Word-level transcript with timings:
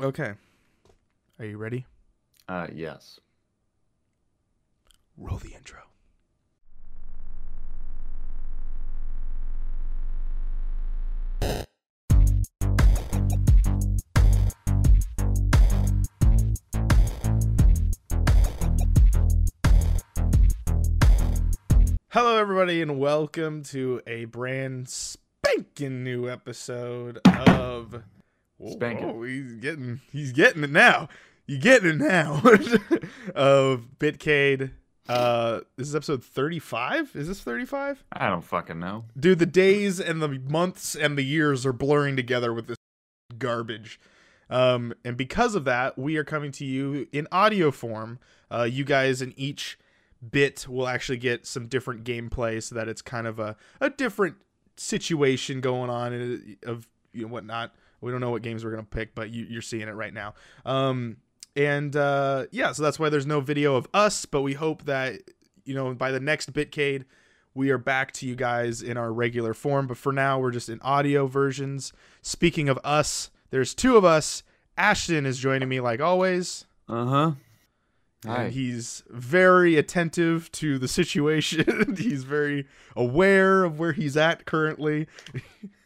Okay. 0.00 0.34
Are 1.40 1.44
you 1.44 1.58
ready? 1.58 1.84
Uh, 2.48 2.68
yes. 2.72 3.18
Roll 5.16 5.38
the 5.38 5.54
intro. 5.54 5.80
Hello, 22.10 22.36
everybody, 22.36 22.80
and 22.82 23.00
welcome 23.00 23.64
to 23.64 24.00
a 24.06 24.26
brand 24.26 24.88
spanking 24.88 26.04
new 26.04 26.28
episode 26.28 27.18
of. 27.26 28.04
Whoa, 28.58 28.72
Spanking. 28.72 29.08
whoa, 29.08 29.22
he's 29.22 29.52
getting, 29.54 30.00
he's 30.12 30.32
getting 30.32 30.64
it 30.64 30.70
now. 30.70 31.08
You 31.46 31.58
getting 31.58 31.90
it 31.90 31.96
now 31.96 32.42
of 33.34 33.86
Bitcade. 33.98 34.72
Uh, 35.08 35.60
this 35.76 35.88
is 35.88 35.96
episode 35.96 36.22
thirty-five. 36.22 37.12
Is 37.14 37.28
this 37.28 37.40
thirty-five? 37.40 38.04
I 38.12 38.28
don't 38.28 38.44
fucking 38.44 38.78
know. 38.78 39.04
Dude, 39.18 39.38
the 39.38 39.46
days 39.46 39.98
and 39.98 40.20
the 40.20 40.28
months 40.28 40.94
and 40.94 41.16
the 41.16 41.22
years 41.24 41.64
are 41.64 41.72
blurring 41.72 42.14
together 42.16 42.52
with 42.52 42.66
this 42.66 42.76
garbage. 43.38 43.98
Um, 44.50 44.92
and 45.04 45.16
because 45.16 45.54
of 45.54 45.64
that, 45.64 45.98
we 45.98 46.16
are 46.18 46.24
coming 46.24 46.52
to 46.52 46.64
you 46.66 47.06
in 47.12 47.26
audio 47.32 47.70
form. 47.70 48.18
Uh, 48.50 48.64
you 48.64 48.84
guys 48.84 49.22
in 49.22 49.32
each 49.36 49.78
bit 50.30 50.66
will 50.68 50.88
actually 50.88 51.18
get 51.18 51.46
some 51.46 51.66
different 51.68 52.04
gameplay 52.04 52.62
so 52.62 52.74
that 52.74 52.88
it's 52.88 53.00
kind 53.02 53.26
of 53.26 53.38
a, 53.38 53.56
a 53.80 53.88
different 53.88 54.36
situation 54.76 55.60
going 55.60 55.88
on 55.90 56.12
and, 56.12 56.56
uh, 56.66 56.70
of 56.72 56.86
you 57.14 57.22
know 57.22 57.28
whatnot. 57.28 57.74
We 58.00 58.10
don't 58.10 58.20
know 58.20 58.30
what 58.30 58.42
games 58.42 58.64
we're 58.64 58.70
gonna 58.70 58.84
pick, 58.84 59.14
but 59.14 59.30
you, 59.30 59.46
you're 59.48 59.62
seeing 59.62 59.88
it 59.88 59.92
right 59.92 60.14
now. 60.14 60.34
Um, 60.64 61.16
and 61.56 61.94
uh, 61.96 62.46
yeah, 62.52 62.72
so 62.72 62.82
that's 62.82 62.98
why 62.98 63.08
there's 63.08 63.26
no 63.26 63.40
video 63.40 63.76
of 63.76 63.88
us, 63.92 64.24
but 64.26 64.42
we 64.42 64.54
hope 64.54 64.84
that 64.84 65.20
you 65.64 65.74
know 65.74 65.94
by 65.94 66.10
the 66.10 66.20
next 66.20 66.52
Bitcade 66.52 67.04
we 67.58 67.70
are 67.70 67.78
back 67.78 68.12
to 68.12 68.26
you 68.26 68.36
guys 68.36 68.82
in 68.82 68.96
our 68.96 69.12
regular 69.12 69.52
form. 69.52 69.88
But 69.88 69.96
for 69.96 70.12
now, 70.12 70.38
we're 70.38 70.52
just 70.52 70.68
in 70.68 70.80
audio 70.80 71.26
versions. 71.26 71.92
Speaking 72.22 72.68
of 72.68 72.78
us, 72.84 73.30
there's 73.50 73.74
two 73.74 73.96
of 73.96 74.04
us. 74.04 74.44
Ashton 74.76 75.26
is 75.26 75.38
joining 75.38 75.68
me 75.68 75.80
like 75.80 76.00
always. 76.00 76.66
Uh 76.88 77.04
huh. 77.06 77.32
And 78.24 78.52
he's 78.52 79.02
very 79.08 79.76
attentive 79.76 80.50
to 80.52 80.78
the 80.78 80.88
situation. 81.00 81.96
he's 81.98 82.22
very 82.24 82.66
aware 82.96 83.64
of 83.64 83.78
where 83.78 83.92
he's 83.92 84.16
at 84.16 84.44
currently. 84.44 85.08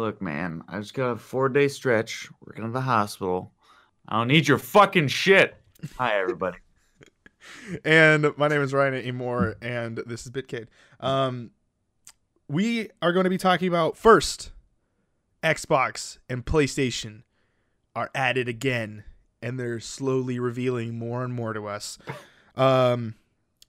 Look, 0.00 0.22
man, 0.22 0.64
I 0.66 0.78
just 0.78 0.94
got 0.94 1.10
a 1.10 1.16
four 1.16 1.50
day 1.50 1.68
stretch 1.68 2.30
working 2.40 2.64
at 2.64 2.72
the 2.72 2.80
hospital. 2.80 3.52
I 4.08 4.16
don't 4.16 4.28
need 4.28 4.48
your 4.48 4.56
fucking 4.56 5.08
shit. 5.08 5.54
Hi, 5.98 6.18
everybody. 6.18 6.56
and 7.84 8.26
my 8.38 8.48
name 8.48 8.62
is 8.62 8.72
Ryan 8.72 9.06
Amore, 9.06 9.56
and 9.60 9.98
this 10.06 10.24
is 10.24 10.32
Bitcade. 10.32 10.68
Um, 11.00 11.50
we 12.48 12.88
are 13.02 13.12
going 13.12 13.24
to 13.24 13.30
be 13.30 13.36
talking 13.36 13.68
about 13.68 13.94
first 13.94 14.52
Xbox 15.42 16.16
and 16.30 16.46
PlayStation 16.46 17.24
are 17.94 18.10
at 18.14 18.38
it 18.38 18.48
again, 18.48 19.04
and 19.42 19.60
they're 19.60 19.80
slowly 19.80 20.38
revealing 20.38 20.98
more 20.98 21.22
and 21.22 21.34
more 21.34 21.52
to 21.52 21.66
us. 21.66 21.98
Um, 22.56 23.16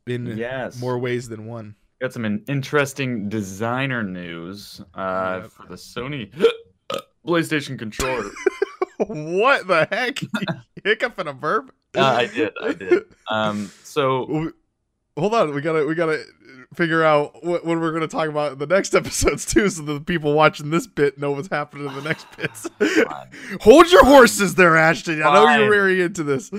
in 0.07 0.37
Yes. 0.37 0.79
more 0.79 0.97
ways 0.97 1.27
than 1.27 1.45
one. 1.45 1.75
Got 2.01 2.13
some 2.13 2.25
in- 2.25 2.43
interesting 2.47 3.29
designer 3.29 4.01
news 4.01 4.81
uh, 4.95 5.41
Yep. 5.43 5.51
for 5.51 5.65
the 5.67 5.75
Sony 5.75 6.33
PlayStation 7.27 7.77
controller. 7.77 8.31
what 9.07 9.67
the 9.67 9.87
heck? 9.91 10.19
Hiccup 10.83 11.19
and 11.19 11.29
a 11.29 11.33
verb? 11.33 11.71
uh, 11.95 12.01
I 12.01 12.25
did, 12.25 12.53
I 12.61 12.73
did. 12.73 13.03
Um, 13.29 13.71
so 13.83 14.51
Hold 15.17 15.35
on, 15.35 15.53
we 15.53 15.61
gotta 15.61 15.85
we 15.85 15.93
gotta 15.93 16.23
figure 16.73 17.03
out 17.03 17.43
what, 17.43 17.65
what 17.65 17.79
we're 17.79 17.91
gonna 17.91 18.07
talk 18.07 18.29
about 18.29 18.53
in 18.53 18.57
the 18.59 18.65
next 18.65 18.95
episodes 18.95 19.45
too, 19.45 19.69
so 19.69 19.81
that 19.83 19.93
the 19.93 19.99
people 20.01 20.33
watching 20.33 20.69
this 20.71 20.87
bit 20.87 21.19
know 21.19 21.31
what's 21.31 21.49
happening 21.49 21.85
in 21.85 21.93
the 21.93 22.01
next 22.01 22.25
bits. 22.37 22.67
Hold 23.61 23.91
your 23.91 24.05
horses 24.05 24.55
there, 24.55 24.77
Ashton. 24.77 25.21
I 25.21 25.33
know 25.33 25.41
you're 25.41 25.59
Fine. 25.63 25.69
very 25.69 26.01
into 26.01 26.23
this. 26.23 26.49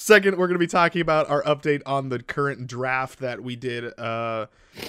Second, 0.00 0.38
we're 0.38 0.46
gonna 0.46 0.60
be 0.60 0.68
talking 0.68 1.02
about 1.02 1.28
our 1.28 1.42
update 1.42 1.82
on 1.84 2.08
the 2.08 2.22
current 2.22 2.68
draft 2.68 3.18
that 3.18 3.42
we 3.42 3.56
did 3.56 3.98
uh, 3.98 4.46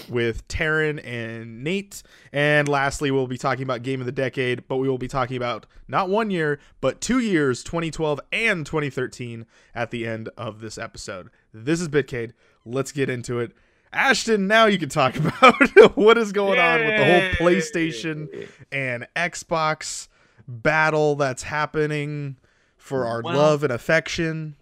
with 0.07 0.47
Taryn 0.47 1.03
and 1.03 1.63
Nate. 1.63 2.03
And 2.31 2.67
lastly, 2.67 3.09
we'll 3.09 3.25
be 3.25 3.35
talking 3.35 3.63
about 3.63 3.81
game 3.81 4.01
of 4.01 4.05
the 4.05 4.11
decade, 4.11 4.67
but 4.67 4.77
we 4.77 4.87
will 4.87 4.99
be 4.99 5.07
talking 5.07 5.35
about 5.35 5.65
not 5.87 6.09
one 6.09 6.29
year, 6.29 6.59
but 6.79 7.01
two 7.01 7.17
years, 7.17 7.63
2012 7.63 8.19
and 8.31 8.67
2013, 8.67 9.47
at 9.73 9.89
the 9.89 10.05
end 10.05 10.29
of 10.37 10.61
this 10.61 10.77
episode. 10.77 11.31
This 11.51 11.81
is 11.81 11.89
Bitcade. 11.89 12.33
Let's 12.63 12.91
get 12.91 13.09
into 13.09 13.39
it. 13.39 13.53
Ashton, 13.91 14.45
now 14.45 14.67
you 14.67 14.77
can 14.77 14.89
talk 14.89 15.15
about 15.15 15.97
what 15.97 16.19
is 16.19 16.31
going 16.31 16.59
on 16.59 16.81
with 16.81 16.97
the 16.97 17.05
whole 17.05 17.47
PlayStation 17.47 18.47
and 18.71 19.07
Xbox 19.15 20.07
battle 20.47 21.15
that's 21.15 21.41
happening 21.41 22.37
for 22.77 23.07
our 23.07 23.23
Well- 23.23 23.35
love 23.35 23.63
and 23.63 23.73
affection. 23.73 24.55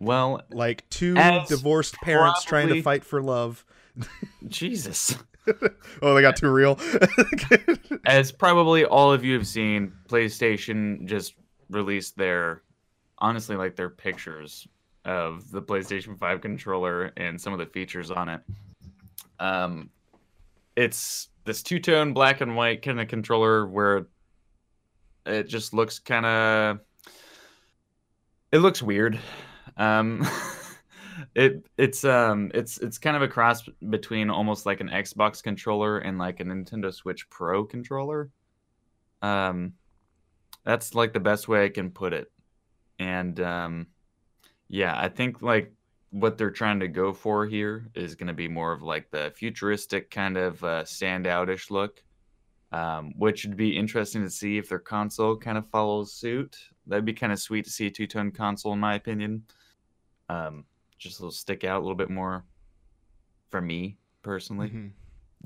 Well, 0.00 0.42
Like 0.50 0.88
two 0.90 1.14
divorced 1.48 1.94
parents 2.02 2.42
trying 2.44 2.68
to 2.68 2.82
fight 2.82 3.04
for 3.04 3.22
love. 3.22 3.64
Jesus. 4.48 5.16
Oh, 6.02 6.14
they 6.14 6.20
got 6.20 6.36
too 6.36 6.50
real. 6.50 6.78
As 8.06 8.30
probably 8.30 8.84
all 8.84 9.10
of 9.12 9.24
you 9.24 9.34
have 9.34 9.46
seen, 9.48 9.92
PlayStation 10.08 11.06
just 11.06 11.34
released 11.70 12.16
their, 12.16 12.62
honestly, 13.18 13.56
like 13.56 13.74
their 13.74 13.88
pictures 13.90 14.68
of 15.04 15.50
the 15.50 15.60
PlayStation 15.60 16.16
5 16.16 16.40
controller 16.40 17.10
and 17.16 17.40
some 17.40 17.52
of 17.52 17.58
the 17.58 17.66
features 17.66 18.10
on 18.12 18.28
it. 18.28 18.40
Um, 19.40 19.90
it's 20.76 21.28
this 21.46 21.62
two 21.62 21.80
tone 21.80 22.12
black 22.12 22.40
and 22.42 22.54
white 22.54 22.82
kind 22.82 23.00
of 23.00 23.08
controller 23.08 23.66
where 23.66 24.06
it 25.26 25.48
just 25.48 25.72
looks 25.74 25.98
kind 25.98 26.26
of, 26.26 26.80
it 28.52 28.58
looks 28.58 28.82
weird. 28.82 29.18
Um, 29.80 30.28
it 31.34 31.66
it's 31.76 32.04
um 32.04 32.50
it's 32.54 32.78
it's 32.78 32.98
kind 32.98 33.16
of 33.16 33.22
a 33.22 33.28
cross 33.28 33.62
between 33.88 34.30
almost 34.30 34.66
like 34.66 34.80
an 34.80 34.88
Xbox 34.88 35.42
controller 35.42 35.98
and 35.98 36.18
like 36.18 36.40
a 36.40 36.44
Nintendo 36.44 36.92
Switch 36.92 37.28
Pro 37.30 37.64
controller. 37.64 38.30
Um 39.22 39.74
that's 40.64 40.94
like 40.94 41.12
the 41.12 41.20
best 41.20 41.48
way 41.48 41.64
I 41.64 41.68
can 41.68 41.90
put 41.90 42.12
it. 42.12 42.30
And 42.98 43.40
um 43.40 43.86
yeah, 44.68 44.94
I 44.98 45.08
think 45.08 45.42
like 45.42 45.72
what 46.10 46.36
they're 46.36 46.50
trying 46.50 46.80
to 46.80 46.88
go 46.88 47.12
for 47.12 47.46
here 47.46 47.88
is 47.94 48.14
going 48.14 48.26
to 48.26 48.34
be 48.34 48.48
more 48.48 48.72
of 48.72 48.82
like 48.82 49.10
the 49.10 49.32
futuristic 49.36 50.10
kind 50.10 50.36
of 50.36 50.62
uh, 50.64 50.82
standoutish 50.82 51.70
look. 51.70 52.02
Um, 52.72 53.14
which 53.16 53.44
would 53.44 53.56
be 53.56 53.76
interesting 53.76 54.22
to 54.22 54.30
see 54.30 54.56
if 54.56 54.68
their 54.68 54.78
console 54.78 55.36
kind 55.36 55.58
of 55.58 55.68
follows 55.70 56.12
suit. 56.12 56.56
That'd 56.86 57.04
be 57.04 57.12
kind 57.12 57.32
of 57.32 57.40
sweet 57.40 57.64
to 57.64 57.70
see 57.70 57.88
a 57.88 57.90
two-tone 57.90 58.30
console, 58.30 58.72
in 58.74 58.78
my 58.78 58.94
opinion. 58.94 59.42
Um, 60.30 60.64
just 60.98 61.18
a 61.18 61.22
little 61.22 61.32
stick 61.32 61.64
out 61.64 61.78
a 61.78 61.82
little 61.82 61.96
bit 61.96 62.10
more 62.10 62.44
for 63.50 63.60
me 63.60 63.96
personally. 64.22 64.68
Mhm. 64.68 64.90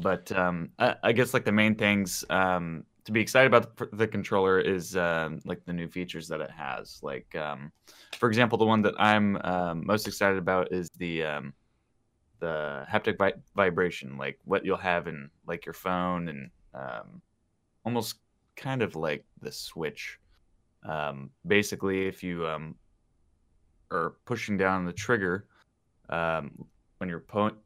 But 0.02 0.30
um, 0.32 0.70
I, 0.78 0.96
I 1.02 1.12
guess 1.12 1.32
like 1.32 1.44
the 1.44 1.52
main 1.52 1.74
things 1.76 2.24
um, 2.28 2.84
to 3.04 3.12
be 3.12 3.20
excited 3.20 3.46
about 3.46 3.76
the, 3.76 3.88
the 3.92 4.08
controller 4.08 4.58
is 4.58 4.96
um, 4.96 5.40
like 5.44 5.64
the 5.64 5.72
new 5.72 5.88
features 5.88 6.26
that 6.28 6.40
it 6.40 6.50
has. 6.50 6.98
Like 7.02 7.34
um, 7.36 7.70
for 8.18 8.28
example, 8.28 8.58
the 8.58 8.64
one 8.64 8.82
that 8.82 8.94
I'm 8.98 9.36
um, 9.44 9.86
most 9.86 10.08
excited 10.08 10.38
about 10.38 10.72
is 10.72 10.88
the 10.98 11.22
um, 11.24 11.54
the 12.40 12.84
haptic 12.90 13.16
vi- 13.16 13.40
vibration, 13.54 14.18
like 14.18 14.38
what 14.44 14.64
you'll 14.64 14.76
have 14.76 15.06
in 15.06 15.30
like 15.46 15.64
your 15.64 15.72
phone 15.72 16.28
and 16.28 16.50
um, 16.74 17.22
almost 17.84 18.16
kind 18.56 18.82
of 18.82 18.96
like 18.96 19.24
the 19.40 19.52
Switch. 19.52 20.18
Um, 20.82 21.30
basically, 21.46 22.06
if 22.06 22.22
you 22.22 22.46
are 23.90 24.14
pushing 24.24 24.56
down 24.56 24.84
the 24.84 24.92
trigger 24.92 25.46
um, 26.08 26.66
when 26.98 27.08
you're 27.08 27.24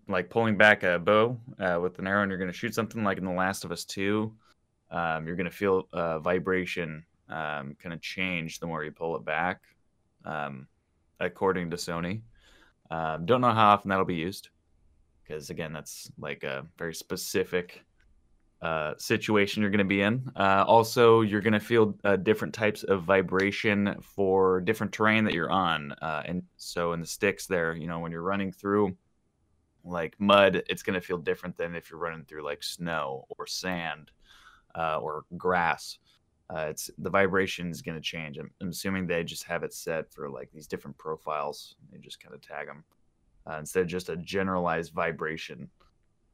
like 0.09 0.31
pulling 0.31 0.57
back 0.57 0.83
a 0.83 0.99
bow 0.99 1.39
uh, 1.59 1.79
with 1.81 1.99
an 1.99 2.07
arrow 2.07 2.23
and 2.23 2.31
you're 2.31 2.39
going 2.39 2.51
to 2.51 2.57
shoot 2.57 2.75
something 2.75 3.05
like 3.05 3.19
in 3.19 3.25
The 3.25 3.31
Last 3.31 3.65
of 3.65 3.73
Us 3.73 3.85
2, 3.85 4.33
um, 4.91 5.27
you're 5.27 5.37
going 5.37 5.51
to 5.51 5.51
feel 5.51 5.89
uh, 5.93 6.19
vibration 6.19 7.05
um, 7.29 7.77
kind 7.81 7.93
of 7.93 8.01
change 8.01 8.59
the 8.59 8.67
more 8.67 8.85
you 8.85 8.91
pull 8.91 9.17
it 9.17 9.25
back, 9.25 9.63
um, 10.25 10.67
according 11.21 11.71
to 11.71 11.77
Sony. 11.77 12.23
Um, 12.91 13.27
don't 13.27 13.43
know 13.43 13.53
how 13.53 13.69
often 13.69 13.91
that'll 13.91 14.07
be 14.07 14.15
used 14.15 14.49
because, 15.23 15.51
again, 15.51 15.73
that's 15.73 16.11
like 16.19 16.43
a 16.43 16.67
very 16.79 16.95
specific 16.95 17.85
uh, 18.61 18.95
situation 18.99 19.63
you're 19.63 19.71
going 19.71 19.79
to 19.79 19.85
be 19.85 20.03
in. 20.03 20.31
Uh, 20.35 20.65
also, 20.67 21.21
you're 21.21 21.41
going 21.41 21.53
to 21.53 21.61
feel 21.61 21.97
uh, 22.05 22.17
different 22.17 22.53
types 22.53 22.83
of 22.83 23.05
vibration 23.05 23.95
for 24.03 24.61
different 24.61 24.93
terrain 24.93 25.25
that 25.25 25.35
you're 25.35 25.51
on. 25.51 25.93
Uh, 26.03 26.23
and 26.27 26.43
so, 26.57 26.93
in 26.93 27.01
the 27.01 27.07
sticks, 27.07 27.47
there, 27.47 27.75
you 27.75 27.87
know, 27.87 28.01
when 28.01 28.11
you're 28.11 28.23
running 28.23 28.51
through 28.51 28.97
like 29.85 30.17
mud, 30.19 30.63
it's 30.69 30.83
going 30.83 30.95
to 30.95 31.07
feel 31.07 31.19
different 31.19 31.57
than 31.57 31.75
if 31.75 31.89
you're 31.89 32.01
running 32.01 32.25
through 32.25 32.43
like 32.43 32.63
snow 32.63 33.27
or 33.39 33.47
sand 33.47 34.11
uh, 34.77 34.99
or 34.99 35.25
grass. 35.37 35.99
uh, 36.51 36.67
it's 36.71 36.91
the 36.99 37.11
vibration 37.11 37.71
is 37.71 37.81
going 37.81 37.97
to 37.97 38.03
change. 38.03 38.39
I'm, 38.39 38.51
I'm, 38.61 38.71
assuming 38.71 39.07
they 39.07 39.23
just 39.23 39.45
have 39.45 39.63
it 39.63 39.73
set 39.73 40.13
for 40.13 40.29
like 40.29 40.51
these 40.53 40.67
different 40.67 40.99
profiles. 40.99 41.77
They 41.93 41.99
just 41.99 42.21
kind 42.21 42.35
of 42.35 42.41
tag 42.41 42.67
them 42.67 42.85
instead 43.57 43.83
of 43.83 43.87
just 43.87 44.11
a 44.11 44.17
generalized 44.17 44.93
vibration 44.93 45.71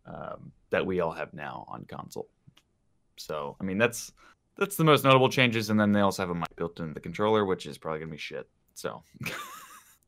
um, 0.06 0.52
that 0.74 0.84
we 0.84 0.98
all 0.98 1.12
have 1.12 1.32
now 1.32 1.64
on 1.68 1.84
console. 1.84 2.28
So 3.16 3.56
I 3.60 3.64
mean 3.64 3.78
that's 3.78 4.10
that's 4.56 4.74
the 4.76 4.82
most 4.82 5.04
notable 5.04 5.28
changes, 5.28 5.70
and 5.70 5.78
then 5.78 5.92
they 5.92 6.00
also 6.00 6.22
have 6.22 6.30
a 6.30 6.34
mic 6.34 6.54
built 6.56 6.80
into 6.80 6.94
the 6.94 7.00
controller, 7.00 7.44
which 7.44 7.64
is 7.64 7.78
probably 7.78 8.00
gonna 8.00 8.10
be 8.10 8.18
shit. 8.18 8.48
So. 8.74 9.02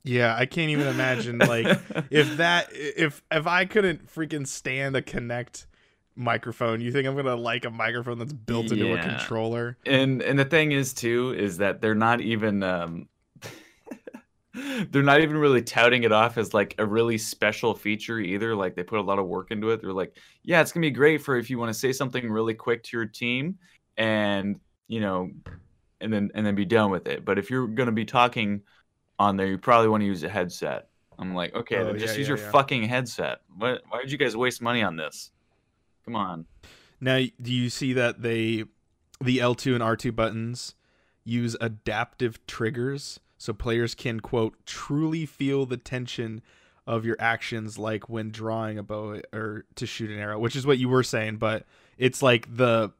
Yeah, 0.08 0.36
I 0.38 0.46
can't 0.46 0.70
even 0.70 0.86
imagine 0.86 1.38
like 1.38 1.66
if 2.10 2.36
that 2.36 2.68
if 2.70 3.24
if 3.28 3.48
I 3.48 3.64
couldn't 3.64 4.06
freaking 4.06 4.46
stand 4.46 4.94
a 4.94 5.02
Kinect 5.02 5.66
microphone, 6.14 6.80
you 6.80 6.92
think 6.92 7.08
I'm 7.08 7.16
gonna 7.16 7.34
like 7.34 7.64
a 7.64 7.70
microphone 7.70 8.20
that's 8.20 8.32
built 8.32 8.70
into 8.70 8.94
a 8.94 9.02
controller? 9.02 9.76
And 9.84 10.22
and 10.22 10.38
the 10.38 10.44
thing 10.44 10.70
is 10.70 10.94
too 10.94 11.34
is 11.36 11.58
that 11.58 11.80
they're 11.80 11.96
not 11.96 12.20
even 12.20 12.62
um 12.62 13.08
they're 14.90 15.02
not 15.02 15.20
even 15.20 15.36
really 15.36 15.62
touting 15.62 16.04
it 16.04 16.12
off 16.12 16.38
as 16.38 16.54
like 16.54 16.74
a 16.78 16.86
really 16.86 17.18
special 17.18 17.74
feature 17.74 18.18
either. 18.18 18.54
Like 18.54 18.74
they 18.74 18.82
put 18.82 18.98
a 18.98 19.02
lot 19.02 19.18
of 19.18 19.26
work 19.26 19.50
into 19.50 19.70
it. 19.70 19.80
They're 19.80 19.92
like, 19.92 20.16
yeah, 20.42 20.60
it's 20.60 20.72
gonna 20.72 20.86
be 20.86 20.90
great 20.90 21.22
for 21.22 21.36
if 21.36 21.50
you 21.50 21.58
want 21.58 21.70
to 21.70 21.78
say 21.78 21.92
something 21.92 22.30
really 22.30 22.54
quick 22.54 22.82
to 22.84 22.96
your 22.96 23.06
team 23.06 23.58
and 23.96 24.60
you 24.88 25.00
know 25.00 25.30
and 26.00 26.12
then 26.12 26.30
and 26.34 26.46
then 26.46 26.54
be 26.54 26.64
done 26.64 26.90
with 26.90 27.06
it. 27.06 27.24
But 27.24 27.38
if 27.38 27.50
you're 27.50 27.66
gonna 27.66 27.92
be 27.92 28.04
talking 28.04 28.62
on 29.18 29.36
there, 29.36 29.46
you 29.46 29.58
probably 29.58 29.88
want 29.88 30.02
to 30.02 30.06
use 30.06 30.22
a 30.22 30.28
headset. 30.28 30.88
I'm 31.18 31.34
like, 31.34 31.54
okay, 31.54 31.78
oh, 31.78 31.84
then 31.84 31.98
just 31.98 32.14
yeah, 32.14 32.18
use 32.18 32.28
yeah, 32.28 32.36
your 32.36 32.44
yeah. 32.44 32.50
fucking 32.50 32.82
headset. 32.84 33.40
What, 33.56 33.82
why 33.88 34.00
did 34.02 34.12
you 34.12 34.18
guys 34.18 34.36
waste 34.36 34.60
money 34.60 34.82
on 34.82 34.96
this? 34.96 35.30
Come 36.04 36.14
on. 36.14 36.44
Now, 37.00 37.22
do 37.40 37.52
you 37.52 37.70
see 37.70 37.94
that 37.94 38.20
they, 38.20 38.64
the 39.22 39.38
L2 39.38 39.74
and 39.74 39.82
R2 39.82 40.14
buttons 40.14 40.74
use 41.24 41.56
adaptive 41.58 42.46
triggers 42.46 43.18
so 43.38 43.52
players 43.52 43.94
can, 43.94 44.20
quote, 44.20 44.54
truly 44.66 45.26
feel 45.26 45.66
the 45.66 45.76
tension 45.76 46.42
of 46.86 47.04
your 47.04 47.16
actions 47.18 47.78
like 47.78 48.08
when 48.08 48.30
drawing 48.30 48.78
a 48.78 48.82
bow 48.82 49.20
or 49.32 49.64
to 49.74 49.86
shoot 49.86 50.10
an 50.10 50.18
arrow, 50.18 50.38
which 50.38 50.54
is 50.54 50.66
what 50.66 50.78
you 50.78 50.88
were 50.88 51.02
saying, 51.02 51.36
but 51.36 51.66
it's 51.98 52.22
like 52.22 52.56
the 52.56 52.92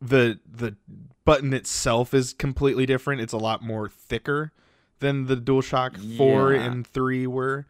the 0.00 0.38
the 0.50 0.76
button 1.24 1.54
itself 1.54 2.12
is 2.12 2.32
completely 2.34 2.84
different. 2.86 3.20
It's 3.20 3.32
a 3.32 3.38
lot 3.38 3.62
more 3.62 3.88
thicker 3.88 4.52
than 4.98 5.26
the 5.26 5.36
DualShock 5.36 6.16
Four 6.16 6.52
and 6.52 6.86
Three 6.86 7.26
were. 7.26 7.66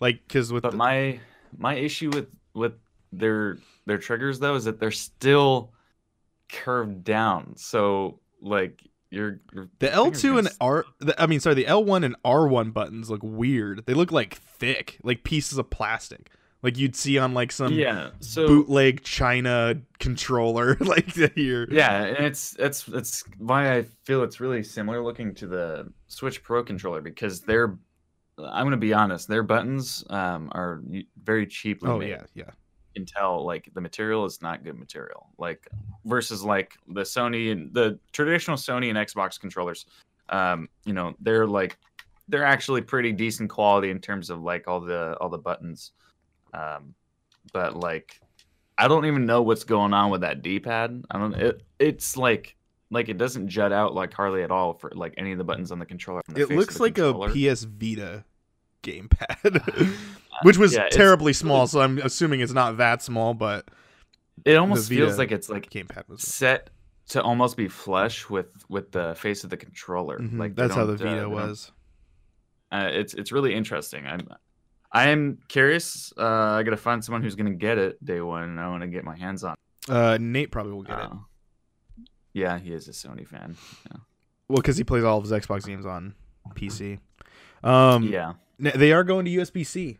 Like, 0.00 0.26
because 0.26 0.52
with 0.52 0.62
but 0.62 0.72
the... 0.72 0.76
my 0.76 1.20
my 1.56 1.74
issue 1.74 2.10
with 2.10 2.28
with 2.54 2.74
their 3.12 3.58
their 3.86 3.98
triggers 3.98 4.38
though 4.38 4.54
is 4.54 4.64
that 4.64 4.80
they're 4.80 4.90
still 4.90 5.72
curved 6.50 7.04
down. 7.04 7.54
So 7.56 8.20
like 8.42 8.82
you're, 9.16 9.40
you're 9.52 9.68
the 9.78 9.92
L 9.92 10.10
two 10.10 10.38
and 10.38 10.48
R. 10.60 10.84
The, 11.00 11.20
I 11.20 11.26
mean, 11.26 11.40
sorry, 11.40 11.54
the 11.54 11.66
L 11.66 11.84
one 11.84 12.04
and 12.04 12.14
R 12.24 12.46
one 12.46 12.70
buttons 12.70 13.10
look 13.10 13.22
weird. 13.22 13.84
They 13.86 13.94
look 13.94 14.12
like 14.12 14.34
thick, 14.34 14.98
like 15.02 15.24
pieces 15.24 15.58
of 15.58 15.70
plastic 15.70 16.30
like 16.66 16.76
you'd 16.76 16.96
see 16.96 17.16
on 17.16 17.32
like 17.32 17.52
some 17.52 17.72
yeah 17.72 18.10
so 18.18 18.46
bootleg 18.46 19.02
China 19.04 19.76
controller 20.00 20.76
like 20.80 21.12
here. 21.34 21.68
Yeah, 21.70 22.04
and 22.04 22.26
it's 22.26 22.50
that's 22.50 22.82
that's 22.82 23.22
why 23.38 23.76
I 23.76 23.84
feel 24.04 24.22
it's 24.22 24.40
really 24.40 24.64
similar 24.64 25.02
looking 25.02 25.32
to 25.36 25.46
the 25.46 25.92
Switch 26.08 26.42
Pro 26.42 26.64
controller 26.64 27.00
because 27.00 27.40
they're 27.40 27.78
I'm 28.38 28.66
gonna 28.66 28.76
be 28.76 28.92
honest, 28.92 29.28
their 29.28 29.42
buttons 29.42 30.04
um, 30.10 30.50
are 30.52 30.82
very 31.22 31.46
cheaply 31.46 31.88
oh, 31.88 31.98
made. 31.98 32.10
yeah, 32.10 32.22
yeah. 32.34 32.50
Can 32.96 33.04
tell 33.04 33.44
like 33.44 33.68
the 33.74 33.80
material 33.82 34.24
is 34.24 34.40
not 34.40 34.64
good 34.64 34.78
material. 34.78 35.28
Like 35.36 35.68
versus 36.06 36.42
like 36.42 36.78
the 36.88 37.02
Sony 37.02 37.52
and 37.52 37.72
the 37.74 37.98
traditional 38.12 38.56
Sony 38.56 38.88
and 38.88 38.96
Xbox 38.96 39.38
controllers. 39.38 39.84
Um, 40.30 40.70
you 40.86 40.94
know, 40.94 41.14
they're 41.20 41.46
like 41.46 41.76
they're 42.28 42.44
actually 42.44 42.80
pretty 42.80 43.12
decent 43.12 43.50
quality 43.50 43.90
in 43.90 44.00
terms 44.00 44.30
of 44.30 44.42
like 44.42 44.66
all 44.66 44.80
the 44.80 45.14
all 45.20 45.28
the 45.28 45.36
buttons. 45.36 45.92
Um, 46.54 46.94
but 47.52 47.76
like, 47.76 48.18
I 48.78 48.88
don't 48.88 49.04
even 49.04 49.26
know 49.26 49.42
what's 49.42 49.64
going 49.64 49.92
on 49.92 50.10
with 50.10 50.22
that 50.22 50.40
D-pad. 50.40 51.04
I 51.10 51.18
don't. 51.18 51.34
It 51.34 51.62
it's 51.78 52.16
like 52.16 52.56
like 52.90 53.10
it 53.10 53.18
doesn't 53.18 53.48
jut 53.48 53.72
out 53.72 53.94
like 53.94 54.14
hardly 54.14 54.42
at 54.42 54.50
all 54.50 54.72
for 54.72 54.90
like 54.94 55.12
any 55.18 55.32
of 55.32 55.38
the 55.38 55.44
buttons 55.44 55.70
on 55.70 55.78
the 55.78 55.86
controller. 55.86 56.22
The 56.28 56.44
it 56.44 56.50
looks 56.50 56.80
like 56.80 56.94
controller. 56.94 57.28
a 57.28 57.54
PS 57.54 57.64
Vita 57.64 58.24
gamepad, 58.82 59.92
which 60.42 60.58
was 60.58 60.74
yeah, 60.74 60.88
terribly 60.88 61.32
small. 61.32 61.66
So 61.66 61.80
I'm 61.80 61.98
assuming 61.98 62.40
it's 62.40 62.52
not 62.52 62.76
that 62.78 63.02
small, 63.02 63.34
but 63.34 63.68
it 64.44 64.56
almost 64.56 64.88
feels 64.88 65.18
like 65.18 65.32
it's 65.32 65.48
like 65.48 65.70
gamepad 65.70 66.08
was 66.08 66.22
set 66.22 66.70
to 67.08 67.22
almost 67.22 67.56
be 67.56 67.68
flush 67.68 68.28
with 68.28 68.48
with 68.68 68.92
the 68.92 69.14
face 69.14 69.44
of 69.44 69.50
the 69.50 69.56
controller. 69.56 70.18
Mm-hmm. 70.18 70.40
Like 70.40 70.54
that's 70.54 70.74
how 70.74 70.86
the 70.86 70.96
Vita 70.96 71.26
uh, 71.26 71.28
was. 71.28 71.72
Uh, 72.70 72.90
it's 72.92 73.14
it's 73.14 73.32
really 73.32 73.54
interesting. 73.54 74.06
I'm 74.06 74.28
I 74.92 75.08
am 75.08 75.38
curious. 75.48 76.12
Uh, 76.16 76.24
I 76.24 76.62
gotta 76.62 76.76
find 76.76 77.04
someone 77.04 77.22
who's 77.22 77.34
gonna 77.34 77.54
get 77.54 77.78
it 77.78 78.04
day 78.04 78.20
one. 78.20 78.58
I 78.58 78.68
want 78.68 78.82
to 78.82 78.88
get 78.88 79.04
my 79.04 79.16
hands 79.16 79.44
on. 79.44 79.56
Uh, 79.88 80.18
Nate 80.20 80.50
probably 80.50 80.72
will 80.72 80.82
get 80.82 80.98
it. 80.98 81.10
Yeah, 82.32 82.58
he 82.58 82.72
is 82.72 82.88
a 82.88 82.92
Sony 82.92 83.26
fan. 83.26 83.56
Yeah. 83.90 83.98
Well, 84.48 84.56
because 84.56 84.76
he 84.76 84.84
plays 84.84 85.04
all 85.04 85.18
of 85.18 85.24
his 85.24 85.32
Xbox 85.32 85.64
games 85.64 85.86
on 85.86 86.14
PC. 86.54 86.98
Um, 87.64 88.04
yeah, 88.04 88.34
they 88.58 88.92
are 88.92 89.04
going 89.04 89.24
to 89.24 89.30
USB 89.30 89.66
C. 89.66 89.98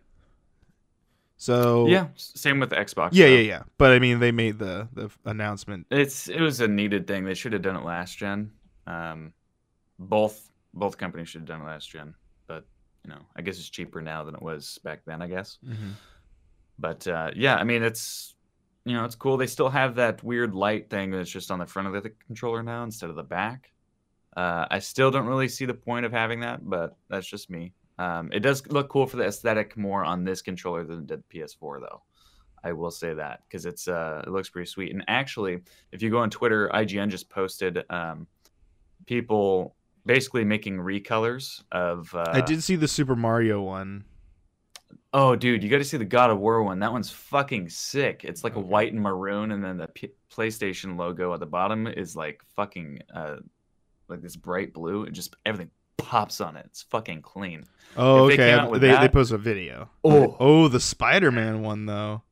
So 1.37 1.87
yeah, 1.87 2.09
same 2.17 2.61
with 2.61 2.71
the 2.71 2.77
Xbox. 2.77 3.11
Yeah, 3.13 3.27
though. 3.27 3.33
yeah, 3.33 3.41
yeah. 3.41 3.63
But 3.79 3.93
I 3.93 3.99
mean, 3.99 4.21
they 4.21 4.33
made 4.33 4.59
the 4.59 4.89
the 4.95 5.11
announcement. 5.25 5.87
It's 5.91 6.29
it 6.29 6.41
was 6.41 6.61
a 6.61 6.69
needed 6.69 7.07
thing. 7.07 7.25
They 7.25 7.35
should 7.35 7.53
have 7.53 7.63
done 7.63 7.77
it 7.77 7.85
last 7.85 8.17
gen. 8.17 8.53
Um, 8.87 9.33
both 9.99 10.51
both 10.73 10.97
companies 10.97 11.29
should 11.29 11.43
have 11.43 11.49
done 11.49 11.63
it 11.63 11.65
last 11.65 11.91
gen 11.91 12.15
But 12.47 12.65
you 13.05 13.11
know, 13.11 13.21
I 13.37 13.43
guess 13.43 13.59
it's 13.59 13.69
cheaper 13.69 14.01
now 14.01 14.25
than 14.25 14.35
it 14.35 14.43
was 14.43 14.79
back 14.83 15.01
then. 15.05 15.21
I 15.21 15.27
guess. 15.27 15.59
Mm-hmm. 15.67 15.91
But 16.79 17.07
uh, 17.07 17.31
yeah, 17.35 17.57
I 17.57 17.65
mean, 17.65 17.83
it's 17.83 18.35
you 18.87 18.95
know, 18.95 19.05
it's 19.05 19.17
cool. 19.17 19.37
They 19.37 19.47
still 19.47 19.69
have 19.69 19.97
that 19.97 20.23
weird 20.23 20.55
light 20.55 20.89
thing 20.89 21.11
that's 21.11 21.31
just 21.31 21.51
on 21.51 21.59
the 21.59 21.67
front 21.67 21.89
of 21.95 22.03
the 22.03 22.13
controller 22.27 22.63
now 22.63 22.85
instead 22.85 23.11
of 23.11 23.17
the 23.17 23.23
back. 23.23 23.73
Uh, 24.37 24.67
I 24.71 24.79
still 24.79 25.11
don't 25.11 25.27
really 25.27 25.49
see 25.49 25.65
the 25.65 25.75
point 25.75 26.07
of 26.07 26.13
having 26.13 26.41
that, 26.41 26.61
but 26.69 26.97
that's 27.09 27.27
just 27.27 27.51
me. 27.51 27.73
Um, 27.99 28.31
it 28.33 28.41
does 28.41 28.67
look 28.67 28.89
cool 28.89 29.07
for 29.07 29.17
the 29.17 29.25
aesthetic 29.25 29.77
more 29.77 30.05
on 30.05 30.25
this 30.25 30.43
controller 30.43 30.85
than 30.85 31.01
it 31.01 31.07
did 31.07 31.23
the 31.29 31.39
PS4, 31.39 31.81
though. 31.81 32.03
I 32.63 32.73
will 32.73 32.91
say 32.91 33.15
that 33.15 33.43
because 33.49 33.65
it's 33.65 33.87
uh, 33.87 34.25
it 34.27 34.31
looks 34.31 34.49
pretty 34.49 34.69
sweet. 34.69 34.93
And 34.93 35.05
actually, 35.07 35.61
if 35.93 36.03
you 36.03 36.11
go 36.11 36.19
on 36.19 36.31
Twitter, 36.31 36.69
IGN 36.75 37.09
just 37.11 37.31
posted 37.31 37.85
um, 37.91 38.27
people 39.07 39.77
basically 40.05 40.45
making 40.45 40.79
recolors 40.79 41.63
of. 41.71 42.13
Uh, 42.15 42.25
I 42.33 42.41
did 42.41 42.63
see 42.63 42.77
the 42.77 42.89
Super 42.89 43.15
Mario 43.15 43.63
one. 43.63 44.05
Oh, 45.13 45.37
dude, 45.37 45.63
you 45.63 45.71
got 45.71 45.79
to 45.79 45.85
see 45.85 45.97
the 45.97 46.05
God 46.05 46.31
of 46.31 46.39
War 46.39 46.63
one. 46.63 46.81
That 46.81 46.93
one's 46.93 47.11
fucking 47.11 47.69
sick. 47.71 48.23
It's 48.25 48.45
like 48.45 48.57
a 48.57 48.61
white 48.61 48.93
and 48.93 49.01
maroon, 49.01 49.53
and 49.53 49.65
then 49.65 49.79
the 49.79 49.89
P- 49.89 50.13
PlayStation 50.31 50.99
logo 50.99 51.33
at 51.33 51.41
the 51.41 51.47
bottom 51.47 51.87
is 51.87 52.17
like 52.17 52.43
fucking 52.55 53.01
uh, 53.15 53.37
like 54.09 54.21
this 54.21 54.37
bright 54.37 54.75
blue. 54.75 55.05
It 55.05 55.13
just 55.13 55.37
everything 55.47 55.71
pops 55.97 56.41
on 56.41 56.57
it. 56.57 56.67
It's 56.67 56.83
fucking 56.83 57.23
clean. 57.23 57.65
Oh, 57.97 58.29
if 58.29 58.35
okay. 58.35 58.71
They, 58.73 58.79
they, 58.79 58.89
that, 58.93 59.01
they 59.01 59.09
post 59.09 59.33
a 59.33 59.39
video. 59.39 59.91
Oh, 60.05 60.37
oh, 60.39 60.69
the 60.69 60.81
Spider 60.81 61.31
Man 61.31 61.63
one 61.63 61.87
though. 61.87 62.23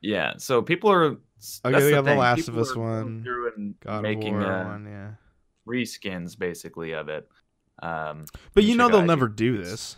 Yeah. 0.00 0.34
So 0.38 0.62
people 0.62 0.90
are. 0.90 1.16
Okay, 1.64 1.80
they 1.80 1.90
got 1.90 2.04
the, 2.04 2.12
the 2.12 2.16
Last 2.16 2.46
people 2.46 2.60
of 2.60 2.66
Us 2.66 2.74
one. 2.74 3.76
God 3.80 4.02
making, 4.02 4.34
of 4.34 4.40
War 4.42 4.52
uh, 4.52 4.64
one. 4.64 4.86
Yeah 4.86 5.10
reskins 5.66 6.38
basically 6.38 6.92
of 6.92 7.08
it. 7.08 7.28
Um, 7.82 8.24
but 8.54 8.64
you 8.64 8.76
know 8.76 8.88
they'll 8.88 9.02
never 9.02 9.28
do 9.28 9.62
this. 9.62 9.96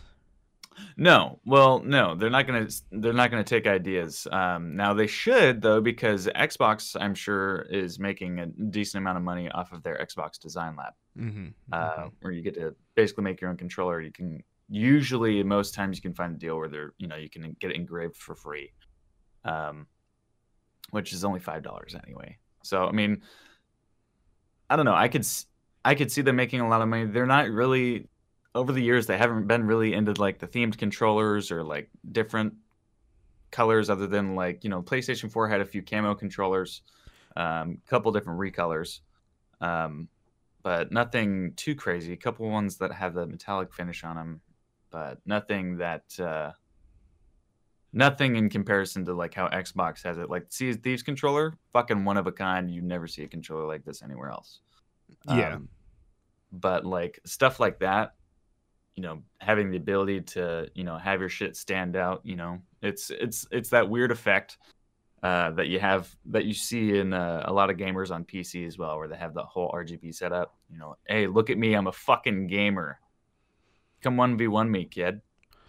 No, 0.95 1.39
well, 1.45 1.79
no, 1.79 2.15
they're 2.15 2.29
not 2.29 2.47
gonna. 2.47 2.67
They're 2.91 3.13
not 3.13 3.31
gonna 3.31 3.43
take 3.43 3.67
ideas. 3.67 4.27
Um, 4.31 4.75
now 4.77 4.93
they 4.93 5.07
should 5.07 5.61
though, 5.61 5.81
because 5.81 6.27
Xbox, 6.27 6.95
I'm 6.99 7.13
sure, 7.13 7.65
is 7.69 7.99
making 7.99 8.39
a 8.39 8.45
decent 8.45 9.01
amount 9.01 9.17
of 9.17 9.23
money 9.23 9.49
off 9.49 9.73
of 9.73 9.83
their 9.83 9.97
Xbox 9.97 10.39
Design 10.39 10.75
Lab, 10.77 10.93
mm-hmm, 11.19 11.47
uh, 11.71 11.77
mm-hmm. 11.77 12.07
where 12.21 12.33
you 12.33 12.41
get 12.41 12.55
to 12.55 12.75
basically 12.95 13.23
make 13.23 13.41
your 13.41 13.49
own 13.49 13.57
controller. 13.57 14.01
You 14.01 14.11
can 14.11 14.43
usually, 14.69 15.43
most 15.43 15.73
times, 15.73 15.97
you 15.97 16.01
can 16.01 16.13
find 16.13 16.35
a 16.35 16.37
deal 16.37 16.57
where 16.57 16.69
they're, 16.69 16.93
you 16.97 17.07
know, 17.07 17.15
you 17.15 17.29
can 17.29 17.55
get 17.59 17.71
it 17.71 17.75
engraved 17.75 18.17
for 18.17 18.35
free, 18.35 18.71
um, 19.45 19.87
which 20.91 21.13
is 21.13 21.23
only 21.23 21.39
five 21.39 21.63
dollars 21.63 21.95
anyway. 22.05 22.37
So 22.63 22.85
I 22.85 22.91
mean, 22.91 23.21
I 24.69 24.75
don't 24.75 24.85
know. 24.85 24.95
I 24.95 25.07
could 25.07 25.25
I 25.83 25.95
could 25.95 26.11
see 26.11 26.21
them 26.21 26.35
making 26.35 26.61
a 26.61 26.67
lot 26.67 26.81
of 26.81 26.87
money. 26.87 27.05
They're 27.05 27.25
not 27.25 27.49
really 27.49 28.07
over 28.55 28.71
the 28.71 28.81
years 28.81 29.05
they 29.05 29.17
haven't 29.17 29.47
been 29.47 29.65
really 29.65 29.93
into 29.93 30.13
like 30.13 30.39
the 30.39 30.47
themed 30.47 30.77
controllers 30.77 31.51
or 31.51 31.63
like 31.63 31.89
different 32.11 32.53
colors 33.51 33.89
other 33.89 34.07
than 34.07 34.35
like 34.35 34.63
you 34.63 34.69
know 34.69 34.81
PlayStation 34.81 35.31
4 35.31 35.47
had 35.47 35.61
a 35.61 35.65
few 35.65 35.81
camo 35.81 36.15
controllers, 36.15 36.81
a 37.35 37.43
um, 37.43 37.77
couple 37.87 38.11
different 38.11 38.39
recolors, 38.39 38.99
um, 39.61 40.07
but 40.61 40.91
nothing 40.91 41.53
too 41.55 41.75
crazy. 41.75 42.13
A 42.13 42.17
couple 42.17 42.49
ones 42.49 42.77
that 42.77 42.91
have 42.91 43.13
the 43.13 43.25
metallic 43.25 43.73
finish 43.73 44.03
on 44.03 44.15
them, 44.15 44.41
but 44.91 45.19
nothing 45.25 45.77
that 45.77 46.19
uh, 46.19 46.51
nothing 47.93 48.35
in 48.35 48.49
comparison 48.49 49.05
to 49.05 49.13
like 49.13 49.33
how 49.33 49.47
Xbox 49.47 50.03
has 50.03 50.17
it. 50.17 50.29
Like 50.29 50.45
see 50.49 50.73
Thieves 50.73 51.03
controller, 51.03 51.57
fucking 51.73 52.05
one 52.05 52.17
of 52.17 52.27
a 52.27 52.31
kind. 52.31 52.69
You 52.69 52.81
never 52.81 53.07
see 53.07 53.23
a 53.23 53.27
controller 53.27 53.67
like 53.67 53.85
this 53.85 54.03
anywhere 54.03 54.29
else. 54.29 54.59
Yeah. 55.27 55.55
Um, 55.55 55.69
but 56.51 56.85
like 56.85 57.19
stuff 57.25 57.59
like 57.59 57.79
that, 57.79 58.15
you 58.95 59.03
know, 59.03 59.21
having 59.39 59.71
the 59.71 59.77
ability 59.77 60.21
to, 60.21 60.69
you 60.73 60.83
know, 60.83 60.97
have 60.97 61.19
your 61.19 61.29
shit 61.29 61.55
stand 61.55 61.95
out, 61.95 62.21
you 62.23 62.35
know, 62.35 62.59
it's 62.81 63.11
it's 63.11 63.47
it's 63.51 63.69
that 63.69 63.89
weird 63.89 64.11
effect 64.11 64.57
uh, 65.21 65.51
that 65.51 65.67
you 65.67 65.79
have 65.79 66.09
that 66.27 66.45
you 66.45 66.53
see 66.53 66.97
in 66.97 67.13
uh, 67.13 67.43
a 67.45 67.51
lot 67.51 67.69
of 67.69 67.77
gamers 67.77 68.11
on 68.11 68.23
PC 68.23 68.65
as 68.65 68.77
well, 68.77 68.97
where 68.97 69.07
they 69.07 69.17
have 69.17 69.33
the 69.33 69.43
whole 69.43 69.71
RGB 69.71 70.15
setup. 70.15 70.55
You 70.71 70.79
know, 70.79 70.97
hey, 71.07 71.27
look 71.27 71.49
at 71.49 71.57
me, 71.57 71.73
I'm 71.73 71.87
a 71.87 71.91
fucking 71.91 72.47
gamer. 72.47 72.99
Come 74.01 74.15
one 74.15 74.37
v 74.37 74.47
one 74.47 74.71
me, 74.71 74.85
kid. 74.85 75.21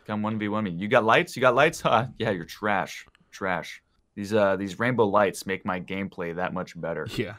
Come 0.07 0.23
one 0.23 0.38
v 0.38 0.49
one 0.49 0.64
me. 0.64 0.71
You 0.71 0.87
got 0.88 1.04
lights? 1.04 1.37
You 1.37 1.40
got 1.40 1.54
lights? 1.54 1.80
Huh? 1.90 2.07
Yeah, 2.19 2.30
you're 2.30 2.45
trash. 2.45 3.07
Trash. 3.30 3.83
These 4.14 4.35
uh 4.35 4.57
these 4.57 4.78
rainbow 4.78 5.07
lights 5.07 5.47
make 5.47 5.64
my 5.64 5.80
gameplay 5.80 6.35
that 6.37 6.54
much 6.54 6.80
better. 6.80 7.07
Yeah. 7.16 7.35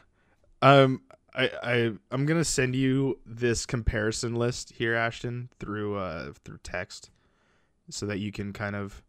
Um 0.60 1.02
I, 1.34 1.50
I 1.62 1.92
I'm 2.10 2.26
gonna 2.26 2.44
send 2.44 2.76
you 2.76 3.20
this 3.24 3.64
comparison 3.64 4.34
list 4.34 4.72
here, 4.72 4.94
Ashton, 4.94 5.48
through 5.58 5.96
uh 5.96 6.32
through 6.44 6.58
text, 6.62 7.10
so 7.88 8.04
that 8.06 8.18
you 8.18 8.32
can 8.32 8.52
kind 8.52 8.76
of 8.76 9.02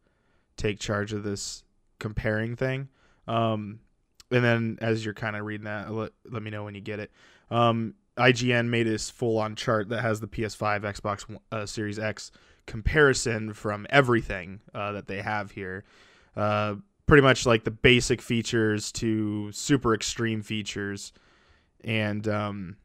take 0.55 0.79
charge 0.79 1.11
of 1.11 1.23
this 1.23 1.63
comparing 2.03 2.57
thing. 2.57 2.89
Um, 3.29 3.79
and 4.29 4.43
then 4.43 4.77
as 4.81 5.05
you're 5.05 5.13
kind 5.13 5.37
of 5.37 5.45
reading 5.45 5.63
that, 5.65 5.89
let, 5.89 6.11
let 6.29 6.43
me 6.43 6.51
know 6.51 6.65
when 6.65 6.75
you 6.75 6.81
get 6.81 6.99
it. 6.99 7.11
Um, 7.49 7.95
IGN 8.17 8.67
made 8.67 8.87
this 8.87 9.09
full 9.09 9.39
on 9.39 9.55
chart 9.55 9.87
that 9.89 10.01
has 10.01 10.19
the 10.19 10.27
PS5, 10.27 10.81
Xbox 10.81 11.39
uh, 11.51 11.65
Series 11.65 11.97
X 11.97 12.31
comparison 12.65 13.53
from 13.53 13.87
everything 13.89 14.59
uh, 14.75 14.91
that 14.91 15.07
they 15.07 15.21
have 15.21 15.51
here. 15.51 15.85
Uh, 16.35 16.75
pretty 17.07 17.21
much 17.21 17.45
like 17.45 17.63
the 17.63 17.71
basic 17.71 18.21
features 18.21 18.91
to 18.91 19.49
super 19.53 19.95
extreme 19.95 20.41
features. 20.41 21.13
And 21.85 22.27
um, 22.27 22.75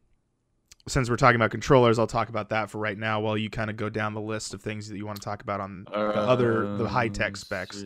since 0.86 1.10
we're 1.10 1.16
talking 1.16 1.36
about 1.36 1.50
controllers, 1.50 1.98
I'll 1.98 2.06
talk 2.06 2.28
about 2.28 2.50
that 2.50 2.70
for 2.70 2.78
right 2.78 2.98
now 2.98 3.20
while 3.20 3.36
you 3.36 3.50
kind 3.50 3.68
of 3.68 3.76
go 3.76 3.88
down 3.88 4.14
the 4.14 4.20
list 4.20 4.54
of 4.54 4.62
things 4.62 4.88
that 4.88 4.96
you 4.96 5.06
want 5.06 5.20
to 5.20 5.24
talk 5.24 5.42
about 5.42 5.60
on 5.60 5.86
the 5.90 5.98
other 5.98 6.76
the 6.76 6.88
high 6.88 7.08
tech 7.08 7.36
specs. 7.36 7.84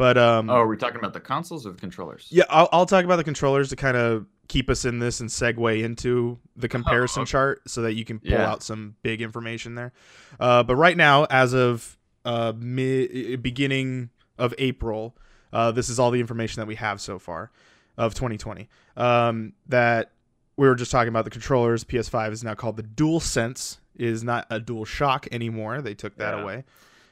But 0.00 0.16
um, 0.16 0.48
oh, 0.48 0.54
are 0.54 0.66
we 0.66 0.78
talking 0.78 0.96
about 0.96 1.12
the 1.12 1.20
consoles 1.20 1.66
or 1.66 1.72
the 1.72 1.78
controllers? 1.78 2.26
Yeah, 2.30 2.44
I'll, 2.48 2.70
I'll 2.72 2.86
talk 2.86 3.04
about 3.04 3.16
the 3.16 3.24
controllers 3.24 3.68
to 3.68 3.76
kind 3.76 3.98
of 3.98 4.24
keep 4.48 4.70
us 4.70 4.86
in 4.86 4.98
this 4.98 5.20
and 5.20 5.28
segue 5.28 5.82
into 5.84 6.38
the 6.56 6.68
comparison 6.70 7.20
Oh, 7.20 7.22
okay. 7.24 7.30
chart 7.30 7.62
so 7.68 7.82
that 7.82 7.92
you 7.92 8.06
can 8.06 8.18
pull 8.18 8.30
Yeah. 8.30 8.50
out 8.50 8.62
some 8.62 8.96
big 9.02 9.20
information 9.20 9.74
there. 9.74 9.92
Uh, 10.40 10.62
but 10.62 10.76
right 10.76 10.96
now, 10.96 11.24
as 11.24 11.52
of 11.52 11.98
uh, 12.24 12.54
mid 12.56 13.42
beginning 13.42 14.08
of 14.38 14.54
April, 14.56 15.18
uh, 15.52 15.70
this 15.70 15.90
is 15.90 15.98
all 15.98 16.10
the 16.10 16.20
information 16.20 16.62
that 16.62 16.66
we 16.66 16.76
have 16.76 16.98
so 16.98 17.18
far 17.18 17.50
of 17.98 18.14
2020. 18.14 18.70
Um, 18.96 19.52
that 19.68 20.12
we 20.56 20.66
were 20.66 20.76
just 20.76 20.90
talking 20.90 21.10
about 21.10 21.24
the 21.24 21.30
controllers. 21.30 21.84
PS5 21.84 22.32
is 22.32 22.42
now 22.42 22.54
called 22.54 22.78
the 22.78 22.84
DualSense. 22.84 23.76
Is 23.96 24.24
not 24.24 24.46
a 24.48 24.58
Dual 24.58 24.86
Shock 24.86 25.28
anymore. 25.30 25.82
They 25.82 25.92
took 25.92 26.16
that 26.16 26.34
Yeah. 26.34 26.42
away. 26.42 26.64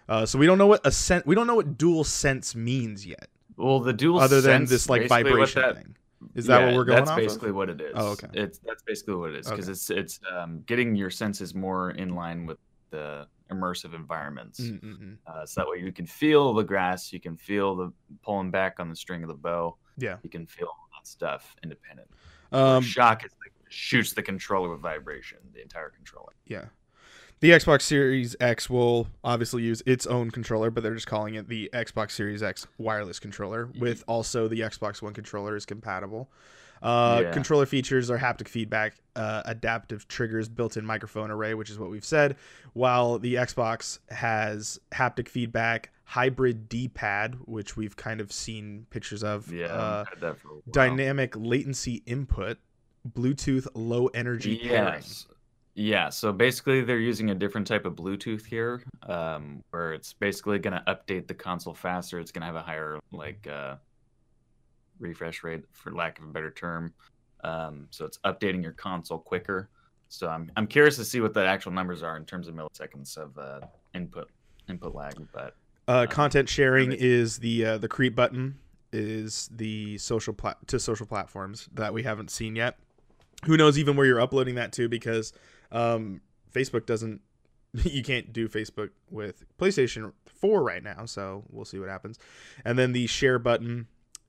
Uh, 0.08 0.24
so 0.26 0.38
we 0.38 0.46
don't 0.46 0.58
know 0.58 0.66
what 0.66 0.80
a 0.86 0.90
sen- 0.92 1.22
we 1.26 1.34
don't 1.34 1.46
know 1.46 1.54
what 1.56 1.76
Dual 1.76 2.02
Sense 2.04 2.54
means 2.54 3.04
yet 3.06 3.28
Well, 3.56 3.80
the 3.80 3.92
dual 3.92 4.18
other 4.20 4.40
than 4.40 4.64
this 4.64 4.88
like 4.88 5.06
vibration 5.08 5.62
that- 5.62 5.76
thing. 5.76 5.94
Is 6.34 6.46
that 6.46 6.64
what 6.66 6.74
we're 6.74 6.84
going 6.84 7.04
That's 7.04 7.16
basically 7.16 7.50
of? 7.50 7.54
what 7.54 7.68
it 7.70 7.80
is. 7.80 7.92
Oh, 7.94 8.08
okay. 8.12 8.26
It's 8.32 8.58
that's 8.58 8.82
basically 8.82 9.14
what 9.14 9.30
it 9.30 9.36
is 9.40 9.48
because 9.48 9.66
Okay. 9.66 9.72
it's 9.72 9.90
it's 9.90 10.20
um, 10.36 10.62
getting 10.66 10.96
your 10.96 11.10
senses 11.10 11.54
more 11.54 11.90
in 11.92 12.14
line 12.14 12.44
with 12.44 12.58
the 12.90 13.28
immersive 13.52 13.94
environments. 13.94 14.58
Mm-mm-mm. 14.60 15.16
Uh, 15.26 15.46
so 15.46 15.60
that 15.60 15.68
way 15.70 15.78
you 15.78 15.92
can 15.92 16.06
feel 16.06 16.52
the 16.54 16.64
grass, 16.64 17.12
you 17.12 17.20
can 17.20 17.36
feel 17.36 17.76
the 17.76 17.92
pulling 18.22 18.50
back 18.50 18.80
on 18.80 18.88
the 18.88 18.96
string 18.96 19.22
of 19.22 19.28
the 19.28 19.34
bow, 19.34 19.76
Yeah. 19.96 20.16
you 20.24 20.28
can 20.30 20.44
feel 20.46 20.66
all 20.66 20.88
that 20.98 21.06
stuff 21.06 21.54
independent. 21.62 22.08
Um, 22.50 22.82
shock 22.82 23.24
is 23.24 23.30
like 23.40 23.52
shoots 23.68 24.12
the 24.12 24.22
controller 24.22 24.70
with 24.70 24.80
vibration, 24.80 25.38
the 25.54 25.62
entire 25.62 25.90
controller. 25.90 26.32
yeah. 26.46 26.64
The 27.40 27.50
Xbox 27.50 27.82
Series 27.82 28.34
X 28.40 28.68
will 28.68 29.06
obviously 29.22 29.62
use 29.62 29.80
its 29.86 30.06
own 30.06 30.30
controller, 30.32 30.70
but 30.70 30.82
they're 30.82 30.94
just 30.94 31.06
calling 31.06 31.34
it 31.34 31.48
the 31.48 31.70
Xbox 31.72 32.10
Series 32.12 32.42
X 32.42 32.66
wireless 32.78 33.20
controller. 33.20 33.68
With 33.78 34.02
also 34.08 34.48
the 34.48 34.60
Xbox 34.60 35.00
One 35.02 35.14
controller 35.14 35.54
is 35.54 35.64
compatible. 35.64 36.28
Uh, 36.82 37.20
Yeah. 37.24 37.32
Controller 37.32 37.66
features 37.66 38.10
are 38.10 38.18
haptic 38.18 38.48
feedback, 38.48 38.94
uh, 39.14 39.42
adaptive 39.44 40.08
triggers, 40.08 40.48
built-in 40.48 40.84
microphone 40.84 41.30
array, 41.30 41.54
which 41.54 41.70
is 41.70 41.78
what 41.78 41.90
we've 41.90 42.04
said. 42.04 42.36
While 42.72 43.18
the 43.20 43.34
Xbox 43.36 43.98
has 44.10 44.80
haptic 44.92 45.28
feedback, 45.28 45.90
hybrid 46.04 46.68
D-pad, 46.68 47.36
which 47.46 47.76
we've 47.76 47.94
kind 47.96 48.20
of 48.20 48.32
seen 48.32 48.86
pictures 48.90 49.22
of. 49.22 49.52
Yeah, 49.52 49.66
Uh, 49.66 50.00
I've 50.06 50.08
had 50.08 50.20
that 50.22 50.38
for 50.38 50.48
a 50.48 50.52
while. 50.54 50.62
dynamic 50.72 51.34
latency 51.36 52.02
input, 52.06 52.58
Bluetooth 53.08 53.66
low 53.74 54.06
energy 54.08 54.58
pairing. 54.58 55.02
Yeah, 55.78 56.08
so 56.08 56.32
basically 56.32 56.80
they're 56.80 56.98
using 56.98 57.30
a 57.30 57.36
different 57.36 57.64
type 57.64 57.86
of 57.86 57.94
Bluetooth 57.94 58.44
here, 58.44 58.82
um, 59.04 59.62
where 59.70 59.92
it's 59.92 60.12
basically 60.12 60.58
going 60.58 60.74
to 60.74 60.82
update 60.88 61.28
the 61.28 61.34
console 61.34 61.72
faster. 61.72 62.18
It's 62.18 62.32
going 62.32 62.40
to 62.40 62.46
have 62.46 62.56
a 62.56 62.62
higher 62.62 62.98
like 63.12 63.46
uh, 63.46 63.76
refresh 64.98 65.44
rate, 65.44 65.62
for 65.70 65.92
lack 65.92 66.18
of 66.18 66.24
a 66.24 66.26
better 66.32 66.50
term. 66.50 66.92
Um, 67.44 67.86
so 67.90 68.04
it's 68.04 68.18
updating 68.24 68.60
your 68.60 68.72
console 68.72 69.18
quicker. 69.18 69.68
So 70.08 70.26
I'm 70.28 70.50
I'm 70.56 70.66
curious 70.66 70.96
to 70.96 71.04
see 71.04 71.20
what 71.20 71.32
the 71.32 71.46
actual 71.46 71.70
numbers 71.70 72.02
are 72.02 72.16
in 72.16 72.24
terms 72.24 72.48
of 72.48 72.56
milliseconds 72.56 73.16
of 73.16 73.38
uh, 73.38 73.60
input 73.94 74.28
input 74.68 74.96
lag. 74.96 75.14
But 75.32 75.54
Uh, 75.86 76.00
Um, 76.00 76.06
content 76.08 76.48
sharing 76.48 76.90
is 76.90 77.38
the 77.38 77.64
uh, 77.64 77.78
the 77.78 77.88
create 77.88 78.16
button 78.16 78.58
is 78.92 79.48
the 79.52 79.96
social 79.98 80.34
pla- 80.34 80.54
to 80.66 80.80
social 80.80 81.06
platforms 81.06 81.68
that 81.74 81.94
we 81.94 82.02
haven't 82.02 82.32
seen 82.32 82.56
yet. 82.56 82.78
Who 83.44 83.56
knows 83.56 83.78
even 83.78 83.94
where 83.94 84.06
you're 84.06 84.20
uploading 84.20 84.56
that 84.56 84.72
to 84.72 84.88
because 84.88 85.32
um, 85.72 86.20
Facebook 86.52 86.86
doesn't. 86.86 87.20
You 87.84 88.02
can't 88.02 88.32
do 88.32 88.48
Facebook 88.48 88.90
with 89.10 89.44
PlayStation 89.58 90.12
4 90.24 90.62
right 90.62 90.82
now, 90.82 91.04
so 91.04 91.44
we'll 91.50 91.66
see 91.66 91.78
what 91.78 91.90
happens. 91.90 92.18
And 92.64 92.78
then 92.78 92.92
the 92.92 93.06
share 93.06 93.38
button 93.38 93.88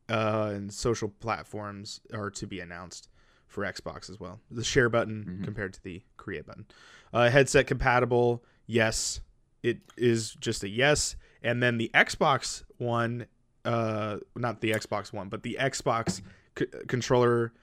uh, 0.10 0.51
and 0.53 0.74
social 0.74 1.08
platforms 1.08 2.01
are 2.13 2.29
to 2.31 2.46
be 2.46 2.60
announced 2.60 3.08
for 3.48 3.63
Xbox 3.63 4.10
as 4.10 4.19
well. 4.19 4.41
The 4.51 4.63
share 4.63 4.89
button 4.89 5.39
Mhm. 5.39 5.43
compared 5.46 5.74
to 5.75 5.81
the 5.84 6.03
create 6.17 6.46
button. 6.48 6.65
Uh, 7.13 7.29
headset 7.29 7.65
compatible, 7.65 8.43
yes. 8.67 9.22
It 9.63 9.79
is 9.96 10.34
just 10.34 10.62
a 10.63 10.69
yes. 10.69 11.15
And 11.41 11.63
then 11.63 11.77
the 11.77 11.89
Xbox 11.93 12.63
One, 12.77 13.25
uh, 13.63 14.17
not 14.36 14.60
the 14.60 14.72
Xbox 14.72 15.13
One, 15.13 15.29
but 15.29 15.43
the 15.43 15.55
Xbox 15.60 16.22
c- 16.58 16.65
controller 16.89 17.53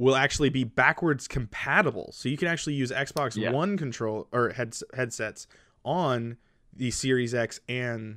will 0.00 0.16
actually 0.16 0.48
be 0.48 0.64
backwards 0.64 1.28
compatible. 1.28 2.10
So 2.12 2.30
you 2.30 2.38
can 2.38 2.48
actually 2.48 2.72
use 2.74 2.90
Xbox 2.90 3.36
Yeah. 3.36 3.52
One 3.52 3.76
control 3.76 4.26
or 4.32 4.48
heads- 4.48 4.82
headsets 4.94 5.46
on 5.84 6.38
the 6.74 6.90
Series 6.90 7.34
X 7.34 7.60
and 7.68 8.16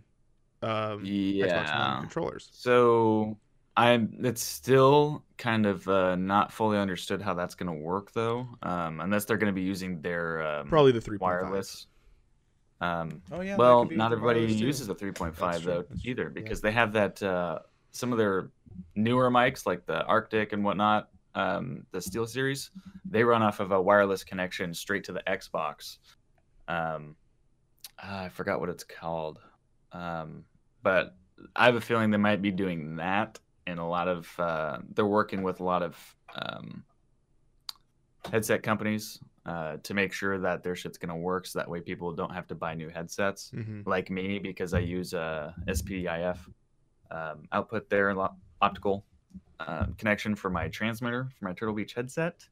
um, 0.62 1.04
Xbox 1.04 1.78
One 1.78 2.00
controllers. 2.02 2.50
So 2.54 3.38
I'm 3.76 4.16
it's 4.24 4.42
still 4.42 5.24
kind 5.38 5.66
of 5.66 5.86
uh, 5.90 6.16
not 6.16 6.54
fully 6.54 6.78
understood 6.78 7.22
how 7.22 7.34
that's 7.34 7.54
going 7.56 7.68
to 7.68 7.84
work 7.84 8.14
though, 8.14 8.48
um, 8.62 9.02
unless 9.02 9.26
they're 9.26 9.38
going 9.38 9.54
to 9.54 9.56
be 9.56 9.62
using 9.64 10.02
their 10.02 10.42
um, 10.42 10.68
Probably 10.70 10.94
the 10.94 11.02
three 11.02 11.18
wireless. 11.18 11.88
Um, 12.80 13.22
Oh 13.32 13.42
yeah. 13.42 13.58
well, 13.58 13.86
not 13.86 14.12
everybody 14.14 14.46
uses 14.54 14.88
the 14.88 14.96
3.5 14.96 15.36
That's 15.36 15.64
though 15.64 15.86
that's 15.90 16.02
true, 16.02 16.12
either 16.12 16.24
yeah. 16.24 16.30
because 16.34 16.62
they 16.62 16.72
have 16.72 16.94
that 16.94 17.22
uh, 17.22 17.60
some 17.92 18.12
of 18.12 18.18
their 18.18 18.52
newer 18.96 19.30
mics 19.30 19.66
like 19.66 19.86
the 19.86 20.04
Arctis 20.08 20.54
and 20.54 20.64
whatnot, 20.64 21.10
um, 21.36 21.86
the 21.92 22.00
SteelSeries, 22.00 22.70
they 23.06 23.24
run 23.24 23.42
off 23.42 23.60
of 23.60 23.72
a 23.72 23.82
wireless 23.82 24.24
connection 24.24 24.74
straight 24.74 25.04
to 25.06 25.12
the 25.12 25.24
Xbox. 25.28 25.98
Um, 26.68 27.16
I 28.02 28.30
forgot 28.30 28.60
what 28.60 28.70
it's 28.70 28.84
called, 28.84 29.40
um, 29.92 30.46
but 30.82 31.16
I 31.56 31.66
have 31.66 31.76
a 31.76 31.82
feeling 31.82 32.12
they 32.12 32.18
might 32.18 32.42
be 32.42 32.52
doing 32.52 32.98
that, 32.98 33.40
and 33.68 33.80
a 33.80 33.86
lot 33.86 34.08
of 34.08 34.40
uh, 34.40 34.78
they're 34.94 35.06
working 35.06 35.44
with 35.44 35.60
a 35.60 35.64
lot 35.64 35.84
of 35.84 36.16
um, 36.36 36.84
headset 38.32 38.64
companies 38.64 39.20
uh, 39.46 39.78
to 39.84 39.94
make 39.94 40.14
sure 40.14 40.40
that 40.40 40.64
their 40.64 40.76
shit's 40.76 40.98
gonna 40.98 41.18
work, 41.18 41.46
so 41.46 41.60
that 41.60 41.70
way 41.70 41.82
people 41.82 42.14
don't 42.14 42.34
have 42.34 42.48
to 42.48 42.56
buy 42.56 42.74
new 42.74 42.90
headsets 42.90 43.52
hmm 43.54 43.82
like 43.86 44.10
me 44.10 44.40
because 44.40 44.74
I 44.74 44.80
use 44.80 45.14
a 45.14 45.54
SPIF 45.68 46.38
um, 47.12 47.48
output 47.52 47.90
there, 47.90 48.16
optical 48.62 49.06
uh, 49.60 49.86
connection 49.98 50.36
for 50.36 50.50
my 50.50 50.68
transmitter 50.68 51.30
for 51.38 51.46
my 51.46 51.54
Turtle 51.54 51.76
Beach 51.76 51.94
headset, 51.94 52.46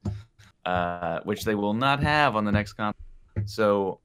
uh, 0.66 1.20
which 1.24 1.44
they 1.44 1.56
will 1.56 1.74
not 1.74 2.02
have 2.02 2.36
on 2.36 2.46
the 2.46 2.52
next 2.52 2.74
console. 2.74 3.02
So 3.46 4.00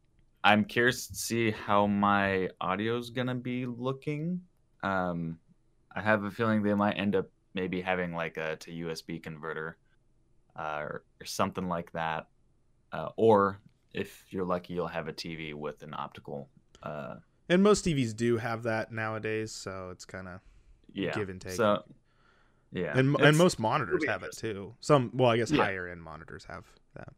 I'm 0.45 0.65
curious 0.65 1.07
to 1.09 1.15
see 1.15 1.51
how 1.51 1.87
my 1.87 2.49
audio 2.61 2.97
is 2.99 3.11
gonna 3.11 3.35
be 3.35 3.67
looking. 3.67 4.41
Um, 4.83 5.39
I 5.95 6.01
have 6.01 6.25
a 6.25 6.31
feeling 6.31 6.63
they 6.63 6.75
might 6.75 6.95
end 6.95 7.17
up 7.17 7.27
maybe 7.55 7.81
having 7.81 8.15
like 8.15 8.37
a 8.37 8.57
to 8.57 8.71
USB 8.71 9.23
converter 9.23 9.79
uh, 10.59 10.79
or, 10.81 11.05
or 11.21 11.25
something 11.25 11.69
like 11.69 11.91
that, 11.93 12.27
uh, 12.93 13.09
or 13.17 13.61
if 13.93 14.27
you're 14.31 14.45
lucky, 14.45 14.75
you'll 14.75 14.87
have 14.87 15.09
a 15.09 15.13
TV 15.13 15.55
with 15.55 15.83
an 15.83 15.95
optical. 15.95 16.49
Uh, 16.83 17.17
And 17.49 17.63
most 17.63 17.85
TVs 17.85 18.15
do 18.15 18.37
have 18.37 18.63
that 18.65 18.93
nowadays, 18.93 19.53
so 19.53 19.89
it's 19.91 20.05
kind 20.05 20.29
of 20.29 20.41
yeah, 20.93 21.15
give 21.15 21.29
and 21.29 21.41
take. 21.41 21.53
So, 21.53 21.83
yeah, 22.77 22.97
and 22.99 23.17
and 23.21 23.37
most 23.37 23.59
monitors 23.59 24.05
have 24.07 24.23
it 24.23 24.37
too. 24.37 24.75
Some, 24.81 25.11
well, 25.15 25.31
I 25.31 25.37
guess 25.39 25.51
Yeah. 25.51 25.65
higher 25.65 25.89
end 25.89 26.03
monitors 26.03 26.45
have 26.45 26.65
that. 26.95 27.09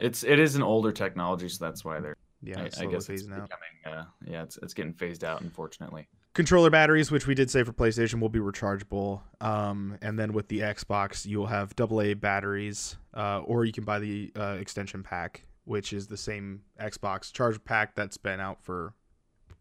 It's 0.00 0.22
it 0.24 0.38
is 0.38 0.54
an 0.56 0.62
older 0.62 0.92
technology, 0.92 1.48
so 1.48 1.64
that's 1.64 1.84
why 1.84 2.00
they're. 2.00 2.16
Yeah, 2.44 2.60
I, 2.60 2.62
I 2.82 2.86
guess 2.86 3.08
it's 3.08 3.22
phasing 3.22 3.36
out. 3.38 3.48
becoming. 3.48 3.98
Uh, 4.00 4.04
yeah, 4.26 4.42
it's 4.42 4.58
it's 4.62 4.74
getting 4.74 4.92
phased 4.94 5.22
out, 5.22 5.42
unfortunately. 5.42 6.08
controller 6.34 6.70
batteries, 6.70 7.10
which 7.10 7.26
we 7.26 7.34
did 7.34 7.50
say 7.50 7.62
for 7.62 7.72
PlayStation, 7.72 8.20
will 8.20 8.28
be 8.30 8.40
rechargeable. 8.40 9.20
Um, 9.40 9.96
and 10.02 10.18
then 10.18 10.32
with 10.32 10.48
the 10.48 10.60
Xbox, 10.60 11.24
you'll 11.26 11.46
have 11.46 11.72
AA 11.80 12.14
batteries, 12.14 12.96
uh, 13.14 13.40
or 13.44 13.64
you 13.64 13.72
can 13.72 13.84
buy 13.84 13.98
the 14.00 14.32
uh, 14.36 14.56
extension 14.58 15.02
pack, 15.04 15.44
which 15.66 15.92
is 15.92 16.08
the 16.08 16.16
same 16.16 16.62
Xbox 16.80 17.32
charge 17.32 17.62
pack 17.64 17.94
that's 17.94 18.16
been 18.16 18.40
out 18.40 18.60
for 18.64 18.92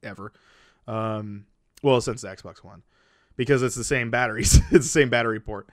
ever. 0.02 0.32
Um, 0.88 1.46
well, 1.84 2.02
since 2.02 2.22
the 2.22 2.30
Xbox 2.30 2.64
One, 2.64 2.82
because 3.42 3.64
it's 3.64 3.74
the 3.74 3.84
same 3.84 4.12
batteries, 4.12 4.58
it's 4.72 4.86
the 4.86 5.00
same 5.00 5.10
battery 5.10 5.40
port. 5.40 5.68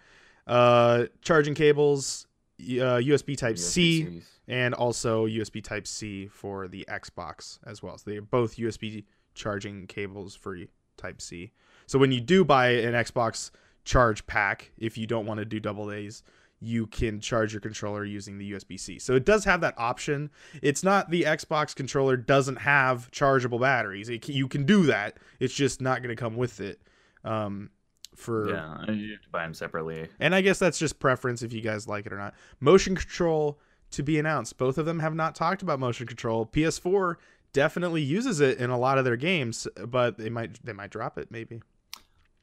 Uh, 0.46 1.04
charging 1.20 1.54
cables, 1.54 2.26
uh, 2.58 2.96
USB 2.96 3.36
Type 3.36 3.58
C 3.58 4.04
USB-Cs. 4.04 4.24
and 4.48 4.72
also 4.72 5.26
USB 5.26 5.62
Type 5.62 5.86
C 5.86 6.28
for 6.28 6.66
the 6.66 6.86
Xbox 6.88 7.58
as 7.66 7.82
well. 7.82 7.98
So 7.98 8.10
they're 8.10 8.22
both 8.22 8.56
USB 8.56 9.04
charging 9.34 9.86
cables 9.86 10.34
for 10.34 10.56
Type 10.96 11.20
C. 11.20 11.52
So 11.86 11.98
when 11.98 12.10
you 12.10 12.22
do 12.22 12.42
buy 12.42 12.68
an 12.70 12.94
Xbox 12.94 13.50
charge 13.84 14.26
pack, 14.26 14.72
if 14.78 14.96
you 14.96 15.06
don't 15.06 15.26
want 15.26 15.36
to 15.36 15.44
do 15.44 15.60
double 15.60 15.92
A's, 15.92 16.22
you 16.60 16.86
can 16.86 17.20
charge 17.20 17.52
your 17.52 17.60
controller 17.60 18.02
using 18.02 18.38
the 18.38 18.52
USB 18.52 18.80
C. 18.80 18.98
So 18.98 19.14
it 19.14 19.26
does 19.26 19.44
have 19.44 19.60
that 19.60 19.74
option. 19.76 20.30
It's 20.62 20.82
not 20.82 21.10
the 21.10 21.24
Xbox 21.24 21.76
controller 21.76 22.16
doesn't 22.16 22.56
have 22.56 23.10
chargeable 23.10 23.58
batteries. 23.58 24.08
It, 24.08 24.26
you 24.26 24.48
can 24.48 24.64
do 24.64 24.84
that. 24.86 25.18
It's 25.38 25.52
just 25.52 25.82
not 25.82 26.02
going 26.02 26.16
to 26.16 26.18
come 26.18 26.34
with 26.34 26.60
it. 26.60 26.80
Um, 27.24 27.70
for 28.16 28.50
Yeah, 28.50 28.90
you 28.90 29.12
have 29.12 29.22
to 29.22 29.28
buy 29.30 29.44
them 29.44 29.54
separately. 29.54 30.08
and 30.18 30.34
I 30.34 30.40
guess 30.40 30.58
that's 30.58 30.78
just 30.78 30.98
preference 30.98 31.42
if 31.42 31.52
you 31.52 31.60
guys 31.60 31.86
like 31.86 32.04
it 32.06 32.12
or 32.12 32.18
not. 32.18 32.34
Motion 32.60 32.96
control 32.96 33.60
to 33.92 34.02
be 34.02 34.18
announced. 34.18 34.58
Both 34.58 34.76
of 34.78 34.86
them 34.86 34.98
have 35.00 35.14
not 35.14 35.34
talked 35.34 35.62
about 35.62 35.78
motion 35.78 36.06
control. 36.06 36.44
PS4 36.46 37.14
definitely 37.52 38.02
uses 38.02 38.40
it 38.40 38.58
in 38.58 38.70
a 38.70 38.78
lot 38.78 38.98
of 38.98 39.04
their 39.04 39.16
games, 39.16 39.66
but 39.86 40.18
they 40.18 40.30
might 40.30 40.62
they 40.64 40.72
might 40.72 40.90
drop 40.90 41.16
it 41.18 41.30
maybe. 41.30 41.62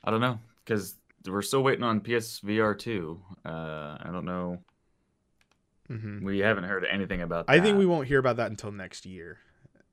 I 0.03 0.12
don't 0.12 0.22
know 0.22 0.39
because 0.63 0.96
we're 1.27 1.41
still 1.41 1.62
waiting 1.63 1.84
on 1.84 2.00
PSVR 2.01 2.77
two. 2.77 3.20
Uh, 3.46 3.98
I 4.00 4.10
don't 4.12 4.25
know. 4.25 4.60
hmm 5.88 6.24
We 6.24 6.39
haven't 6.39 6.63
heard 6.65 6.86
anything 6.86 7.22
about. 7.22 7.48
That. 7.48 7.53
I 7.53 7.60
think 7.60 7.77
we 7.77 7.86
won't 7.86 8.08
hear 8.08 8.20
about 8.20 8.38
that 8.38 8.50
until 8.50 8.72
next 8.72 9.05
year, 9.05 9.38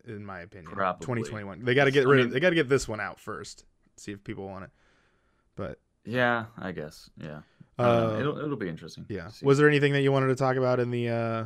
in 0.06 0.24
my 0.24 0.40
opinion. 0.40 0.70
Probably. 0.72 1.04
2021. 1.04 1.64
They 1.64 1.74
got 1.74 1.84
to 1.84 1.90
get 1.90 2.06
rid 2.06 2.20
of. 2.20 2.26
mean- 2.26 2.34
They 2.34 2.40
got 2.40 2.50
to 2.50 2.54
get 2.56 2.68
this 2.68 2.86
one 2.88 3.00
out 3.00 3.18
first. 3.20 3.64
See 4.02 4.10
if 4.10 4.24
people 4.24 4.46
want 4.48 4.64
it. 4.64 4.70
But 5.54 5.78
Yeah, 6.04 6.46
I 6.58 6.72
guess. 6.72 7.08
Yeah. 7.16 7.42
uh, 7.78 8.16
it'll 8.18 8.36
it'll 8.38 8.56
be 8.56 8.68
interesting. 8.68 9.06
yeah. 9.08 9.30
Was 9.42 9.58
there 9.58 9.68
anything 9.68 9.92
that 9.92 10.00
you 10.02 10.10
wanted 10.10 10.26
to 10.26 10.34
talk 10.34 10.56
about 10.56 10.80
in 10.80 10.90
the 10.90 11.08
uh 11.08 11.44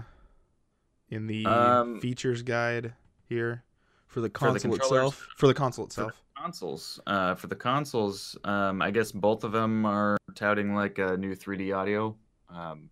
in 1.11 1.27
the 1.27 1.45
Um, 1.47 2.01
features 2.01 2.43
guide 2.43 2.95
here 3.29 3.63
for 4.07 4.21
the 4.23 4.29
For 4.31 4.53
the 4.53 4.59
console 4.61 4.75
itself? 4.75 5.29
For 5.37 5.47
the 5.49 5.55
console 5.55 5.85
For 5.85 5.89
itself. 5.91 6.23
consoles? 6.37 6.99
Uh, 7.07 7.35
for 7.35 7.47
the 7.49 7.57
consoles, 7.57 8.37
um, 8.45 8.81
I 8.81 8.91
guess 8.91 9.13
both 9.13 9.45
of 9.45 9.53
them 9.53 9.85
are 9.85 10.17
touting 10.35 10.75
like 10.75 10.99
a 10.99 11.17
new 11.19 11.35
3D 11.35 11.77
audio. 11.77 12.17
Um, 12.49 12.89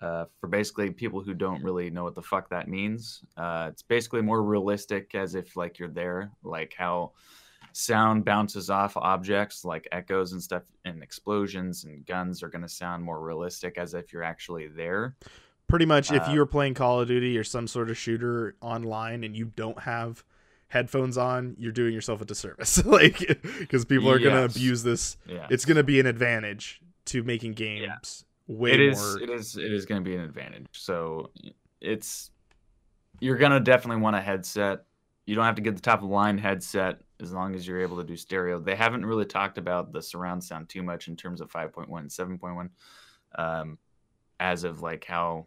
uh, 0.00 0.24
for 0.40 0.48
basically 0.48 0.90
people 0.90 1.20
who 1.20 1.34
don't 1.34 1.62
really 1.62 1.90
know 1.90 2.04
what 2.04 2.14
the 2.14 2.22
fuck 2.22 2.48
that 2.50 2.68
means, 2.68 3.22
uh, 3.36 3.68
it's 3.72 3.82
basically 3.82 4.22
more 4.22 4.42
realistic, 4.42 5.14
as 5.14 5.34
if 5.34 5.56
like 5.56 5.78
you're 5.78 5.88
there, 5.88 6.30
like 6.42 6.72
how 6.76 7.12
sound 7.78 8.24
bounces 8.24 8.70
off 8.70 8.96
objects, 8.96 9.64
like 9.64 9.86
echoes 9.92 10.32
and 10.32 10.42
stuff, 10.42 10.64
and 10.84 11.00
explosions 11.02 11.84
and 11.84 12.04
guns 12.06 12.42
are 12.42 12.48
going 12.48 12.62
to 12.62 12.68
sound 12.68 13.04
more 13.04 13.20
realistic, 13.20 13.78
as 13.78 13.94
if 13.94 14.12
you're 14.12 14.24
actually 14.24 14.66
there. 14.66 15.14
Pretty 15.68 15.86
much, 15.86 16.10
if 16.10 16.26
Uh, 16.26 16.32
you 16.32 16.40
were 16.40 16.46
playing 16.46 16.74
Call 16.74 17.00
of 17.00 17.06
Duty 17.08 17.38
or 17.38 17.44
some 17.44 17.68
sort 17.68 17.88
of 17.88 17.96
shooter 17.96 18.56
online 18.60 19.22
and 19.22 19.36
you 19.36 19.52
don't 19.54 19.78
have 19.80 20.24
headphones 20.68 21.16
on, 21.16 21.54
you're 21.58 21.72
doing 21.72 21.94
yourself 21.94 22.20
a 22.20 22.24
disservice. 22.24 22.84
like, 22.84 23.18
because 23.60 23.84
people 23.84 24.10
are 24.10 24.18
gonna 24.18 24.44
abuse 24.44 24.82
this. 24.82 25.16
Yeah, 25.26 25.46
It's 25.50 25.64
gonna 25.64 25.84
be 25.84 26.00
an 26.00 26.06
advantage 26.06 26.80
to 27.06 27.22
making 27.22 27.52
games 27.52 28.24
way 28.48 28.72
it 28.72 28.80
is 28.80 28.98
more. 28.98 29.22
it 29.22 29.30
is 29.30 29.56
it 29.56 29.72
is 29.72 29.84
going 29.86 30.02
to 30.02 30.10
be 30.10 30.14
an 30.16 30.22
advantage 30.22 30.66
so 30.72 31.30
it's 31.82 32.30
you're 33.20 33.36
going 33.36 33.52
to 33.52 33.60
definitely 33.60 34.00
want 34.02 34.16
a 34.16 34.20
headset 34.22 34.84
you 35.26 35.34
don't 35.34 35.44
have 35.44 35.54
to 35.54 35.60
get 35.60 35.74
the 35.74 35.82
top 35.82 36.02
of 36.02 36.08
the 36.08 36.14
line 36.14 36.38
headset 36.38 37.00
as 37.20 37.32
long 37.32 37.54
as 37.54 37.66
you're 37.66 37.80
able 37.80 37.96
to 37.96 38.04
do 38.04 38.16
stereo 38.16 38.58
they 38.58 38.74
haven't 38.74 39.04
really 39.04 39.24
talked 39.24 39.58
about 39.58 39.92
the 39.92 40.02
surround 40.02 40.42
sound 40.42 40.68
too 40.68 40.82
much 40.82 41.08
in 41.08 41.16
terms 41.16 41.40
of 41.40 41.50
5.1 41.50 41.86
and 41.98 42.10
7.1 42.10 42.68
um, 43.36 43.78
as 44.40 44.64
of 44.64 44.82
like 44.82 45.04
how 45.04 45.46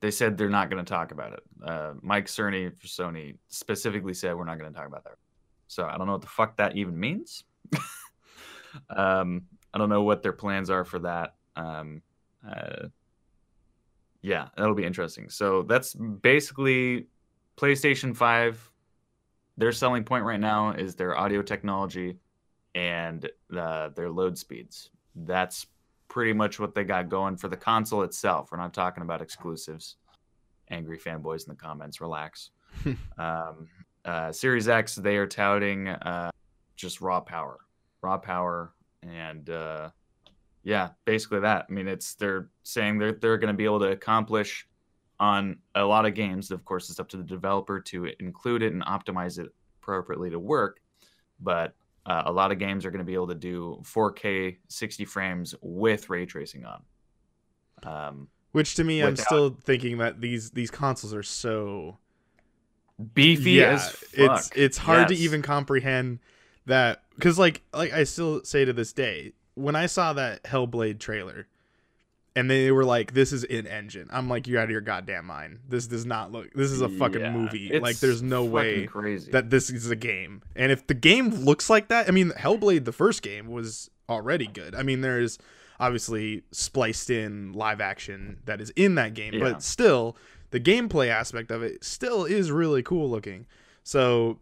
they 0.00 0.10
said 0.10 0.36
they're 0.36 0.48
not 0.48 0.70
going 0.70 0.84
to 0.84 0.88
talk 0.88 1.12
about 1.12 1.32
it 1.32 1.42
uh, 1.64 1.92
mike 2.02 2.26
cerny 2.26 2.70
for 2.78 2.86
sony 2.86 3.36
specifically 3.48 4.14
said 4.14 4.34
we're 4.34 4.44
not 4.44 4.58
going 4.58 4.72
to 4.72 4.78
talk 4.78 4.88
about 4.88 5.04
that 5.04 5.16
so 5.68 5.86
i 5.86 5.96
don't 5.96 6.06
know 6.06 6.12
what 6.12 6.22
the 6.22 6.26
fuck 6.26 6.56
that 6.56 6.76
even 6.76 6.98
means 6.98 7.44
um, 8.90 9.42
i 9.72 9.78
don't 9.78 9.88
know 9.88 10.02
what 10.02 10.22
their 10.22 10.32
plans 10.32 10.70
are 10.70 10.84
for 10.84 10.98
that 10.98 11.34
um, 11.56 12.02
uh, 12.46 12.88
yeah, 14.24 14.48
that'll 14.56 14.74
be 14.74 14.86
interesting. 14.86 15.28
So 15.28 15.62
that's 15.64 15.94
basically 15.94 17.08
PlayStation 17.58 18.16
5. 18.16 18.70
Their 19.56 19.72
selling 19.72 20.04
point 20.04 20.24
right 20.24 20.40
now 20.40 20.70
is 20.70 20.94
their 20.94 21.16
audio 21.16 21.42
technology 21.42 22.18
and 22.74 23.28
uh, 23.56 23.90
their 23.90 24.10
load 24.10 24.36
speeds. 24.36 24.90
That's 25.14 25.66
pretty 26.08 26.32
much 26.32 26.58
what 26.58 26.74
they 26.74 26.84
got 26.84 27.08
going 27.08 27.36
for 27.36 27.48
the 27.48 27.56
console 27.56 28.02
itself. 28.02 28.50
We're 28.50 28.58
not 28.58 28.74
talking 28.74 29.02
about 29.02 29.22
exclusives. 29.22 29.96
Angry 30.70 30.98
fanboys 30.98 31.46
in 31.46 31.50
the 31.50 31.60
comments, 31.60 32.00
relax. 32.00 32.50
um, 33.18 33.68
uh, 34.04 34.32
Series 34.32 34.68
X, 34.68 34.96
they 34.96 35.16
are 35.16 35.26
touting 35.26 35.88
uh, 35.88 36.30
just 36.76 37.00
raw 37.00 37.20
power, 37.20 37.58
raw 38.02 38.18
power, 38.18 38.74
and 39.02 39.48
uh, 39.50 39.90
yeah, 40.62 40.90
basically 41.04 41.40
that. 41.40 41.66
I 41.68 41.72
mean, 41.72 41.88
it's 41.88 42.14
they're 42.14 42.48
saying 42.62 42.98
they're 42.98 43.12
they're 43.12 43.38
going 43.38 43.52
to 43.52 43.56
be 43.56 43.64
able 43.64 43.80
to 43.80 43.90
accomplish 43.90 44.66
on 45.24 45.56
a 45.74 45.82
lot 45.82 46.04
of 46.04 46.14
games. 46.14 46.50
Of 46.50 46.64
course, 46.66 46.90
it's 46.90 47.00
up 47.00 47.08
to 47.08 47.16
the 47.16 47.22
developer 47.22 47.80
to 47.80 48.10
include 48.20 48.62
it 48.62 48.74
and 48.74 48.84
optimize 48.84 49.38
it 49.38 49.48
appropriately 49.80 50.28
to 50.28 50.38
work. 50.38 50.80
But 51.40 51.74
uh, 52.04 52.24
a 52.26 52.32
lot 52.32 52.52
of 52.52 52.58
games 52.58 52.84
are 52.84 52.90
going 52.90 52.98
to 52.98 53.06
be 53.06 53.14
able 53.14 53.28
to 53.28 53.34
do 53.34 53.80
4K 53.82 54.58
60 54.68 55.04
frames 55.06 55.54
with 55.62 56.10
ray 56.10 56.26
tracing 56.26 56.66
on. 56.66 56.82
Um, 57.84 58.28
Which 58.52 58.74
to 58.74 58.84
me, 58.84 59.02
I'm 59.02 59.16
still 59.16 59.56
thinking 59.64 59.98
that 59.98 60.20
these 60.20 60.50
these 60.50 60.70
consoles 60.70 61.14
are 61.14 61.22
so 61.22 61.98
beefy 63.14 63.52
yeah, 63.52 63.72
as 63.72 63.90
fuck. 63.90 64.08
it's 64.14 64.50
it's 64.54 64.78
hard 64.78 65.08
to 65.08 65.14
even 65.16 65.42
comprehend 65.42 66.20
that 66.66 67.02
because 67.16 67.38
like 67.38 67.62
like 67.72 67.92
I 67.92 68.04
still 68.04 68.44
say 68.44 68.64
to 68.64 68.72
this 68.72 68.92
day 68.92 69.32
when 69.54 69.74
I 69.74 69.86
saw 69.86 70.12
that 70.12 70.44
Hellblade 70.44 71.00
trailer 71.00 71.48
and 72.36 72.50
they 72.50 72.70
were 72.72 72.84
like 72.84 73.12
this 73.14 73.32
is 73.32 73.44
in 73.44 73.66
engine. 73.66 74.08
I'm 74.12 74.28
like 74.28 74.46
you're 74.46 74.60
out 74.60 74.64
of 74.64 74.70
your 74.70 74.80
goddamn 74.80 75.26
mind. 75.26 75.60
This 75.68 75.86
does 75.86 76.04
not 76.04 76.32
look 76.32 76.52
this 76.54 76.70
is 76.70 76.80
a 76.80 76.88
fucking 76.88 77.20
Yeah, 77.20 77.30
movie. 77.32 77.78
Like 77.78 77.98
there's 77.98 78.22
no 78.22 78.44
way 78.44 78.86
crazy. 78.86 79.30
that 79.32 79.50
this 79.50 79.70
is 79.70 79.90
a 79.90 79.96
game. 79.96 80.42
And 80.56 80.72
if 80.72 80.86
the 80.86 80.94
game 80.94 81.30
looks 81.30 81.70
like 81.70 81.88
that 81.88 82.08
I 82.08 82.10
mean 82.10 82.30
Hellblade 82.30 82.84
the 82.84 82.92
first 82.92 83.22
game 83.22 83.48
was 83.48 83.90
already 84.08 84.46
good. 84.46 84.74
I 84.74 84.82
mean 84.82 85.00
there's 85.00 85.38
obviously 85.80 86.42
spliced 86.52 87.10
in 87.10 87.52
live 87.52 87.80
action 87.80 88.38
that 88.46 88.60
is 88.60 88.70
in 88.70 88.94
that 88.96 89.14
game 89.14 89.34
Yeah. 89.34 89.40
but 89.52 89.62
still 89.62 90.16
the 90.50 90.60
gameplay 90.60 91.08
aspect 91.08 91.50
of 91.50 91.62
it 91.62 91.84
still 91.84 92.24
is 92.24 92.50
really 92.50 92.82
cool 92.82 93.08
looking. 93.08 93.46
So 93.82 94.38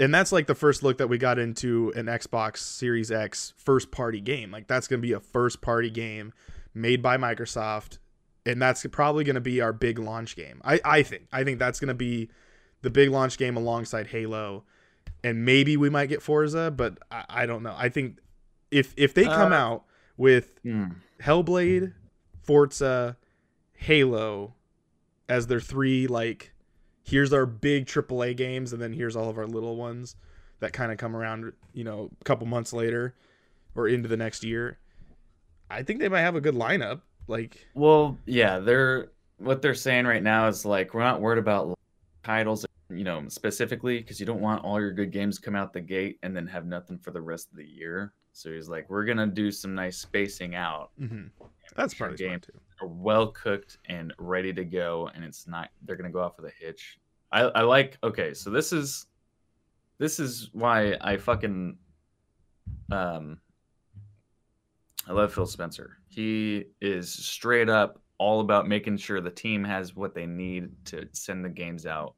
and 0.00 0.14
that's 0.14 0.30
like 0.30 0.46
the 0.46 0.54
first 0.54 0.82
look 0.82 0.98
that 0.98 1.08
we 1.08 1.18
got 1.18 1.38
into 1.40 1.92
an 1.96 2.06
Xbox 2.06 2.58
Series 2.58 3.10
X 3.10 3.52
first 3.56 3.90
party 3.90 4.20
game. 4.20 4.50
Like 4.50 4.68
that's 4.68 4.86
going 4.86 5.00
to 5.00 5.06
be 5.06 5.12
a 5.12 5.20
first 5.20 5.60
party 5.60 5.90
game 5.90 6.32
made 6.80 7.02
by 7.02 7.16
Microsoft 7.16 7.98
and 8.46 8.62
that's 8.62 8.86
probably 8.90 9.24
going 9.24 9.34
to 9.34 9.40
be 9.40 9.60
our 9.60 9.72
big 9.72 9.98
launch 9.98 10.34
game. 10.36 10.60
I 10.64 10.80
I 10.84 11.02
think. 11.02 11.26
I 11.32 11.44
think 11.44 11.58
that's 11.58 11.80
going 11.80 11.88
to 11.88 11.94
be 11.94 12.30
the 12.82 12.90
big 12.90 13.10
launch 13.10 13.36
game 13.38 13.56
alongside 13.56 14.06
Halo 14.08 14.64
and 15.24 15.44
maybe 15.44 15.76
we 15.76 15.90
might 15.90 16.06
get 16.06 16.22
Forza, 16.22 16.70
but 16.70 16.98
I, 17.10 17.24
I 17.28 17.46
don't 17.46 17.62
know. 17.62 17.74
I 17.76 17.88
think 17.88 18.18
if 18.70 18.94
if 18.96 19.14
they 19.14 19.24
come 19.24 19.52
Uh, 19.52 19.56
out 19.56 19.84
with 20.16 20.58
Hmm. 20.62 20.84
Hellblade, 21.22 21.92
Forza, 22.42 23.16
Halo 23.74 24.54
as 25.28 25.46
their 25.46 25.60
three 25.60 26.06
like 26.06 26.52
here's 27.02 27.32
our 27.32 27.46
big 27.46 27.86
AAA 27.86 28.36
games 28.36 28.72
and 28.72 28.80
then 28.82 28.92
here's 28.92 29.16
all 29.16 29.28
of 29.28 29.38
our 29.38 29.46
little 29.46 29.76
ones 29.76 30.16
that 30.60 30.72
kind 30.72 30.90
of 30.92 30.98
come 30.98 31.16
around, 31.16 31.52
you 31.72 31.84
know, 31.84 32.10
a 32.20 32.24
couple 32.24 32.46
months 32.46 32.72
later 32.72 33.14
or 33.74 33.88
into 33.88 34.08
the 34.08 34.16
next 34.16 34.44
year. 34.44 34.78
I 35.70 35.82
think 35.82 36.00
they 36.00 36.08
might 36.08 36.20
have 36.22 36.36
a 36.36 36.40
good 36.40 36.54
lineup. 36.54 37.00
Like 37.26 37.66
Well, 37.74 38.18
yeah, 38.26 38.58
they're 38.58 39.10
what 39.38 39.62
they're 39.62 39.74
saying 39.74 40.06
right 40.06 40.22
now 40.22 40.48
is 40.48 40.64
like 40.64 40.94
we're 40.94 41.02
not 41.02 41.20
worried 41.20 41.38
about 41.38 41.78
titles, 42.24 42.66
you 42.90 43.04
know, 43.04 43.24
specifically 43.28 43.98
because 43.98 44.18
you 44.18 44.26
don't 44.26 44.40
want 44.40 44.64
all 44.64 44.80
your 44.80 44.92
good 44.92 45.10
games 45.12 45.38
come 45.38 45.54
out 45.54 45.72
the 45.72 45.80
gate 45.80 46.18
and 46.22 46.34
then 46.36 46.46
have 46.46 46.66
nothing 46.66 46.98
for 46.98 47.10
the 47.10 47.20
rest 47.20 47.50
of 47.50 47.56
the 47.56 47.66
year. 47.66 48.12
So 48.32 48.52
he's 48.52 48.68
like, 48.68 48.88
we're 48.88 49.04
gonna 49.04 49.26
do 49.26 49.50
some 49.50 49.74
nice 49.74 49.98
spacing 49.98 50.54
out. 50.54 50.90
mhm. 51.00 51.30
that's 51.76 51.94
Sure 51.94 52.08
probably 52.08 52.26
game. 52.26 52.40
too. 52.40 52.52
are 52.80 52.86
well 52.88 53.28
cooked 53.28 53.78
and 53.86 54.14
ready 54.18 54.52
to 54.52 54.64
go, 54.64 55.10
and 55.14 55.24
it's 55.24 55.46
not 55.46 55.70
they're 55.82 55.96
gonna 55.96 56.10
go 56.10 56.20
off 56.20 56.36
with 56.38 56.46
a 56.50 56.54
hitch. 56.64 56.98
I, 57.30 57.42
I 57.42 57.60
like 57.62 57.98
okay, 58.02 58.32
so 58.34 58.50
this 58.50 58.72
is 58.72 59.06
this 59.98 60.18
is 60.18 60.50
why 60.52 60.96
I 61.00 61.16
fucking 61.16 61.76
um 62.90 63.38
I 65.08 65.12
love 65.12 65.32
Phil 65.32 65.46
Spencer. 65.46 65.96
He 66.08 66.66
is 66.80 67.10
straight 67.10 67.70
up 67.70 68.00
all 68.18 68.40
about 68.40 68.68
making 68.68 68.98
sure 68.98 69.20
the 69.20 69.30
team 69.30 69.64
has 69.64 69.96
what 69.96 70.14
they 70.14 70.26
need 70.26 70.70
to 70.86 71.08
send 71.12 71.44
the 71.44 71.48
games 71.48 71.86
out 71.86 72.14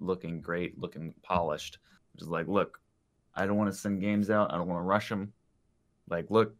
looking 0.00 0.40
great, 0.40 0.78
looking 0.78 1.14
polished. 1.22 1.78
Just 2.16 2.30
like, 2.30 2.46
look, 2.46 2.78
I 3.34 3.46
don't 3.46 3.56
want 3.56 3.72
to 3.72 3.78
send 3.78 4.00
games 4.00 4.30
out. 4.30 4.52
I 4.52 4.56
don't 4.56 4.68
want 4.68 4.78
to 4.78 4.84
rush 4.84 5.08
them. 5.08 5.32
Like, 6.08 6.26
look, 6.30 6.54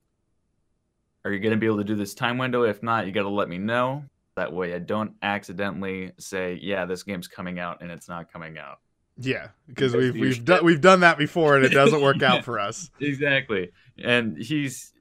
are 1.25 1.33
you 1.33 1.41
going 1.41 1.53
to 1.53 1.57
be 1.59 1.67
able 1.67 1.79
to 1.79 1.85
do 1.85 1.95
this 1.95 2.15
time 2.15 2.39
window? 2.39 2.63
If 2.63 2.83
not, 2.83 3.07
you 3.07 3.13
got 3.13 3.23
to 3.23 3.29
let 3.29 3.49
me 3.49 3.59
know. 3.59 4.05
That 4.37 4.53
way, 4.53 4.75
I 4.75 4.79
don't 4.79 5.15
accidentally 5.21 6.13
say, 6.19 6.61
"Yeah, 6.63 6.85
this 6.85 7.03
game's 7.03 7.27
coming 7.27 7.59
out," 7.59 7.83
and 7.83 7.91
it's 7.91 8.09
not 8.09 8.33
coming 8.33 8.57
out. 8.57 8.79
Yeah, 9.17 9.49
because 9.67 9.97
we've 9.97 10.15
we've 10.15 10.45
done 10.45 10.65
we've 10.65 10.81
done 10.81 11.01
that 11.01 11.19
before, 11.19 11.57
and 11.57 11.65
it 11.65 11.71
doesn't 11.71 12.01
work 12.01 12.23
out 12.23 12.45
for 12.45 12.61
us. 12.61 12.89
Exactly, 13.01 13.73
and 13.99 14.39
he's 14.39 14.93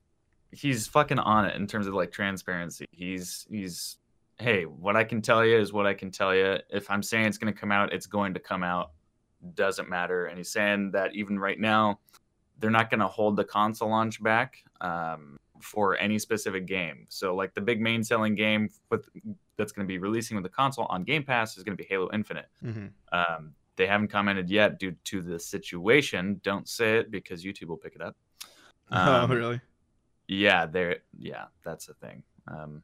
he's 0.52 0.88
fucking 0.88 1.20
on 1.20 1.46
it 1.46 1.56
in 1.56 1.68
terms 1.68 1.88
of 1.88 1.94
like 1.94 2.12
transparency. 2.12 2.86
He's 2.92 3.46
he's 3.50 3.98
hey, 4.40 4.64
what 4.66 4.96
I 4.96 5.04
can 5.04 5.22
tell 5.22 5.44
you 5.46 5.58
is 5.58 5.74
what 5.74 5.88
I 5.88 5.94
can 5.94 6.12
tell 6.12 6.36
you. 6.36 6.58
If 6.70 6.90
I'm 6.92 7.02
saying 7.02 7.26
it's 7.26 7.38
going 7.38 7.52
to 7.54 7.60
come 7.60 7.72
out, 7.72 7.92
it's 7.92 8.06
going 8.06 8.34
to 8.36 8.40
come 8.40 8.64
out. 8.64 8.92
Doesn't 9.56 9.90
matter. 9.90 10.28
And 10.28 10.38
he's 10.38 10.52
saying 10.52 10.92
that 10.92 11.16
even 11.16 11.40
right 11.40 11.60
now, 11.60 12.00
they're 12.60 12.72
not 12.72 12.90
going 12.90 13.00
to 13.00 13.08
hold 13.08 13.36
the 13.36 13.44
console 13.44 13.90
launch 13.90 14.22
back 14.22 14.64
um, 14.82 15.38
for 15.62 15.98
any 15.98 16.20
specific 16.20 16.66
game. 16.66 17.06
So, 17.10 17.36
like 17.36 17.54
the 17.54 17.62
big 17.62 17.82
main 17.82 18.04
selling 18.04 18.36
game 18.36 18.70
with 18.90 19.08
that's 19.58 19.72
going 19.72 19.86
to 19.86 19.88
be 19.88 19.98
releasing 19.98 20.36
with 20.36 20.44
the 20.44 20.50
console 20.50 20.86
on 20.86 21.04
Game 21.04 21.24
Pass 21.24 21.58
is 21.58 21.64
going 21.64 21.76
to 21.76 21.82
be 21.82 21.88
Halo 21.88 22.10
Infinite. 22.14 22.48
Mm-hmm. 22.64 22.88
Um, 23.12 23.54
they 23.76 23.88
haven't 23.88 24.08
commented 24.10 24.50
yet 24.50 24.80
due 24.80 24.96
to 25.06 25.22
the 25.22 25.40
situation. 25.40 26.40
Don't 26.44 26.68
say 26.68 26.98
it 26.98 27.12
because 27.12 27.44
YouTube 27.44 27.68
will 27.68 27.78
pick 27.78 27.96
it 27.96 28.02
up. 28.02 28.16
Um, 28.90 29.30
oh, 29.30 29.36
really? 29.36 29.60
Yeah, 30.28 30.66
there. 30.66 30.98
Yeah, 31.18 31.46
that's 31.64 31.86
the 31.86 31.94
thing. 31.96 32.24
Um, 32.48 32.84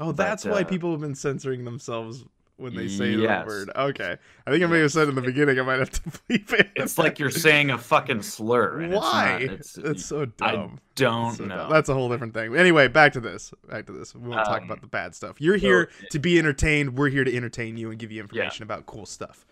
Oh, 0.00 0.12
that's 0.12 0.44
but, 0.44 0.50
uh, 0.50 0.54
why 0.54 0.64
people 0.64 0.92
have 0.92 1.00
been 1.00 1.14
censoring 1.14 1.64
themselves 1.64 2.24
when 2.56 2.74
they 2.74 2.88
say 2.88 3.12
yes. 3.12 3.44
the 3.44 3.46
word. 3.46 3.70
Okay. 3.74 4.16
I 4.46 4.50
think 4.50 4.62
I 4.62 4.66
may 4.66 4.80
have 4.80 4.92
said 4.92 5.08
in 5.08 5.14
the 5.14 5.22
beginning 5.22 5.58
I 5.58 5.62
might 5.62 5.78
have 5.78 5.90
to 5.90 6.00
bleep 6.10 6.52
it. 6.52 6.70
It's 6.76 6.98
like 6.98 7.18
you're 7.18 7.30
saying 7.30 7.70
a 7.70 7.78
fucking 7.78 8.22
slur. 8.22 8.88
Why? 8.88 9.38
It's, 9.40 9.76
not, 9.76 9.86
it's, 9.86 10.00
it's, 10.00 10.06
so 10.06 10.26
dumb. 10.26 10.48
I 10.48 10.70
don't 10.94 11.34
so 11.34 11.44
know. 11.44 11.56
Dumb. 11.56 11.70
That's 11.70 11.88
a 11.88 11.94
whole 11.94 12.08
different 12.08 12.34
thing. 12.34 12.56
Anyway, 12.56 12.88
back 12.88 13.12
to 13.14 13.20
this. 13.20 13.52
Back 13.68 13.86
to 13.86 13.92
this. 13.92 14.14
We 14.14 14.28
won't 14.28 14.40
um, 14.40 14.46
talk 14.46 14.62
about 14.62 14.80
the 14.80 14.88
bad 14.88 15.14
stuff. 15.14 15.40
You're 15.40 15.56
here 15.56 15.88
so, 16.00 16.06
to 16.12 16.18
be 16.18 16.38
entertained. 16.38 16.96
We're 16.96 17.10
here 17.10 17.24
to 17.24 17.34
entertain 17.34 17.76
you 17.76 17.90
and 17.90 17.98
give 17.98 18.12
you 18.12 18.20
information 18.20 18.66
yeah. 18.68 18.74
about 18.74 18.86
cool 18.86 19.06
stuff. 19.06 19.46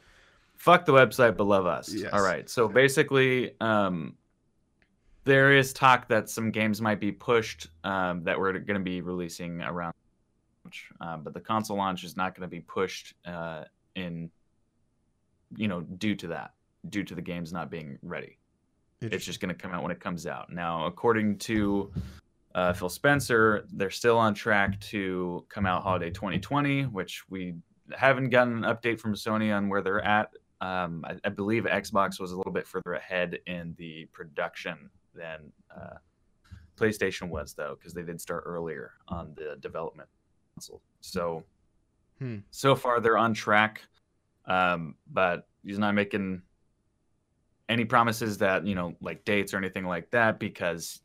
Fuck 0.57 0.85
the 0.85 0.93
website, 0.93 1.37
but 1.37 1.45
love 1.45 1.67
us. 1.67 1.93
Yes. 1.93 2.13
All 2.13 2.23
right. 2.23 2.49
So 2.49 2.67
basically, 2.67 3.53
um, 3.61 4.15
there 5.27 5.53
is 5.53 5.73
talk 5.73 6.09
that 6.09 6.31
some 6.31 6.53
games 6.53 6.81
might 6.81 7.01
be 7.01 7.11
pushed 7.11 7.67
um, 7.83 8.23
that 8.23 8.39
we're 8.39 8.53
going 8.53 8.79
to 8.79 8.85
be 8.85 9.01
releasing 9.01 9.61
around 9.61 9.93
launch, 10.65 10.89
uh, 11.01 11.17
but 11.17 11.35
the 11.35 11.41
console 11.41 11.77
launch 11.77 12.05
is 12.05 12.17
not 12.17 12.35
going 12.35 12.49
to 12.49 12.51
be 12.51 12.61
pushed 12.61 13.15
uh, 13.27 13.65
in, 13.97 14.31
you 15.57 15.67
know, 15.67 15.81
due 15.81 16.15
to 16.15 16.29
that, 16.29 16.53
due 16.89 17.03
to 17.03 17.15
the 17.17 17.21
games 17.21 17.53
not 17.53 17.71
being 17.71 17.99
ready. 18.03 18.39
It's 19.01 19.25
just 19.25 19.41
going 19.41 19.55
to 19.55 19.61
come 19.61 19.73
out 19.73 19.83
when 19.83 19.91
it 19.91 20.01
comes 20.01 20.29
out. 20.29 20.51
Now, 20.51 20.87
according 20.87 21.39
to 21.39 21.93
uh, 22.55 22.73
Phil 22.73 22.89
Spencer, 22.89 23.67
they're 23.73 23.91
still 23.91 24.17
on 24.17 24.33
track 24.33 24.81
to 24.81 25.45
come 25.49 25.67
out 25.67 25.83
holiday 25.83 26.11
2020, 26.11 26.85
which 26.85 27.25
we 27.29 27.57
haven't 27.95 28.31
gotten 28.31 28.65
an 28.65 28.75
update 28.75 29.01
from 29.01 29.15
Sony 29.15 29.55
on 29.55 29.69
where 29.69 29.83
they're 29.83 30.05
at. 30.05 30.31
Um, 30.61 31.05
I, 31.05 31.17
I, 31.25 31.29
believe 31.29 31.65
Xbox 31.65 32.19
was 32.19 32.33
a 32.33 32.37
little 32.37 32.53
bit 32.53 32.67
further 32.67 32.95
ahead 32.95 33.41
in 33.47 33.75
the 33.77 34.07
production 34.13 34.89
than 35.17 35.53
uh, 35.75 35.97
PlayStation 36.77 37.29
was, 37.29 37.55
though, 37.55 37.77
because 37.79 37.95
they 37.95 38.03
did 38.03 38.21
start 38.21 38.45
earlier 38.47 38.93
on 39.09 39.33
the 39.37 39.57
development 39.61 40.09
console. 40.55 40.81
So 41.01 41.45
hmm. 42.19 42.39
so 42.51 42.75
far 42.75 43.01
they're 43.01 43.19
on 43.19 43.35
track, 43.35 43.83
um, 44.47 44.95
but 45.13 45.47
he's 45.65 45.79
not 45.79 45.95
making 45.95 46.43
any 47.69 47.85
promises 47.85 48.39
that 48.39 48.67
you 48.67 48.75
know 48.75 48.95
like 49.01 49.25
dates 49.25 49.53
or 49.53 49.57
anything 49.57 49.87
like 49.87 50.11
that 50.11 50.39
because 50.39 51.01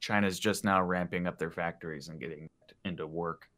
China's 0.00 0.38
just 0.38 0.64
now 0.64 0.82
ramping 0.82 1.26
up 1.26 1.38
their 1.38 1.50
factories 1.50 2.08
and 2.08 2.20
getting 2.20 2.48
into 2.84 3.06
work 3.06 3.48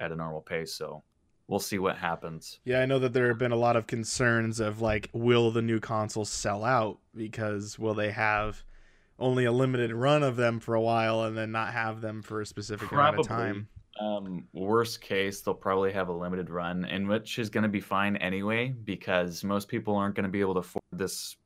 at 0.00 0.12
a 0.12 0.16
normal 0.16 0.40
pace. 0.40 0.72
So 0.74 1.02
we'll 1.46 1.60
see 1.60 1.78
what 1.78 1.96
happens. 1.96 2.60
Yeah, 2.64 2.80
I 2.80 2.86
know 2.86 2.98
that 2.98 3.12
there 3.12 3.28
have 3.28 3.38
been 3.38 3.52
a 3.52 3.56
lot 3.56 3.76
of 3.76 3.86
concerns 3.86 4.60
of 4.60 4.80
like, 4.80 5.10
will 5.12 5.50
the 5.50 5.62
new 5.62 5.80
console 5.80 6.24
sell 6.24 6.64
out? 6.64 6.98
Because 7.14 7.78
will 7.78 7.94
they 7.94 8.10
have 8.10 8.62
only 9.24 9.46
a 9.46 9.52
limited 9.52 9.90
run 9.92 10.22
of 10.22 10.36
them 10.36 10.60
for 10.60 10.74
a 10.74 10.80
while 10.80 11.24
and 11.24 11.36
then 11.36 11.50
not 11.50 11.72
have 11.72 12.02
them 12.02 12.22
for 12.22 12.42
a 12.42 12.46
specific 12.46 12.88
Probably. 12.88 13.08
amount 13.08 13.18
of 13.20 13.26
time? 13.26 13.68
Um, 13.98 14.44
worst 14.52 15.00
case, 15.00 15.40
they'll 15.40 15.54
probably 15.54 15.92
have 15.92 16.08
a 16.08 16.12
limited 16.12 16.50
run, 16.50 16.84
and 16.84 17.08
which 17.08 17.38
is 17.38 17.48
going 17.48 17.62
to 17.62 17.68
be 17.68 17.80
fine 17.80 18.16
anyway, 18.16 18.68
because 18.68 19.42
most 19.42 19.68
people 19.68 19.96
aren't 19.96 20.14
going 20.14 20.24
to 20.24 20.30
be 20.30 20.40
able 20.40 20.54
to 20.54 20.60
afford 20.60 20.82
this 20.92 21.36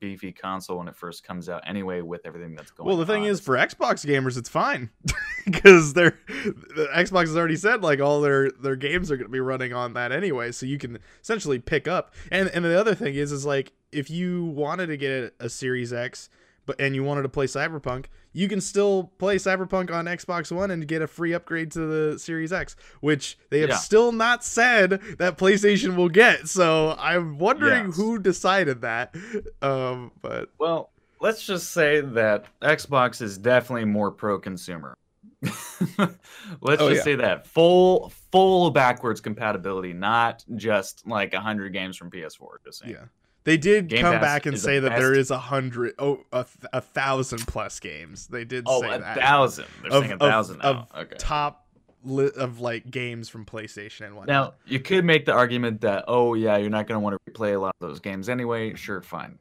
beefy 0.00 0.32
console 0.32 0.78
when 0.78 0.88
it 0.88 0.96
first 0.96 1.24
comes 1.24 1.48
out 1.48 1.60
anyway 1.66 2.00
with 2.00 2.20
everything 2.24 2.54
that's 2.54 2.70
going 2.70 2.84
on. 2.84 2.86
well 2.86 2.96
the 2.96 3.12
thing 3.12 3.24
on. 3.24 3.28
is 3.28 3.40
for 3.40 3.56
xbox 3.56 4.06
gamers 4.06 4.38
it's 4.38 4.48
fine 4.48 4.90
because 5.44 5.92
they're 5.92 6.16
the 6.28 6.88
xbox 6.98 7.22
has 7.22 7.36
already 7.36 7.56
said 7.56 7.82
like 7.82 8.00
all 8.00 8.20
their 8.20 8.48
their 8.52 8.76
games 8.76 9.10
are 9.10 9.16
going 9.16 9.26
to 9.26 9.32
be 9.32 9.40
running 9.40 9.72
on 9.72 9.94
that 9.94 10.12
anyway 10.12 10.52
so 10.52 10.66
you 10.66 10.78
can 10.78 11.00
essentially 11.20 11.58
pick 11.58 11.88
up 11.88 12.14
and 12.30 12.48
and 12.50 12.64
the 12.64 12.78
other 12.78 12.94
thing 12.94 13.16
is 13.16 13.32
is 13.32 13.44
like 13.44 13.72
if 13.90 14.08
you 14.08 14.44
wanted 14.44 14.86
to 14.86 14.96
get 14.96 15.34
a 15.40 15.48
series 15.48 15.92
x 15.92 16.28
but 16.68 16.78
and 16.78 16.94
you 16.94 17.02
wanted 17.02 17.22
to 17.22 17.30
play 17.30 17.46
Cyberpunk, 17.46 18.04
you 18.34 18.46
can 18.46 18.60
still 18.60 19.04
play 19.18 19.36
Cyberpunk 19.36 19.90
on 19.90 20.04
Xbox 20.04 20.52
One 20.52 20.70
and 20.70 20.86
get 20.86 21.00
a 21.00 21.06
free 21.06 21.32
upgrade 21.32 21.72
to 21.72 21.80
the 21.80 22.18
Series 22.18 22.52
X, 22.52 22.76
which 23.00 23.38
they 23.48 23.60
have 23.60 23.70
yeah. 23.70 23.76
still 23.76 24.12
not 24.12 24.44
said 24.44 25.00
that 25.18 25.38
PlayStation 25.38 25.96
will 25.96 26.10
get. 26.10 26.46
So 26.46 26.94
I'm 26.98 27.38
wondering 27.38 27.86
yes. 27.86 27.96
who 27.96 28.18
decided 28.18 28.82
that. 28.82 29.14
Um, 29.62 30.12
but 30.20 30.50
well, 30.58 30.90
let's 31.22 31.44
just 31.44 31.72
say 31.72 32.02
that 32.02 32.44
Xbox 32.60 33.22
is 33.22 33.38
definitely 33.38 33.86
more 33.86 34.10
pro 34.10 34.38
consumer. 34.38 34.94
let's 35.42 36.82
oh, 36.82 36.90
just 36.90 36.96
yeah. 36.96 37.02
say 37.02 37.14
that 37.14 37.46
full 37.46 38.12
full 38.30 38.70
backwards 38.70 39.22
compatibility, 39.22 39.94
not 39.94 40.44
just 40.56 41.06
like 41.06 41.32
hundred 41.32 41.72
games 41.72 41.96
from 41.96 42.10
PS4. 42.10 42.56
Just 42.66 42.80
saying. 42.80 42.92
Yeah. 42.92 43.04
They 43.44 43.56
did 43.56 43.88
Game 43.88 44.02
come 44.02 44.14
Pass 44.14 44.22
back 44.22 44.46
and 44.46 44.58
say 44.58 44.78
that 44.78 44.90
best. 44.90 45.00
there 45.00 45.14
is 45.14 45.30
a 45.30 45.38
hundred, 45.38 45.94
oh, 45.98 46.20
a, 46.32 46.44
a 46.72 46.80
thousand 46.80 47.46
plus 47.46 47.80
games. 47.80 48.26
They 48.26 48.44
did 48.44 48.64
oh, 48.66 48.82
say 48.82 48.94
a 48.94 48.98
that. 48.98 49.16
thousand. 49.16 49.66
They're 49.82 49.92
of, 49.92 50.02
saying 50.04 50.12
a 50.14 50.18
thousand 50.18 50.60
of, 50.60 50.76
now. 50.76 51.00
okay. 51.00 51.16
Top 51.18 51.66
li- 52.04 52.30
of 52.36 52.60
like 52.60 52.90
games 52.90 53.28
from 53.28 53.46
PlayStation 53.46 54.06
and 54.06 54.16
whatnot. 54.16 54.52
Now 54.52 54.54
you 54.66 54.80
could 54.80 55.04
make 55.04 55.24
the 55.24 55.32
argument 55.32 55.80
that 55.82 56.04
oh 56.08 56.34
yeah, 56.34 56.56
you're 56.56 56.70
not 56.70 56.86
going 56.86 56.96
to 56.96 57.00
want 57.00 57.16
to 57.16 57.32
replay 57.32 57.54
a 57.54 57.58
lot 57.58 57.74
of 57.80 57.88
those 57.88 58.00
games 58.00 58.28
anyway. 58.28 58.74
Sure, 58.74 59.00
fine. 59.00 59.38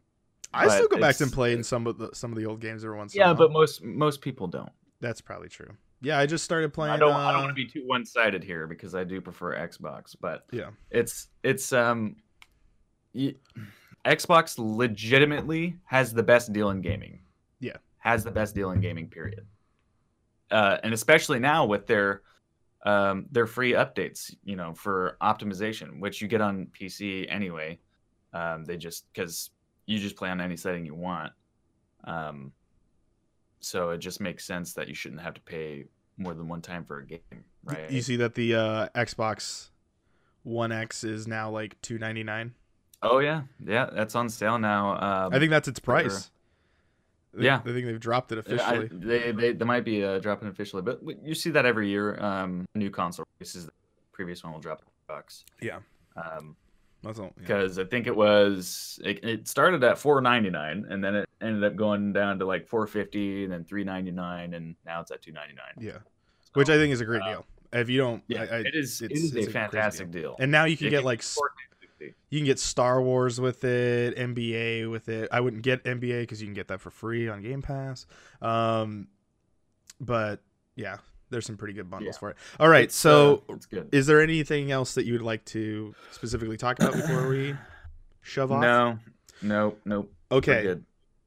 I 0.54 0.66
but 0.66 0.72
still 0.72 0.88
go 0.88 1.00
back 1.00 1.20
and 1.20 1.32
play 1.32 1.54
in 1.54 1.64
some 1.64 1.88
of 1.88 1.98
the 1.98 2.10
some 2.14 2.32
of 2.32 2.38
the 2.38 2.46
old 2.46 2.62
games 2.62 2.84
every 2.84 2.98
once. 2.98 3.16
Yeah, 3.16 3.34
but 3.34 3.52
most 3.52 3.84
most 3.84 4.22
people 4.22 4.48
don't. 4.48 4.72
That's 5.02 5.22
probably 5.22 5.50
true. 5.50 5.76
Yeah, 6.02 6.20
I 6.20 6.26
just 6.26 6.44
started 6.44 6.74
playing. 6.74 6.94
I 6.94 6.98
don't. 6.98 7.14
Uh... 7.14 7.18
I 7.18 7.32
don't 7.32 7.42
want 7.42 7.52
to 7.52 7.56
be 7.56 7.68
too 7.68 7.86
one 7.86 8.06
sided 8.06 8.44
here 8.44 8.68
because 8.68 8.96
I 8.96 9.04
do 9.04 9.20
prefer 9.20 9.56
Xbox, 9.56 10.16
but 10.20 10.46
yeah, 10.52 10.70
it's 10.92 11.28
it's 11.44 11.74
um. 11.74 12.16
Xbox 14.08 14.56
legitimately 14.58 15.76
has 15.86 16.14
the 16.14 16.24
best 16.24 16.54
deal 16.54 16.70
in 16.70 16.82
gaming. 16.82 17.20
Yeah. 17.60 17.78
Has 18.00 18.24
the 18.24 18.32
best 18.32 18.56
deal 18.56 18.72
in 18.72 18.80
gaming, 18.80 19.08
period. 19.08 19.46
Uh, 20.50 20.78
and 20.82 20.94
especially 20.94 21.40
now 21.40 21.66
with 21.66 21.88
their 21.88 22.22
um, 22.86 23.26
their 23.32 23.48
free 23.48 23.74
updates, 23.74 24.34
you 24.46 24.56
know, 24.56 24.74
for 24.74 25.18
optimization, 25.22 26.00
which 26.00 26.22
you 26.22 26.28
get 26.28 26.40
on 26.40 26.68
PC 26.68 27.26
anyway. 27.30 27.80
Um, 28.34 28.64
they 28.64 28.78
just 28.78 29.12
because 29.12 29.50
you 29.86 30.00
just 30.00 30.16
play 30.16 30.30
on 30.30 30.40
any 30.40 30.56
setting 30.56 30.86
you 30.86 30.96
want. 30.96 31.34
Um, 32.06 32.54
so 33.60 33.90
it 33.90 33.98
just 33.98 34.22
makes 34.22 34.46
sense 34.46 34.74
that 34.74 34.88
you 34.88 34.94
shouldn't 34.94 35.22
have 35.22 35.34
to 35.34 35.42
pay 35.42 35.86
more 36.18 36.34
than 36.34 36.48
one 36.48 36.62
time 36.62 36.86
for 36.86 37.00
a 37.00 37.06
game, 37.06 37.20
right? 37.66 37.92
You 37.92 38.02
see 38.02 38.16
that 38.18 38.36
the 38.36 38.56
uh, 38.56 38.88
Xbox 38.96 39.70
One 40.44 40.72
X 40.72 41.04
is 41.04 41.28
now 41.28 41.50
like 41.50 41.82
two 41.82 41.98
ninety 41.98 42.24
nine. 42.24 42.54
Oh 43.02 43.20
yeah, 43.20 43.44
yeah, 43.66 43.90
that's 43.92 44.16
on 44.16 44.30
sale 44.30 44.58
now. 44.58 44.94
Um, 44.94 45.34
I 45.34 45.40
think 45.40 45.52
that's 45.52 45.68
its 45.68 45.80
price. 45.80 46.32
For, 47.34 47.42
yeah, 47.42 47.62
I 47.64 47.70
think 47.72 47.86
they've 47.86 48.00
dropped 48.00 48.32
it 48.32 48.40
officially. 48.40 48.86
I, 48.86 48.90
they, 48.92 49.32
they, 49.32 49.54
they 49.54 49.66
might 49.66 49.86
be 49.86 50.04
uh, 50.04 50.20
dropping 50.20 50.48
officially, 50.48 50.82
but 50.82 51.00
you 51.24 51.36
see 51.36 51.52
that 51.52 51.66
every 51.66 51.90
year. 51.90 52.20
Um, 52.24 52.66
new 52.74 52.90
console 52.90 53.26
releases, 53.40 53.66
the 53.66 53.72
previous 54.12 54.44
one 54.44 54.54
will 54.54 54.60
drop 54.60 54.82
bucks. 55.08 55.46
Yeah. 55.62 55.80
Um, 56.16 56.56
because 57.04 57.78
yeah. 57.78 57.84
I 57.84 57.88
think 57.88 58.08
it 58.08 58.16
was 58.16 59.00
it, 59.04 59.24
it 59.24 59.48
started 59.48 59.84
at 59.84 59.98
4.99 59.98 60.92
and 60.92 61.04
then 61.04 61.16
it 61.16 61.30
ended 61.42 61.64
up 61.64 61.76
going 61.76 62.12
down 62.12 62.40
to 62.40 62.46
like 62.46 62.68
4.50 62.68 63.44
and 63.44 63.54
then 63.54 63.64
3.99 63.64 64.56
and 64.56 64.76
now 64.86 65.02
it's 65.02 65.12
at 65.12 65.22
2.99. 65.22 65.36
Yeah, 65.80 65.92
so, 65.92 66.00
which 66.54 66.70
I 66.70 66.76
think 66.76 66.92
is 66.94 67.02
a 67.02 67.06
great 67.06 67.22
uh, 67.22 67.30
deal. 67.30 67.46
If 67.72 67.90
you 67.90 68.00
don't, 68.00 68.24
yeah, 68.28 68.42
I, 68.42 68.56
I, 68.56 68.58
it 68.60 68.76
is. 68.76 69.02
It's, 69.02 69.34
it 69.34 69.38
is 69.38 69.48
a 69.48 69.52
fantastic 69.52 70.10
deal. 70.10 70.22
deal. 70.22 70.36
And 70.40 70.52
now 70.52 70.66
you 70.66 70.78
can 70.78 70.88
it 70.88 70.92
get 70.92 71.04
like. 71.04 71.22
You 72.00 72.40
can 72.40 72.46
get 72.46 72.60
Star 72.60 73.02
Wars 73.02 73.40
with 73.42 73.64
it, 73.64 74.16
NBA 74.16 74.90
with 74.90 75.10
it. 75.10 75.30
I 75.32 75.40
wouldn't 75.40 75.64
get 75.64 75.84
NBA 75.84 76.22
because 76.22 76.42
you 76.42 76.48
can 76.48 76.54
get 76.54 76.68
that 76.68 76.82
for 76.82 76.92
free 76.92 77.28
on 77.28 77.42
Game 77.42 77.62
Pass. 77.62 78.06
Um, 78.42 79.08
but 80.00 80.42
yeah, 80.76 80.98
there's 81.30 81.46
some 81.46 81.58
pretty 81.58 81.74
good 81.74 81.90
bundles 81.90 82.16
yeah. 82.16 82.20
for 82.20 82.30
it. 82.32 82.38
All 82.60 82.70
right, 82.70 82.86
it's, 82.86 82.96
so 82.96 83.44
uh, 83.50 83.82
is 83.92 84.08
there 84.08 84.22
anything 84.22 84.72
else 84.72 84.94
that 84.96 85.06
you 85.06 85.14
would 85.14 85.22
like 85.22 85.44
to 85.46 85.96
specifically 86.12 86.58
talk 86.58 86.80
about 86.80 86.94
before 86.94 87.28
we 87.28 87.56
shove 88.22 88.52
off? 88.52 88.62
No, 88.62 89.00
no, 89.42 89.76
no. 89.86 90.08
Okay. 90.32 90.78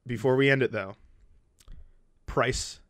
Before 0.06 0.36
we 0.36 0.50
end 0.50 0.62
it 0.62 0.72
though, 0.72 0.96
price 2.26 2.80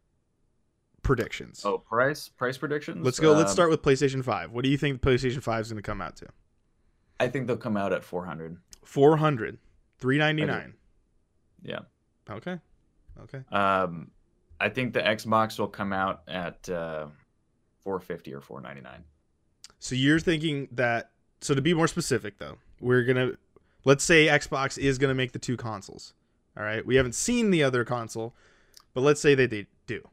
predictions. 1.02 1.62
Oh, 1.64 1.78
price 1.78 2.28
price 2.28 2.56
predictions. 2.56 3.04
Let's 3.04 3.18
go. 3.18 3.32
Um, 3.32 3.38
let's 3.38 3.52
start 3.52 3.70
with 3.70 3.82
PlayStation 3.82 4.24
Five. 4.24 4.52
What 4.52 4.64
do 4.64 4.70
you 4.70 4.78
think 4.78 5.00
PlayStation 5.00 5.42
Five 5.42 5.62
is 5.62 5.72
going 5.72 5.82
to 5.82 5.86
come 5.86 6.00
out 6.00 6.16
to? 6.16 6.26
I 7.20 7.28
think 7.28 7.46
they'll 7.46 7.56
come 7.56 7.76
out 7.76 7.92
at 7.92 8.02
400. 8.02 8.56
400, 8.82 9.58
399. 9.98 10.74
Yeah. 11.62 11.80
Okay. 12.28 12.58
Okay. 13.22 13.42
Um, 13.52 14.10
I 14.58 14.70
think 14.70 14.94
the 14.94 15.00
Xbox 15.00 15.58
will 15.58 15.68
come 15.68 15.92
out 15.92 16.22
at 16.26 16.68
uh, 16.68 17.06
450 17.80 18.34
or 18.34 18.40
499. 18.40 19.04
So 19.78 19.94
you're 19.94 20.18
thinking 20.18 20.68
that 20.72 21.10
so 21.42 21.54
to 21.54 21.62
be 21.62 21.72
more 21.74 21.88
specific 21.88 22.38
though, 22.38 22.56
we're 22.80 23.04
going 23.04 23.16
to 23.16 23.38
let's 23.84 24.04
say 24.04 24.26
Xbox 24.26 24.78
is 24.78 24.98
going 24.98 25.08
to 25.10 25.14
make 25.14 25.32
the 25.32 25.38
two 25.38 25.56
consoles. 25.56 26.14
All 26.56 26.64
right? 26.64 26.84
We 26.84 26.96
haven't 26.96 27.14
seen 27.14 27.50
the 27.50 27.62
other 27.62 27.84
console, 27.84 28.34
but 28.94 29.02
let's 29.02 29.20
say 29.20 29.34
they, 29.34 29.46
they 29.46 29.66
do. 29.86 30.06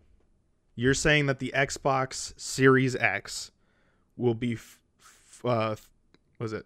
You're 0.75 0.93
saying 0.93 1.25
that 1.25 1.39
the 1.39 1.51
Xbox 1.55 2.39
Series 2.39 2.95
X 2.95 3.51
will 4.15 4.35
be 4.35 4.53
f- 4.53 4.79
f- 4.99 5.45
uh 5.45 5.75
was 6.39 6.53
it 6.53 6.65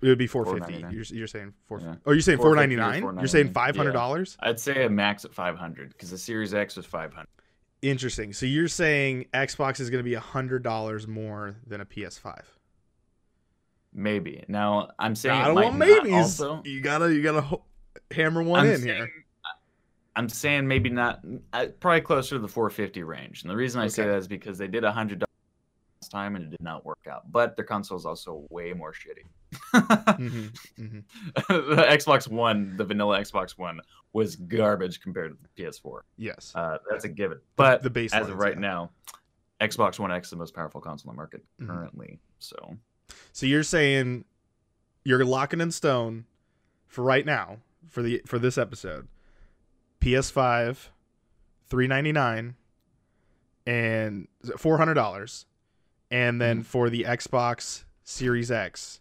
it 0.00 0.06
would 0.08 0.18
be 0.18 0.26
450. 0.26 0.94
You're, 0.94 1.02
you're 1.18 1.26
saying 1.26 1.52
4 1.66 1.80
Yeah. 1.80 1.94
Oh, 2.06 2.12
you're 2.12 2.20
saying 2.20 2.38
499? 2.38 3.18
You're 3.18 3.26
saying 3.26 3.52
$499. 3.52 3.92
$500? 3.92 4.36
I'd 4.40 4.60
say 4.60 4.84
a 4.84 4.90
max 4.90 5.24
at 5.24 5.34
500 5.34 5.88
because 5.90 6.10
the 6.10 6.18
Series 6.18 6.54
X 6.54 6.76
was 6.76 6.86
500. 6.86 7.26
Interesting. 7.82 8.32
So 8.32 8.46
you're 8.46 8.68
saying 8.68 9.26
Xbox 9.34 9.80
is 9.80 9.90
going 9.90 10.04
to 10.04 10.08
be 10.08 10.16
$100 10.16 11.06
more 11.08 11.56
than 11.66 11.80
a 11.80 11.84
PS5. 11.86 12.40
Maybe. 13.92 14.44
Now 14.48 14.90
I'm 14.98 15.14
saying 15.14 15.34
I 15.40 15.46
don't 15.46 15.54
want 15.54 15.78
not. 15.78 16.10
Also, 16.10 16.62
You 16.64 16.80
gotta, 16.80 17.12
you 17.12 17.22
gotta 17.22 17.40
ho- 17.40 17.64
hammer 18.10 18.42
one 18.42 18.60
I'm 18.60 18.66
in 18.66 18.80
saying, 18.80 18.96
here. 18.96 19.10
I'm 20.14 20.28
saying 20.28 20.66
maybe 20.68 20.90
not. 20.90 21.20
Uh, 21.52 21.66
probably 21.80 22.00
closer 22.02 22.36
to 22.36 22.38
the 22.40 22.48
450 22.48 23.02
range. 23.04 23.42
And 23.42 23.50
the 23.50 23.56
reason 23.56 23.80
I 23.80 23.86
say 23.88 24.04
that 24.04 24.16
is 24.18 24.28
because 24.28 24.58
they 24.58 24.68
did 24.68 24.84
a 24.84 24.92
hundred 24.92 25.24
time 26.06 26.36
and 26.36 26.44
it 26.44 26.50
did 26.50 26.62
not 26.62 26.84
work 26.84 27.06
out. 27.10 27.32
But 27.32 27.56
their 27.56 27.64
console 27.64 27.98
is 27.98 28.06
also 28.06 28.46
way 28.50 28.72
more 28.72 28.92
shitty. 28.92 29.24
hmm 30.16 30.46
hmm 30.76 30.98
the 31.48 31.86
Xbox 31.90 32.28
One, 32.28 32.76
the 32.76 32.84
vanilla 32.84 33.18
Xbox 33.20 33.58
One, 33.58 33.80
was 34.12 34.36
garbage 34.36 35.00
compared 35.00 35.32
to 35.32 35.38
the 35.56 35.62
PS4. 35.64 36.00
Yes. 36.16 36.52
Uh, 36.54 36.78
that's 36.88 37.04
a 37.04 37.08
given. 37.08 37.40
But 37.56 37.82
the 37.82 37.90
baselines, 37.90 38.12
as 38.20 38.28
of 38.28 38.38
right 38.38 38.54
yeah. 38.54 38.60
now, 38.60 38.90
Xbox 39.60 39.98
One 39.98 40.12
X 40.12 40.28
is 40.28 40.30
the 40.30 40.36
most 40.36 40.54
powerful 40.54 40.80
console 40.80 41.10
on 41.10 41.16
the 41.16 41.18
market 41.18 41.42
Mhm. 41.60 41.66
currently. 41.66 42.18
So 42.38 42.76
So 43.32 43.46
you're 43.46 43.62
saying 43.64 44.24
you're 45.04 45.24
locking 45.24 45.60
in 45.60 45.72
stone 45.72 46.26
for 46.86 47.02
right 47.02 47.24
now 47.26 47.58
for 47.88 48.02
the 48.02 48.22
for 48.26 48.38
this 48.38 48.56
episode. 48.58 49.08
PS5, 50.00 50.90
three 51.66 51.86
ninety 51.88 52.12
nine, 52.12 52.54
and 53.66 54.28
four 54.56 54.78
hundred 54.78 54.94
dollars, 54.94 55.46
and 56.10 56.40
then 56.40 56.60
Mhm. 56.62 56.66
for 56.66 56.90
the 56.90 57.04
Xbox 57.04 57.84
Series 58.04 58.50
X, 58.50 59.00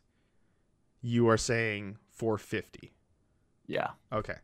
you 1.01 1.27
are 1.29 1.37
saying 1.37 1.97
four 2.09 2.37
fifty. 2.37 2.93
yeah, 3.67 3.91
Okay. 4.11 4.35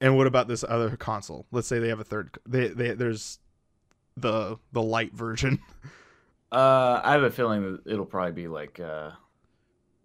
And 0.00 0.16
what 0.16 0.26
about 0.26 0.48
this 0.48 0.64
other 0.68 0.96
console? 0.96 1.46
Let's 1.52 1.68
say 1.68 1.78
they 1.78 1.88
have 1.88 2.00
a 2.00 2.04
third. 2.04 2.36
They, 2.44 2.68
they 2.68 2.92
there's 2.94 3.38
the 4.16 4.58
the 4.72 4.82
light 4.82 5.14
version. 5.14 5.60
uh, 6.52 7.00
I 7.04 7.12
have 7.12 7.22
a 7.22 7.30
feeling 7.30 7.62
that 7.62 7.80
it'll 7.92 8.04
probably 8.04 8.32
be 8.32 8.48
like 8.48 8.80
uh, 8.80 9.10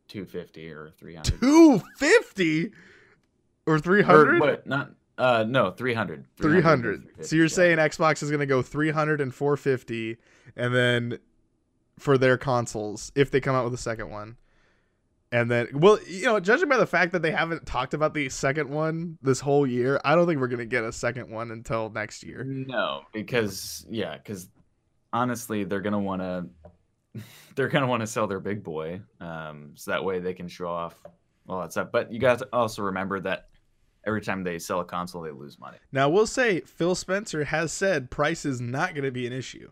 250 0.08 0.72
or 0.72 0.92
300. 0.98 1.40
Two 1.40 1.82
fifty 1.98 2.72
or 3.66 3.80
300? 3.80 4.36
Or, 4.36 4.40
what? 4.40 4.68
Not 4.68 4.92
uh, 5.18 5.46
no 5.48 5.72
300. 5.72 6.26
300. 6.38 7.26
So 7.26 7.36
you're 7.36 7.46
yeah. 7.46 7.50
saying 7.50 7.78
Xbox 7.80 8.22
is 8.22 8.30
going 8.30 8.40
to 8.40 8.46
go 8.46 8.62
300 8.62 9.20
and 9.20 9.34
450 9.34 10.18
and 10.56 10.76
then 10.76 11.18
for 11.98 12.18
their 12.18 12.38
consoles 12.38 13.12
if 13.16 13.32
they 13.32 13.42
come 13.42 13.56
out 13.56 13.64
with 13.64 13.74
a 13.74 13.78
second 13.78 14.10
one. 14.10 14.38
And 15.32 15.52
then 15.52 15.68
well, 15.74 16.00
you 16.08 16.24
know, 16.24 16.40
judging 16.40 16.70
by 16.70 16.78
the 16.78 16.86
fact 16.86 17.12
that 17.12 17.22
they 17.22 17.32
haven't 17.32 17.66
talked 17.66 17.94
about 17.94 18.14
the 18.14 18.30
second 18.30 18.70
one 18.70 19.18
this 19.22 19.42
whole 19.42 19.68
year, 19.68 20.00
I 20.06 20.16
don't 20.16 20.26
think 20.26 20.40
we're 20.40 20.48
going 20.48 20.60
to 20.60 20.66
get 20.66 20.86
a 20.86 20.94
second 20.94 21.30
one 21.30 21.52
until 21.52 21.90
next 21.90 22.24
year. 22.24 22.46
No, 22.46 23.02
because 23.12 23.86
yeah, 23.90 24.18
because 24.18 24.48
honestly, 25.12 25.66
they're 25.66 25.82
gonna 25.82 26.00
want 26.00 26.22
to 26.22 26.46
they're 27.56 27.68
gonna 27.68 27.88
want 27.88 28.02
to 28.02 28.08
sell 28.08 28.28
their 28.28 28.40
big 28.40 28.64
boy, 28.64 29.02
um, 29.20 29.72
so 29.76 29.92
that 29.92 30.04
way 30.06 30.20
they 30.20 30.34
can 30.34 30.48
show 30.48 30.70
off 30.70 30.96
all 31.50 31.60
that 31.60 31.74
stuff. 31.74 31.90
But 31.92 32.12
you 32.12 32.20
got 32.20 32.40
to 32.40 32.48
also 32.54 32.84
remember 32.84 33.20
that 33.22 33.50
every 34.06 34.22
time 34.22 34.44
they 34.44 34.58
sell 34.60 34.80
a 34.80 34.86
console, 34.86 35.22
they 35.22 35.32
lose 35.32 35.60
money. 35.60 35.78
Now, 35.92 36.10
we'll 36.10 36.28
say 36.28 36.62
Phil 36.62 36.96
Spencer 36.96 37.44
has 37.44 37.72
said 37.72 38.10
price 38.10 38.46
is 38.46 38.62
not 38.62 38.94
going 38.94 39.04
to 39.04 39.12
be 39.12 39.28
an 39.28 39.34
issue. 39.34 39.72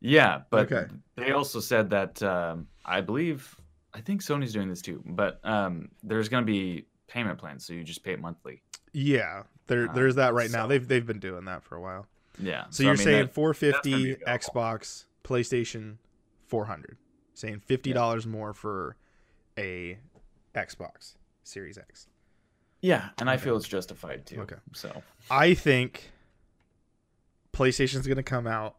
Yeah, 0.00 0.42
but 0.50 0.70
Okay. 0.72 0.86
they 1.16 1.32
also 1.32 1.58
said 1.60 1.90
that 1.90 2.22
um, 2.22 2.66
I 2.84 3.00
believe 3.00 3.56
I 3.94 4.00
think 4.00 4.22
Sony's 4.22 4.52
doing 4.52 4.68
this 4.68 4.82
too, 4.82 5.02
but 5.06 5.40
um, 5.44 5.88
there's 6.02 6.28
gonna 6.28 6.44
be 6.46 6.86
payment 7.08 7.38
plans, 7.38 7.64
so 7.64 7.72
you 7.72 7.82
just 7.82 8.04
pay 8.04 8.12
it 8.12 8.20
monthly. 8.20 8.62
Yeah, 8.92 9.44
there 9.66 9.88
Uh, 9.88 9.92
there's 9.94 10.14
that 10.16 10.34
right 10.34 10.50
now. 10.50 10.66
They've 10.66 10.86
they've 10.86 11.06
been 11.06 11.18
doing 11.20 11.44
that 11.46 11.62
for 11.62 11.76
a 11.76 11.80
while. 11.80 12.06
Yeah. 12.38 12.66
So, 12.70 12.84
I 12.84 12.86
you're 12.88 12.96
mean, 12.96 13.04
saying 13.04 13.26
that- 13.26 13.34
450 13.34 13.72
that's 13.72 13.88
gonna 13.88 14.02
be 14.04 14.12
available. 14.22 14.38
Xbox, 14.38 15.04
PlayStation 15.24 15.96
400. 16.46 16.98
Saying 17.34 17.60
$50 17.68 18.26
more 18.26 18.52
for 18.54 18.96
a 19.58 19.98
Xbox 20.54 21.14
Series 21.44 21.76
X. 21.78 22.06
yeah, 22.82 23.10
and 23.18 23.28
I 23.28 23.36
feel 23.38 23.56
it's 23.56 23.66
justified 23.68 24.24
too. 24.26 24.40
Okay. 24.42 24.56
So 24.74 25.02
I 25.30 25.54
think 25.54 26.10
PlayStation's 27.52 28.06
going 28.06 28.16
to 28.16 28.22
come 28.22 28.46
out 28.46 28.76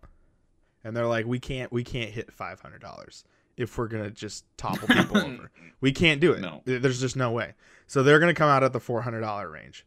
and 0.87 0.95
they're 0.95 1.05
like 1.05 1.25
we 1.25 1.37
can't 1.37 1.69
we 1.69 1.83
can't 1.83 2.09
hit 2.11 2.33
$500 2.33 3.23
if 3.57 3.77
we're 3.77 3.89
going 3.89 4.05
to 4.05 4.09
just 4.11 4.45
topple 4.55 4.87
people 4.87 5.17
over. 5.25 5.51
We 5.81 5.91
can't 5.91 6.21
do 6.21 6.31
it. 6.31 6.39
No. 6.39 6.61
There's 6.63 7.01
just 7.01 7.17
no 7.17 7.31
way. 7.31 7.55
So 7.87 8.03
they're 8.03 8.19
going 8.19 8.33
to 8.33 8.37
come 8.37 8.49
out 8.49 8.63
at 8.63 8.71
the 8.71 8.79
$400 8.79 9.51
range. 9.51 9.85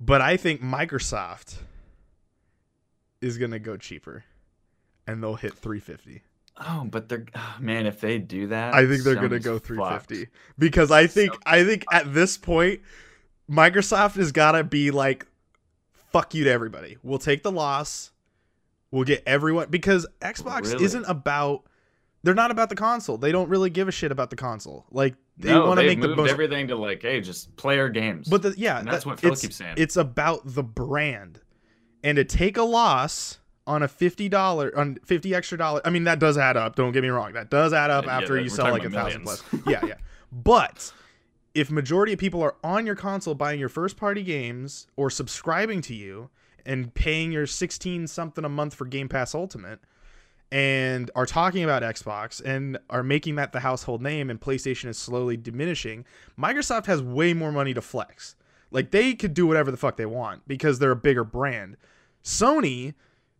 But 0.00 0.20
I 0.20 0.36
think 0.36 0.62
Microsoft 0.62 1.58
is 3.20 3.38
going 3.38 3.52
to 3.52 3.60
go 3.60 3.76
cheaper 3.76 4.24
and 5.06 5.22
they'll 5.22 5.36
hit 5.36 5.54
350. 5.54 6.22
Oh, 6.56 6.88
but 6.90 7.08
they're 7.08 7.26
oh, 7.36 7.56
man, 7.60 7.86
if 7.86 8.00
they 8.00 8.18
do 8.18 8.48
that, 8.48 8.74
I 8.74 8.86
think 8.88 9.04
they're 9.04 9.14
going 9.14 9.30
to 9.30 9.36
Sony's 9.36 9.44
go 9.44 9.54
fucked. 9.54 9.66
350 10.08 10.28
because 10.58 10.90
I 10.90 11.06
think 11.06 11.34
So- 11.34 11.40
I 11.46 11.62
think 11.64 11.84
at 11.92 12.12
this 12.12 12.36
point 12.36 12.80
Microsoft 13.48 14.16
has 14.16 14.32
got 14.32 14.52
to 14.52 14.64
be 14.64 14.90
like 14.90 15.26
fuck 16.12 16.34
you 16.34 16.42
to 16.44 16.50
everybody. 16.50 16.98
We'll 17.04 17.20
take 17.20 17.44
the 17.44 17.52
loss. 17.52 18.10
We'll 18.90 19.04
get 19.04 19.22
everyone 19.26 19.68
because 19.70 20.06
Xbox 20.20 20.72
Really? 20.72 20.84
isn't 20.84 21.04
about 21.06 21.64
they're 22.22 22.34
not 22.34 22.50
about 22.50 22.68
the 22.68 22.74
console. 22.76 23.16
They 23.16 23.32
don't 23.32 23.48
really 23.48 23.70
give 23.70 23.88
a 23.88 23.92
shit 23.92 24.12
about 24.12 24.30
the 24.30 24.36
console. 24.36 24.84
Like 24.90 25.14
they 25.38 25.52
no, 25.52 25.66
want 25.66 25.80
to 25.80 25.86
make 25.86 26.00
the 26.00 26.14
most 26.14 26.30
everything 26.30 26.68
to 26.68 26.76
like, 26.76 27.02
hey, 27.02 27.20
just 27.20 27.54
play 27.56 27.78
our 27.78 27.88
games. 27.88 28.28
But 28.28 28.42
the, 28.42 28.54
yeah, 28.58 28.78
And 28.80 28.88
that's 28.88 29.04
that- 29.04 29.10
what 29.10 29.20
Phil 29.20 29.34
keeps 29.36 29.56
saying. 29.56 29.74
It's 29.78 29.96
about 29.96 30.40
the 30.44 30.62
brand, 30.62 31.40
and 32.04 32.16
to 32.16 32.24
take 32.24 32.56
a 32.58 32.62
loss 32.62 33.38
on 33.66 33.82
a 33.82 33.88
fifty 33.88 34.28
dollar 34.28 34.76
on 34.76 34.96
fifty 35.04 35.34
extra 35.34 35.56
dollar. 35.56 35.80
I 35.84 35.90
mean, 35.90 36.04
that 36.04 36.18
does 36.18 36.36
add 36.36 36.56
up. 36.56 36.74
Don't 36.76 36.92
get 36.92 37.02
me 37.02 37.08
wrong. 37.08 37.32
That 37.34 37.48
does 37.48 37.72
add 37.72 37.90
up 37.90 38.04
Yeah, 38.06 38.18
after 38.18 38.34
that- 38.34 38.42
you 38.42 38.48
sell 38.50 38.70
like 38.70 38.84
a 38.84 38.90
thousand 38.90 39.22
plus. 39.22 39.42
yeah, 39.66 39.84
yeah. 39.86 39.94
But 40.32 40.92
if 41.54 41.70
majority 41.70 42.12
of 42.12 42.18
people 42.18 42.42
are 42.42 42.56
on 42.62 42.86
your 42.86 42.96
console 42.96 43.34
buying 43.34 43.58
your 43.60 43.68
first 43.68 43.96
party 43.96 44.22
games 44.22 44.86
or 44.96 45.10
subscribing 45.10 45.80
to 45.82 45.94
you 45.94 46.30
and 46.66 46.92
paying 46.94 47.32
your 47.32 47.46
sixteen 47.46 48.06
something 48.06 48.44
a 48.44 48.48
month 48.48 48.74
for 48.74 48.84
Game 48.84 49.08
Pass 49.08 49.34
Ultimate. 49.34 49.80
And 50.52 51.12
are 51.14 51.26
talking 51.26 51.62
about 51.62 51.84
Xbox 51.84 52.42
and 52.44 52.76
are 52.90 53.04
making 53.04 53.36
that 53.36 53.52
the 53.52 53.60
household 53.60 54.02
name, 54.02 54.30
and 54.30 54.40
PlayStation 54.40 54.88
is 54.88 54.98
slowly 54.98 55.36
diminishing. 55.36 56.04
Microsoft 56.36 56.86
has 56.86 57.00
way 57.00 57.34
more 57.34 57.52
money 57.52 57.72
to 57.72 57.80
flex. 57.80 58.34
Like 58.70 58.90
they 58.90 59.14
could 59.14 59.34
do 59.34 59.46
whatever 59.46 59.70
the 59.70 59.76
fuck 59.76 59.96
they 59.96 60.06
want 60.06 60.46
because 60.48 60.78
they're 60.78 60.90
a 60.90 60.96
bigger 60.96 61.24
brand. 61.24 61.76
Sony 62.24 62.94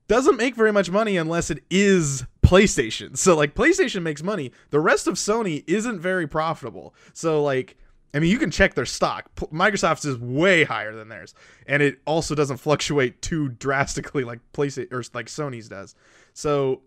doesn't 0.08 0.36
make 0.36 0.56
very 0.56 0.72
much 0.72 0.90
money 0.90 1.16
unless 1.16 1.50
it 1.50 1.62
is 1.70 2.24
PlayStation. 2.42 3.16
So 3.16 3.36
like 3.36 3.54
PlayStation 3.54 4.02
makes 4.02 4.22
money. 4.22 4.50
The 4.70 4.80
rest 4.80 5.06
of 5.06 5.14
Sony 5.14 5.62
isn't 5.66 6.00
very 6.00 6.26
profitable. 6.26 6.94
So 7.12 7.42
like 7.42 7.76
I 8.12 8.18
mean, 8.18 8.30
you 8.30 8.38
can 8.38 8.50
check 8.50 8.74
their 8.74 8.86
stock. 8.86 9.30
Microsoft's 9.36 10.04
is 10.04 10.18
way 10.18 10.64
higher 10.64 10.94
than 10.94 11.08
theirs, 11.08 11.34
and 11.66 11.82
it 11.82 12.00
also 12.06 12.34
doesn't 12.34 12.56
fluctuate 12.68 13.22
too 13.22 13.50
drastically 13.50 14.24
like 14.24 14.40
PlayStation 14.52 14.92
or 14.92 15.02
like 15.14 15.26
Sony's 15.26 15.68
does. 15.68 15.94
So 16.34 16.82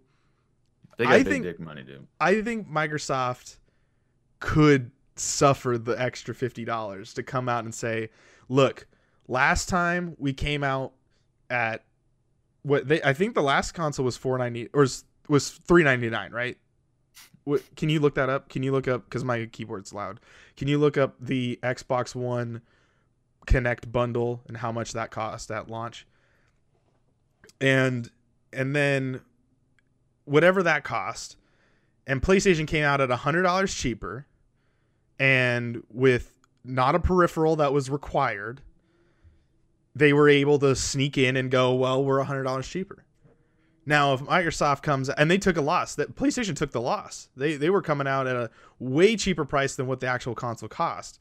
They 0.97 1.05
got 1.05 1.13
I 1.13 1.17
big 1.19 1.27
think- 1.27 1.43
dick 1.45 1.59
money, 1.59 1.83
dude. 1.83 2.07
I 2.19 2.41
think 2.41 2.67
Microsoft 2.69 3.57
could 4.39 4.91
suffer 5.15 5.77
the 5.77 5.99
extra 6.01 6.33
fifty 6.35 6.65
dollars 6.65 7.13
to 7.13 7.23
come 7.23 7.47
out 7.47 7.63
and 7.63 7.73
say, 7.73 8.09
"Look, 8.49 8.87
last 9.27 9.69
time 9.69 10.15
we 10.17 10.33
came 10.33 10.63
out 10.63 10.91
at 11.49 11.83
what 12.63 12.87
they 12.87 13.01
I 13.03 13.13
think 13.13 13.35
the 13.35 13.43
last 13.43 13.73
console 13.73 14.03
was 14.05 14.17
four 14.17 14.37
ninety 14.37 14.69
or 14.73 14.81
was, 14.81 15.05
was 15.29 15.49
three 15.49 15.83
ninety 15.83 16.09
nine, 16.09 16.31
right? 16.31 16.57
What, 17.45 17.61
can 17.75 17.89
you 17.89 17.99
look 17.99 18.15
that 18.15 18.29
up? 18.29 18.49
Can 18.49 18.63
you 18.63 18.71
look 18.71 18.87
up 18.87 19.05
because 19.05 19.23
my 19.23 19.45
keyboard's 19.47 19.93
loud? 19.93 20.19
Can 20.55 20.67
you 20.67 20.77
look 20.77 20.97
up 20.97 21.15
the 21.19 21.59
Xbox 21.61 22.15
One 22.15 22.61
Kinect 23.47 23.91
bundle 23.91 24.41
and 24.47 24.57
how 24.57 24.71
much 24.71 24.93
that 24.93 25.11
cost 25.11 25.51
at 25.51 25.69
launch? 25.69 26.07
And 27.59 28.09
and 28.51 28.75
then 28.75 29.21
whatever 30.25 30.63
that 30.63 30.83
cost, 30.83 31.37
and 32.07 32.21
PlayStation 32.21 32.67
came 32.67 32.83
out 32.83 33.01
at 33.01 33.09
hundred 33.09 33.43
dollars 33.43 33.73
cheaper, 33.73 34.25
and 35.19 35.83
with 35.91 36.37
not 36.63 36.95
a 36.95 36.99
peripheral 36.99 37.57
that 37.57 37.73
was 37.73 37.89
required, 37.89 38.61
they 39.95 40.13
were 40.13 40.29
able 40.29 40.59
to 40.59 40.75
sneak 40.75 41.17
in 41.17 41.35
and 41.35 41.51
go, 41.51 41.73
well, 41.73 42.03
we're 42.03 42.21
hundred 42.23 42.43
dollars 42.43 42.67
cheaper. 42.67 43.03
Now, 43.85 44.13
if 44.13 44.21
Microsoft 44.21 44.81
comes 44.81 45.09
and 45.09 45.29
they 45.29 45.37
took 45.37 45.57
a 45.57 45.61
loss, 45.61 45.95
that 45.95 46.15
PlayStation 46.15 46.55
took 46.55 46.71
the 46.71 46.81
loss. 46.81 47.29
They 47.35 47.55
they 47.55 47.69
were 47.69 47.81
coming 47.81 48.07
out 48.07 48.27
at 48.27 48.35
a 48.35 48.49
way 48.79 49.15
cheaper 49.15 49.45
price 49.45 49.75
than 49.75 49.87
what 49.87 49.99
the 49.99 50.07
actual 50.07 50.35
console 50.35 50.69
cost. 50.69 51.19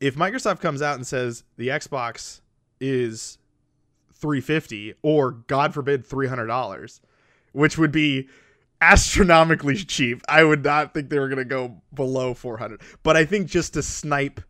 If 0.00 0.16
Microsoft 0.16 0.60
comes 0.60 0.82
out 0.82 0.96
and 0.96 1.06
says 1.06 1.44
the 1.56 1.68
Xbox 1.68 2.40
is 2.80 3.38
350 4.14 4.94
or 5.02 5.32
god 5.32 5.74
forbid 5.74 6.06
$300, 6.06 7.00
which 7.52 7.76
would 7.76 7.92
be 7.92 8.28
astronomically 8.80 9.76
cheap. 9.76 10.22
I 10.28 10.44
would 10.44 10.64
not 10.64 10.92
think 10.92 11.08
they 11.08 11.18
were 11.18 11.28
going 11.28 11.38
to 11.38 11.44
go 11.44 11.80
below 11.94 12.34
400. 12.34 12.80
But 13.02 13.16
I 13.16 13.24
think 13.24 13.48
just 13.48 13.74
to 13.74 13.82
snipe 13.82 14.40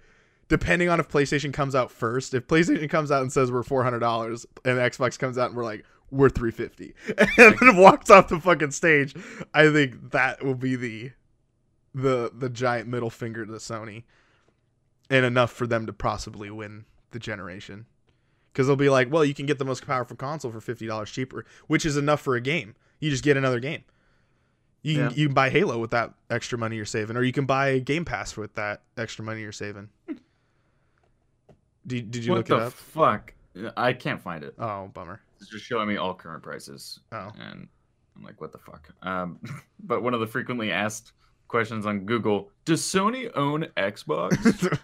depending 0.48 0.88
on 0.90 1.00
if 1.00 1.08
PlayStation 1.08 1.52
comes 1.52 1.74
out 1.74 1.90
first, 1.90 2.34
if 2.34 2.46
PlayStation 2.46 2.88
comes 2.90 3.10
out 3.10 3.22
and 3.22 3.32
says 3.32 3.50
we're 3.50 3.62
$400 3.62 4.46
and 4.64 4.78
Xbox 4.78 5.18
comes 5.18 5.38
out 5.38 5.48
and 5.48 5.56
we're 5.56 5.64
like 5.64 5.84
we're 6.12 6.28
350 6.28 6.94
and 7.42 7.56
then 7.58 7.76
walks 7.76 8.10
off 8.10 8.28
the 8.28 8.38
fucking 8.38 8.70
stage, 8.70 9.16
I 9.52 9.72
think 9.72 10.12
that 10.12 10.44
will 10.44 10.54
be 10.54 10.76
the 10.76 11.10
the 11.94 12.30
the 12.32 12.48
giant 12.48 12.88
middle 12.88 13.10
finger 13.10 13.44
to 13.44 13.52
Sony 13.52 14.04
and 15.10 15.24
enough 15.26 15.50
for 15.50 15.66
them 15.66 15.86
to 15.86 15.92
possibly 15.92 16.50
win 16.50 16.84
the 17.10 17.18
generation. 17.18 17.86
Cuz 18.54 18.66
they'll 18.66 18.76
be 18.76 18.88
like, 18.90 19.10
"Well, 19.10 19.24
you 19.24 19.34
can 19.34 19.46
get 19.46 19.58
the 19.58 19.64
most 19.64 19.86
powerful 19.86 20.16
console 20.16 20.52
for 20.52 20.60
$50 20.60 21.10
cheaper, 21.12 21.44
which 21.66 21.84
is 21.86 21.96
enough 21.96 22.20
for 22.20 22.36
a 22.36 22.40
game. 22.40 22.74
You 23.00 23.10
just 23.10 23.24
get 23.24 23.36
another 23.36 23.58
game." 23.60 23.82
You 24.82 24.94
can, 24.96 25.04
Yeah. 25.04 25.10
you 25.14 25.26
can 25.28 25.34
buy 25.34 25.48
Halo 25.48 25.78
with 25.78 25.92
that 25.92 26.12
extra 26.28 26.58
money 26.58 26.76
you're 26.76 26.84
saving, 26.84 27.16
or 27.16 27.22
you 27.22 27.32
can 27.32 27.46
buy 27.46 27.78
Game 27.78 28.04
Pass 28.04 28.36
with 28.36 28.54
that 28.54 28.82
extra 28.96 29.24
money 29.24 29.40
you're 29.40 29.52
saving. 29.52 29.88
Did, 31.86 32.10
did 32.10 32.24
you 32.24 32.30
what 32.32 32.38
look 32.38 32.50
it 32.50 32.52
up? 32.52 32.60
What 32.62 32.70
the 32.70 32.76
fuck? 32.76 33.34
I 33.76 33.92
can't 33.92 34.20
find 34.20 34.44
it. 34.44 34.54
oh, 34.58 34.88
bummer. 34.94 35.20
It's 35.42 35.50
just 35.50 35.64
showing 35.64 35.88
me 35.88 35.96
all 35.96 36.14
current 36.14 36.42
prices, 36.42 37.00
Oh. 37.12 37.30
and 37.40 37.66
I'm 38.16 38.22
like, 38.22 38.40
what 38.40 38.52
the 38.52 38.58
fuck? 38.58 38.88
Um, 39.02 39.40
but 39.82 40.02
one 40.02 40.14
of 40.14 40.20
the 40.20 40.26
frequently 40.26 40.70
asked 40.70 41.12
questions 41.48 41.84
on 41.84 42.06
Google: 42.06 42.50
Does 42.64 42.80
Sony 42.82 43.28
own 43.34 43.66
Xbox? 43.76 44.36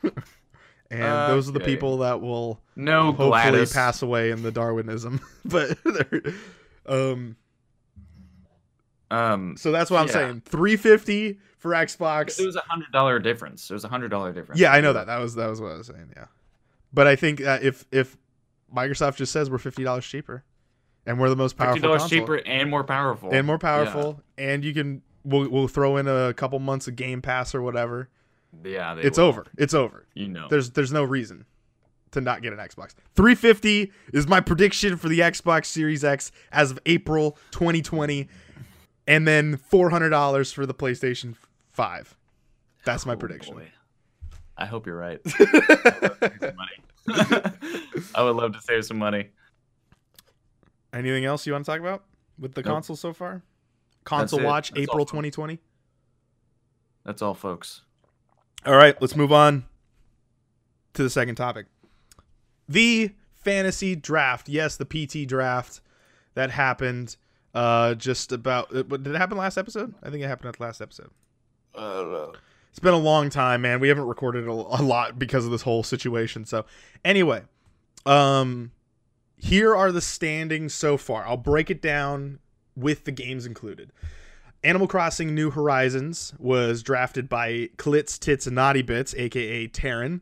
and 0.91 1.31
those 1.33 1.49
are 1.49 1.53
the 1.53 1.61
Okay. 1.61 1.67
people 1.75 1.99
that 1.99 2.21
will 2.21 2.61
no, 2.75 3.07
hopefully 3.13 3.29
Gladys. 3.31 3.73
pass 3.73 4.03
away 4.03 4.31
in 4.33 4.43
the 4.43 4.51
Darwinism. 4.51 5.21
but 5.45 5.79
um, 6.87 7.37
Um, 9.11 9.57
so 9.57 9.71
that's 9.73 9.91
what 9.91 10.01
I'm 10.01 10.07
Yeah. 10.09 10.13
saying. 10.13 10.43
350 10.45 11.39
for 11.59 11.71
Xbox. 11.73 12.37
there 12.37 12.47
was 12.47 12.57
a 12.57 12.61
hundred 12.61 12.93
dollar 12.93 13.19
difference. 13.19 13.69
There 13.69 13.75
was 13.75 13.85
a 13.85 13.89
hundred 13.89 14.09
dollar 14.11 14.33
difference. 14.33 14.61
Yeah, 14.61 14.73
I 14.73 14.81
know 14.81 14.93
that. 14.93 15.07
That 15.07 15.19
was 15.19 15.35
that 15.37 15.49
was 15.49 15.61
what 15.61 15.73
I 15.73 15.77
was 15.79 15.87
saying. 15.87 16.13
Yeah, 16.17 16.27
but 16.93 17.07
I 17.07 17.17
think 17.17 17.41
uh, 17.41 17.59
if 17.63 17.85
if 17.93 18.17
Microsoft 18.75 19.17
just 19.17 19.33
says 19.33 19.51
we're 19.51 19.59
fifty 19.59 19.85
dollars 19.85 20.07
cheaper, 20.07 20.45
and 21.07 21.19
we're 21.19 21.29
the 21.31 21.37
most 21.37 21.57
powerful. 21.57 21.75
Fifty 21.77 21.87
dollars 21.87 22.09
cheaper 22.09 22.37
and 22.37 22.71
more 22.71 22.85
powerful. 22.85 23.31
and 23.33 23.47
more 23.47 23.57
Yeah. 23.57 23.59
powerful, 23.59 24.23
and 24.37 24.65
you 24.65 24.75
can 24.75 25.03
we'll 25.25 25.49
we'll 25.49 25.69
throw 25.69 25.97
in 25.97 26.07
a 26.09 26.33
couple 26.35 26.59
months 26.59 26.87
of 26.89 26.97
Game 26.97 27.23
Pass 27.23 27.55
or 27.55 27.63
whatever. 27.63 28.09
Yeah, 28.65 28.95
they 28.95 29.03
It's 29.03 29.19
will. 29.19 29.27
over. 29.27 29.47
It's 29.59 29.75
over. 29.75 30.07
You 30.15 30.29
know. 30.29 30.47
There's 30.49 30.71
there's 30.71 30.93
no 30.93 31.05
reason 31.05 31.45
to 32.13 32.21
not 32.23 32.41
get 32.41 32.55
an 32.55 32.59
Xbox. 32.59 32.95
350 33.17 33.93
is 34.15 34.27
my 34.27 34.41
prediction 34.41 34.97
for 34.97 35.09
the 35.11 35.19
Xbox 35.21 35.67
Series 35.67 36.03
X 36.05 36.33
as 36.51 36.71
of 36.71 36.79
April 36.87 37.37
2020, 37.51 38.29
and 39.07 39.29
then 39.29 39.59
$400 39.59 40.55
for 40.55 40.65
the 40.65 40.73
PlayStation 40.73 41.35
5. 41.71 42.17
That's 42.87 43.05
my 43.05 43.13
Oh, 43.13 43.17
prediction. 43.17 43.55
boy. 43.57 43.69
I 44.57 44.65
hope 44.65 44.87
you're 44.87 44.97
right. 44.97 45.21
Save 47.15 47.27
some 47.27 47.41
money. 47.43 48.05
I 48.15 48.23
would 48.23 48.37
love 48.37 48.53
to 48.55 48.61
save 48.61 48.85
some 48.85 48.99
money. 48.99 49.31
Anything 50.93 51.25
else 51.25 51.47
you 51.47 51.53
want 51.53 51.65
to 51.65 51.71
talk 51.71 51.81
about 51.81 52.05
with 52.39 52.55
the 52.55 52.63
Nope. 52.63 52.73
console 52.75 52.97
so 52.97 53.13
far? 53.13 53.43
Console 54.05 54.41
it. 54.41 54.45
watch 54.45 54.71
That's 54.71 54.83
April 54.83 55.01
all. 55.01 55.07
2020. 55.07 55.59
That's 57.05 57.23
all, 57.23 57.35
folks. 57.35 57.83
All 58.67 58.75
right, 58.77 59.01
let's 59.01 59.15
move 59.17 59.33
on 59.33 59.65
to 60.95 61.03
the 61.03 61.11
second 61.11 61.35
topic. 61.37 61.67
The 62.69 63.11
fantasy 63.35 63.95
draft. 63.97 64.49
Yes, 64.49 64.77
the 64.77 64.85
PT 64.85 65.27
draft 65.29 65.81
that 66.35 66.51
happened 66.51 67.17
uh 67.55 67.95
just 67.95 68.31
about 68.33 68.75
uh, 68.75 68.83
did 68.83 69.07
it 69.09 69.15
happen 69.17 69.39
last 69.39 69.57
episode? 69.57 69.95
I 70.03 70.11
think 70.11 70.23
it 70.23 70.27
happened 70.29 70.49
at 70.49 70.57
the 70.59 70.63
last 70.65 70.81
episode. 70.83 71.11
I 71.75 71.81
don't 71.95 72.13
know. 72.13 72.33
It's 72.79 72.85
been 72.85 72.95
a 72.95 72.97
long 72.97 73.29
time, 73.29 73.63
man. 73.63 73.81
We 73.81 73.89
haven't 73.89 74.07
recorded 74.07 74.47
a, 74.47 74.53
a 74.53 74.53
lot 74.53 75.19
because 75.19 75.45
of 75.45 75.51
this 75.51 75.63
whole 75.63 75.83
situation. 75.83 76.45
So, 76.45 76.65
anyway, 77.05 77.43
um 78.07 78.71
here 79.37 79.75
are 79.75 79.91
the 79.91 80.01
standings 80.01 80.75
so 80.75 80.97
far. 80.97 81.27
I'll 81.27 81.37
break 81.37 81.71
it 81.71 81.83
down 81.83 82.39
with 82.77 83.03
the 83.03 83.11
games 83.11 83.47
included. 83.47 83.93
Animal 84.63 84.87
Crossing 84.87 85.35
New 85.35 85.51
Horizons 85.51 86.35
was 86.39 86.85
drafted 86.85 87.29
by 87.29 87.71
Klitz 87.79 88.17
Tits 88.17 88.47
and 88.47 88.55
Naughty 88.55 88.83
Bits, 88.83 89.13
aka 89.17 89.67
Taryn. 89.67 90.21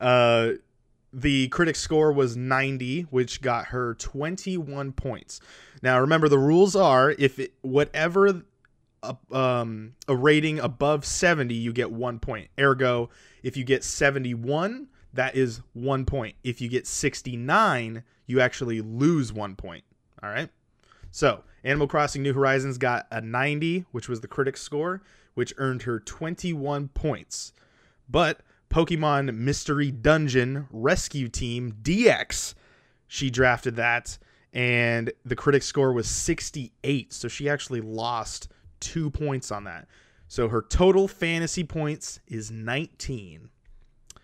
Uh, 0.00 0.52
the 1.12 1.48
critic 1.48 1.76
score 1.76 2.12
was 2.12 2.34
90, 2.34 3.02
which 3.10 3.42
got 3.42 3.66
her 3.66 3.92
21 3.96 4.92
points. 4.92 5.38
Now, 5.82 6.00
remember 6.00 6.30
the 6.30 6.38
rules 6.38 6.74
are 6.74 7.10
if 7.10 7.38
it, 7.38 7.52
whatever 7.60 8.42
a, 9.02 9.16
um, 9.36 9.94
a 10.08 10.14
rating 10.14 10.58
above 10.58 11.04
70, 11.04 11.54
you 11.54 11.72
get 11.72 11.90
one 11.90 12.18
point. 12.18 12.48
Ergo, 12.58 13.10
if 13.42 13.56
you 13.56 13.64
get 13.64 13.84
71, 13.84 14.88
that 15.12 15.34
is 15.34 15.60
one 15.72 16.04
point. 16.04 16.36
If 16.44 16.60
you 16.60 16.68
get 16.68 16.86
69, 16.86 18.02
you 18.26 18.40
actually 18.40 18.80
lose 18.80 19.32
one 19.32 19.56
point. 19.56 19.84
All 20.22 20.30
right. 20.30 20.48
So, 21.10 21.42
Animal 21.64 21.88
Crossing 21.88 22.22
New 22.22 22.32
Horizons 22.32 22.78
got 22.78 23.06
a 23.10 23.20
90, 23.20 23.86
which 23.90 24.08
was 24.08 24.20
the 24.20 24.28
critic 24.28 24.56
score, 24.56 25.02
which 25.34 25.52
earned 25.56 25.82
her 25.82 25.98
21 25.98 26.88
points. 26.88 27.52
But 28.08 28.40
Pokemon 28.70 29.34
Mystery 29.34 29.90
Dungeon 29.90 30.68
Rescue 30.70 31.28
Team 31.28 31.72
DX, 31.82 32.54
she 33.08 33.30
drafted 33.30 33.76
that, 33.76 34.16
and 34.52 35.12
the 35.24 35.36
critic 35.36 35.62
score 35.62 35.92
was 35.92 36.08
68. 36.08 37.12
So 37.12 37.28
she 37.28 37.48
actually 37.48 37.80
lost 37.80 38.48
two 38.80 39.10
points 39.10 39.50
on 39.50 39.64
that. 39.64 39.86
So 40.28 40.48
her 40.48 40.62
total 40.62 41.08
fantasy 41.08 41.64
points 41.64 42.20
is 42.28 42.50
19. 42.50 43.50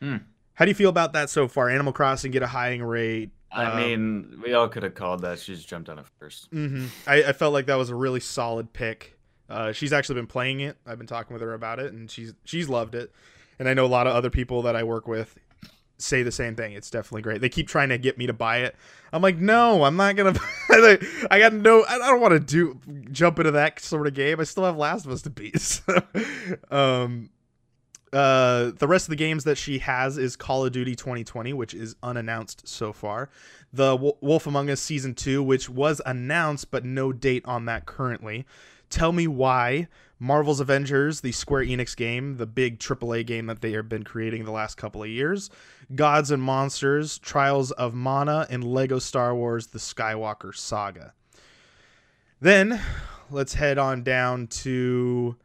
Hmm. 0.00 0.16
How 0.54 0.64
do 0.64 0.70
you 0.70 0.74
feel 0.74 0.90
about 0.90 1.12
that 1.14 1.30
so 1.30 1.48
far? 1.48 1.68
Animal 1.68 1.92
Crossing 1.92 2.30
get 2.30 2.42
a 2.42 2.46
highing 2.46 2.82
rate. 2.82 3.30
I 3.52 3.64
Um, 3.66 3.76
mean, 3.76 4.40
we 4.42 4.52
all 4.54 4.68
could 4.68 4.82
have 4.82 4.94
called 4.94 5.22
that. 5.22 5.38
She 5.38 5.54
just 5.54 5.68
jumped 5.68 5.88
on 5.88 5.98
it 5.98 6.04
1st 6.20 6.48
hmm 6.50 6.86
I, 7.06 7.24
I 7.24 7.32
felt 7.32 7.52
like 7.52 7.66
that 7.66 7.76
was 7.76 7.90
a 7.90 7.94
really 7.94 8.20
solid 8.20 8.72
pick. 8.72 9.18
Uh, 9.48 9.72
she's 9.72 9.92
actually 9.92 10.16
been 10.16 10.26
playing 10.26 10.60
it. 10.60 10.76
I've 10.86 10.98
been 10.98 11.06
talking 11.06 11.32
with 11.32 11.42
her 11.42 11.54
about 11.54 11.78
it, 11.78 11.92
and 11.92 12.10
she's 12.10 12.34
she's 12.44 12.68
loved 12.68 12.94
it. 12.96 13.12
And 13.58 13.68
I 13.68 13.74
know 13.74 13.84
a 13.84 13.88
lot 13.88 14.06
of 14.06 14.14
other 14.14 14.28
people 14.30 14.62
that 14.62 14.74
I 14.76 14.82
work 14.82 15.06
with 15.06 15.38
say 15.98 16.22
the 16.22 16.32
same 16.32 16.54
thing. 16.56 16.72
It's 16.72 16.90
definitely 16.90 17.22
great. 17.22 17.40
They 17.40 17.48
keep 17.48 17.68
trying 17.68 17.88
to 17.90 17.98
get 17.98 18.18
me 18.18 18.26
to 18.26 18.32
buy 18.32 18.58
it. 18.58 18.76
I'm 19.12 19.22
like, 19.22 19.38
no, 19.38 19.84
I'm 19.84 19.96
not 19.96 20.16
gonna. 20.16 20.34
I 21.30 21.38
got 21.38 21.52
no. 21.52 21.84
I 21.88 21.98
don't 21.98 22.20
want 22.20 22.32
to 22.32 22.40
do 22.40 22.78
jump 23.10 23.38
into 23.38 23.52
that 23.52 23.80
sort 23.80 24.06
of 24.06 24.14
game. 24.14 24.40
I 24.40 24.44
still 24.44 24.64
have 24.64 24.76
Last 24.76 25.06
of 25.06 25.12
Us 25.12 25.22
to 25.22 25.30
beat. 25.30 25.56
So, 25.86 26.02
um, 26.70 27.30
uh, 28.12 28.72
the 28.78 28.86
rest 28.86 29.06
of 29.06 29.10
the 29.10 29.16
games 29.16 29.44
that 29.44 29.58
she 29.58 29.78
has 29.80 30.16
is 30.16 30.36
Call 30.36 30.64
of 30.64 30.72
Duty 30.72 30.94
2020, 30.94 31.52
which 31.52 31.74
is 31.74 31.96
unannounced 32.02 32.66
so 32.66 32.92
far. 32.92 33.30
The 33.72 33.96
Wolf 34.20 34.46
Among 34.46 34.70
Us 34.70 34.80
season 34.80 35.14
two, 35.14 35.42
which 35.42 35.68
was 35.68 36.00
announced 36.06 36.70
but 36.70 36.84
no 36.84 37.12
date 37.12 37.44
on 37.46 37.66
that 37.66 37.84
currently. 37.86 38.46
Tell 38.90 39.12
me 39.12 39.26
why 39.26 39.88
Marvel's 40.18 40.60
Avengers, 40.60 41.20
the 41.20 41.32
Square 41.32 41.64
Enix 41.64 41.96
game, 41.96 42.36
the 42.36 42.46
big 42.46 42.78
AAA 42.78 43.26
game 43.26 43.46
that 43.46 43.60
they 43.60 43.72
have 43.72 43.88
been 43.88 44.04
creating 44.04 44.44
the 44.44 44.50
last 44.50 44.76
couple 44.76 45.02
of 45.02 45.08
years, 45.08 45.50
Gods 45.94 46.30
and 46.30 46.42
Monsters, 46.42 47.18
Trials 47.18 47.70
of 47.72 47.94
Mana, 47.94 48.46
and 48.48 48.64
Lego 48.64 48.98
Star 48.98 49.34
Wars: 49.34 49.68
The 49.68 49.78
Skywalker 49.78 50.54
Saga. 50.54 51.12
Then 52.40 52.80
let's 53.30 53.54
head 53.54 53.78
on 53.78 54.02
down 54.02 54.46
to 54.48 55.36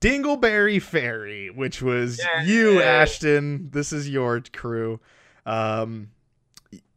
Dingleberry 0.00 0.80
Fairy, 0.80 1.50
which 1.50 1.82
was 1.82 2.18
Yay. 2.18 2.46
you, 2.46 2.82
Ashton. 2.82 3.70
This 3.72 3.92
is 3.92 4.08
your 4.08 4.40
crew. 4.52 5.00
Um, 5.46 6.10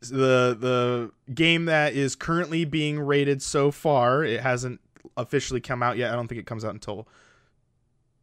the 0.01 0.55
the 0.59 1.11
game 1.34 1.66
that 1.66 1.93
is 1.93 2.16
currently 2.16 2.66
being 2.66 2.99
rated 2.99 3.41
so 3.41 3.72
far, 3.72 4.24
it 4.24 4.41
hasn't 4.41 4.82
officially 5.17 5.61
come 5.61 5.83
out 5.83 5.97
yet. 5.97 6.11
I 6.11 6.15
don't 6.15 6.27
think 6.27 6.39
it 6.39 6.45
comes 6.45 6.65
out 6.65 6.73
until 6.73 7.07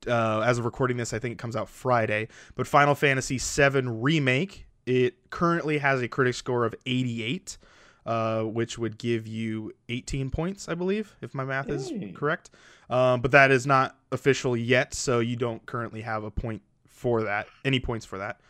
uh, 0.06 0.40
as 0.40 0.58
of 0.58 0.64
recording 0.64 0.96
this, 0.96 1.12
I 1.12 1.18
think 1.18 1.32
it 1.32 1.38
comes 1.38 1.56
out 1.56 1.68
Friday. 1.68 2.28
But 2.54 2.66
Final 2.66 2.94
Fantasy 2.94 3.38
VII 3.38 3.82
Remake, 3.86 4.66
it 4.86 5.30
currently 5.30 5.78
has 5.78 6.00
a 6.00 6.08
critic 6.08 6.34
score 6.34 6.64
of 6.64 6.74
88, 6.86 7.58
uh, 8.06 8.42
which 8.42 8.78
would 8.78 8.98
give 8.98 9.26
you 9.26 9.72
18 9.88 10.30
points, 10.30 10.68
I 10.68 10.74
believe, 10.74 11.16
if 11.20 11.34
my 11.34 11.44
math 11.44 11.68
is 11.68 11.92
correct. 12.14 12.50
Um, 12.88 13.20
but 13.20 13.30
that 13.32 13.50
is 13.50 13.66
not 13.66 13.96
official 14.10 14.56
yet, 14.56 14.94
so 14.94 15.20
you 15.20 15.36
don't 15.36 15.64
currently 15.66 16.00
have 16.00 16.24
a 16.24 16.30
point 16.30 16.62
for 16.86 17.22
that, 17.22 17.46
any 17.64 17.80
points 17.80 18.04
for 18.04 18.18
that. 18.18 18.40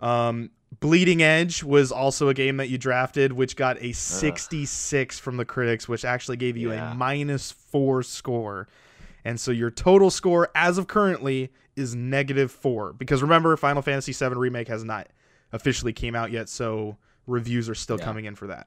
Um, 0.00 0.50
Bleeding 0.80 1.22
Edge 1.22 1.62
was 1.64 1.90
also 1.90 2.28
a 2.28 2.34
game 2.34 2.58
that 2.58 2.68
you 2.68 2.78
drafted, 2.78 3.32
which 3.32 3.56
got 3.56 3.80
a 3.82 3.92
66 3.92 5.18
from 5.18 5.36
the 5.36 5.44
critics, 5.44 5.88
which 5.88 6.04
actually 6.04 6.36
gave 6.36 6.56
you 6.56 6.72
Yeah. 6.72 6.92
a 6.92 6.94
minus 6.94 7.50
four 7.52 8.02
score. 8.02 8.68
And 9.24 9.40
so 9.40 9.50
your 9.50 9.70
total 9.70 10.10
score 10.10 10.50
as 10.54 10.78
of 10.78 10.86
currently 10.86 11.50
is 11.74 11.94
negative 11.94 12.52
four. 12.52 12.92
Because 12.92 13.22
remember, 13.22 13.56
Final 13.56 13.82
Fantasy 13.82 14.12
VII 14.12 14.34
Remake 14.36 14.68
has 14.68 14.84
not 14.84 15.08
officially 15.52 15.92
came 15.92 16.14
out 16.14 16.30
yet, 16.30 16.48
so 16.48 16.96
reviews 17.26 17.68
are 17.68 17.74
still 17.74 17.98
Yeah. 17.98 18.04
coming 18.04 18.24
in 18.26 18.34
for 18.34 18.46
that. 18.46 18.66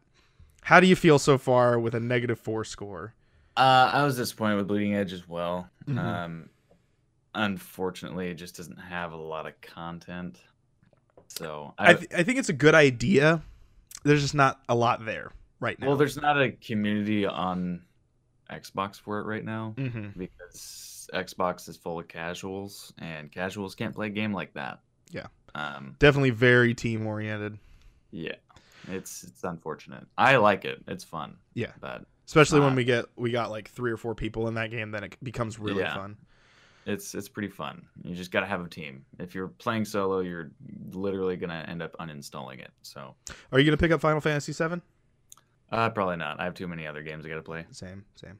How 0.63 0.79
do 0.79 0.87
you 0.87 0.95
feel 0.95 1.19
so 1.19 1.37
far 1.37 1.79
with 1.79 1.93
a 1.95 1.99
negative 1.99 2.39
four 2.39 2.63
score? 2.63 3.13
Uh, 3.57 3.89
I 3.93 4.03
was 4.03 4.17
disappointed 4.17 4.55
with 4.57 4.67
Bleeding 4.67 4.95
Edge 4.95 5.13
as 5.13 5.27
well. 5.27 5.69
Mhm. 5.87 5.97
Um, 5.97 6.49
unfortunately, 7.35 8.29
it 8.29 8.35
just 8.35 8.57
doesn't 8.57 8.77
have 8.77 9.11
a 9.11 9.17
lot 9.17 9.45
of 9.47 9.59
content. 9.61 10.41
So 11.37 11.73
I, 11.77 11.93
th- 11.93 12.11
I 12.15 12.23
think 12.23 12.39
it's 12.39 12.49
a 12.49 12.53
good 12.53 12.75
idea. 12.75 13.41
There's 14.03 14.21
just 14.21 14.35
not 14.35 14.59
a 14.67 14.75
lot 14.75 15.05
there 15.05 15.31
right 15.59 15.79
now. 15.79 15.87
well, 15.87 15.95
there's 15.95 16.17
not 16.17 16.41
a 16.41 16.51
community 16.51 17.25
on 17.25 17.83
Xbox 18.51 18.99
for 18.99 19.19
it 19.19 19.23
right 19.25 19.45
now 19.45 19.73
hmm 19.77 20.07
because 20.17 21.07
Xbox 21.13 21.67
is 21.69 21.77
full 21.77 21.99
of 21.99 22.07
casuals, 22.07 22.93
and 22.97 23.31
casuals 23.31 23.75
can't 23.75 23.93
play 23.95 24.07
a 24.07 24.09
game 24.09 24.33
like 24.33 24.53
that. 24.53 24.79
Yeah. 25.09 25.27
Um. 25.55 25.95
definitely 25.99 26.29
very 26.31 26.73
team 26.73 27.05
oriented, 27.07 27.57
Yeah. 28.11 28.35
It's 28.87 29.23
it's 29.23 29.43
unfortunate. 29.43 30.05
I 30.17 30.37
like 30.37 30.65
it. 30.65 30.81
It's 30.87 31.03
fun. 31.03 31.35
Yeah. 31.53 31.71
But 31.79 32.05
especially 32.25 32.61
when 32.61 32.75
we 32.75 32.83
get 32.83 33.05
we 33.15 33.31
got 33.31 33.51
like 33.51 33.69
three 33.69 33.91
or 33.91 33.97
four 33.97 34.15
people 34.15 34.47
in 34.47 34.55
that 34.55 34.71
game. 34.71 34.91
Then 34.91 35.03
it 35.03 35.15
becomes 35.21 35.59
really 35.59 35.81
Yeah. 35.81 35.93
fun. 35.95 36.17
It's 36.85 37.13
it's 37.15 37.29
pretty 37.29 37.47
fun. 37.49 37.85
You 38.03 38.15
just 38.15 38.31
gotta 38.31 38.45
have 38.47 38.65
a 38.65 38.69
team. 38.69 39.05
If 39.19 39.35
you're 39.35 39.47
playing 39.47 39.85
solo, 39.85 40.19
you're 40.19 40.51
literally 40.91 41.37
gonna 41.37 41.65
end 41.67 41.81
up 41.81 41.95
uninstalling 41.99 42.59
it. 42.59 42.71
So 42.81 43.15
Are 43.51 43.59
you 43.59 43.65
gonna 43.65 43.77
pick 43.77 43.91
up 43.91 44.01
Final 44.01 44.21
Fantasy 44.21 44.51
VII? 44.53 44.81
uh 45.71 45.89
probably 45.89 46.17
not. 46.17 46.39
I 46.39 46.43
have 46.45 46.53
too 46.53 46.67
many 46.67 46.85
other 46.87 47.01
games 47.03 47.25
I 47.25 47.29
gotta 47.29 47.41
play. 47.41 47.65
Same, 47.71 48.03
same. 48.15 48.39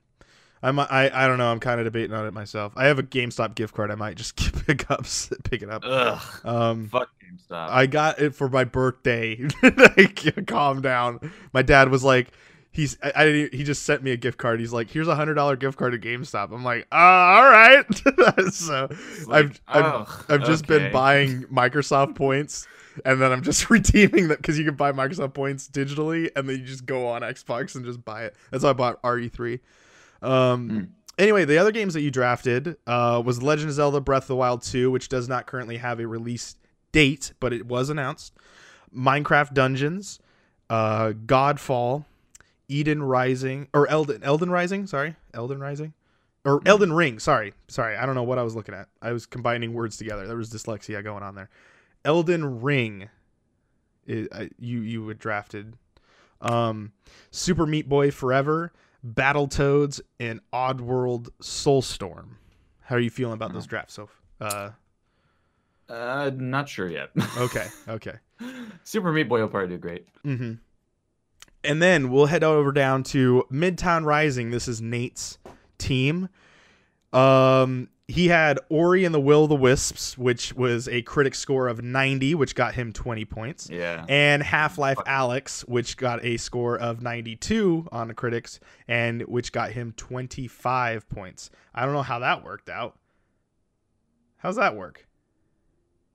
I'm 0.64 0.80
I 0.80 1.10
I 1.14 1.28
don't 1.28 1.38
know. 1.38 1.52
I'm 1.52 1.60
kind 1.60 1.80
of 1.80 1.86
debating 1.86 2.14
on 2.14 2.26
it 2.26 2.34
myself. 2.34 2.74
I 2.76 2.86
have 2.86 3.00
a 3.00 3.04
GameStop 3.04 3.56
gift 3.56 3.74
card. 3.74 3.90
I 3.92 3.96
might 3.96 4.16
just 4.16 4.36
pick 4.66 4.90
up 4.92 5.06
pick 5.44 5.62
it 5.62 5.70
up. 5.70 5.84
Ugh. 5.86 6.22
Um, 6.44 6.88
Fuck 6.90 7.10
GameStop. 7.24 7.70
I 7.70 7.86
got 7.88 8.20
it 8.20 8.36
for 8.36 8.50
my 8.50 8.64
birthday. 8.64 9.40
like, 9.64 10.46
calm 10.48 10.82
down. 10.82 11.32
My 11.54 11.62
dad 11.62 11.90
was 11.90 12.04
like, 12.04 12.28
he's 12.72 12.98
I, 13.04 13.12
I 13.16 13.50
he 13.52 13.64
just 13.64 13.84
sent 13.84 14.04
me 14.04 14.12
a 14.12 14.18
gift 14.18 14.38
card. 14.38 14.60
He's 14.60 14.74
like, 14.74 14.90
here's 14.90 15.08
a 15.08 15.16
hundred 15.16 15.36
dollar 15.36 15.56
gift 15.56 15.78
card 15.78 15.94
to 15.94 16.00
GameStop. 16.00 16.52
I'm 16.54 16.64
like, 16.64 16.88
uh, 16.92 16.96
all 16.96 17.50
right. 17.50 17.86
so 18.52 18.88
It's 18.90 19.28
I've 19.30 19.62
I've, 19.68 20.26
I've 20.30 20.44
just 20.44 20.66
okay. 20.66 20.80
been 20.80 20.92
buying 20.92 21.44
Microsoft 21.44 22.16
points. 22.16 22.68
And 23.06 23.22
then 23.22 23.32
I'm 23.32 23.42
just 23.42 23.70
redeeming 23.70 24.28
that 24.28 24.38
because 24.38 24.60
you 24.60 24.66
can 24.66 24.76
buy 24.76 24.92
Microsoft 24.92 25.34
points 25.34 25.70
digitally, 25.70 26.30
and 26.36 26.48
then 26.48 26.60
you 26.60 26.66
just 26.66 26.86
go 26.86 27.08
on 27.08 27.22
Xbox 27.22 27.76
and 27.76 27.86
just 27.86 28.04
buy 28.04 28.26
it. 28.26 28.36
That's 28.52 28.66
why 28.66 28.72
I 28.72 28.74
bought 28.74 29.02
RE3. 29.02 29.60
Um, 30.22 30.70
Mm. 30.70 30.88
Anyway, 31.18 31.46
the 31.46 31.58
other 31.58 31.72
games 31.72 31.94
that 31.94 32.02
you 32.02 32.10
drafted 32.10 32.78
uh, 32.88 33.22
was 33.24 33.44
Legend 33.44 33.70
of 33.70 33.76
Zelda: 33.76 34.02
Breath 34.02 34.24
of 34.24 34.28
the 34.28 34.36
Wild 34.36 34.62
2, 34.64 34.90
which 34.92 35.08
does 35.08 35.30
not 35.30 35.46
currently 35.46 35.78
have 35.78 36.00
a 36.00 36.08
release 36.08 36.56
date, 36.92 37.34
but 37.40 37.54
it 37.54 37.66
was 37.66 37.90
announced. 37.90 38.34
Minecraft 38.96 39.54
Dungeons, 39.54 40.20
uh, 40.70 41.12
Godfall, 41.26 42.06
Eden 42.72 43.04
Rising, 43.04 43.68
or 43.74 43.88
Elden 43.90 44.24
Elden 44.24 44.50
Rising. 44.50 44.88
Sorry, 44.88 45.16
Elden 45.34 45.60
Rising, 45.60 45.94
or 46.46 46.62
Elden 46.66 46.94
Ring. 46.94 47.20
Sorry, 47.20 47.54
sorry. 47.68 47.98
I 47.98 48.06
don't 48.06 48.16
know 48.16 48.24
what 48.24 48.38
I 48.40 48.44
was 48.44 48.56
looking 48.56 48.74
at. 48.74 48.88
I 49.02 49.12
was 49.12 49.26
combining 49.26 49.74
words 49.74 49.98
together. 49.98 50.26
There 50.28 50.38
was 50.38 50.50
dyslexia 50.52 51.04
going 51.04 51.24
on 51.24 51.36
there. 51.36 51.50
Elden 52.06 52.62
Ring. 52.62 53.10
you 54.06 54.30
you 54.82 55.08
had 55.08 55.20
drafted. 55.20 55.76
Um, 56.42 56.92
Super 57.30 57.66
Meat 57.68 57.88
Boy 57.88 58.10
Forever, 58.10 58.72
Battletoads, 59.06 60.02
and 60.20 60.40
Oddworld 60.52 61.30
Soulstorm. 61.42 62.30
How 62.82 62.96
are 62.96 63.00
you 63.00 63.12
feeling 63.12 63.34
about 63.36 63.54
those 63.54 63.68
drafts? 63.68 63.94
So, 63.94 64.10
uh, 64.40 64.72
Uh, 65.88 66.32
not 66.34 66.68
sure 66.68 66.90
yet. 66.90 67.10
okay, 67.38 67.68
okay. 67.88 68.16
Super 68.84 69.12
Meat 69.12 69.30
Boy 69.30 69.42
will 69.42 69.50
probably 69.50 69.70
do 69.70 69.78
great. 69.78 70.08
Mm-hmm. 70.26 70.54
And 71.64 71.82
then 71.82 72.10
we'll 72.10 72.26
head 72.26 72.44
over 72.44 72.72
down 72.72 73.04
to 73.04 73.46
Midtown 73.52 74.06
Rising. 74.06 74.50
This 74.50 74.68
is 74.68 74.82
Nate's 74.82 75.38
team. 75.78 76.30
Um, 77.14 77.90
he 78.08 78.28
had 78.28 78.60
Ori 78.70 79.06
and 79.06 79.16
the 79.16 79.20
Will 79.20 79.44
of 79.44 79.50
the 79.50 79.56
Wisps, 79.56 80.18
which 80.18 80.54
was 80.54 80.88
a 80.90 81.02
critic 81.04 81.34
score 81.34 81.68
of 81.68 81.82
90, 81.82 82.36
which 82.36 82.56
got 82.56 82.74
him 82.74 82.92
20 82.92 83.26
points. 83.26 83.70
Yeah. 83.70 84.06
And 84.10 84.44
Half 84.44 84.78
Life 84.78 84.98
Alyx, 84.98 85.62
which 85.62 85.98
got 85.98 86.24
a 86.26 86.38
score 86.38 86.78
of 86.78 87.02
92 87.02 87.88
on 87.92 88.10
the 88.10 88.14
critics, 88.14 88.60
and 88.88 89.22
which 89.24 89.52
got 89.52 89.72
him 89.72 89.94
25 89.96 91.08
points. 91.10 91.52
I 91.74 91.86
don't 91.86 91.94
know 91.94 92.02
how 92.02 92.20
that 92.20 92.44
worked 92.44 92.70
out. 92.70 92.98
How's 94.38 94.58
that 94.58 94.76
work? 94.76 95.08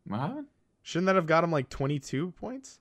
What? 0.07 0.45
Shouldn't 0.83 1.07
that 1.07 1.17
have 1.17 1.27
got 1.27 1.45
him 1.45 1.51
like 1.51 1.69
22 1.69 2.33
points? 2.33 2.79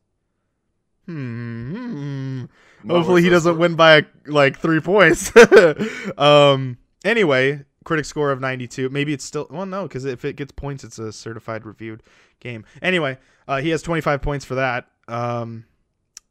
Hmm. 1.06 2.46
Hopefully 2.88 3.22
he 3.22 3.30
doesn't 3.30 3.58
win 3.58 3.76
by 3.76 4.06
like 4.26 4.58
three 4.60 4.80
points. 4.80 5.32
um. 6.18 6.78
Anyway, 7.04 7.64
critic 7.84 8.06
score 8.06 8.32
of 8.32 8.40
92. 8.40 8.90
Maybe 8.90 9.14
it's 9.14 9.24
still 9.24 9.48
well 9.50 9.66
no 9.66 9.84
because 9.84 10.06
if 10.06 10.26
it 10.26 10.36
gets 10.36 10.52
points, 10.52 10.84
it's 10.84 11.00
a 11.00 11.12
certified 11.12 11.66
reviewed 11.66 12.04
game. 12.40 12.66
Anyway, 12.82 13.18
uh, 13.48 13.58
he 13.58 13.70
has 13.70 13.82
25 13.82 14.22
points 14.22 14.46
for 14.46 14.56
that. 14.56 14.88
Um. 15.08 15.66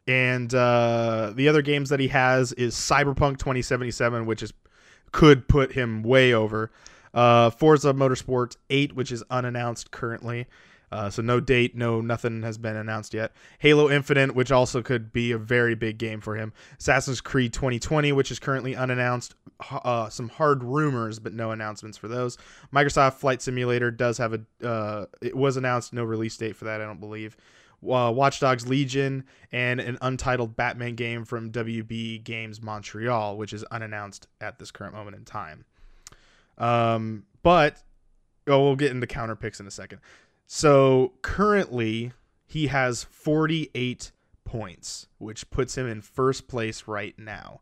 And 0.06 0.54
uh, 0.54 1.32
the 1.34 1.48
other 1.48 1.62
games 1.62 1.88
that 1.88 1.98
he 1.98 2.08
has 2.08 2.52
is 2.52 2.74
Cyberpunk 2.74 3.38
2077, 3.38 4.26
which 4.26 4.42
is 4.42 4.52
could 5.12 5.48
put 5.48 5.72
him 5.72 6.02
way 6.02 6.34
over. 6.34 6.70
Uh, 7.14 7.48
Forza 7.48 7.94
Motorsport 7.94 8.56
8, 8.68 8.94
which 8.94 9.12
is 9.12 9.22
unannounced 9.30 9.92
currently. 9.92 10.46
Uh, 10.94 11.10
so 11.10 11.20
no 11.20 11.40
date, 11.40 11.74
no 11.74 12.00
nothing 12.00 12.42
has 12.44 12.56
been 12.56 12.76
announced 12.76 13.14
yet. 13.14 13.32
Halo 13.58 13.90
Infinite, 13.90 14.32
which 14.32 14.52
also 14.52 14.80
could 14.80 15.12
be 15.12 15.32
a 15.32 15.38
very 15.38 15.74
big 15.74 15.98
game 15.98 16.20
for 16.20 16.36
him. 16.36 16.52
Assassin's 16.78 17.20
Creed 17.20 17.52
2020, 17.52 18.12
which 18.12 18.30
is 18.30 18.38
currently 18.38 18.76
unannounced. 18.76 19.34
Uh, 19.72 20.08
some 20.08 20.28
hard 20.28 20.62
rumors, 20.62 21.18
but 21.18 21.32
no 21.32 21.50
announcements 21.50 21.98
for 21.98 22.06
those. 22.06 22.38
Microsoft 22.72 23.14
Flight 23.14 23.42
Simulator 23.42 23.90
does 23.90 24.18
have 24.18 24.34
a. 24.34 24.66
Uh, 24.66 25.06
it 25.20 25.36
was 25.36 25.56
announced, 25.56 25.92
no 25.92 26.04
release 26.04 26.36
date 26.36 26.54
for 26.54 26.66
that, 26.66 26.80
I 26.80 26.84
don't 26.84 27.00
believe. 27.00 27.36
Uh, 27.82 28.12
Watch 28.14 28.38
Dogs 28.38 28.68
Legion 28.68 29.24
and 29.50 29.80
an 29.80 29.98
untitled 30.00 30.54
Batman 30.54 30.94
game 30.94 31.24
from 31.24 31.50
WB 31.50 32.22
Games 32.22 32.62
Montreal, 32.62 33.36
which 33.36 33.52
is 33.52 33.64
unannounced 33.64 34.28
at 34.40 34.60
this 34.60 34.70
current 34.70 34.94
moment 34.94 35.16
in 35.16 35.24
time. 35.24 35.64
Um, 36.56 37.24
but 37.42 37.82
oh, 38.46 38.62
we'll 38.62 38.76
get 38.76 38.90
into 38.90 39.06
counter 39.06 39.36
picks 39.36 39.60
in 39.60 39.66
a 39.66 39.70
second. 39.72 40.00
So 40.46 41.12
currently, 41.22 42.12
he 42.46 42.68
has 42.68 43.04
48 43.04 44.12
points, 44.44 45.08
which 45.18 45.50
puts 45.50 45.76
him 45.76 45.86
in 45.86 46.00
first 46.00 46.46
place 46.48 46.84
right 46.86 47.18
now. 47.18 47.60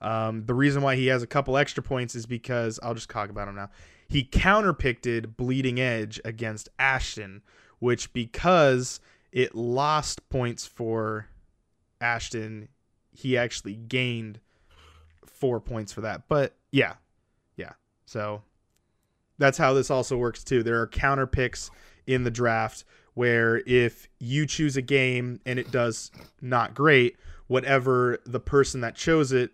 Um, 0.00 0.46
the 0.46 0.54
reason 0.54 0.82
why 0.82 0.96
he 0.96 1.08
has 1.08 1.22
a 1.22 1.26
couple 1.26 1.56
extra 1.56 1.82
points 1.82 2.14
is 2.14 2.24
because 2.24 2.80
I'll 2.82 2.94
just 2.94 3.10
talk 3.10 3.28
about 3.28 3.48
him 3.48 3.56
now. 3.56 3.70
He 4.08 4.24
counterpicked 4.24 5.36
Bleeding 5.36 5.78
Edge 5.78 6.20
against 6.24 6.68
Ashton, 6.78 7.42
which 7.78 8.12
because 8.12 9.00
it 9.30 9.54
lost 9.54 10.28
points 10.30 10.66
for 10.66 11.26
Ashton, 12.00 12.68
he 13.12 13.36
actually 13.36 13.76
gained 13.76 14.40
four 15.26 15.60
points 15.60 15.92
for 15.92 16.00
that. 16.00 16.22
But 16.28 16.54
yeah, 16.72 16.94
yeah. 17.56 17.72
So 18.06 18.42
that's 19.38 19.58
how 19.58 19.74
this 19.74 19.90
also 19.90 20.16
works 20.16 20.42
too. 20.42 20.62
There 20.62 20.80
are 20.80 20.86
counter 20.86 21.26
picks 21.26 21.70
in 22.12 22.24
the 22.24 22.30
draft 22.30 22.84
where 23.14 23.62
if 23.66 24.08
you 24.18 24.46
choose 24.46 24.76
a 24.76 24.82
game 24.82 25.40
and 25.44 25.58
it 25.58 25.70
does 25.70 26.10
not 26.40 26.74
great, 26.74 27.16
whatever 27.46 28.18
the 28.24 28.40
person 28.40 28.80
that 28.80 28.94
chose 28.94 29.32
it, 29.32 29.50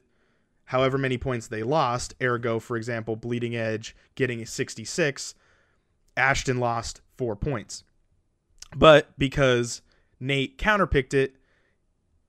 however 0.66 0.98
many 0.98 1.18
points 1.18 1.48
they 1.48 1.62
lost, 1.62 2.14
ergo, 2.22 2.58
for 2.58 2.76
example, 2.76 3.16
Bleeding 3.16 3.56
Edge 3.56 3.96
getting 4.14 4.40
a 4.40 4.46
66, 4.46 5.34
Ashton 6.16 6.58
lost 6.58 7.00
four 7.16 7.36
points. 7.36 7.84
But 8.74 9.10
because 9.18 9.82
Nate 10.20 10.58
counterpicked 10.58 11.14
it, 11.14 11.36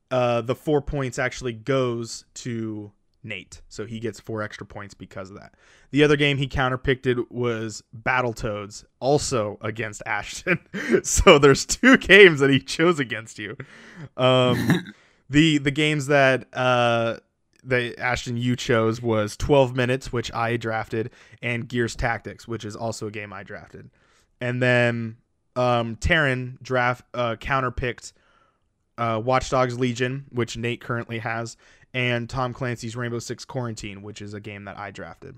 uh, 0.09 0.41
the 0.41 0.55
four 0.55 0.82
points 0.82 1.19
actually 1.19 1.53
goes 1.53 2.25
to 2.36 2.91
Nate. 3.28 3.61
So 3.67 3.86
he 3.86 3.99
gets 3.99 4.19
four 4.19 4.41
extra 4.41 4.65
points 4.65 4.93
because 4.93 5.30
of 5.30 5.38
that. 5.38 5.53
The 5.91 6.03
other 6.03 6.15
game 6.15 6.38
he 6.38 6.47
counterpicked 6.47 7.30
was 7.30 7.84
Battletoads, 7.95 8.86
also 8.99 9.57
against 9.61 10.01
Ashton. 10.05 10.59
so 11.03 11.38
there's 11.38 11.65
two 11.65 11.97
games 11.97 12.39
that 12.39 12.49
he 12.49 12.59
chose 12.59 12.99
against 12.99 13.38
you. 13.38 13.57
Um, 14.15 14.93
the 15.30 15.57
the 15.57 15.71
games 15.71 16.07
that 16.07 16.47
uh, 16.53 17.17
that 17.63 17.99
Ashton 17.99 18.38
you 18.38 18.55
chose 18.55 19.01
was 19.01 19.36
12 19.38 19.75
minutes, 19.75 20.11
which 20.11 20.34
I 20.34 20.57
drafted, 20.57 21.11
and 21.41 21.67
Gears 21.67 21.95
Tactics, 21.95 22.47
which 22.47 22.65
is 22.65 22.75
also 22.75 23.07
a 23.07 23.11
game 23.11 23.34
I 23.34 23.43
drafted. 23.43 23.89
And 24.39 24.61
then 24.61 25.17
um, 25.55 25.95
Taryn 25.97 26.61
draft 26.61 27.05
uh, 27.13 27.36
counterpicked 27.39 28.13
uh, 28.97 29.21
Watch 29.23 29.49
Dogs 29.49 29.78
Legion, 29.78 30.25
which 30.32 30.57
Nate 30.57 30.82
currently 30.82 31.19
has, 31.19 31.57
and 31.93 32.29
Tom 32.29 32.53
Clancy's 32.53 32.95
Rainbow 32.95 33.19
Six 33.19 33.45
Quarantine, 33.45 34.01
which 34.01 34.21
is 34.21 34.33
a 34.33 34.39
game 34.39 34.65
that 34.65 34.77
I 34.77 34.91
drafted. 34.91 35.38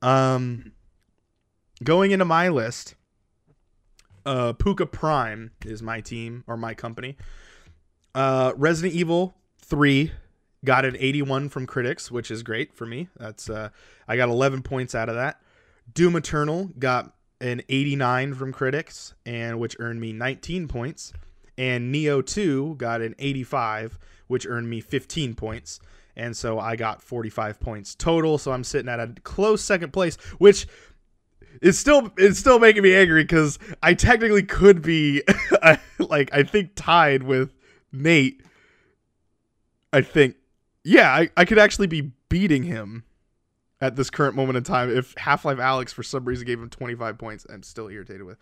Um, 0.00 0.72
going 1.82 2.10
into 2.10 2.24
my 2.24 2.48
list, 2.48 2.94
uh, 4.24 4.52
Puka 4.52 4.86
Prime 4.86 5.52
is 5.64 5.82
my 5.82 6.00
team 6.00 6.44
or 6.46 6.56
my 6.56 6.74
company. 6.74 7.16
Uh, 8.14 8.52
Resident 8.56 8.94
Evil 8.94 9.34
Three 9.58 10.12
got 10.64 10.84
an 10.84 10.96
81 10.98 11.48
from 11.48 11.66
critics, 11.66 12.10
which 12.10 12.30
is 12.30 12.42
great 12.42 12.74
for 12.74 12.86
me. 12.86 13.08
That's 13.16 13.48
uh, 13.48 13.70
I 14.06 14.16
got 14.16 14.28
11 14.28 14.62
points 14.62 14.94
out 14.94 15.08
of 15.08 15.14
that. 15.14 15.40
Doom 15.92 16.16
Eternal 16.16 16.70
got 16.78 17.14
an 17.40 17.62
89 17.68 18.34
from 18.34 18.52
critics, 18.52 19.14
and 19.26 19.58
which 19.58 19.76
earned 19.80 20.00
me 20.00 20.12
19 20.12 20.68
points. 20.68 21.12
And 21.58 21.94
Nioh 21.94 22.24
2 22.24 22.76
got 22.76 23.02
an 23.02 23.14
85, 23.18 23.98
which 24.32 24.46
earned 24.46 24.68
me 24.68 24.80
15 24.80 25.34
points. 25.34 25.78
And 26.16 26.36
so 26.36 26.58
I 26.58 26.76
got 26.76 27.02
45 27.02 27.60
points 27.60 27.94
total. 27.94 28.38
So 28.38 28.50
I'm 28.50 28.64
sitting 28.64 28.88
at 28.88 28.98
a 28.98 29.14
close 29.22 29.62
second 29.62 29.92
place, 29.92 30.16
which 30.38 30.66
is 31.60 31.78
still 31.78 32.10
it's 32.16 32.38
still 32.38 32.58
making 32.58 32.82
me 32.82 32.94
angry 32.94 33.22
because 33.22 33.58
I 33.82 33.94
technically 33.94 34.42
could 34.42 34.82
be 34.82 35.22
like 35.98 36.32
I 36.32 36.42
think 36.42 36.72
tied 36.74 37.22
with 37.22 37.52
Nate. 37.92 38.42
I 39.92 40.00
think 40.00 40.36
yeah, 40.82 41.10
I, 41.10 41.30
I 41.36 41.44
could 41.44 41.58
actually 41.58 41.86
be 41.86 42.12
beating 42.28 42.64
him 42.64 43.04
at 43.80 43.96
this 43.96 44.10
current 44.10 44.34
moment 44.34 44.56
in 44.56 44.64
time 44.64 44.90
if 44.90 45.14
Half 45.18 45.44
Life 45.44 45.58
Alyx 45.58 45.92
for 45.92 46.02
some 46.02 46.24
reason 46.24 46.46
gave 46.46 46.58
him 46.58 46.70
25 46.70 47.18
points. 47.18 47.46
I'm 47.52 47.62
still 47.62 47.88
irritated 47.88 48.22
with. 48.22 48.38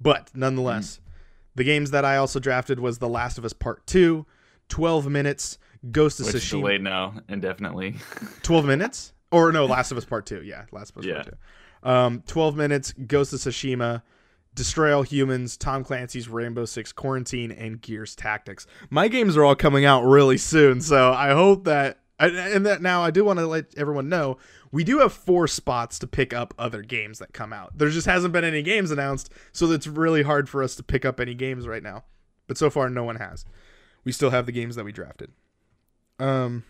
But 0.00 0.30
nonetheless, 0.34 0.96
mm. 0.96 1.10
the 1.54 1.64
games 1.64 1.90
that 1.92 2.04
I 2.04 2.16
also 2.16 2.40
drafted 2.40 2.80
was 2.80 2.98
The 2.98 3.08
Last 3.08 3.38
of 3.38 3.44
Us 3.44 3.52
Part 3.52 3.86
2, 3.86 4.26
12 4.70 5.08
minutes, 5.08 5.58
Ghost 5.92 6.20
of 6.20 6.26
Which 6.26 6.36
Tsushima. 6.36 6.50
delayed 6.50 6.82
now 6.82 7.14
indefinitely. 7.28 7.96
12 8.42 8.64
minutes? 8.64 9.12
Or 9.30 9.52
no, 9.52 9.66
Last 9.66 9.92
of 9.92 9.98
Us 9.98 10.04
Part 10.04 10.26
2. 10.26 10.42
Yeah, 10.42 10.64
Last 10.72 10.90
of 10.90 10.98
Us 10.98 11.04
Yeah. 11.04 11.14
Part 11.22 11.34
2. 11.82 11.88
Um, 11.88 12.22
12 12.26 12.56
minutes, 12.56 12.92
Ghost 12.92 13.32
of 13.32 13.40
Tsushima, 13.40 14.02
Destroy 14.54 14.94
All 14.94 15.02
Humans, 15.02 15.56
Tom 15.56 15.84
Clancy's 15.84 16.28
Rainbow 16.28 16.64
Six 16.64 16.92
Quarantine, 16.92 17.52
and 17.52 17.80
Gears 17.80 18.16
Tactics. 18.16 18.66
My 18.90 19.08
games 19.08 19.36
are 19.36 19.44
all 19.44 19.54
coming 19.54 19.84
out 19.84 20.02
really 20.02 20.36
soon, 20.38 20.80
so 20.80 21.12
I 21.12 21.30
hope 21.30 21.64
that. 21.64 21.98
And 22.18 22.66
that 22.66 22.82
now 22.82 23.02
I 23.02 23.10
do 23.10 23.24
want 23.24 23.38
to 23.38 23.46
let 23.46 23.72
everyone 23.78 24.10
know 24.10 24.36
we 24.72 24.84
do 24.84 24.98
have 24.98 25.10
four 25.12 25.48
spots 25.48 25.98
to 26.00 26.06
pick 26.06 26.34
up 26.34 26.52
other 26.58 26.82
games 26.82 27.18
that 27.18 27.32
come 27.32 27.50
out. 27.52 27.78
There 27.78 27.88
just 27.88 28.06
hasn't 28.06 28.34
been 28.34 28.44
any 28.44 28.62
games 28.62 28.90
announced, 28.90 29.32
so 29.52 29.70
it's 29.72 29.86
really 29.86 30.22
hard 30.22 30.46
for 30.48 30.62
us 30.62 30.76
to 30.76 30.82
pick 30.82 31.06
up 31.06 31.18
any 31.18 31.34
games 31.34 31.66
right 31.66 31.82
now. 31.82 32.04
But 32.46 32.58
so 32.58 32.68
far, 32.68 32.90
no 32.90 33.04
one 33.04 33.16
has. 33.16 33.46
We 34.04 34.12
still 34.12 34.30
have 34.30 34.46
the 34.46 34.52
games 34.52 34.76
that 34.76 34.84
we 34.84 34.92
drafted. 34.92 35.32
Um, 36.18 36.64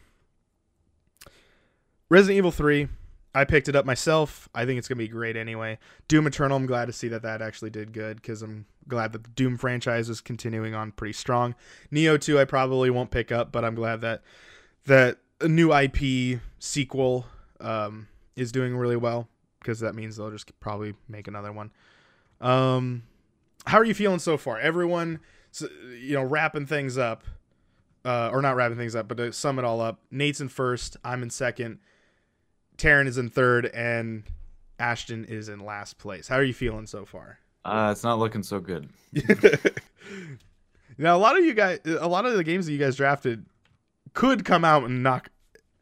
Resident 2.08 2.38
Evil 2.38 2.50
3, 2.50 2.88
I 3.34 3.44
picked 3.44 3.68
it 3.68 3.76
up 3.76 3.84
myself. 3.84 4.48
I 4.54 4.64
think 4.64 4.78
it's 4.78 4.88
going 4.88 4.98
to 4.98 5.04
be 5.04 5.08
great 5.08 5.36
anyway. 5.36 5.78
Doom 6.08 6.26
Eternal, 6.26 6.56
I'm 6.56 6.66
glad 6.66 6.86
to 6.86 6.92
see 6.92 7.08
that 7.08 7.22
that 7.22 7.40
actually 7.40 7.70
did 7.70 7.92
good 7.92 8.16
because 8.16 8.42
I'm 8.42 8.66
glad 8.88 9.12
that 9.12 9.24
the 9.24 9.30
Doom 9.30 9.56
franchise 9.56 10.08
is 10.08 10.20
continuing 10.20 10.74
on 10.74 10.92
pretty 10.92 11.12
strong. 11.12 11.54
Nioh 11.92 12.20
2, 12.20 12.40
I 12.40 12.44
probably 12.44 12.90
won't 12.90 13.10
pick 13.10 13.30
up, 13.30 13.52
but 13.52 13.64
I'm 13.64 13.74
glad 13.74 14.00
that 14.00 14.22
that 14.86 15.18
a 15.40 15.48
new 15.48 15.72
IP 15.72 16.40
sequel 16.58 17.26
um, 17.60 18.08
is 18.34 18.50
doing 18.50 18.76
really 18.76 18.96
well 18.96 19.28
because 19.60 19.80
that 19.80 19.94
means 19.94 20.16
they'll 20.16 20.30
just 20.30 20.58
probably 20.58 20.94
make 21.08 21.28
another 21.28 21.52
one. 21.52 21.70
Um, 22.40 23.04
how 23.66 23.78
are 23.78 23.84
you 23.84 23.94
feeling 23.94 24.18
so 24.18 24.36
far? 24.36 24.58
Everyone, 24.58 25.20
you 26.00 26.14
know, 26.14 26.22
wrapping 26.22 26.66
things 26.66 26.98
up, 26.98 27.24
uh, 28.04 28.30
or 28.32 28.42
not 28.42 28.56
wrapping 28.56 28.76
things 28.78 28.94
up, 28.94 29.08
but 29.08 29.16
to 29.16 29.32
sum 29.32 29.58
it 29.58 29.64
all 29.64 29.80
up, 29.80 30.00
Nate's 30.10 30.40
in 30.40 30.48
first, 30.48 30.96
I'm 31.04 31.22
in 31.22 31.30
second. 31.30 31.78
Taryn 32.76 33.06
is 33.06 33.18
in 33.18 33.28
third, 33.28 33.66
and 33.66 34.24
Ashton 34.78 35.24
is 35.24 35.48
in 35.48 35.60
last 35.60 35.98
place. 35.98 36.28
How 36.28 36.36
are 36.36 36.42
you 36.42 36.54
feeling 36.54 36.86
so 36.86 37.04
far? 37.04 37.38
Uh, 37.64 37.90
it's 37.92 38.02
not 38.02 38.18
looking 38.18 38.42
so 38.42 38.58
good. 38.58 38.88
now, 40.98 41.16
a 41.16 41.18
lot 41.18 41.38
of 41.38 41.44
you 41.44 41.52
guys, 41.52 41.80
a 41.84 42.08
lot 42.08 42.24
of 42.24 42.34
the 42.34 42.44
games 42.44 42.66
that 42.66 42.72
you 42.72 42.78
guys 42.78 42.96
drafted 42.96 43.44
could 44.14 44.44
come 44.44 44.64
out 44.64 44.84
and 44.84 45.02
knock, 45.02 45.30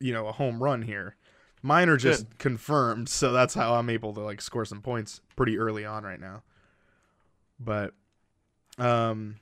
you 0.01 0.13
know, 0.13 0.27
a 0.27 0.33
home 0.33 0.63
run 0.63 0.83
here. 0.83 1.15
Mine 1.63 1.89
are 1.89 1.97
just 1.97 2.29
Good. 2.29 2.39
confirmed, 2.39 3.09
so 3.09 3.33
that's 3.33 3.55
how 3.55 3.75
I'm 3.75 3.91
able 3.91 4.13
to 4.15 4.21
like 4.21 4.41
score 4.41 4.65
some 4.65 4.81
points 4.81 5.21
pretty 5.37 5.59
early 5.59 5.85
on 5.85 6.05
right 6.05 6.21
now. 6.21 6.43
But, 7.61 7.95
um, 8.77 9.37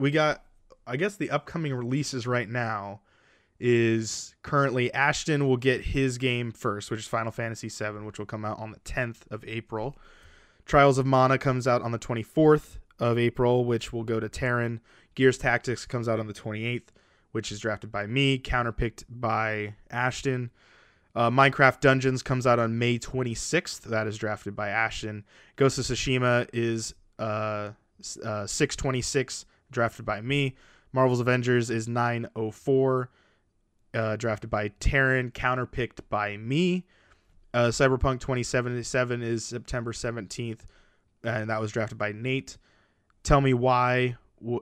we 0.00 0.10
got, 0.10 0.42
I 0.86 0.96
guess 0.96 1.16
the 1.16 1.30
upcoming 1.30 1.74
releases 1.74 2.26
right 2.26 2.48
now 2.48 3.00
is 3.60 4.34
currently 4.42 4.92
Ashton 4.94 5.46
will 5.46 5.58
get 5.58 5.82
his 5.82 6.16
game 6.16 6.50
first, 6.50 6.90
which 6.90 7.00
is 7.00 7.06
Final 7.06 7.30
Fantasy 7.30 7.68
VII, 7.68 8.04
which 8.04 8.18
will 8.18 8.26
come 8.26 8.44
out 8.44 8.58
on 8.58 8.70
the 8.70 8.80
10th 8.80 9.30
of 9.30 9.44
April. 9.46 9.96
Trials 10.64 10.98
of 10.98 11.06
Mana 11.06 11.36
comes 11.36 11.68
out 11.68 11.82
on 11.82 11.92
the 11.92 11.98
24th 11.98 12.78
of 12.98 13.18
April, 13.18 13.64
which 13.64 13.92
will 13.92 14.04
go 14.04 14.18
to 14.18 14.28
Taryn. 14.28 14.80
Gears 15.14 15.36
Tactics 15.36 15.84
comes 15.84 16.08
out 16.08 16.18
on 16.18 16.26
the 16.26 16.32
28th, 16.32 16.88
which 17.32 17.52
is 17.52 17.60
drafted 17.60 17.92
by 17.92 18.06
me, 18.06 18.38
counterpicked 18.38 19.04
by 19.08 19.74
Ashton. 19.90 20.50
Uh, 21.14 21.28
Minecraft 21.28 21.80
Dungeons 21.80 22.22
comes 22.22 22.46
out 22.46 22.58
on 22.58 22.78
May 22.78 22.98
26th. 22.98 23.82
That 23.82 24.06
is 24.06 24.16
drafted 24.16 24.54
by 24.54 24.68
Ashton. 24.68 25.24
Ghost 25.56 25.78
of 25.78 25.84
Tsushima 25.84 26.48
is 26.52 26.94
uh, 27.18 27.72
uh, 28.24 28.46
626, 28.46 29.44
drafted 29.70 30.04
by 30.04 30.20
me. 30.20 30.56
Marvel's 30.92 31.20
Avengers 31.20 31.70
is 31.70 31.88
904 31.88 33.10
uh, 33.94 34.16
drafted 34.16 34.50
by 34.50 34.68
Taryn, 34.80 35.32
counterpicked 35.32 36.00
by 36.08 36.36
me. 36.36 36.86
Uh, 37.52 37.68
Cyberpunk 37.68 38.20
2077 38.20 39.22
is 39.22 39.44
September 39.44 39.92
17th, 39.92 40.60
and 41.24 41.50
that 41.50 41.60
was 41.60 41.72
drafted 41.72 41.98
by 41.98 42.12
Nate. 42.12 42.56
Tell 43.22 43.40
Me 43.40 43.52
Why, 43.54 44.16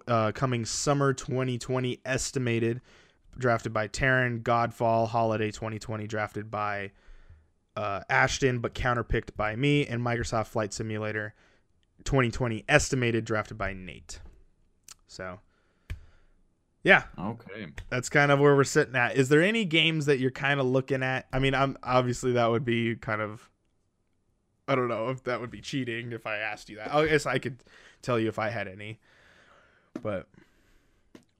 uh, 0.07 0.33
coming 0.33 0.65
summer 0.65 1.13
2020, 1.13 2.01
estimated, 2.05 2.81
drafted 3.37 3.73
by 3.73 3.89
Taryn. 3.89 4.43
Godfall 4.43 5.07
Holiday 5.09 5.51
2020, 5.51 6.07
drafted 6.07 6.51
by 6.51 6.93
uh, 7.77 8.01
Ashton, 8.09 8.61
but 8.61 8.75
counterpicked 8.75 9.37
by 9.37 9.55
me. 9.55 9.87
And 9.87 10.01
Microsoft 10.01 10.49
Flight 10.49 10.73
Simulator 10.73 11.35
2020, 12.05 12.65
estimated, 12.69 13.25
drafted 13.27 13.59
by 13.59 13.75
Nate. 13.75 14.21
So 15.09 15.41
yeah. 16.85 17.03
Okay. 17.19 17.67
That's 17.91 18.09
kind 18.09 18.31
of 18.31 18.39
where 18.39 18.55
we're 18.55 18.65
sitting 18.65 18.95
at. 18.95 19.17
Is 19.17 19.29
there 19.29 19.43
any 19.43 19.65
games 19.65 20.07
that 20.07 20.19
you're 20.19 20.31
kind 20.31 20.61
of 20.61 20.67
looking 20.67 21.03
at? 21.03 21.27
I 21.33 21.39
mean, 21.39 21.55
I'm 21.55 21.77
obviously 21.83 22.33
that 22.33 22.51
would 22.51 22.65
be 22.65 22.95
kind 22.97 23.21
of 23.21 23.51
I 24.69 24.75
don't 24.75 24.89
know 24.89 25.09
if 25.09 25.25
that 25.25 25.41
would 25.41 25.51
be 25.51 25.61
cheating 25.61 26.13
if 26.13 26.27
I 26.27 26.37
asked 26.37 26.69
you 26.69 26.77
that. 26.77 26.95
I 26.95 27.07
guess 27.07 27.27
I 27.27 27.39
could 27.39 27.63
tell 28.03 28.19
you 28.19 28.29
if 28.29 28.39
I 28.39 28.51
had 28.51 28.69
any. 28.69 29.01
But 30.01 30.29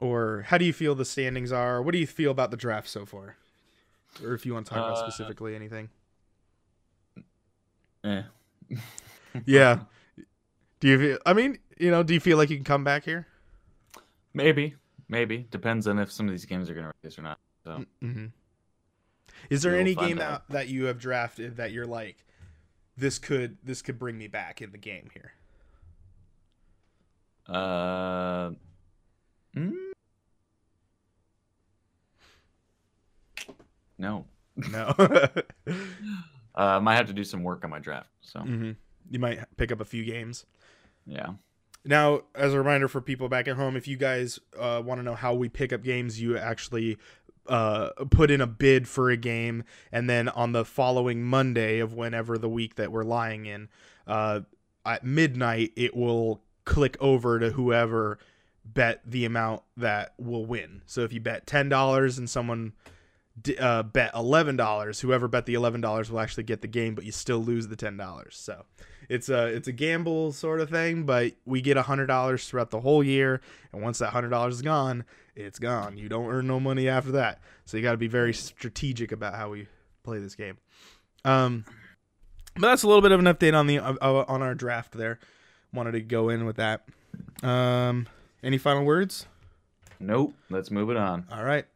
or 0.01 0.45
how 0.49 0.59
do 0.59 0.65
you 0.65 0.73
feel 0.73 0.95
the 0.95 1.05
standings 1.05 1.53
are? 1.53 1.83
What 1.83 1.93
do 1.93 1.99
you 1.99 2.07
feel 2.07 2.31
about 2.31 2.51
the 2.51 2.57
draft 2.57 2.89
so 2.89 3.07
far? 3.07 3.37
Or 4.23 4.35
if 4.35 4.45
you 4.45 4.55
want 4.55 4.67
to 4.67 4.75
talk 4.75 4.83
uh, 4.83 4.93
about 4.93 4.99
specifically 4.99 5.55
anything. 5.55 5.91
Eh. 8.05 8.23
yeah. 9.47 9.81
Do 10.81 10.89
you 10.89 10.99
feel 10.99 11.19
I 11.25 11.33
mean, 11.33 11.59
you 11.79 11.91
know, 11.91 12.03
do 12.03 12.15
you 12.15 12.21
feel 12.21 12.39
like 12.39 12.51
you 12.51 12.57
can 12.57 12.65
come 12.65 12.83
back 12.83 13.05
here? 13.05 13.27
Maybe. 14.35 14.75
Maybe 15.09 15.47
depends 15.51 15.87
on 15.87 15.99
if 15.99 16.13
some 16.13 16.27
of 16.27 16.33
these 16.33 16.45
games 16.45 16.69
are 16.69 16.75
going 16.75 16.87
to 16.87 16.93
release 17.03 17.19
or 17.19 17.23
not. 17.23 17.39
So. 17.65 17.85
Mm-hmm. 18.03 18.27
Is 19.51 19.63
there 19.63 19.77
any 19.77 19.95
game 19.95 20.17
that, 20.19 20.43
that 20.51 20.69
you 20.69 20.85
have 20.87 20.99
drafted 20.99 21.57
that 21.57 21.73
you're 21.73 21.87
like, 21.87 22.25
this 22.97 23.19
could 23.19 23.57
this 23.63 23.81
could 23.81 23.99
bring 23.99 24.19
me 24.19 24.27
back 24.27 24.61
in 24.61 24.73
the 24.73 24.79
game 24.79 25.09
here? 25.15 25.33
Uh, 27.47 28.51
mm? 29.57 29.73
No. 33.99 34.27
No. 34.57 34.95
Uh, 36.55 36.81
might 36.81 36.97
have 36.97 37.07
to 37.07 37.13
do 37.13 37.23
some 37.23 37.45
work 37.45 37.63
on 37.63 37.71
my 37.71 37.79
draft. 37.79 38.09
So 38.21 38.41
hmm 38.41 38.73
You 39.09 39.21
might 39.21 39.39
pick 39.57 39.71
up 39.71 39.81
a 39.81 39.85
few 39.85 40.05
games. 40.05 40.45
yeah. 41.07 41.35
Now, 41.85 42.23
as 42.35 42.53
a 42.53 42.59
reminder 42.59 42.89
for 42.89 43.01
people 43.01 43.29
back 43.29 43.49
at 43.49 43.57
home, 43.57 43.77
if 43.77 43.89
you 43.89 43.97
guys 43.97 44.39
uh, 44.59 44.83
want 44.85 44.99
to 44.99 45.03
know 45.03 45.15
how 45.15 45.35
we 45.35 45.49
pick 45.49 45.73
up 45.73 45.83
games, 45.83 46.21
you 46.21 46.37
actually 46.37 46.99
uh, 47.47 47.91
put 48.11 48.31
in 48.31 48.41
a 48.41 48.47
bid 48.47 48.87
for 48.87 49.11
a 49.11 49.17
game, 49.17 49.65
and 49.91 50.09
then 50.09 50.29
on 50.29 50.53
the 50.53 50.65
following 50.65 51.23
Monday 51.23 51.79
of 51.79 51.95
whenever 51.95 52.37
the 52.37 52.49
week 52.49 52.75
that 52.75 52.93
we're 52.93 53.05
lying 53.05 53.47
in, 53.47 53.69
uh, 54.07 54.41
at 54.85 55.05
midnight, 55.05 55.73
it 55.77 55.97
will 55.97 56.43
click 56.65 56.97
over 57.01 57.39
to 57.39 57.51
whoever 57.51 58.19
bet 58.65 59.01
the 59.07 59.25
amount 59.25 59.63
that 59.79 60.13
will 60.19 60.45
win. 60.45 60.83
So 60.85 61.03
if 61.03 61.13
you 61.13 61.21
bet 61.21 61.47
ten 61.47 61.71
dollars 61.71 62.19
and 62.19 62.29
someone 62.29 62.75
uh, 63.59 63.83
bet 63.85 64.11
eleven 64.15 64.57
dollars, 64.57 65.01
whoever 65.01 65.29
bet 65.29 65.47
the 65.47 65.55
eleven 65.55 65.81
dollars 65.81 66.11
will 66.11 66.21
actually 66.21 66.45
get 66.45 66.61
the 66.61 66.69
game, 66.69 66.95
but 66.95 67.05
you 67.05 67.13
still 67.13 67.39
lose 67.39 67.69
the 67.69 67.77
ten 67.77 67.97
dollars. 67.97 68.37
So 68.37 68.67
it's 69.09 69.29
a 69.29 69.47
it's 69.47 69.69
a 69.69 69.73
gamble 69.73 70.33
sort 70.33 70.61
of 70.61 70.71
thing, 70.71 71.05
but 71.05 71.33
we 71.45 71.61
get 71.61 71.77
a 71.77 71.83
hundred 71.83 72.07
dollars 72.07 72.49
throughout 72.49 72.71
the 72.71 72.81
whole 72.81 73.03
year, 73.03 73.41
and 73.73 73.83
once 73.83 73.99
that 73.99 74.11
hundred 74.11 74.31
dollars 74.31 74.57
is 74.57 74.63
gone, 74.63 75.05
it's 75.35 75.59
gone. 75.59 75.97
You 75.97 76.09
don't 76.09 76.27
earn 76.27 76.47
no 76.47 76.61
money 76.61 76.89
after 76.89 77.13
that. 77.13 77.41
So 77.65 77.77
you 77.77 77.83
got 77.83 77.93
to 77.93 77.99
be 77.99 78.09
very 78.09 78.35
strategic 78.35 79.13
about 79.13 79.35
how 79.35 79.51
we 79.51 79.69
play 80.03 80.19
this 80.19 80.35
game. 80.35 80.59
Um, 81.25 81.65
but 82.55 82.63
that's 82.69 82.83
a 82.83 82.87
little 82.87 83.03
bit 83.03 83.13
of 83.13 83.21
an 83.21 83.27
update 83.27 83.57
on 83.59 83.67
the 83.67 83.79
uh, 83.79 83.95
uh, 84.01 84.25
on 84.29 84.43
our 84.43 84.55
draft 84.55 84.93
there. 84.93 85.19
Wanted 85.73 85.93
to 85.93 86.01
go 86.01 86.29
in 86.29 86.45
with 86.45 86.57
that. 86.57 86.85
Um, 87.43 88.09
any 88.43 88.59
final 88.59 88.85
words? 88.85 89.27
Nope. 90.01 90.35
Let's 90.51 90.71
move 90.71 90.91
it 90.91 90.97
on. 90.97 91.27
All 91.31 91.45
right. 91.45 91.67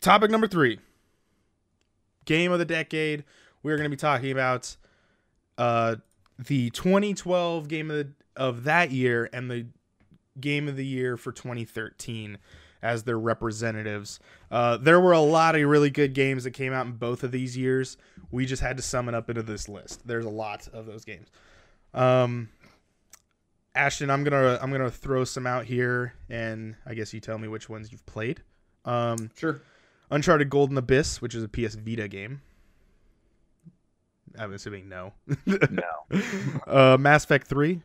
Topic 0.00 0.30
number 0.30 0.46
three. 0.46 0.80
Game 2.24 2.52
of 2.52 2.58
the 2.58 2.64
decade. 2.64 3.24
We're 3.62 3.76
going 3.76 3.90
to 3.90 3.94
be 3.94 4.00
talking 4.00 4.30
about 4.30 4.76
uh, 5.58 5.96
the 6.46 6.70
2012 6.70 7.68
game 7.68 7.90
of 7.90 7.96
the, 7.96 8.12
of 8.36 8.64
that 8.64 8.90
year 8.90 9.28
and 9.32 9.50
the 9.50 9.66
game 10.40 10.68
of 10.68 10.76
the 10.76 10.86
year 10.86 11.16
for 11.16 11.32
2013 11.32 12.38
as 12.82 13.02
their 13.02 13.18
representatives. 13.18 14.20
Uh, 14.50 14.76
there 14.78 15.00
were 15.00 15.12
a 15.12 15.20
lot 15.20 15.54
of 15.54 15.62
really 15.68 15.90
good 15.90 16.14
games 16.14 16.44
that 16.44 16.52
came 16.52 16.72
out 16.72 16.86
in 16.86 16.92
both 16.92 17.22
of 17.22 17.30
these 17.30 17.56
years. 17.56 17.96
We 18.30 18.46
just 18.46 18.62
had 18.62 18.76
to 18.78 18.82
sum 18.82 19.08
it 19.08 19.14
up 19.14 19.28
into 19.28 19.42
this 19.42 19.68
list. 19.68 20.06
There's 20.06 20.24
a 20.24 20.30
lot 20.30 20.66
of 20.68 20.86
those 20.86 21.04
games. 21.04 21.28
Um, 21.92 22.48
Ashton, 23.74 24.10
I'm 24.10 24.24
gonna 24.24 24.58
I'm 24.60 24.72
gonna 24.72 24.90
throw 24.90 25.24
some 25.24 25.46
out 25.46 25.64
here, 25.64 26.14
and 26.28 26.74
I 26.86 26.94
guess 26.94 27.12
you 27.14 27.20
tell 27.20 27.38
me 27.38 27.48
which 27.48 27.68
ones 27.68 27.92
you've 27.92 28.06
played. 28.06 28.42
Um, 28.84 29.30
Sure. 29.36 29.60
Uncharted 30.10 30.50
Golden 30.50 30.76
Abyss, 30.76 31.20
which 31.22 31.34
is 31.36 31.44
a 31.44 31.48
PS 31.48 31.74
Vita 31.76 32.08
game. 32.08 32.40
I'm 34.38 34.52
assuming 34.52 34.88
no. 34.88 35.12
No. 35.46 36.20
uh, 36.66 36.96
Mass 36.98 37.24
Effect 37.24 37.46
3, 37.48 37.80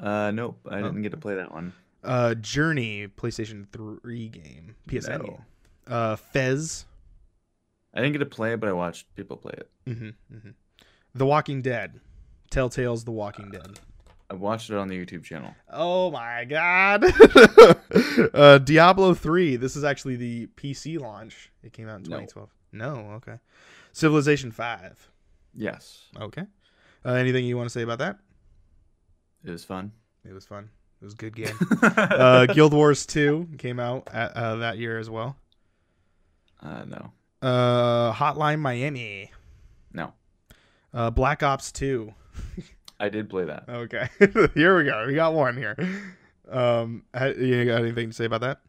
Uh, 0.00 0.30
nope. 0.32 0.58
I 0.68 0.76
didn't 0.82 1.02
get 1.02 1.10
to 1.12 1.16
play 1.16 1.34
that 1.36 1.52
one. 1.52 1.72
uh, 2.04 2.34
Journey, 2.34 3.08
PlayStation 3.08 3.66
3 3.72 4.28
game, 4.28 4.76
PSN 4.88 5.18
No. 5.18 5.24
game. 5.24 5.38
Uh, 5.86 6.16
Fez, 6.16 6.84
I 7.94 8.00
didn't 8.00 8.12
get 8.12 8.18
to 8.18 8.26
play 8.26 8.52
it, 8.54 8.60
but 8.60 8.68
I 8.68 8.72
watched 8.72 9.14
people 9.16 9.36
play 9.36 9.54
it. 9.56 9.70
hmm 9.86 10.08
hmm 10.30 10.50
The 11.14 11.26
Walking 11.26 11.60
Dead, 11.62 12.00
Telltale's 12.50 13.04
The 13.04 13.10
Walking 13.12 13.50
Dead. 13.50 13.78
I 14.30 14.34
watched 14.34 14.70
it 14.70 14.76
on 14.76 14.88
the 14.88 14.94
YouTube 14.96 15.24
channel. 15.24 15.54
Oh 15.70 16.10
my 16.10 16.44
god. 16.46 17.04
uh, 18.34 18.56
Diablo 18.58 19.12
3. 19.12 19.56
This 19.56 19.76
is 19.76 19.84
actually 19.84 20.16
the 20.16 20.46
PC 20.56 20.98
launch. 20.98 21.50
It 21.62 21.74
came 21.74 21.86
out 21.86 21.96
in 21.96 22.02
No. 22.04 22.16
2012. 22.20 22.48
No, 22.72 23.10
okay. 23.16 23.38
Civilization 23.92 24.50
5. 24.50 25.10
Yes. 25.54 26.02
Okay. 26.20 26.42
Uh, 27.04 27.12
anything 27.12 27.44
you 27.44 27.56
want 27.56 27.66
to 27.66 27.72
say 27.72 27.82
about 27.82 27.98
that? 27.98 28.18
It 29.44 29.50
was 29.50 29.64
fun. 29.64 29.92
It 30.28 30.32
was 30.32 30.46
fun. 30.46 30.70
It 31.00 31.04
was 31.04 31.14
a 31.14 31.16
good 31.16 31.34
game. 31.34 31.54
uh, 31.82 32.46
Guild 32.46 32.72
Wars 32.72 33.04
2 33.06 33.48
came 33.58 33.80
out 33.80 34.08
at, 34.12 34.36
uh, 34.36 34.56
that 34.56 34.78
year 34.78 34.98
as 34.98 35.10
well. 35.10 35.36
uh, 36.62 36.84
no. 36.84 37.12
Uh, 37.42 38.12
Hotline 38.12 38.60
Miami. 38.60 39.32
No. 39.92 40.12
Uh, 40.94 41.10
Black 41.10 41.42
Ops 41.42 41.72
2. 41.72 42.14
I 43.00 43.08
did 43.08 43.28
play 43.28 43.44
that. 43.46 43.64
Okay. 43.68 44.08
here 44.54 44.76
we 44.78 44.84
go. 44.84 45.04
We 45.08 45.14
got 45.14 45.34
one 45.34 45.56
here. 45.56 45.76
Um, 46.48 47.02
you 47.20 47.64
got 47.64 47.80
anything 47.82 48.10
to 48.10 48.14
say 48.14 48.26
about 48.26 48.42
that? 48.42 48.60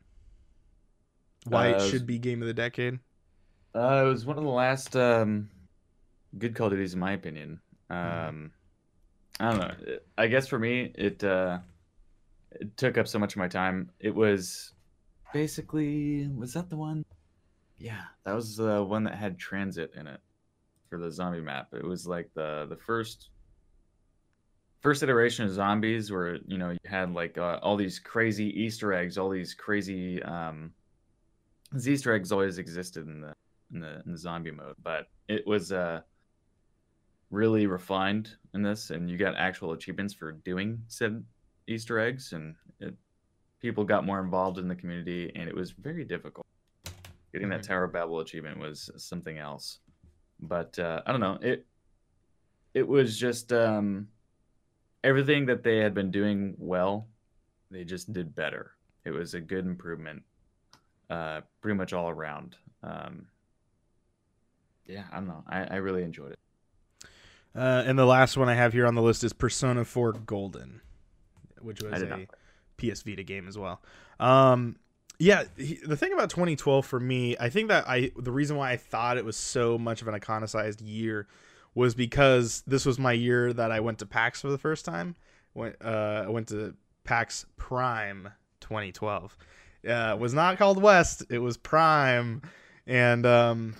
Why 1.45 1.73
Uh, 1.73 1.83
it 1.83 1.89
should 1.91 2.07
be 2.07 2.17
game 2.17 2.41
of 2.41 2.47
the 2.47 2.53
decade? 2.55 2.97
Uh, 3.75 4.05
it 4.05 4.09
was 4.09 4.25
one 4.25 4.37
of 4.39 4.43
the 4.43 4.49
last 4.49 4.95
um, 4.95 5.49
good 6.37 6.55
Call 6.55 6.67
of 6.67 6.73
Duties, 6.73 6.93
in 6.93 6.99
my 6.99 7.13
opinion. 7.13 7.59
Mm-hmm. 7.89 8.29
Um, 8.29 8.51
I 9.39 9.49
don't 9.51 9.59
know. 9.59 9.97
I 10.17 10.27
guess 10.27 10.47
for 10.47 10.59
me, 10.59 10.91
it 10.95 11.23
uh, 11.23 11.59
it 12.51 12.75
took 12.77 12.97
up 12.97 13.07
so 13.07 13.19
much 13.19 13.33
of 13.33 13.37
my 13.37 13.47
time. 13.47 13.89
It 13.99 14.13
was 14.13 14.73
basically 15.33 16.27
was 16.27 16.53
that 16.53 16.69
the 16.69 16.77
one? 16.77 17.05
Yeah, 17.77 18.03
that 18.23 18.33
was 18.33 18.55
the 18.55 18.83
one 18.83 19.03
that 19.05 19.15
had 19.15 19.37
TranZit 19.37 19.99
in 19.99 20.07
it 20.07 20.19
for 20.89 20.99
the 20.99 21.11
zombie 21.11 21.41
map. 21.41 21.69
It 21.73 21.83
was 21.83 22.07
like 22.07 22.29
the 22.35 22.67
the 22.69 22.77
first 22.77 23.29
first 24.81 25.01
iteration 25.01 25.45
of 25.45 25.51
zombies, 25.51 26.11
where 26.11 26.37
you 26.45 26.57
know 26.57 26.71
you 26.71 26.79
had 26.85 27.13
like 27.13 27.37
uh, 27.37 27.59
all 27.61 27.75
these 27.75 27.99
crazy 27.99 28.47
Easter 28.61 28.93
eggs, 28.93 29.17
all 29.17 29.29
these 29.29 29.53
crazy 29.53 30.21
um, 30.23 30.71
these 31.71 31.89
Easter 31.89 32.13
eggs 32.13 32.31
always 32.31 32.59
existed 32.59 33.07
in 33.07 33.21
the 33.21 33.33
in 33.73 33.79
the 33.79 34.01
in 34.05 34.11
the 34.11 34.17
zombie 34.17 34.51
mode, 34.51 34.75
but 34.83 35.07
it 35.27 35.45
was 35.47 35.71
uh 35.71 36.01
really 37.33 37.65
refined 37.65 38.29
in 38.53 38.61
this, 38.61 38.91
and 38.91 39.09
you 39.09 39.17
got 39.17 39.35
actual 39.35 39.71
achievements 39.73 40.13
for 40.13 40.31
doing 40.31 40.83
said 40.87 41.23
Easter 41.67 41.99
eggs, 41.99 42.33
and 42.33 42.55
it, 42.79 42.93
people 43.59 43.83
got 43.83 44.05
more 44.05 44.19
involved 44.19 44.59
in 44.59 44.67
the 44.67 44.75
community, 44.75 45.31
and 45.35 45.49
it 45.49 45.55
was 45.55 45.71
very 45.71 46.05
difficult. 46.05 46.45
Getting 47.31 47.49
that 47.49 47.61
Mhm. 47.61 47.67
Tower 47.67 47.83
of 47.85 47.93
Babel 47.93 48.19
achievement 48.19 48.59
was 48.59 48.91
something 48.97 49.39
else, 49.39 49.79
but 50.39 50.77
uh, 50.77 51.01
I 51.05 51.11
don't 51.11 51.21
know 51.21 51.39
it. 51.41 51.65
It 52.75 52.87
was 52.87 53.17
just 53.17 53.51
um, 53.51 54.07
everything 55.03 55.47
that 55.47 55.63
they 55.63 55.77
had 55.77 55.93
been 55.93 56.11
doing 56.11 56.55
well, 56.57 57.07
they 57.71 57.83
just 57.83 58.13
did 58.13 58.35
better. 58.35 58.71
It 59.05 59.11
was 59.11 59.33
a 59.33 59.41
good 59.41 59.65
improvement, 59.65 60.23
uh, 61.09 61.41
pretty 61.61 61.77
much 61.77 61.93
all 61.93 62.09
around. 62.09 62.57
Um, 62.83 63.27
yeah, 64.85 65.05
I 65.11 65.15
don't 65.15 65.27
know. 65.27 65.43
I, 65.47 65.63
I 65.65 65.75
really 65.77 66.03
enjoyed 66.03 66.31
it. 66.33 66.39
Uh, 67.55 67.83
and 67.85 67.97
the 67.97 68.05
last 68.05 68.35
one 68.35 68.49
I 68.49 68.55
have 68.55 68.73
here 68.73 68.87
on 68.87 68.95
the 68.95 69.01
list 69.01 69.23
is 69.23 69.31
Persona 69.31 69.85
4 69.85 70.13
Golden, 70.13 70.81
which 71.61 71.81
was 71.81 72.01
a 72.01 72.27
PS 72.77 73.03
Vita 73.03 73.23
game 73.23 73.47
as 73.47 73.57
well. 73.57 73.81
Um, 74.19 74.77
yeah, 75.19 75.43
he, 75.55 75.75
the 75.75 75.95
thing 75.95 76.13
about 76.13 76.29
2012 76.29 76.85
for 76.85 76.99
me, 76.99 77.35
I 77.39 77.49
think 77.49 77.69
that 77.69 77.87
I 77.87 78.11
the 78.17 78.31
reason 78.31 78.57
why 78.57 78.71
I 78.71 78.77
thought 78.77 79.17
it 79.17 79.25
was 79.25 79.37
so 79.37 79.77
much 79.77 80.01
of 80.01 80.07
an 80.07 80.19
iconicized 80.19 80.81
year 80.81 81.27
was 81.75 81.95
because 81.95 82.63
this 82.67 82.85
was 82.85 82.99
my 82.99 83.13
year 83.13 83.53
that 83.53 83.71
I 83.71 83.79
went 83.79 83.99
to 83.99 84.05
PAX 84.05 84.41
for 84.41 84.49
the 84.49 84.57
first 84.57 84.85
time. 84.85 85.15
Went 85.53 85.75
uh, 85.83 86.23
I 86.25 86.29
went 86.29 86.47
to 86.49 86.75
PAX 87.03 87.45
Prime 87.57 88.29
2012. 88.61 89.37
Uh, 89.87 89.91
it 90.15 90.19
was 90.19 90.33
not 90.33 90.57
called 90.57 90.81
West, 90.81 91.23
it 91.29 91.39
was 91.39 91.57
Prime, 91.57 92.41
and 92.87 93.25
um, 93.25 93.75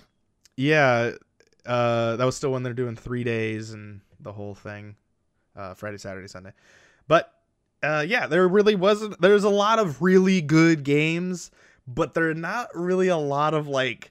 yeah, 0.56 1.12
uh, 1.66 2.16
that 2.16 2.24
was 2.24 2.36
still 2.36 2.52
when 2.52 2.62
they're 2.62 2.72
doing 2.72 2.96
three 2.96 3.24
days 3.24 3.72
and 3.72 4.00
the 4.20 4.32
whole 4.32 4.54
thing, 4.54 4.96
uh, 5.56 5.74
Friday, 5.74 5.98
Saturday, 5.98 6.28
Sunday. 6.28 6.52
But 7.08 7.32
uh, 7.82 8.04
yeah, 8.06 8.26
there 8.26 8.46
really 8.48 8.74
wasn't. 8.74 9.20
There's 9.20 9.44
a 9.44 9.50
lot 9.50 9.78
of 9.78 10.02
really 10.02 10.40
good 10.40 10.84
games, 10.84 11.50
but 11.86 12.14
there 12.14 12.30
are 12.30 12.34
not 12.34 12.68
really 12.74 13.08
a 13.08 13.16
lot 13.16 13.54
of 13.54 13.68
like 13.68 14.10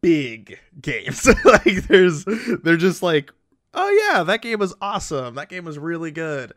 big 0.00 0.58
games. 0.80 1.26
like 1.44 1.86
there's, 1.88 2.24
they're 2.24 2.76
just 2.76 3.02
like, 3.02 3.32
oh 3.74 4.10
yeah, 4.12 4.22
that 4.22 4.42
game 4.42 4.58
was 4.58 4.74
awesome. 4.80 5.34
That 5.34 5.48
game 5.48 5.64
was 5.64 5.78
really 5.78 6.10
good. 6.10 6.52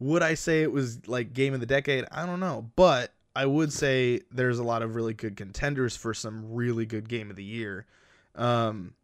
Would 0.00 0.22
I 0.22 0.34
say 0.34 0.62
it 0.62 0.72
was 0.72 1.06
like 1.06 1.32
game 1.32 1.54
of 1.54 1.60
the 1.60 1.66
decade? 1.66 2.04
I 2.10 2.26
don't 2.26 2.40
know, 2.40 2.70
but 2.76 3.12
I 3.36 3.46
would 3.46 3.72
say 3.72 4.20
there's 4.30 4.58
a 4.58 4.64
lot 4.64 4.82
of 4.82 4.94
really 4.94 5.14
good 5.14 5.36
contenders 5.36 5.96
for 5.96 6.14
some 6.14 6.52
really 6.52 6.86
good 6.86 7.08
game 7.08 7.30
of 7.30 7.36
the 7.36 7.44
year. 7.44 7.86
Um, 8.34 8.94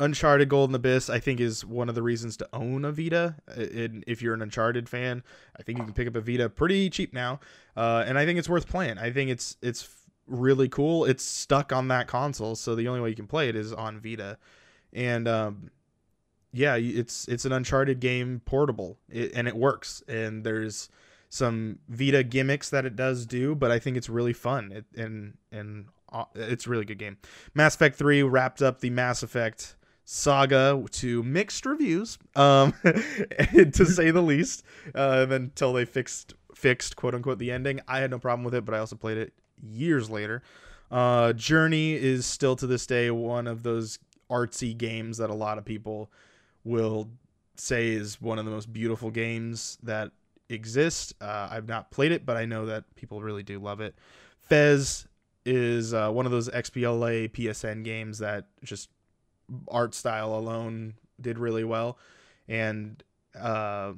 Uncharted 0.00 0.48
Golden 0.48 0.74
Abyss, 0.74 1.08
I 1.08 1.20
think, 1.20 1.40
is 1.40 1.64
one 1.64 1.88
of 1.88 1.94
the 1.94 2.02
reasons 2.02 2.36
to 2.38 2.48
own 2.52 2.84
a 2.84 2.92
Vita. 2.92 3.36
And 3.46 4.02
if 4.06 4.22
you're 4.22 4.34
an 4.34 4.42
Uncharted 4.42 4.88
fan, 4.88 5.22
I 5.58 5.62
think 5.62 5.78
you 5.78 5.84
can 5.84 5.94
pick 5.94 6.08
up 6.08 6.16
a 6.16 6.20
Vita 6.20 6.48
pretty 6.48 6.90
cheap 6.90 7.12
now, 7.12 7.40
uh, 7.76 8.04
and 8.06 8.18
I 8.18 8.24
think 8.24 8.38
it's 8.38 8.48
worth 8.48 8.68
playing. 8.68 8.98
I 8.98 9.10
think 9.12 9.30
it's 9.30 9.56
it's 9.62 9.88
really 10.26 10.68
cool. 10.68 11.04
It's 11.04 11.24
stuck 11.24 11.72
on 11.72 11.88
that 11.88 12.08
console, 12.08 12.56
so 12.56 12.74
the 12.74 12.88
only 12.88 13.00
way 13.00 13.10
you 13.10 13.14
can 13.14 13.26
play 13.26 13.48
it 13.48 13.56
is 13.56 13.72
on 13.72 14.00
Vita. 14.00 14.38
And 14.92 15.28
um, 15.28 15.70
yeah, 16.52 16.76
it's 16.76 17.28
it's 17.28 17.44
an 17.44 17.52
Uncharted 17.52 18.00
game 18.00 18.40
portable, 18.44 18.98
it, 19.08 19.32
and 19.34 19.46
it 19.46 19.56
works. 19.56 20.02
And 20.08 20.44
there's 20.44 20.88
some 21.28 21.78
Vita 21.88 22.24
gimmicks 22.24 22.70
that 22.70 22.84
it 22.84 22.96
does 22.96 23.26
do, 23.26 23.54
but 23.54 23.70
I 23.70 23.78
think 23.78 23.96
it's 23.96 24.08
really 24.08 24.32
fun. 24.32 24.72
It, 24.72 24.84
and 25.00 25.36
and 25.52 25.86
uh, 26.12 26.24
it's 26.34 26.66
a 26.66 26.70
really 26.70 26.84
good 26.84 26.98
game. 26.98 27.18
Mass 27.54 27.74
Effect 27.74 27.96
3 27.96 28.22
wrapped 28.22 28.62
up 28.62 28.80
the 28.80 28.90
Mass 28.90 29.22
Effect 29.22 29.76
saga 30.04 30.82
to 30.90 31.22
mixed 31.22 31.66
reviews, 31.66 32.18
um, 32.36 32.74
to 32.84 33.86
say 33.86 34.10
the 34.10 34.22
least. 34.22 34.62
Uh, 34.94 35.26
until 35.30 35.72
they 35.72 35.84
fixed 35.84 36.34
fixed 36.54 36.96
quote 36.96 37.14
unquote 37.14 37.38
the 37.38 37.50
ending, 37.50 37.80
I 37.88 37.98
had 37.98 38.10
no 38.10 38.18
problem 38.18 38.44
with 38.44 38.54
it, 38.54 38.64
but 38.64 38.74
I 38.74 38.78
also 38.78 38.96
played 38.96 39.18
it 39.18 39.32
years 39.62 40.10
later. 40.10 40.42
Uh, 40.90 41.32
Journey 41.32 41.94
is 41.94 42.26
still 42.26 42.56
to 42.56 42.66
this 42.66 42.86
day 42.86 43.10
one 43.10 43.46
of 43.46 43.62
those 43.62 43.98
artsy 44.30 44.76
games 44.76 45.18
that 45.18 45.30
a 45.30 45.34
lot 45.34 45.58
of 45.58 45.64
people 45.64 46.10
will 46.64 47.08
say 47.56 47.90
is 47.90 48.20
one 48.20 48.38
of 48.38 48.44
the 48.44 48.50
most 48.50 48.72
beautiful 48.72 49.10
games 49.10 49.78
that 49.82 50.12
exist. 50.48 51.14
Uh, 51.20 51.48
I've 51.50 51.68
not 51.68 51.90
played 51.90 52.12
it, 52.12 52.26
but 52.26 52.36
I 52.36 52.44
know 52.44 52.66
that 52.66 52.84
people 52.96 53.22
really 53.22 53.42
do 53.42 53.58
love 53.58 53.80
it. 53.80 53.94
Fez 54.38 55.06
is 55.46 55.92
uh, 55.94 56.10
one 56.10 56.26
of 56.26 56.32
those 56.32 56.48
XBLA 56.48 57.30
PSN 57.30 57.84
games 57.84 58.18
that 58.18 58.46
just 58.62 58.88
art 59.68 59.94
style 59.94 60.34
alone 60.34 60.94
did 61.20 61.38
really 61.38 61.64
well, 61.64 61.98
and 62.48 63.02
uh, 63.38 63.92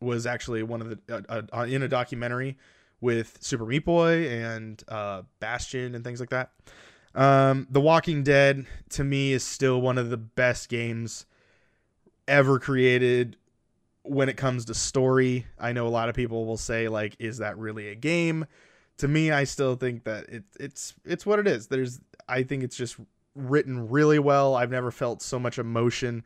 was 0.00 0.26
actually 0.26 0.62
one 0.62 0.80
of 0.80 0.90
the 0.90 1.24
uh, 1.28 1.42
uh, 1.52 1.62
in 1.62 1.82
a 1.82 1.88
documentary 1.88 2.58
with 3.00 3.38
Super 3.40 3.66
Meat 3.66 3.84
Boy 3.84 4.28
and 4.28 4.82
uh, 4.88 5.22
Bastion 5.40 5.94
and 5.94 6.04
things 6.04 6.20
like 6.20 6.30
that. 6.30 6.52
Um, 7.14 7.66
the 7.70 7.80
Walking 7.80 8.22
Dead 8.22 8.66
to 8.90 9.04
me 9.04 9.32
is 9.32 9.44
still 9.44 9.80
one 9.80 9.98
of 9.98 10.10
the 10.10 10.16
best 10.16 10.68
games 10.68 11.26
ever 12.26 12.58
created 12.58 13.36
when 14.02 14.28
it 14.28 14.36
comes 14.36 14.64
to 14.66 14.74
story. 14.74 15.46
I 15.58 15.72
know 15.72 15.86
a 15.86 15.90
lot 15.90 16.08
of 16.08 16.14
people 16.14 16.46
will 16.46 16.56
say 16.56 16.88
like 16.88 17.16
is 17.18 17.38
that 17.38 17.58
really 17.58 17.88
a 17.88 17.94
game? 17.94 18.46
To 18.98 19.08
me, 19.08 19.30
I 19.30 19.44
still 19.44 19.74
think 19.74 20.04
that 20.04 20.28
it, 20.28 20.44
it's 20.58 20.94
it's 21.04 21.26
what 21.26 21.38
it 21.38 21.46
is. 21.46 21.66
There's 21.66 22.00
I 22.28 22.42
think 22.42 22.62
it's 22.62 22.76
just 22.76 22.96
written 23.34 23.88
really 23.88 24.18
well. 24.18 24.54
I've 24.54 24.70
never 24.70 24.90
felt 24.90 25.22
so 25.22 25.38
much 25.38 25.58
emotion 25.58 26.24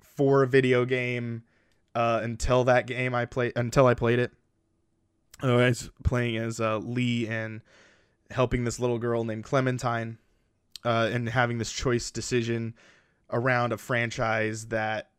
for 0.00 0.42
a 0.42 0.46
video 0.46 0.84
game 0.84 1.42
uh, 1.94 2.20
until 2.22 2.64
that 2.64 2.86
game 2.86 3.14
I 3.14 3.24
played 3.24 3.52
until 3.56 3.86
I 3.86 3.94
played 3.94 4.18
it. 4.18 4.32
I 5.42 5.54
was 5.54 5.90
playing 6.02 6.36
as 6.36 6.60
uh, 6.60 6.78
Lee 6.78 7.28
and 7.28 7.60
helping 8.30 8.64
this 8.64 8.80
little 8.80 8.98
girl 8.98 9.24
named 9.24 9.44
Clementine 9.44 10.18
uh, 10.84 11.10
and 11.12 11.28
having 11.28 11.58
this 11.58 11.70
choice 11.70 12.10
decision 12.10 12.74
around 13.30 13.72
a 13.72 13.76
franchise 13.76 14.66
that 14.68 15.10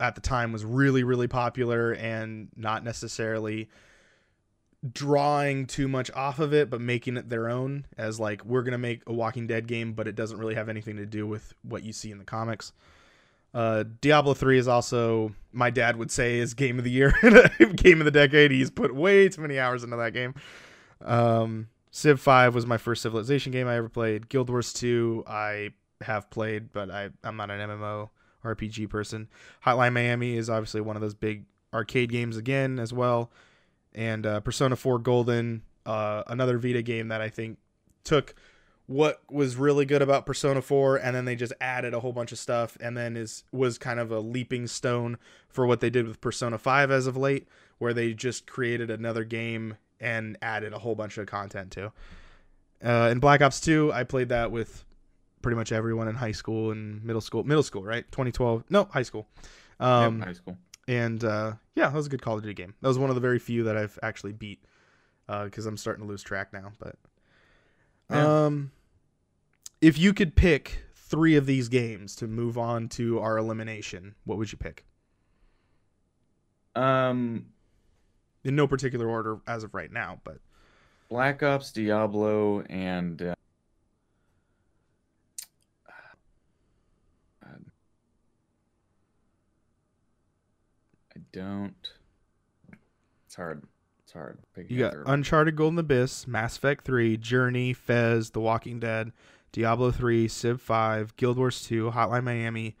at 0.00 0.14
the 0.14 0.20
time 0.20 0.52
was 0.52 0.64
really 0.64 1.02
really 1.04 1.28
popular 1.28 1.92
and 1.92 2.48
not 2.56 2.84
necessarily 2.84 3.68
drawing 4.90 5.66
too 5.66 5.86
much 5.86 6.10
off 6.12 6.40
of 6.40 6.52
it 6.52 6.68
but 6.68 6.80
making 6.80 7.16
it 7.16 7.28
their 7.28 7.48
own 7.48 7.86
as 7.96 8.18
like 8.18 8.44
we're 8.44 8.62
going 8.62 8.72
to 8.72 8.78
make 8.78 9.00
a 9.06 9.12
walking 9.12 9.46
dead 9.46 9.68
game 9.68 9.92
but 9.92 10.08
it 10.08 10.16
doesn't 10.16 10.38
really 10.38 10.56
have 10.56 10.68
anything 10.68 10.96
to 10.96 11.06
do 11.06 11.24
with 11.26 11.54
what 11.62 11.84
you 11.84 11.92
see 11.92 12.10
in 12.10 12.18
the 12.18 12.24
comics. 12.24 12.72
Uh, 13.54 13.84
diablo 14.00 14.34
3 14.34 14.58
is 14.58 14.66
also 14.66 15.32
my 15.52 15.70
dad 15.70 15.96
would 15.96 16.10
say 16.10 16.38
is 16.38 16.54
game 16.54 16.78
of 16.78 16.84
the 16.84 16.90
year 16.90 17.14
game 17.76 18.00
of 18.00 18.04
the 18.04 18.10
decade. 18.10 18.50
He's 18.50 18.70
put 18.70 18.94
way 18.94 19.28
too 19.28 19.42
many 19.42 19.58
hours 19.58 19.84
into 19.84 19.96
that 19.96 20.12
game. 20.12 20.34
Um, 21.00 21.68
civ 21.90 22.20
5 22.20 22.54
was 22.54 22.66
my 22.66 22.78
first 22.78 23.02
civilization 23.02 23.52
game 23.52 23.68
i 23.68 23.76
ever 23.76 23.88
played. 23.88 24.28
Guild 24.28 24.50
wars 24.50 24.72
2 24.72 25.24
i 25.26 25.70
have 26.00 26.28
played 26.30 26.72
but 26.72 26.90
I, 26.90 27.10
i'm 27.22 27.36
not 27.36 27.50
an 27.50 27.60
mmo 27.70 28.08
RPG 28.44 28.90
person. 28.90 29.28
Hotline 29.64 29.92
Miami 29.92 30.36
is 30.36 30.50
obviously 30.50 30.80
one 30.80 30.96
of 30.96 31.02
those 31.02 31.14
big 31.14 31.44
arcade 31.72 32.10
games 32.10 32.36
again 32.36 32.78
as 32.78 32.92
well, 32.92 33.30
and 33.94 34.26
uh, 34.26 34.40
Persona 34.40 34.76
4 34.76 34.98
Golden, 34.98 35.62
uh, 35.86 36.22
another 36.26 36.58
Vita 36.58 36.82
game 36.82 37.08
that 37.08 37.20
I 37.20 37.28
think 37.28 37.58
took 38.04 38.34
what 38.86 39.22
was 39.30 39.56
really 39.56 39.84
good 39.84 40.02
about 40.02 40.26
Persona 40.26 40.60
4 40.60 40.96
and 40.96 41.14
then 41.14 41.24
they 41.24 41.36
just 41.36 41.52
added 41.60 41.94
a 41.94 42.00
whole 42.00 42.12
bunch 42.12 42.32
of 42.32 42.38
stuff 42.38 42.76
and 42.80 42.96
then 42.96 43.16
is 43.16 43.44
was 43.52 43.78
kind 43.78 44.00
of 44.00 44.10
a 44.10 44.18
leaping 44.18 44.66
stone 44.66 45.16
for 45.48 45.66
what 45.66 45.80
they 45.80 45.88
did 45.88 46.06
with 46.06 46.20
Persona 46.20 46.58
5 46.58 46.90
as 46.90 47.06
of 47.06 47.16
late 47.16 47.48
where 47.78 47.94
they 47.94 48.12
just 48.12 48.46
created 48.46 48.90
another 48.90 49.24
game 49.24 49.76
and 50.00 50.36
added 50.42 50.72
a 50.72 50.78
whole 50.78 50.94
bunch 50.94 51.16
of 51.16 51.26
content 51.26 51.70
to. 51.72 51.92
Uh, 52.84 53.08
in 53.10 53.20
Black 53.20 53.40
Ops 53.40 53.60
2, 53.60 53.92
I 53.92 54.04
played 54.04 54.28
that 54.30 54.50
with 54.50 54.84
pretty 55.40 55.56
much 55.56 55.72
everyone 55.72 56.08
in 56.08 56.16
high 56.16 56.32
school 56.32 56.72
and 56.72 57.02
middle 57.04 57.20
school. 57.20 57.44
Middle 57.44 57.62
school, 57.62 57.84
right? 57.84 58.04
2012. 58.10 58.64
No, 58.68 58.84
high 58.84 59.02
school. 59.02 59.28
Um, 59.78 60.18
yep, 60.18 60.26
high 60.28 60.32
school. 60.34 60.58
And 60.88 61.22
uh, 61.24 61.52
yeah, 61.74 61.88
that 61.88 61.94
was 61.94 62.06
a 62.06 62.10
good 62.10 62.22
Call 62.22 62.36
of 62.36 62.42
Duty 62.42 62.54
game. 62.54 62.74
That 62.80 62.88
was 62.88 62.98
one 62.98 63.10
of 63.10 63.14
the 63.14 63.20
very 63.20 63.38
few 63.38 63.64
that 63.64 63.76
I've 63.76 63.98
actually 64.02 64.32
beat 64.32 64.64
because 65.26 65.66
uh, 65.66 65.68
I'm 65.68 65.76
starting 65.76 66.04
to 66.04 66.08
lose 66.08 66.22
track 66.22 66.52
now. 66.52 66.72
But 66.78 66.96
yeah. 68.10 68.46
um, 68.46 68.72
if 69.80 69.98
you 69.98 70.12
could 70.12 70.34
pick 70.34 70.84
three 70.94 71.36
of 71.36 71.46
these 71.46 71.68
games 71.68 72.16
to 72.16 72.26
move 72.26 72.58
on 72.58 72.88
to 72.90 73.20
our 73.20 73.38
elimination, 73.38 74.14
what 74.24 74.38
would 74.38 74.50
you 74.50 74.58
pick? 74.58 74.84
Um, 76.74 77.46
in 78.44 78.56
no 78.56 78.66
particular 78.66 79.08
order 79.08 79.38
as 79.46 79.62
of 79.62 79.74
right 79.74 79.92
now, 79.92 80.20
but 80.24 80.38
Black 81.10 81.42
Ops, 81.42 81.72
Diablo, 81.72 82.62
and 82.62 83.34
don't. 91.32 91.92
It's 93.26 93.34
hard. 93.36 93.62
It's 94.04 94.12
hard. 94.12 94.38
you 94.68 94.78
got 94.78 94.94
Uncharted 95.06 95.56
Golden 95.56 95.78
Abyss, 95.78 96.26
Mass 96.26 96.56
Effect 96.56 96.84
3, 96.84 97.16
Journey, 97.16 97.72
Fez, 97.72 98.30
The 98.30 98.40
Walking 98.40 98.78
Dead, 98.78 99.12
Diablo 99.52 99.90
3, 99.90 100.28
Civ 100.28 100.60
5, 100.60 101.16
Guild 101.16 101.38
Wars 101.38 101.62
2, 101.64 101.92
Hotline 101.92 102.24
Miami, 102.24 102.76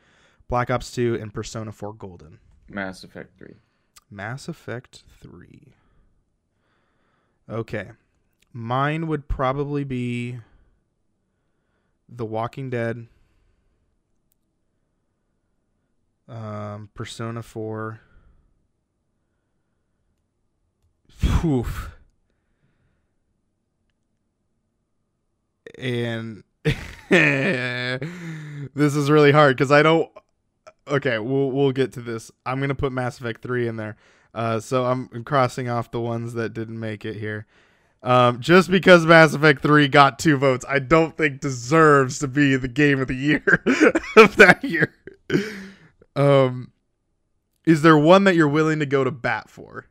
Black 0.48 0.70
Ops 0.70 0.90
2, 0.92 1.18
and 1.20 1.32
Persona 1.32 1.72
4 1.72 1.94
Golden. 1.94 2.38
Mass 2.68 3.02
Effect 3.04 3.38
3. 3.38 3.54
Mass 4.10 4.48
Effect 4.48 5.04
3. 5.20 5.72
Okay. 7.48 7.90
Mine 8.52 9.06
would 9.06 9.28
probably 9.28 9.84
be 9.84 10.38
The 12.08 12.26
Walking 12.26 12.68
Dead, 12.68 13.06
um, 16.28 16.90
Persona 16.94 17.42
4, 17.42 18.00
Oof. 21.44 21.90
And 25.78 26.44
this 27.08 28.00
is 28.94 29.10
really 29.10 29.32
hard 29.32 29.56
because 29.56 29.72
I 29.72 29.82
don't. 29.82 30.10
Okay, 30.86 31.18
we'll 31.18 31.50
we'll 31.50 31.72
get 31.72 31.92
to 31.94 32.00
this. 32.00 32.30
I'm 32.44 32.60
gonna 32.60 32.74
put 32.74 32.92
Mass 32.92 33.18
Effect 33.18 33.42
three 33.42 33.66
in 33.68 33.76
there. 33.76 33.96
Uh, 34.34 34.60
so 34.60 34.84
I'm 34.86 35.08
crossing 35.24 35.68
off 35.68 35.90
the 35.90 36.00
ones 36.00 36.34
that 36.34 36.54
didn't 36.54 36.78
make 36.80 37.04
it 37.04 37.16
here. 37.16 37.46
Um, 38.02 38.40
just 38.40 38.70
because 38.70 39.06
Mass 39.06 39.32
Effect 39.32 39.62
3 39.62 39.86
got 39.88 40.18
two 40.18 40.36
votes, 40.36 40.64
I 40.68 40.80
don't 40.80 41.16
think 41.16 41.40
deserves 41.40 42.18
to 42.20 42.28
be 42.28 42.56
the 42.56 42.68
game 42.68 43.00
of 43.00 43.08
the 43.08 43.14
year 43.14 43.44
of 44.16 44.36
that 44.36 44.64
year. 44.64 44.92
Um, 46.16 46.72
is 47.64 47.82
there 47.82 47.96
one 47.96 48.24
that 48.24 48.34
you're 48.34 48.48
willing 48.48 48.80
to 48.80 48.86
go 48.86 49.04
to 49.04 49.10
bat 49.10 49.48
for? 49.48 49.86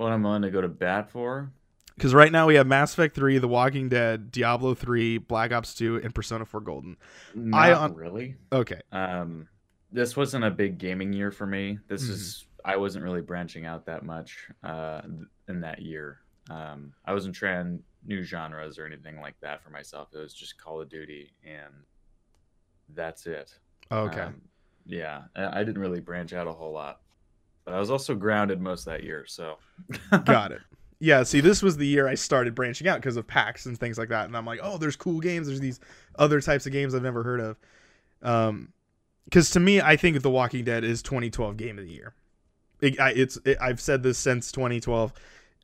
What 0.00 0.12
I'm 0.12 0.22
willing 0.22 0.42
to 0.42 0.50
go 0.50 0.60
to 0.60 0.68
bat 0.68 1.10
for. 1.10 1.50
Because 1.94 2.14
right 2.14 2.32
now 2.32 2.46
we 2.46 2.54
have 2.54 2.66
Mass 2.66 2.94
Effect 2.94 3.14
3, 3.14 3.38
The 3.38 3.48
Walking 3.48 3.90
Dead, 3.90 4.32
Diablo 4.32 4.74
3, 4.74 5.18
Black 5.18 5.52
Ops 5.52 5.74
2, 5.74 6.00
and 6.02 6.14
Persona 6.14 6.46
4 6.46 6.60
Golden. 6.62 6.96
Not 7.34 7.58
I 7.60 7.72
on... 7.74 7.94
really. 7.94 8.36
Okay. 8.50 8.80
Um, 8.90 9.48
this 9.92 10.16
wasn't 10.16 10.44
a 10.44 10.50
big 10.50 10.78
gaming 10.78 11.12
year 11.12 11.30
for 11.30 11.46
me. 11.46 11.78
This 11.88 12.04
mm-hmm. 12.04 12.12
is 12.12 12.46
I 12.64 12.76
wasn't 12.76 13.04
really 13.04 13.20
branching 13.20 13.66
out 13.66 13.84
that 13.86 14.04
much 14.04 14.48
uh, 14.64 15.02
in 15.48 15.60
that 15.60 15.82
year. 15.82 16.20
Um, 16.48 16.94
I 17.04 17.12
wasn't 17.12 17.34
trying 17.34 17.82
new 18.06 18.22
genres 18.22 18.78
or 18.78 18.86
anything 18.86 19.20
like 19.20 19.38
that 19.40 19.62
for 19.62 19.70
myself. 19.70 20.08
It 20.14 20.18
was 20.18 20.32
just 20.32 20.58
Call 20.58 20.80
of 20.80 20.88
Duty, 20.88 21.32
and 21.44 21.72
that's 22.94 23.26
it. 23.26 23.54
Okay. 23.92 24.20
Um, 24.20 24.40
yeah, 24.86 25.22
I 25.36 25.62
didn't 25.64 25.80
really 25.80 26.00
branch 26.00 26.32
out 26.32 26.46
a 26.46 26.52
whole 26.52 26.72
lot. 26.72 27.00
But 27.70 27.76
I 27.76 27.80
was 27.80 27.90
also 27.90 28.16
grounded 28.16 28.60
most 28.60 28.84
that 28.86 29.04
year, 29.04 29.24
so 29.28 29.58
got 30.24 30.50
it. 30.50 30.60
Yeah, 30.98 31.22
see, 31.22 31.40
this 31.40 31.62
was 31.62 31.76
the 31.76 31.86
year 31.86 32.08
I 32.08 32.16
started 32.16 32.52
branching 32.52 32.88
out 32.88 32.96
because 32.96 33.16
of 33.16 33.28
PAX 33.28 33.64
and 33.64 33.78
things 33.78 33.96
like 33.96 34.08
that, 34.08 34.26
and 34.26 34.36
I'm 34.36 34.44
like, 34.44 34.58
oh, 34.60 34.76
there's 34.76 34.96
cool 34.96 35.20
games. 35.20 35.46
There's 35.46 35.60
these 35.60 35.78
other 36.18 36.40
types 36.40 36.66
of 36.66 36.72
games 36.72 36.96
I've 36.96 37.02
never 37.02 37.22
heard 37.22 37.40
of. 37.40 37.58
Um, 38.22 38.72
because 39.24 39.50
to 39.50 39.60
me, 39.60 39.80
I 39.80 39.96
think 39.96 40.20
The 40.20 40.30
Walking 40.30 40.64
Dead 40.64 40.82
is 40.82 41.00
2012 41.00 41.56
game 41.56 41.78
of 41.78 41.84
the 41.84 41.92
year. 41.92 42.14
It, 42.80 42.98
I, 42.98 43.10
it's 43.10 43.38
it, 43.44 43.56
I've 43.60 43.80
said 43.80 44.02
this 44.02 44.18
since 44.18 44.50
2012. 44.50 45.12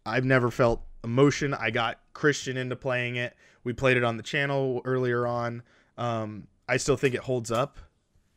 I've 0.07 0.24
never 0.24 0.48
felt 0.48 0.82
emotion. 1.02 1.54
I 1.54 1.70
got 1.70 1.98
Christian 2.12 2.57
into 2.57 2.76
playing 2.76 3.16
it. 3.16 3.34
We 3.64 3.72
played 3.72 3.96
it 3.96 4.04
on 4.04 4.16
the 4.16 4.22
channel 4.22 4.80
earlier 4.84 5.26
on. 5.26 5.64
Um, 5.98 6.46
I 6.68 6.76
still 6.76 6.96
think 6.96 7.16
it 7.16 7.22
holds 7.22 7.50
up. 7.50 7.78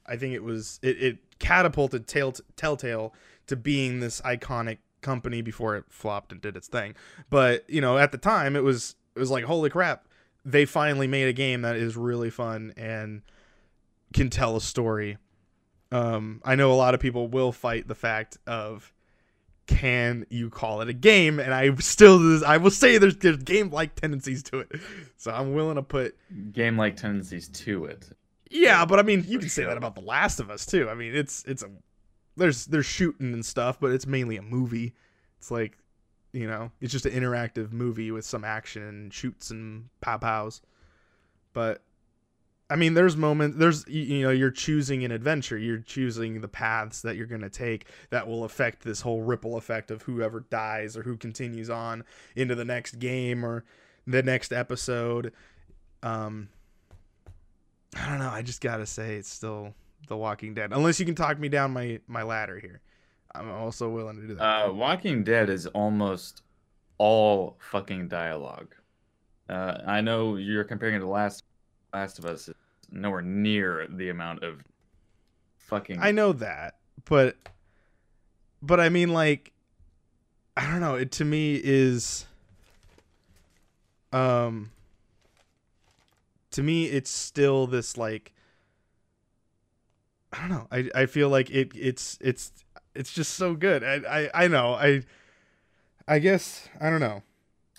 I 0.08 0.16
think 0.16 0.34
it 0.34 0.44
was 0.44 0.80
it, 0.82 1.04
it 1.04 1.18
catapulted 1.38 2.08
Telltale 2.08 3.14
to 3.50 3.56
being 3.56 4.00
this 4.00 4.22
iconic 4.22 4.78
company 5.02 5.42
before 5.42 5.76
it 5.76 5.86
flopped 5.90 6.32
and 6.32 6.42
did 6.42 6.56
its 6.56 6.68
thing. 6.68 6.96
But 7.30 7.70
you 7.70 7.82
know, 7.82 7.98
at 7.98 8.12
the 8.12 8.18
time, 8.18 8.56
it 8.56 8.64
was 8.64 8.96
it 9.16 9.20
was 9.20 9.32
like 9.32 9.44
holy 9.44 9.70
crap, 9.70 10.08
they 10.46 10.66
finally 10.66 11.08
made 11.08 11.28
a 11.28 11.34
game 11.34 11.62
that 11.62 11.76
is 11.76 11.98
really 11.98 12.30
fun 12.30 12.74
and 12.78 13.22
can 14.14 14.30
tell 14.30 14.56
a 14.56 14.62
story. 14.62 15.18
Um, 15.92 16.42
I 16.46 16.56
know 16.56 16.72
a 16.72 16.76
lot 16.76 16.94
of 16.94 17.00
people 17.00 17.28
will 17.28 17.52
fight 17.52 17.88
the 17.88 17.96
fact 17.96 18.38
of 18.46 18.94
can 19.68 20.26
you 20.30 20.50
call 20.50 20.82
it 20.82 20.90
a 20.90 20.94
game, 20.94 21.40
and 21.40 21.54
I 21.54 21.74
still 21.76 22.44
I 22.46 22.58
will 22.58 22.72
say 22.72 22.98
there's 22.98 23.18
there's 23.18 23.38
game 23.38 23.70
like 23.70 23.96
tendencies 23.96 24.44
to 24.44 24.60
it, 24.60 24.72
so 25.18 25.32
I'm 25.32 25.54
willing 25.54 25.76
to 25.76 25.84
put 25.84 26.18
game 26.52 26.78
like 26.78 26.98
tendencies 26.98 27.48
to 27.50 27.86
it. 27.86 28.10
Yeah, 28.50 28.86
but 28.86 28.98
I 28.98 29.04
mean, 29.04 29.26
you 29.28 29.38
can 29.38 29.50
say 29.50 29.64
that 29.64 29.78
about 29.78 29.94
The 29.94 30.02
Last 30.02 30.40
of 30.40 30.50
Us 30.50 30.66
too. 30.66 30.90
I 30.90 30.96
mean, 30.96 31.16
it's 31.16 31.44
it's 31.48 31.62
a 31.62 31.70
there's 32.40 32.66
there's 32.66 32.86
shooting 32.86 33.34
and 33.34 33.46
stuff, 33.46 33.80
but 33.80 33.92
it's 33.92 34.08
mainly 34.08 34.38
a 34.38 34.42
movie. 34.42 34.94
It's 35.38 35.52
like, 35.52 35.78
you 36.34 36.48
know, 36.48 36.72
it's 36.82 36.92
just 36.92 37.06
an 37.06 37.14
interactive 37.14 37.72
movie 37.72 38.12
with 38.12 38.26
some 38.26 38.44
action 38.44 38.84
and 38.84 39.14
shoots 39.14 39.52
and 39.52 39.90
pow 40.02 40.18
pows. 40.18 40.62
But 41.54 41.82
I 42.70 42.76
mean, 42.76 42.94
there's 42.94 43.18
moments. 43.18 43.58
There's 43.58 43.88
you 43.88 44.22
know, 44.22 44.30
you're 44.30 44.52
choosing 44.52 45.04
an 45.04 45.12
adventure. 45.12 45.58
You're 45.58 45.80
choosing 45.80 46.42
the 46.42 46.48
paths 46.48 47.02
that 47.02 47.16
you're 47.16 47.28
gonna 47.28 47.50
take 47.50 47.88
that 48.12 48.28
will 48.28 48.44
affect 48.44 48.84
this 48.84 49.02
whole 49.02 49.22
ripple 49.22 49.58
effect 49.58 49.92
of 49.92 50.04
whoever 50.04 50.42
dies 50.50 50.96
or 50.96 51.04
who 51.04 51.18
continues 51.18 51.70
on 51.70 52.04
into 52.36 52.56
the 52.56 52.66
next 52.66 53.00
game 53.00 53.44
or 53.44 53.66
the 54.06 54.22
next 54.22 54.54
episode. 54.54 55.34
Um, 56.04 56.50
I 57.98 58.08
don't 58.08 58.20
know. 58.20 58.30
I 58.30 58.44
just 58.44 58.62
gotta 58.62 58.86
say, 58.86 59.16
it's 59.16 59.30
still 59.30 59.74
The 60.10 60.18
Walking 60.18 60.54
Dead. 60.54 60.74
Unless 60.74 61.00
you 61.00 61.06
can 61.06 61.16
talk 61.16 61.40
me 61.40 61.48
down 61.48 61.72
my 61.72 62.00
my 62.08 62.24
ladder 62.24 62.60
here, 62.60 62.82
I'm 63.34 63.50
also 63.50 63.90
willing 63.90 64.20
to 64.20 64.28
do 64.28 64.36
that. 64.36 64.44
Uh, 64.44 64.74
Walking 64.74 65.24
Dead 65.24 65.50
is 65.50 65.68
almost 65.68 66.42
all 66.98 67.58
fucking 67.60 68.10
dialogue. 68.10 68.76
Uh, 69.48 69.78
I 69.88 70.02
know 70.02 70.36
you're 70.36 70.64
comparing 70.66 70.96
it 70.96 71.00
to 71.00 71.08
Last 71.08 71.44
Last 71.94 72.20
of 72.20 72.26
Us. 72.26 72.50
Nowhere 72.92 73.22
near 73.22 73.88
the 73.88 74.10
amount 74.10 74.44
of 74.44 74.64
fucking. 75.58 76.00
I 76.02 76.12
know 76.12 76.34
that, 76.34 76.78
but 77.06 77.38
but 78.62 78.80
I 78.80 78.90
mean, 78.90 79.14
like, 79.14 79.54
I 80.58 80.66
don't 80.70 80.82
know. 80.82 80.96
It 80.96 81.12
to 81.14 81.26
me 81.26 81.62
is 81.64 82.26
um 84.12 84.72
to 86.50 86.64
me 86.64 86.86
it's 86.86 87.12
still 87.12 87.68
this 87.68 87.96
like 87.96 88.34
I 90.32 90.40
don't 90.40 90.50
know. 90.50 90.68
I 90.72 90.90
I 90.96 91.06
feel 91.06 91.30
like 91.30 91.50
it 91.50 91.72
it's 91.76 92.18
it's 92.22 92.52
it's 92.96 93.14
just 93.14 93.34
so 93.34 93.56
good. 93.56 93.84
I 93.84 93.96
I, 94.34 94.46
I 94.46 94.48
know. 94.48 94.74
I 94.74 95.04
I 96.08 96.20
guess 96.20 96.68
I 96.80 96.90
don't 96.90 97.00
know. 97.00 97.24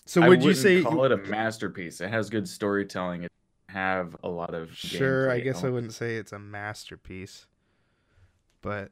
So 0.07 0.26
would 0.26 0.42
you 0.42 0.55
say 0.55 0.82
call 0.82 1.05
it 1.05 1.12
a 1.12 1.16
masterpiece? 1.16 2.01
It 2.01 2.11
has 2.11 2.30
good 2.30 2.48
storytelling. 2.48 3.24
It 3.24 3.32
have 3.68 4.16
a 4.24 4.28
lot 4.28 4.55
of 4.55 4.74
Sure, 4.74 5.30
I 5.30 5.38
guess 5.40 5.62
elements. 5.62 5.64
I 5.64 5.70
wouldn't 5.70 5.92
say 5.92 6.16
it's 6.16 6.32
a 6.32 6.38
masterpiece. 6.38 7.46
But 8.62 8.90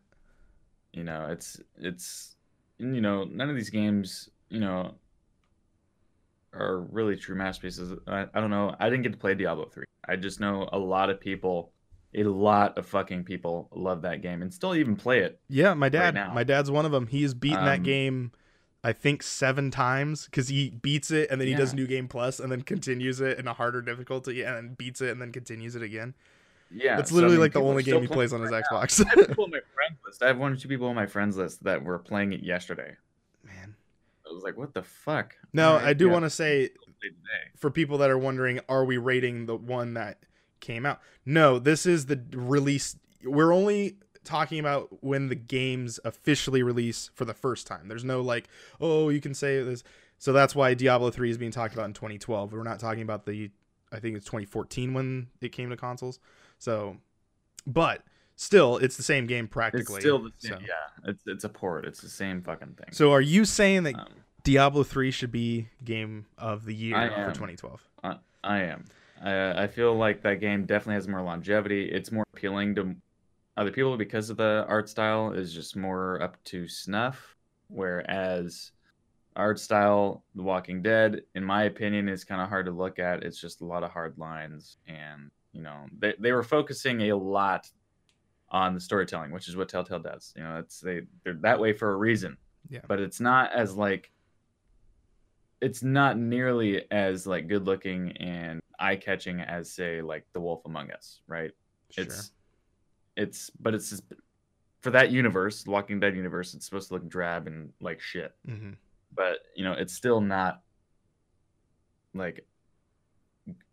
you 0.92 1.04
know, 1.04 1.26
it's 1.30 1.61
it's 1.76 2.36
you 2.78 3.00
know, 3.00 3.24
none 3.24 3.50
of 3.50 3.56
these 3.56 3.70
games, 3.70 4.28
you 4.48 4.61
know, 4.61 4.94
are 6.52 6.80
really 6.80 7.16
true 7.16 7.34
masterpieces. 7.34 7.92
I, 8.06 8.26
I 8.32 8.40
don't 8.40 8.50
know. 8.50 8.74
I 8.78 8.88
didn't 8.88 9.02
get 9.02 9.12
to 9.12 9.18
play 9.18 9.34
Diablo 9.34 9.66
3. 9.66 9.84
I 10.09 10.16
just 10.16 10.40
know 10.40 10.68
a 10.72 10.78
lot 10.78 11.11
of 11.11 11.20
people, 11.20 11.72
a 12.14 12.22
lot 12.24 12.78
of 12.78 12.86
fucking 12.86 13.24
people 13.24 13.68
love 13.74 14.02
that 14.02 14.22
game 14.22 14.42
and 14.42 14.52
still 14.52 14.74
even 14.74 14.96
play 14.96 15.20
it. 15.20 15.40
Yeah, 15.48 15.74
my 15.74 15.88
dad. 15.88 16.14
Right 16.14 16.34
my 16.34 16.44
dad's 16.44 16.70
one 16.70 16.86
of 16.86 16.92
them. 16.92 17.06
He's 17.06 17.34
beaten 17.34 17.61
um, 17.61 17.66
that 17.66 17.82
game 17.82 18.32
I 18.84 18.92
think 18.92 19.22
seven 19.22 19.70
times 19.70 20.26
because 20.26 20.48
he 20.48 20.70
beats 20.70 21.11
it 21.11 21.30
and 21.30 21.40
then 21.40 21.46
he 21.48 21.52
yeah. 21.52 21.59
does 21.59 21.74
New 21.74 21.86
Game 21.86 22.09
Plus 22.09 22.38
and 22.38 22.50
then 22.50 22.62
continues 22.62 23.20
it 23.20 23.38
in 23.38 23.48
a 23.48 23.52
harder 23.52 23.82
difficulty 23.82 24.42
and 24.42 24.56
then 24.56 24.74
beats 24.74 25.00
it 25.00 25.11
and 25.11 25.20
then 25.20 25.32
continues 25.32 25.74
it 25.74 25.82
again. 25.82 26.14
Yeah, 26.70 26.98
it's 26.98 27.11
literally 27.11 27.36
so, 27.36 27.40
like 27.40 27.52
the 27.54 27.62
only 27.62 27.82
game 27.82 28.02
he 28.02 28.06
plays 28.06 28.32
on 28.32 28.42
his 28.42 28.50
right 28.50 28.62
Xbox. 28.62 29.04
I 29.04 29.09
have 29.09 29.28
people 29.28 29.44
on 29.44 29.50
my 29.50 29.61
friends 29.74 29.98
list. 30.04 30.22
I 30.22 30.26
have 30.28 30.38
one 30.38 30.52
or 30.52 30.56
two 30.56 30.68
people 30.68 30.86
on 30.88 30.94
my 30.94 31.06
friends 31.06 31.36
list 31.36 31.64
that 31.64 31.82
were 31.82 31.98
playing 31.98 32.34
it 32.34 32.42
yesterday. 32.42 32.94
Man, 33.42 33.74
I 34.26 34.32
was 34.32 34.42
like, 34.42 34.56
what 34.56 34.74
the 34.74 34.82
fuck? 34.82 35.34
No, 35.52 35.74
right, 35.74 35.84
I 35.84 35.92
do 35.94 36.06
yeah. 36.06 36.12
want 36.12 36.24
to 36.26 36.30
say 36.30 36.70
for 37.56 37.70
people 37.70 37.98
that 37.98 38.11
are 38.11 38.18
wondering, 38.18 38.61
are 38.68 38.84
we 38.84 38.98
rating 38.98 39.46
the 39.46 39.56
one 39.56 39.94
that 39.94 40.18
came 40.61 40.86
out? 40.86 41.00
No, 41.24 41.59
this 41.59 41.86
is 41.86 42.06
the 42.06 42.20
release. 42.32 42.96
We're 43.24 43.52
only 43.52 43.96
talking 44.24 44.59
about 44.61 45.02
when 45.02 45.28
the 45.28 45.34
games 45.34 45.98
officially 46.04 46.62
release 46.62 47.11
for 47.14 47.24
the 47.24 47.34
first 47.34 47.66
time. 47.66 47.88
There's 47.88 48.04
no 48.04 48.20
like, 48.20 48.48
oh, 48.80 49.09
you 49.09 49.20
can 49.20 49.34
say 49.34 49.62
this. 49.62 49.82
So 50.18 50.32
that's 50.32 50.54
why 50.54 50.74
Diablo 50.74 51.11
3 51.11 51.30
is 51.30 51.38
being 51.38 51.50
talked 51.50 51.74
about 51.74 51.86
in 51.86 51.94
2012. 51.94 52.52
We're 52.52 52.62
not 52.62 52.78
talking 52.78 53.02
about 53.02 53.24
the 53.24 53.50
I 53.90 54.00
think 54.00 54.16
it's 54.16 54.26
2014 54.26 54.92
when 54.92 55.28
it 55.40 55.50
came 55.52 55.70
to 55.70 55.76
consoles. 55.76 56.18
So 56.59 56.98
but 57.66 58.02
still 58.36 58.76
it's 58.76 58.96
the 58.96 59.02
same 59.02 59.26
game 59.26 59.48
practically. 59.48 59.96
It's 59.96 60.04
still 60.04 60.18
the 60.18 60.32
same. 60.38 60.59
So. 60.59 60.59
Yeah, 60.61 61.11
it's 61.11 61.22
it's 61.26 61.44
a 61.44 61.48
port. 61.48 61.86
It's 61.86 62.00
the 62.00 62.09
same 62.09 62.42
fucking 62.42 62.74
thing. 62.74 62.92
So 62.92 63.12
are 63.12 63.20
you 63.20 63.44
saying 63.44 63.84
that 63.84 63.94
um, 63.94 64.09
Diablo 64.42 64.82
3 64.82 65.11
should 65.11 65.32
be 65.32 65.68
game 65.84 66.26
of 66.36 66.64
the 66.64 66.74
year 66.74 67.11
for 67.11 67.32
2012? 67.32 67.80
I, 68.04 68.16
I 68.44 68.59
am. 68.62 68.84
I, 69.22 69.64
I 69.64 69.66
feel 69.66 69.94
like 69.94 70.22
that 70.22 70.40
game 70.40 70.66
definitely 70.66 70.94
has 70.94 71.08
more 71.08 71.22
longevity. 71.22 71.90
It's 71.90 72.12
more 72.12 72.24
appealing 72.34 72.74
to 72.76 72.94
other 73.56 73.70
people 73.70 73.96
because 73.96 74.30
of 74.30 74.36
the 74.36 74.64
art 74.68 74.88
style 74.88 75.32
is 75.32 75.52
just 75.52 75.76
more 75.76 76.22
up 76.22 76.42
to 76.44 76.68
snuff. 76.68 77.36
Whereas 77.68 78.72
art 79.36 79.58
style, 79.58 80.24
The 80.34 80.42
Walking 80.42 80.82
Dead, 80.82 81.22
in 81.34 81.44
my 81.44 81.64
opinion, 81.64 82.08
is 82.08 82.24
kind 82.24 82.40
of 82.40 82.48
hard 82.48 82.66
to 82.66 82.72
look 82.72 82.98
at. 82.98 83.22
It's 83.22 83.40
just 83.40 83.60
a 83.60 83.64
lot 83.64 83.82
of 83.82 83.90
hard 83.90 84.16
lines, 84.18 84.78
and 84.86 85.30
you 85.52 85.62
know 85.62 85.86
they 85.98 86.14
they 86.18 86.32
were 86.32 86.42
focusing 86.42 87.10
a 87.10 87.16
lot 87.16 87.68
on 88.50 88.74
the 88.74 88.80
storytelling, 88.80 89.30
which 89.30 89.48
is 89.48 89.56
what 89.56 89.68
Telltale 89.68 89.98
does. 89.98 90.32
You 90.36 90.42
know, 90.42 90.58
it's 90.58 90.80
they 90.80 91.02
they're 91.24 91.34
that 91.42 91.60
way 91.60 91.72
for 91.72 91.92
a 91.92 91.96
reason. 91.96 92.36
Yeah. 92.68 92.80
But 92.86 93.00
it's 93.00 93.20
not 93.20 93.52
as 93.52 93.76
like 93.76 94.10
it's 95.60 95.82
not 95.82 96.18
nearly 96.18 96.90
as 96.90 97.26
like 97.26 97.48
good 97.48 97.66
looking 97.66 98.12
and 98.18 98.60
eye 98.79 98.97
catching 98.97 99.41
as 99.41 99.70
say 99.70 100.03
like 100.03 100.26
The 100.33 100.41
Wolf 100.41 100.62
Among 100.64 100.91
Us, 100.91 101.20
right? 101.26 101.53
Sure. 101.91 102.05
It's 102.05 102.33
it's 103.16 103.51
but 103.61 103.74
it's 103.74 103.91
just, 103.91 104.05
for 104.81 104.91
that 104.91 105.11
universe, 105.11 105.66
Walking 105.66 105.99
Dead 106.01 106.14
universe, 106.14 106.55
it's 106.55 106.64
supposed 106.64 106.89
to 106.89 106.95
look 106.95 107.09
drab 107.09 107.47
and 107.47 107.70
like 107.81 108.01
shit. 108.01 108.35
Mm-hmm. 108.49 108.72
But 109.14 109.39
you 109.57 109.64
know, 109.64 109.72
it's 109.72 109.93
still 109.93 110.20
not 110.20 110.62
like 112.14 112.47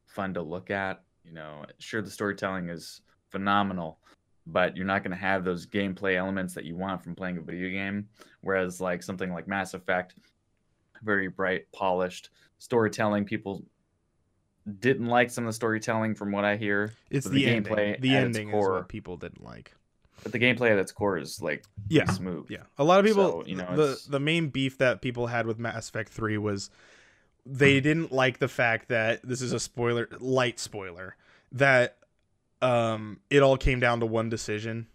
fun 0.07 0.33
to 0.33 0.41
look 0.41 0.71
at. 0.71 1.03
You 1.23 1.33
know, 1.33 1.65
sure 1.79 2.01
the 2.01 2.09
storytelling 2.09 2.69
is 2.69 3.01
phenomenal, 3.29 3.99
but 4.47 4.75
you're 4.75 4.85
not 4.85 5.03
going 5.03 5.11
to 5.11 5.17
have 5.17 5.43
those 5.43 5.65
gameplay 5.65 6.15
elements 6.15 6.53
that 6.53 6.65
you 6.65 6.75
want 6.75 7.03
from 7.03 7.15
playing 7.15 7.37
a 7.37 7.41
video 7.41 7.69
game. 7.69 8.07
Whereas 8.41 8.81
like 8.81 9.03
something 9.03 9.31
like 9.31 9.47
Mass 9.47 9.73
Effect, 9.73 10.15
very 11.03 11.27
bright, 11.27 11.71
polished 11.71 12.29
storytelling, 12.59 13.25
people 13.25 13.63
didn't 14.79 15.07
like 15.07 15.29
some 15.29 15.45
of 15.45 15.49
the 15.49 15.53
storytelling 15.53 16.15
from 16.15 16.31
what 16.31 16.45
I 16.45 16.57
hear. 16.57 16.93
It's 17.09 17.27
the, 17.27 17.45
the 17.45 17.45
gameplay. 17.45 17.99
The 17.99 18.15
ending 18.15 18.51
core, 18.51 18.77
is 18.77 18.81
what 18.81 18.89
people 18.89 19.17
didn't 19.17 19.43
like. 19.43 19.73
But 20.23 20.31
the 20.31 20.39
gameplay 20.39 20.71
at 20.71 20.79
its 20.79 20.91
core 20.91 21.17
is 21.17 21.41
like 21.41 21.63
yeah, 21.87 22.09
smooth. 22.11 22.49
Yeah, 22.49 22.63
a 22.77 22.83
lot 22.83 22.99
of 22.99 23.05
people. 23.05 23.43
So, 23.43 23.47
you 23.47 23.55
know, 23.55 23.75
the 23.75 23.91
it's... 23.91 24.05
the 24.05 24.19
main 24.19 24.49
beef 24.49 24.77
that 24.79 25.01
people 25.01 25.27
had 25.27 25.45
with 25.45 25.59
Mass 25.59 25.87
Effect 25.89 26.11
Three 26.11 26.37
was 26.37 26.69
they 27.45 27.77
hmm. 27.77 27.83
didn't 27.83 28.11
like 28.11 28.39
the 28.39 28.47
fact 28.47 28.89
that 28.89 29.21
this 29.23 29.41
is 29.41 29.53
a 29.53 29.59
spoiler, 29.59 30.09
light 30.19 30.59
spoiler, 30.59 31.15
that 31.51 31.97
um 32.61 33.19
it 33.29 33.43
all 33.43 33.57
came 33.57 33.79
down 33.79 33.99
to 33.99 34.05
one 34.05 34.29
decision, 34.29 34.87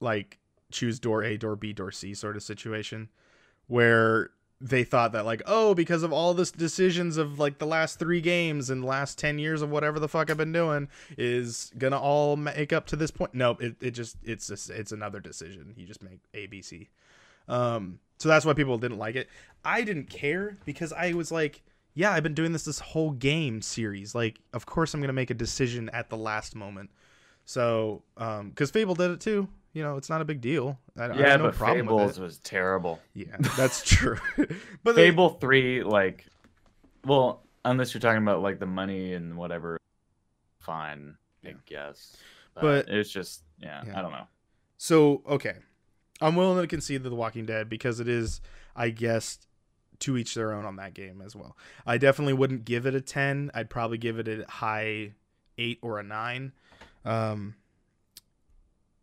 like 0.00 0.38
choose 0.70 0.98
door 0.98 1.22
A, 1.22 1.36
door 1.36 1.56
B, 1.56 1.74
door 1.74 1.90
C 1.90 2.14
sort 2.14 2.36
of 2.36 2.42
situation, 2.42 3.10
where 3.66 4.30
they 4.62 4.84
thought 4.84 5.10
that 5.10 5.26
like 5.26 5.42
oh 5.46 5.74
because 5.74 6.04
of 6.04 6.12
all 6.12 6.34
this 6.34 6.52
decisions 6.52 7.16
of 7.16 7.40
like 7.40 7.58
the 7.58 7.66
last 7.66 7.98
three 7.98 8.20
games 8.20 8.70
and 8.70 8.84
last 8.84 9.18
10 9.18 9.40
years 9.40 9.60
of 9.60 9.70
whatever 9.70 9.98
the 9.98 10.08
fuck 10.08 10.30
i've 10.30 10.36
been 10.36 10.52
doing 10.52 10.88
is 11.18 11.72
gonna 11.76 11.98
all 11.98 12.36
make 12.36 12.72
up 12.72 12.86
to 12.86 12.94
this 12.94 13.10
point. 13.10 13.34
No 13.34 13.56
it, 13.58 13.74
it 13.80 13.90
just 13.90 14.16
it's 14.22 14.46
just 14.46 14.70
it's 14.70 14.92
another 14.92 15.18
decision. 15.18 15.74
You 15.76 15.86
just 15.86 16.02
make 16.02 16.20
abc 16.32 16.86
um 17.48 17.98
so 18.18 18.28
that's 18.28 18.46
why 18.46 18.52
people 18.52 18.78
didn't 18.78 18.98
like 18.98 19.16
it. 19.16 19.28
I 19.64 19.82
didn't 19.82 20.08
care 20.08 20.58
because 20.64 20.92
i 20.92 21.12
was 21.12 21.32
like 21.32 21.62
yeah 21.94 22.12
i've 22.12 22.22
been 22.22 22.34
doing 22.34 22.52
this 22.52 22.64
this 22.64 22.78
whole 22.78 23.10
game 23.10 23.62
series. 23.62 24.14
Like 24.14 24.38
of 24.52 24.64
course 24.64 24.94
i'm 24.94 25.00
gonna 25.00 25.12
make 25.12 25.30
a 25.30 25.34
decision 25.34 25.90
at 25.92 26.08
the 26.08 26.16
last 26.16 26.54
moment 26.54 26.90
so 27.44 28.02
um 28.16 28.50
because 28.50 28.70
fable 28.70 28.94
did 28.94 29.10
it 29.10 29.20
too 29.20 29.48
you 29.74 29.82
know, 29.82 29.96
it's 29.96 30.10
not 30.10 30.20
a 30.20 30.24
big 30.26 30.42
deal. 30.42 30.78
I, 30.98 31.06
yeah, 31.14 31.32
I 31.32 31.36
no 31.38 31.44
but 31.44 31.54
Fables 31.54 32.18
was 32.20 32.36
terrible. 32.40 33.00
Yeah, 33.14 33.36
that's 33.56 33.82
true. 33.88 34.18
but 34.84 34.94
Fable 34.94 35.30
three, 35.30 35.82
like 35.82 36.26
Well, 37.06 37.42
unless 37.64 37.94
you're 37.94 38.02
talking 38.02 38.22
about 38.22 38.42
like 38.42 38.58
the 38.58 38.66
money 38.66 39.14
and 39.14 39.34
whatever, 39.34 39.78
fine, 40.60 41.16
I 41.42 41.48
Yeah. 41.48 41.54
guess. 41.64 42.16
But- 42.54 42.88
it's 42.90 43.10
just 43.10 43.44
yeah, 43.58 43.82
Yeah. 43.86 43.98
I 43.98 44.02
don't 44.02 44.12
know. 44.12 44.26
So 44.76 45.22
okay, 45.26 45.54
I'm 46.20 46.36
willing 46.36 46.60
to 46.60 46.66
concede 46.66 47.02
to 47.04 47.08
The 47.08 47.16
Walking 47.16 47.46
Dead 47.46 47.70
because 47.70 47.98
it 47.98 48.08
is, 48.08 48.42
I 48.76 48.90
guess, 48.90 49.38
to 50.00 50.18
each 50.18 50.34
their 50.34 50.52
own 50.52 50.66
on 50.66 50.76
that 50.76 50.92
game 50.92 51.22
as 51.24 51.34
well. 51.34 51.56
I 51.86 51.96
definitely 51.96 52.34
wouldn't 52.34 52.66
give 52.66 52.84
it 52.84 52.94
a 52.94 53.00
ten. 53.00 53.50
I'd 53.54 53.70
probably 53.70 53.96
give 53.96 54.18
it 54.18 54.28
a 54.28 54.44
high 54.50 55.12
eight 55.56 55.78
or 55.80 55.98
a 55.98 56.02
nine. 56.02 56.52
Um, 57.04 57.54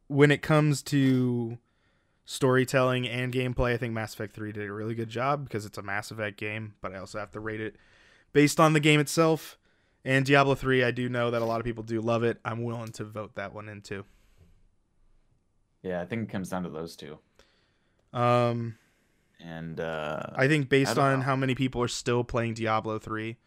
when 0.07 0.31
it 0.31 0.41
comes 0.41 0.81
to 0.83 1.57
storytelling 2.25 3.07
and 3.07 3.33
gameplay, 3.33 3.73
I 3.73 3.77
think 3.77 3.93
Mass 3.93 4.13
Effect 4.13 4.35
3 4.35 4.51
did 4.51 4.67
a 4.67 4.71
really 4.73 4.95
good 4.95 5.09
job 5.09 5.43
because 5.43 5.65
it's 5.65 5.77
a 5.77 5.81
Mass 5.81 6.11
Effect 6.11 6.37
game, 6.37 6.75
but 6.81 6.93
I 6.93 6.99
also 6.99 7.19
have 7.19 7.31
to 7.31 7.39
rate 7.39 7.61
it 7.61 7.75
based 8.33 8.59
on 8.59 8.73
the 8.73 8.79
game 8.79 8.99
itself. 8.99 9.57
And 10.05 10.25
Diablo 10.25 10.55
3, 10.55 10.83
I 10.83 10.91
do 10.91 11.09
know 11.09 11.29
that 11.31 11.41
a 11.41 11.45
lot 11.45 11.59
of 11.59 11.65
people 11.65 11.83
do 11.83 11.99
love 12.01 12.23
it. 12.23 12.39
I'm 12.45 12.63
willing 12.63 12.91
to 12.93 13.03
vote 13.03 13.35
that 13.35 13.53
one 13.53 13.67
in 13.67 13.81
too. 13.81 14.05
Yeah, 15.83 16.01
I 16.01 16.05
think 16.05 16.23
it 16.23 16.31
comes 16.31 16.49
down 16.49 16.63
to 16.63 16.69
those 16.69 16.95
two. 16.95 17.19
Um, 18.13 18.77
And 19.39 19.79
uh 19.79 20.23
I 20.35 20.47
think 20.47 20.67
based 20.69 20.95
don't 20.95 21.03
on 21.05 21.19
know. 21.19 21.25
how 21.25 21.35
many 21.35 21.55
people 21.55 21.81
are 21.81 21.87
still 21.87 22.23
playing 22.23 22.55
Diablo 22.55 22.97
3 22.99 23.37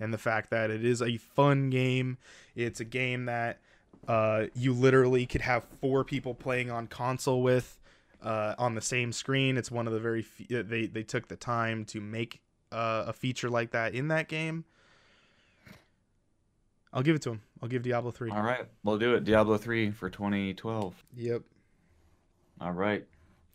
and 0.00 0.12
the 0.12 0.18
fact 0.18 0.50
that 0.50 0.70
it 0.70 0.84
is 0.84 1.02
a 1.02 1.16
fun 1.16 1.70
game, 1.70 2.18
it's 2.54 2.80
a 2.80 2.84
game 2.84 3.24
that 3.26 3.60
uh, 4.08 4.46
you 4.54 4.72
literally 4.72 5.26
could 5.26 5.42
have 5.42 5.64
four 5.80 6.04
people 6.04 6.34
playing 6.34 6.70
on 6.70 6.86
console 6.86 7.42
with 7.42 7.78
uh, 8.22 8.54
on 8.58 8.74
the 8.74 8.80
same 8.80 9.12
screen. 9.12 9.56
It's 9.56 9.70
one 9.70 9.86
of 9.86 9.92
the 9.92 10.00
very 10.00 10.22
fe- 10.22 10.62
they 10.62 10.86
they 10.86 11.02
took 11.02 11.28
the 11.28 11.36
time 11.36 11.84
to 11.86 12.00
make 12.00 12.40
uh, 12.70 13.04
a 13.08 13.12
feature 13.12 13.48
like 13.50 13.70
that 13.72 13.94
in 13.94 14.08
that 14.08 14.28
game. 14.28 14.64
I'll 16.92 17.02
give 17.02 17.16
it 17.16 17.22
to 17.22 17.30
him. 17.30 17.42
I'll 17.62 17.68
give 17.68 17.82
Diablo 17.82 18.10
3. 18.10 18.30
all 18.32 18.42
right, 18.42 18.66
we'll 18.84 18.98
do 18.98 19.14
it. 19.14 19.24
Diablo 19.24 19.56
3 19.56 19.92
for 19.92 20.10
2012. 20.10 21.04
Yep. 21.16 21.42
All 22.60 22.72
right. 22.72 23.06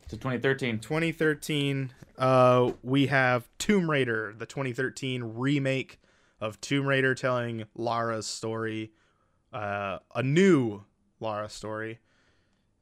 To 0.09 0.15
2013. 0.17 0.79
2013 0.79 1.91
uh 2.17 2.71
we 2.81 3.07
have 3.07 3.47
tomb 3.59 3.91
raider 3.91 4.33
the 4.35 4.45
2013 4.47 5.21
remake 5.35 5.99
of 6.41 6.59
tomb 6.61 6.87
raider 6.87 7.13
telling 7.13 7.65
lara's 7.75 8.25
story 8.25 8.91
uh 9.53 9.99
a 10.15 10.21
new 10.23 10.83
lara 11.19 11.49
story 11.49 11.99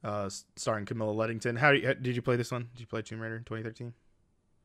uh 0.04 0.30
starring 0.56 0.86
camilla 0.86 1.12
luddington 1.14 1.58
how 1.58 1.70
you, 1.72 1.94
did 1.96 2.16
you 2.16 2.22
play 2.22 2.36
this 2.36 2.52
one? 2.52 2.70
Did 2.74 2.82
you 2.82 2.88
play 2.88 3.02
tomb 3.02 3.20
raider 3.20 3.36
in 3.38 3.44
2013 3.44 3.94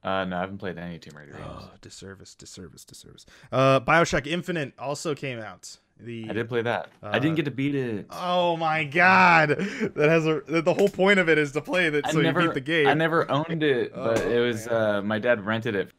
Uh 0.03 0.25
no, 0.25 0.37
I 0.37 0.41
haven't 0.41 0.59
played 0.59 0.79
any 0.79 0.99
Tomb 0.99 1.17
Raider 1.19 1.33
games. 1.33 1.45
oh 1.47 1.71
disservice 1.83 2.35
disservice 2.35 2.85
disservice. 2.85 3.27
Uh 3.53 3.81
bioshock 3.81 4.27
infinite 4.27 4.73
also 4.79 5.15
came 5.15 5.39
out. 5.41 5.77
The 6.03 6.27
I 6.31 6.33
did 6.33 6.49
play 6.49 6.63
that. 6.63 6.89
I 7.03 7.09
Uh, 7.09 7.19
didn't 7.19 7.37
get 7.37 7.45
to 7.45 7.51
beat 7.51 7.75
it. 7.75 8.07
oh 8.11 8.57
my 8.57 8.85
god. 8.85 9.51
That 9.51 10.09
has 10.09 10.27
a 10.27 10.41
the 10.47 10.73
whole 10.73 10.89
point 10.89 11.19
of 11.19 11.29
it 11.29 11.37
is 11.37 11.53
to 11.53 11.61
play 11.61 11.91
that 11.91 12.07
I 12.07 12.13
so 12.13 12.21
never 12.23 12.41
you 12.41 12.49
beat 12.49 12.55
the 12.55 12.61
game. 12.63 12.87
I 12.87 12.95
never 12.95 13.31
owned 13.31 13.63
it, 13.63 13.93
but 13.95 14.19
Oh, 14.23 14.31
it 14.31 14.41
was 14.41 14.67
uh 14.67 15.03
my 15.05 15.19
dad 15.19 15.45
rented 15.45 15.75
it. 15.77 15.91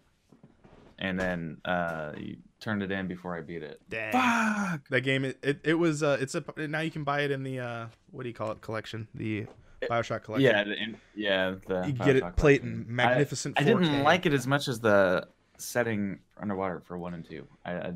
And 0.98 1.20
then 1.20 1.58
uh 1.66 2.14
turned 2.62 2.82
it 2.84 2.92
in 2.92 3.08
before 3.08 3.36
I 3.36 3.42
beat 3.42 3.64
it. 3.64 3.82
Dang. 3.90 4.12
Fuck. 4.14 4.88
That 4.90 5.02
game, 5.02 5.26
it, 5.26 5.38
it, 5.44 5.60
it 5.64 5.74
was, 5.74 6.02
uh, 6.04 6.18
it's 6.22 6.36
a, 6.36 6.44
now 6.56 6.80
you 6.80 6.92
can 6.92 7.04
buy 7.04 7.22
it 7.22 7.32
in 7.32 7.44
the, 7.44 7.60
uh, 7.60 7.86
what 8.12 8.24
do 8.24 8.30
you 8.30 8.36
call 8.36 8.52
it, 8.52 8.62
collection? 8.62 9.08
The 9.14 9.48
Bioshock 9.90 10.24
collection. 10.24 10.50
Yeah, 10.50 10.64
the, 10.64 10.74
in- 10.82 10.98
yeah, 11.16 11.56
the 11.68 11.78
You 11.88 11.94
can 11.94 12.06
get 12.06 12.16
it 12.16 12.24
Bioshock 12.24 12.52
it 12.54 12.62
in 12.62 12.86
magnificent 12.88 13.60
I, 13.60 13.64
I 13.64 13.66
4K. 13.66 13.68
didn't 13.82 14.04
like 14.04 14.26
it 14.28 14.34
as 14.34 14.46
much 14.48 14.68
as 14.68 14.80
the 14.80 15.28
setting 15.58 16.20
underwater 16.40 16.80
for 16.80 16.98
one 16.98 17.14
and 17.16 17.26
two. 17.28 17.48
I, 17.66 17.74
I 17.74 17.94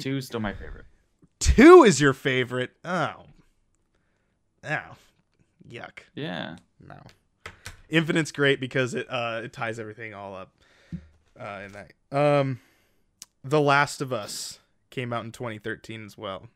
two 0.00 0.16
is 0.18 0.26
still 0.26 0.40
my 0.40 0.52
favorite. 0.54 0.84
Two 1.40 1.82
is 1.82 2.00
your 2.00 2.12
favorite. 2.14 2.70
Oh. 2.84 3.24
Oh. 4.64 4.96
Yuck. 5.68 5.98
Yeah. 6.14 6.56
No. 6.80 6.96
Infinite's 7.88 8.32
great 8.32 8.60
because 8.60 8.94
it, 8.94 9.06
uh, 9.10 9.42
it 9.44 9.52
ties 9.52 9.78
everything 9.78 10.14
all 10.14 10.34
up, 10.34 10.52
uh, 11.38 11.62
in 11.66 11.72
that. 11.72 11.92
Um, 12.16 12.60
The 13.44 13.60
Last 13.60 14.00
of 14.00 14.12
Us 14.12 14.58
came 14.90 15.12
out 15.12 15.24
in 15.24 15.32
2013 15.32 16.04
as 16.04 16.16
well. 16.16 16.48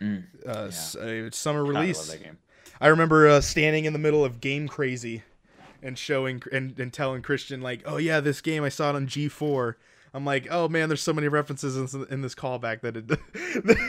Mm. 0.00 0.24
Uh, 0.46 0.70
Yeah. 1.04 1.28
summer 1.32 1.64
I 1.66 1.68
release. 1.80 2.08
that 2.10 2.22
game. 2.22 2.38
I 2.80 2.86
remember 2.88 3.26
uh, 3.28 3.40
standing 3.40 3.84
in 3.84 3.92
the 3.92 3.98
middle 3.98 4.24
of 4.24 4.40
Game 4.40 4.68
Crazy 4.68 5.22
and 5.82 5.98
showing 5.98 6.42
and, 6.52 6.78
and 6.78 6.92
telling 6.92 7.22
Christian 7.22 7.60
like, 7.60 7.82
"Oh 7.84 7.96
yeah, 7.96 8.20
this 8.20 8.40
game 8.40 8.62
I 8.62 8.68
saw 8.68 8.90
it 8.90 8.96
on 8.96 9.06
G4." 9.08 9.74
I'm 10.14 10.24
like, 10.24 10.46
"Oh 10.50 10.68
man, 10.68 10.88
there's 10.88 11.02
so 11.02 11.12
many 11.12 11.26
references 11.26 11.76
in, 11.94 12.06
in 12.10 12.22
this 12.22 12.34
callback 12.36 12.82
that 12.82 12.96
it, 12.96 13.10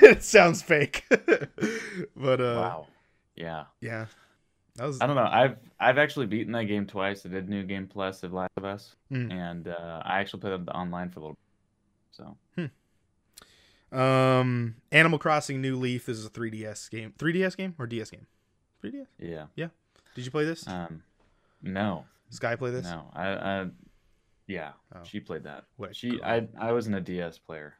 it 0.04 0.24
sounds 0.24 0.62
fake." 0.64 1.06
but 2.16 2.42
uh, 2.42 2.56
wow. 2.58 2.88
Yeah. 3.36 3.66
yeah, 3.80 4.08
that 4.76 4.86
was 4.86 5.00
I 5.02 5.06
don't 5.08 5.16
know. 5.16 5.30
I've 5.32 5.58
I've 5.80 5.98
actually 6.00 6.26
beaten 6.26 6.52
that 6.54 6.66
game 6.66 6.88
twice. 6.88 7.26
I 7.26 7.30
did 7.30 7.48
New 7.50 7.64
Game 7.64 7.88
Plus 7.88 8.24
of 8.24 8.34
Last 8.34 8.52
of 8.58 8.66
Us, 8.66 8.96
Mm. 9.12 9.32
and 9.32 9.68
uh, 9.68 10.02
I 10.04 10.20
actually 10.20 10.40
played 10.42 10.54
it 10.60 10.70
online 10.70 11.10
for 11.10 11.20
a 11.20 11.24
little. 11.24 11.38
So 12.20 12.70
um 13.92 14.76
Animal 14.92 15.18
Crossing 15.20 15.62
New 15.62 15.78
Leaf. 15.78 16.06
This 16.06 16.18
is 16.18 16.26
a 16.26 16.30
3DS 16.30 16.90
game, 16.92 17.14
3DS 17.18 17.58
game 17.58 17.76
or 17.80 17.88
DS 17.88 18.12
game? 18.12 18.28
3DS. 18.84 19.08
yeah. 19.18 19.46
Yeah. 19.56 19.68
Did 20.16 20.26
you 20.26 20.32
play 20.32 20.46
this? 20.46 20.68
Um, 20.68 21.02
no, 21.62 22.06
Sky 22.30 22.56
play 22.56 22.72
this? 22.72 22.86
no. 22.86 23.06
I, 23.14 23.28
I 23.30 23.66
yeah. 24.48 24.72
Oh. 24.94 25.00
She 25.04 25.20
played 25.20 25.44
that. 25.44 25.66
What 25.78 25.96
She 25.96 26.12
girl. 26.12 26.20
I 26.24 26.48
I 26.60 26.72
wasn't 26.72 26.96
a 26.96 27.02
DS 27.02 27.38
player. 27.40 27.76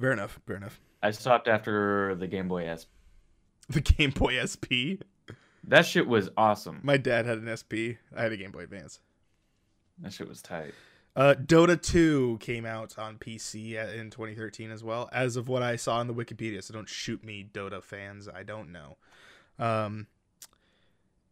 Fair 0.00 0.12
enough. 0.12 0.40
Fair 0.46 0.56
enough. 0.56 0.80
I 1.02 1.10
stopped 1.10 1.46
after 1.48 2.14
the 2.14 2.26
Game 2.26 2.48
Boy 2.48 2.68
S. 2.68 2.86
The 3.68 3.80
Game 3.80 4.10
Boy 4.10 4.38
SP. 4.38 5.02
That 5.66 5.84
shit 5.84 6.06
was 6.06 6.30
awesome. 6.36 6.78
My 6.84 6.96
dad 6.96 7.26
had 7.26 7.38
an 7.38 7.54
SP. 7.58 7.98
I 8.16 8.22
had 8.22 8.32
a 8.32 8.36
Game 8.36 8.52
Boy 8.52 8.60
Advance. 8.60 9.00
That 9.98 10.12
shit 10.12 10.28
was 10.28 10.40
tight. 10.40 10.72
Uh, 11.16 11.34
Dota 11.34 11.80
2 11.80 12.36
came 12.40 12.66
out 12.66 12.98
on 12.98 13.16
PC 13.16 13.72
in 13.98 14.10
2013 14.10 14.70
as 14.70 14.84
well, 14.84 15.08
as 15.12 15.36
of 15.36 15.48
what 15.48 15.62
I 15.62 15.76
saw 15.76 15.96
on 15.96 16.08
the 16.08 16.14
Wikipedia. 16.14 16.62
So 16.62 16.74
don't 16.74 16.88
shoot 16.88 17.24
me, 17.24 17.48
Dota 17.50 17.82
fans. 17.82 18.28
I 18.28 18.42
don't 18.42 18.70
know. 18.70 18.98
Um, 19.58 20.08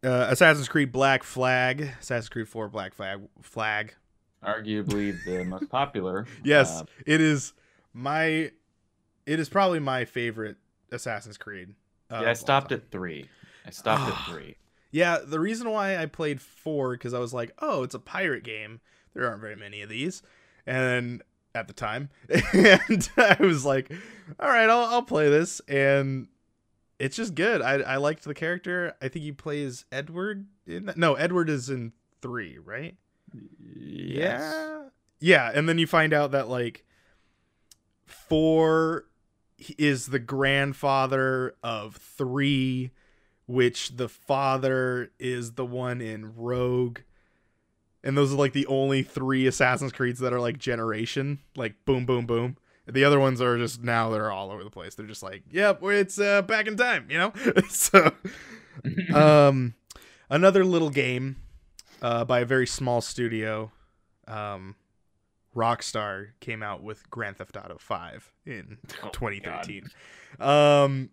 uh, 0.03 0.29
Assassin's 0.31 0.69
Creed 0.69 0.91
Black 0.91 1.23
Flag, 1.23 1.91
Assassin's 2.01 2.31
Creed 2.31 2.49
4 2.49 2.69
Black 2.69 2.95
Flag. 2.95 3.21
Flag. 3.43 3.95
Arguably 4.43 5.23
the 5.25 5.45
most 5.45 5.69
popular. 5.69 6.27
Yes, 6.45 6.81
Uh, 6.81 6.85
it 7.07 7.21
is 7.21 7.53
my. 7.93 8.51
It 9.27 9.41
is 9.41 9.49
probably 9.49 9.79
my 9.81 10.05
favorite 10.05 10.57
Assassin's 10.93 11.39
Creed. 11.39 11.75
uh, 12.11 12.21
yeah, 12.23 12.31
I 12.31 12.35
stopped 12.35 12.73
at 12.73 12.91
three. 12.91 13.29
I 13.67 13.71
stopped 13.71 14.13
at 14.13 14.27
three. 14.31 14.57
Yeah, 14.91 15.19
the 15.25 15.41
reason 15.41 15.71
why 15.71 15.97
I 15.97 16.05
played 16.07 16.41
four 16.43 16.93
because 16.93 17.15
I 17.15 17.19
was 17.19 17.33
like, 17.35 17.53
oh, 17.61 17.83
it's 17.83 17.95
a 17.95 17.99
pirate 17.99 18.45
game. 18.45 18.81
There 19.15 19.27
aren't 19.27 19.41
very 19.41 19.57
many 19.57 19.83
of 19.83 19.89
these, 19.89 20.23
and 20.67 21.23
at 21.55 21.69
the 21.69 21.75
time, 21.75 22.11
and 22.53 23.09
I 23.17 23.37
was 23.41 23.65
like, 23.65 23.93
all 24.41 24.49
right, 24.49 24.69
I'll 24.69 24.87
I'll 24.87 25.03
play 25.03 25.29
this, 25.29 25.61
and 25.69 26.29
it's 26.99 27.17
just 27.17 27.35
good. 27.35 27.63
I 27.63 27.75
I 27.75 27.97
liked 27.97 28.25
the 28.25 28.35
character. 28.35 28.95
I 29.01 29.09
think 29.09 29.25
he 29.25 29.33
plays 29.33 29.85
Edward. 29.93 30.47
In 30.67 30.87
that. 30.87 30.97
No, 30.97 31.15
Edward 31.15 31.49
is 31.49 31.71
in 31.71 31.93
three, 32.23 32.59
right? 32.59 32.97
Yes. 33.61 34.41
Yeah, 34.41 34.83
yeah, 35.21 35.51
and 35.55 35.69
then 35.69 35.79
you 35.79 35.87
find 35.87 36.13
out 36.13 36.33
that 36.33 36.49
like 36.49 36.85
four 38.07 39.07
is 39.79 40.07
the 40.07 40.19
grandfather 40.19 41.55
of 41.63 41.97
three, 41.97 42.91
which 43.47 43.97
the 43.97 44.09
father 44.09 45.13
is 45.19 45.53
the 45.53 45.65
one 45.65 46.01
in 46.01 46.35
Rogue. 46.37 47.01
And 48.05 48.17
those 48.19 48.33
are 48.33 48.37
like 48.37 48.53
the 48.53 48.67
only 48.67 49.03
three 49.03 49.47
Assassin's 49.47 49.91
Creeds 49.91 50.21
that 50.21 50.33
are 50.33 50.39
like 50.39 50.59
generation, 50.59 51.39
like 51.57 51.75
boom, 51.87 52.05
boom, 52.05 52.27
boom. 52.27 52.59
The 52.87 53.03
other 53.03 53.19
ones 53.19 53.41
are 53.41 53.57
just 53.57 53.83
now 53.83 54.11
they're 54.11 54.31
all 54.31 54.51
over 54.51 54.63
the 54.63 54.71
place. 54.71 54.95
They're 54.95 55.07
just 55.07 55.23
like, 55.23 55.43
yep, 55.51 55.83
it's 55.83 56.21
uh, 56.21 56.43
back 56.43 56.67
in 56.67 56.77
time, 56.77 57.07
you 57.09 57.17
know. 57.17 57.33
so, 57.71 58.13
um, 59.15 59.73
another 60.29 60.67
little 60.67 60.91
game 60.91 61.37
uh, 62.03 62.27
by 62.27 62.41
a 62.41 62.45
very 62.45 62.67
small 62.67 63.01
studio, 63.01 63.73
um, 64.29 64.77
Rockstar 65.57 66.33
came 66.41 66.63
out 66.63 66.83
with 66.83 67.09
Grand 67.09 67.39
Theft 67.39 67.57
Auto 67.57 67.79
5 67.79 68.33
in 68.45 68.77
Oh, 69.03 69.09
2013. 69.09 69.89
Um, 70.41 71.09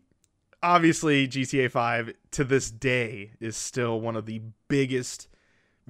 obviously, 0.61 1.25
GTA 1.25 1.71
5 1.71 2.13
to 2.31 2.43
this 2.43 2.69
day 2.69 3.31
is 3.39 3.55
still 3.55 4.01
one 4.01 4.17
of 4.17 4.25
the 4.25 4.41
biggest 4.67 5.29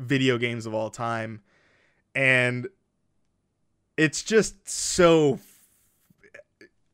video 0.02 0.38
games 0.38 0.66
of 0.66 0.74
all 0.74 0.90
time, 0.90 1.42
and 2.16 2.68
it's 3.98 4.24
just 4.24 4.68
so. 4.68 5.40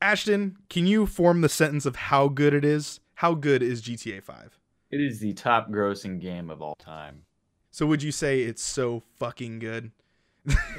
Ashton, 0.02 0.58
can 0.70 0.86
you 0.86 1.08
form 1.08 1.42
the 1.42 1.50
sentence 1.50 1.86
of 1.86 1.96
how 1.96 2.28
good 2.28 2.54
it 2.54 2.64
is? 2.64 3.00
How 3.16 3.34
good 3.34 3.64
is 3.64 3.82
GTA 3.82 4.22
5? 4.22 4.60
It 4.92 5.02
is 5.02 5.20
the 5.20 5.34
top 5.34 5.70
grossing 5.70 6.20
game 6.22 6.52
of 6.52 6.62
all 6.62 6.76
time. 6.76 7.24
So 7.72 7.86
would 7.88 8.04
you 8.04 8.12
say 8.12 8.42
it's 8.42 8.62
so 8.62 9.02
fucking 9.18 9.60
good 9.60 9.92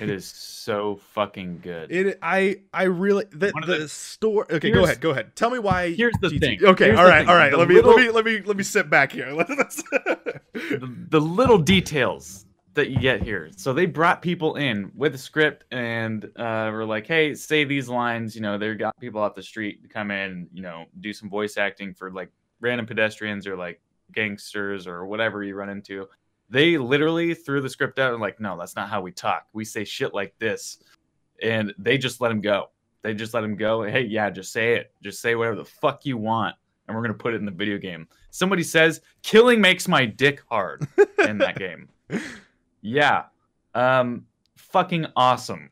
It 0.01 0.11
is 0.11 0.27
so 0.27 0.97
fucking 1.13 1.61
good. 1.63 1.91
It 1.91 2.19
I 2.23 2.61
I 2.73 2.85
really 2.85 3.25
the, 3.31 3.53
the, 3.67 3.79
the- 3.81 3.89
store. 3.89 4.47
Okay, 4.51 4.71
go 4.71 4.85
ahead. 4.85 5.01
Go 5.01 5.11
ahead. 5.11 5.37
Tell 5.37 5.51
me 5.51 5.59
why. 5.59 5.93
Here's 5.93 6.15
the 6.21 6.29
GT 6.29 6.41
thing. 6.41 6.65
Okay, 6.65 6.87
Here's 6.87 6.99
all 6.99 7.05
right, 7.05 7.29
all 7.29 7.35
right. 7.35 7.51
The 7.51 7.59
Let 7.59 7.69
me 7.69 7.81
let 7.81 7.97
me 7.97 8.11
let 8.11 8.25
me 8.25 8.41
let 8.43 8.57
me 8.57 8.63
sit 8.63 8.89
back 8.91 9.13
here. 9.13 9.29
The, 10.53 10.93
the 11.11 11.21
little 11.21 11.59
details 11.59 12.45
that 12.75 12.91
you 12.91 12.99
get 12.99 13.23
here. 13.23 13.51
So 13.57 13.73
they 13.73 13.87
brought 13.87 14.23
people 14.23 14.57
in 14.57 14.91
with 14.95 15.15
a 15.15 15.19
script 15.19 15.65
and 15.71 16.25
uh, 16.37 16.71
were 16.73 16.85
like, 16.85 17.07
"Hey, 17.07 17.35
say 17.35 17.65
these 17.65 17.89
lines." 17.89 18.35
You 18.35 18.43
know, 18.43 18.59
they 18.59 18.75
got 18.75 18.99
people 18.99 19.21
off 19.21 19.35
the 19.35 19.43
street 19.43 19.83
to 19.83 19.89
come 19.89 20.11
in, 20.11 20.49
you 20.53 20.63
know, 20.63 20.85
do 21.01 21.13
some 21.13 21.29
voice 21.29 21.57
acting 21.57 21.95
for 21.95 22.11
like 22.11 22.31
random 22.61 22.87
pedestrians 22.87 23.47
or 23.47 23.57
like 23.57 23.81
gangsters 24.13 24.87
or 24.87 25.07
whatever 25.07 25.43
you 25.43 25.55
run 25.55 25.69
into. 25.69 26.07
They 26.51 26.79
literally 26.79 27.35
threw 27.35 27.61
the 27.61 27.69
script 27.69 27.99
out 27.99 28.13
and 28.13 28.23
like, 28.23 28.41
"No, 28.41 28.59
that's 28.59 28.77
not 28.77 28.89
how 28.89 29.01
we 29.01 29.13
talk. 29.13 29.47
We 29.53 29.65
say 29.65 29.85
shit 29.85 30.15
like 30.15 30.35
this," 30.39 30.79
and 31.43 31.75
they 31.79 31.99
just 31.99 32.21
let 32.21 32.31
him 32.31 32.41
go. 32.41 32.71
They 33.03 33.15
just 33.15 33.35
let 33.35 33.45
him 33.45 33.57
go. 33.57 33.83
Hey, 33.83 34.03
yeah, 34.03 34.31
just 34.31 34.53
say 34.53 34.75
it. 34.75 34.93
Just 35.03 35.21
say 35.21 35.35
whatever 35.35 35.57
the 35.57 35.65
fuck 35.65 36.05
you 36.07 36.17
want, 36.17 36.57
and 36.87 36.97
we're 36.97 37.03
gonna 37.03 37.15
put 37.15 37.35
it 37.35 37.37
in 37.37 37.45
the 37.45 37.51
video 37.51 37.79
game. 37.79 38.09
Somebody 38.31 38.63
says, 38.63 39.01
"Killing 39.23 39.61
makes 39.61 39.87
my 39.89 40.07
dick 40.07 40.43
hard." 40.49 40.87
in 41.27 41.39
that 41.39 41.59
game. 41.59 41.89
Yeah. 42.81 43.25
Um 43.75 44.27
fucking 44.57 45.07
awesome. 45.17 45.71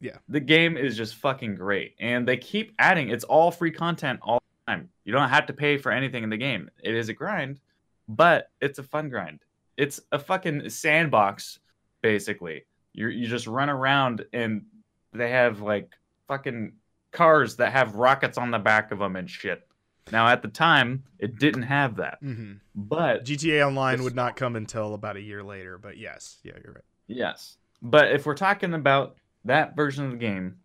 Yeah. 0.00 0.16
The 0.28 0.40
game 0.40 0.76
is 0.76 0.96
just 0.96 1.16
fucking 1.16 1.54
great. 1.56 1.94
And 1.98 2.26
they 2.26 2.36
keep 2.36 2.72
adding 2.78 3.08
it's 3.10 3.24
all 3.24 3.50
free 3.50 3.70
content 3.70 4.20
all 4.22 4.40
the 4.66 4.72
time. 4.72 4.88
You 5.04 5.12
don't 5.12 5.28
have 5.28 5.46
to 5.46 5.52
pay 5.52 5.78
for 5.78 5.90
anything 5.90 6.22
in 6.24 6.30
the 6.30 6.36
game. 6.36 6.70
It 6.82 6.94
is 6.94 7.08
a 7.08 7.14
grind, 7.14 7.60
but 8.08 8.50
it's 8.60 8.78
a 8.78 8.82
fun 8.82 9.08
grind. 9.08 9.40
It's 9.78 10.00
a 10.12 10.18
fucking 10.18 10.68
sandbox 10.68 11.60
basically. 12.02 12.64
You 12.92 13.08
you 13.08 13.26
just 13.26 13.46
run 13.46 13.70
around 13.70 14.26
and 14.34 14.66
they 15.12 15.30
have 15.30 15.60
like 15.62 15.92
fucking 16.26 16.72
cars 17.12 17.56
that 17.56 17.72
have 17.72 17.94
rockets 17.94 18.36
on 18.36 18.50
the 18.50 18.58
back 18.58 18.92
of 18.92 18.98
them 18.98 19.16
and 19.16 19.30
shit. 19.30 19.66
Now 20.12 20.28
at 20.28 20.42
the 20.42 20.48
time, 20.48 21.04
it 21.18 21.38
didn't 21.38 21.62
have 21.62 21.96
that. 21.96 22.22
Mhm. 22.22 22.60
But 22.74 23.24
GTA 23.24 23.66
Online 23.66 24.02
would 24.02 24.14
not 24.16 24.36
come 24.36 24.56
until 24.56 24.94
about 24.94 25.16
a 25.16 25.20
year 25.20 25.42
later, 25.42 25.78
but 25.78 25.96
yes, 25.96 26.38
yeah, 26.42 26.54
you're 26.62 26.74
right. 26.74 26.84
Yes. 27.06 27.56
But 27.80 28.10
if 28.12 28.26
we're 28.26 28.34
talking 28.34 28.74
about 28.74 29.16
that 29.44 29.76
version 29.76 30.04
of 30.06 30.10
the 30.10 30.16
game, 30.18 30.56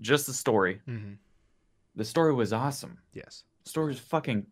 just 0.00 0.26
the 0.26 0.32
story, 0.34 0.80
hmm 0.84 1.14
the 1.94 2.04
story 2.04 2.32
was 2.32 2.54
awesome. 2.54 2.98
Yes. 3.12 3.44
The 3.64 3.68
story 3.70 3.88
was 3.88 3.98
fucking 3.98 4.46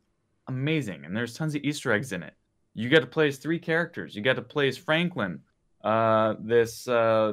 amazing, 0.46 1.06
and 1.06 1.16
there's 1.16 1.32
tons 1.34 1.54
of 1.54 1.62
Easter 1.62 1.90
eggs 1.90 2.12
in 2.12 2.22
it. 2.22 2.34
You 2.74 2.88
got 2.88 3.00
to 3.00 3.06
play 3.06 3.28
as 3.28 3.38
three 3.38 3.58
characters. 3.58 4.14
You 4.14 4.22
got 4.22 4.36
to 4.36 4.42
play 4.42 4.68
as 4.68 4.76
Franklin, 4.76 5.40
uh, 5.82 6.34
this 6.38 6.86
uh, 6.86 7.32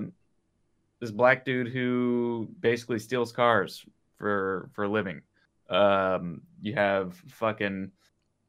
this 0.99 1.11
black 1.11 1.45
dude 1.45 1.67
who 1.67 2.49
basically 2.59 2.99
steals 2.99 3.31
cars 3.31 3.85
for 4.17 4.69
for 4.73 4.85
a 4.85 4.89
living. 4.89 5.21
Um, 5.69 6.41
you 6.61 6.73
have 6.73 7.15
fucking 7.27 7.91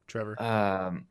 Trevor. 0.07 0.41
um, 0.41 1.07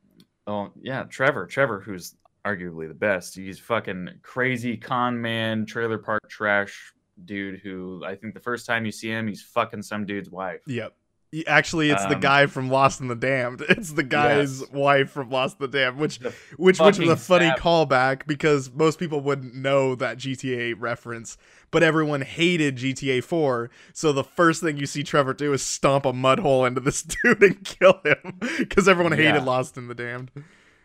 oh 0.46 0.70
yeah, 0.80 1.04
Trevor. 1.04 1.46
Trevor, 1.46 1.80
who's 1.80 2.16
arguably 2.44 2.88
the 2.88 2.94
best. 2.94 3.36
He's 3.36 3.58
fucking 3.58 4.08
crazy 4.22 4.76
con 4.76 5.20
man, 5.20 5.66
trailer 5.66 5.98
park 5.98 6.28
trash 6.28 6.92
dude. 7.24 7.60
Who 7.60 8.02
I 8.04 8.16
think 8.16 8.34
the 8.34 8.40
first 8.40 8.66
time 8.66 8.84
you 8.84 8.92
see 8.92 9.08
him, 9.08 9.28
he's 9.28 9.42
fucking 9.42 9.82
some 9.82 10.06
dude's 10.06 10.30
wife. 10.30 10.60
Yep. 10.66 10.94
Actually, 11.46 11.90
it's 11.90 12.04
the 12.06 12.14
Um, 12.14 12.20
guy 12.20 12.46
from 12.46 12.70
Lost 12.70 13.00
in 13.02 13.08
the 13.08 13.14
Damned. 13.14 13.60
It's 13.68 13.92
the 13.92 14.02
guy's 14.02 14.60
Yes. 14.60 14.70
wife 14.70 15.10
from 15.10 15.28
Lost 15.30 15.60
in 15.60 15.70
the 15.70 15.78
Damned, 15.78 15.98
which 15.98 16.18
The 16.20 16.30
which 16.56 16.80
which 16.80 16.98
was 16.98 17.08
a 17.10 17.16
funny 17.16 17.46
stab. 17.48 17.58
callback 17.58 18.26
because 18.26 18.70
most 18.72 18.98
people 18.98 19.20
wouldn't 19.20 19.54
know 19.54 19.94
that 19.96 20.16
GTA 20.18 20.74
reference, 20.78 21.36
but 21.70 21.82
everyone 21.82 22.22
hated 22.22 22.76
GTA 22.76 23.20
4. 23.22 23.68
So 23.92 24.12
the 24.12 24.24
first 24.24 24.62
thing 24.62 24.78
you 24.78 24.86
see 24.86 25.02
Trevor 25.02 25.34
do 25.34 25.52
is 25.52 25.62
stomp 25.62 26.06
a 26.06 26.14
mud 26.14 26.38
hole 26.40 26.64
into 26.64 26.80
this 26.80 27.02
dude 27.22 27.42
and 27.42 27.62
kill 27.64 28.00
him 28.04 28.38
because 28.58 28.88
everyone 28.88 29.12
hated 29.12 29.34
Yeah. 29.34 29.44
Lost 29.44 29.76
in 29.76 29.88
the 29.88 29.94
Damned. 29.94 30.30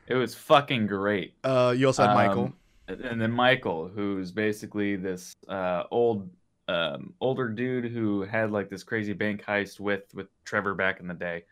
It 0.07 0.15
was 0.15 0.35
fucking 0.35 0.87
great. 0.87 1.35
Uh, 1.45 1.73
you 1.77 1.87
also 1.87 2.05
had 2.05 2.13
Michael. 2.15 2.45
Um, 2.45 2.53
and 3.01 3.21
then 3.21 3.31
Michael, 3.31 3.87
who's 3.87 4.33
basically 4.33 4.97
this 4.97 5.33
uh, 5.47 5.83
old, 5.89 6.29
um, 6.67 7.13
older 7.19 7.49
dude 7.49 7.85
who 7.91 8.21
had 8.21 8.51
like 8.51 8.69
this 8.69 8.83
crazy 8.83 9.13
bank 9.13 9.43
heist 9.43 9.79
with 9.79 10.03
with 10.13 10.27
Trevor 10.45 10.73
back 10.75 10.99
in 10.99 11.07
the 11.07 11.13
day, 11.13 11.43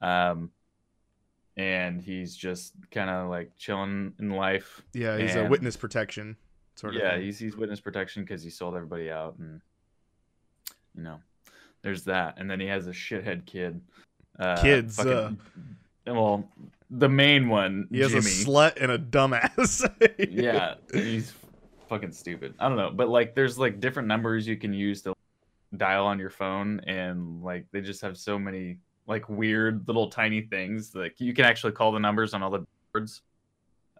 um, 0.00 0.50
and 1.56 2.00
he's 2.00 2.36
just 2.36 2.74
kind 2.90 3.10
of 3.10 3.28
like 3.28 3.52
chilling 3.56 4.12
in 4.18 4.30
life. 4.30 4.82
Yeah, 4.92 5.18
he's 5.18 5.36
a 5.36 5.44
witness 5.44 5.76
protection 5.76 6.36
sort 6.74 6.96
of. 6.96 7.02
yeah, 7.02 7.18
he's 7.18 7.38
he's 7.38 7.56
witness 7.56 7.80
protection 7.80 8.22
because 8.24 8.42
he 8.42 8.50
sold 8.50 8.74
everybody 8.74 9.10
out, 9.10 9.36
and 9.38 9.60
you 10.96 11.02
know, 11.02 11.18
there's 11.82 12.04
that. 12.04 12.34
And 12.38 12.50
then 12.50 12.60
he 12.60 12.66
has 12.66 12.86
a 12.86 12.92
shithead 12.92 13.46
kid. 13.46 13.80
Uh, 14.38 14.60
Kids, 14.60 14.96
fucking- 14.96 15.38
well, 16.06 16.48
the 16.90 17.08
main 17.08 17.48
one, 17.48 17.86
he 17.90 18.00
has 18.00 18.10
Jimmy. 18.12 18.26
a 18.26 18.28
slut 18.28 18.76
and 18.80 18.90
a 18.90 18.98
dumbass. 18.98 19.88
yeah, 20.30 20.74
he's 20.92 21.32
fucking 21.92 22.12
stupid. 22.12 22.54
I 22.58 22.68
don't 22.68 22.78
know, 22.78 22.90
but 22.90 23.08
like, 23.08 23.34
there's 23.34 23.58
like 23.58 23.78
different 23.80 24.08
numbers 24.08 24.46
you 24.46 24.56
can 24.56 24.72
use 24.72 25.02
to 25.02 25.14
dial 25.76 26.06
on 26.06 26.18
your 26.18 26.30
phone, 26.30 26.80
and 26.86 27.42
like 27.42 27.66
they 27.70 27.80
just 27.80 28.00
have 28.00 28.16
so 28.16 28.38
many 28.38 28.78
like 29.06 29.28
weird 29.28 29.86
little 29.86 30.08
tiny 30.08 30.40
things. 30.42 30.94
Like 30.94 31.20
you 31.20 31.34
can 31.34 31.44
actually 31.44 31.72
call 31.72 31.92
the 31.92 31.98
numbers 32.00 32.32
on 32.34 32.42
all 32.42 32.50
the 32.50 32.64
boards. 32.92 33.22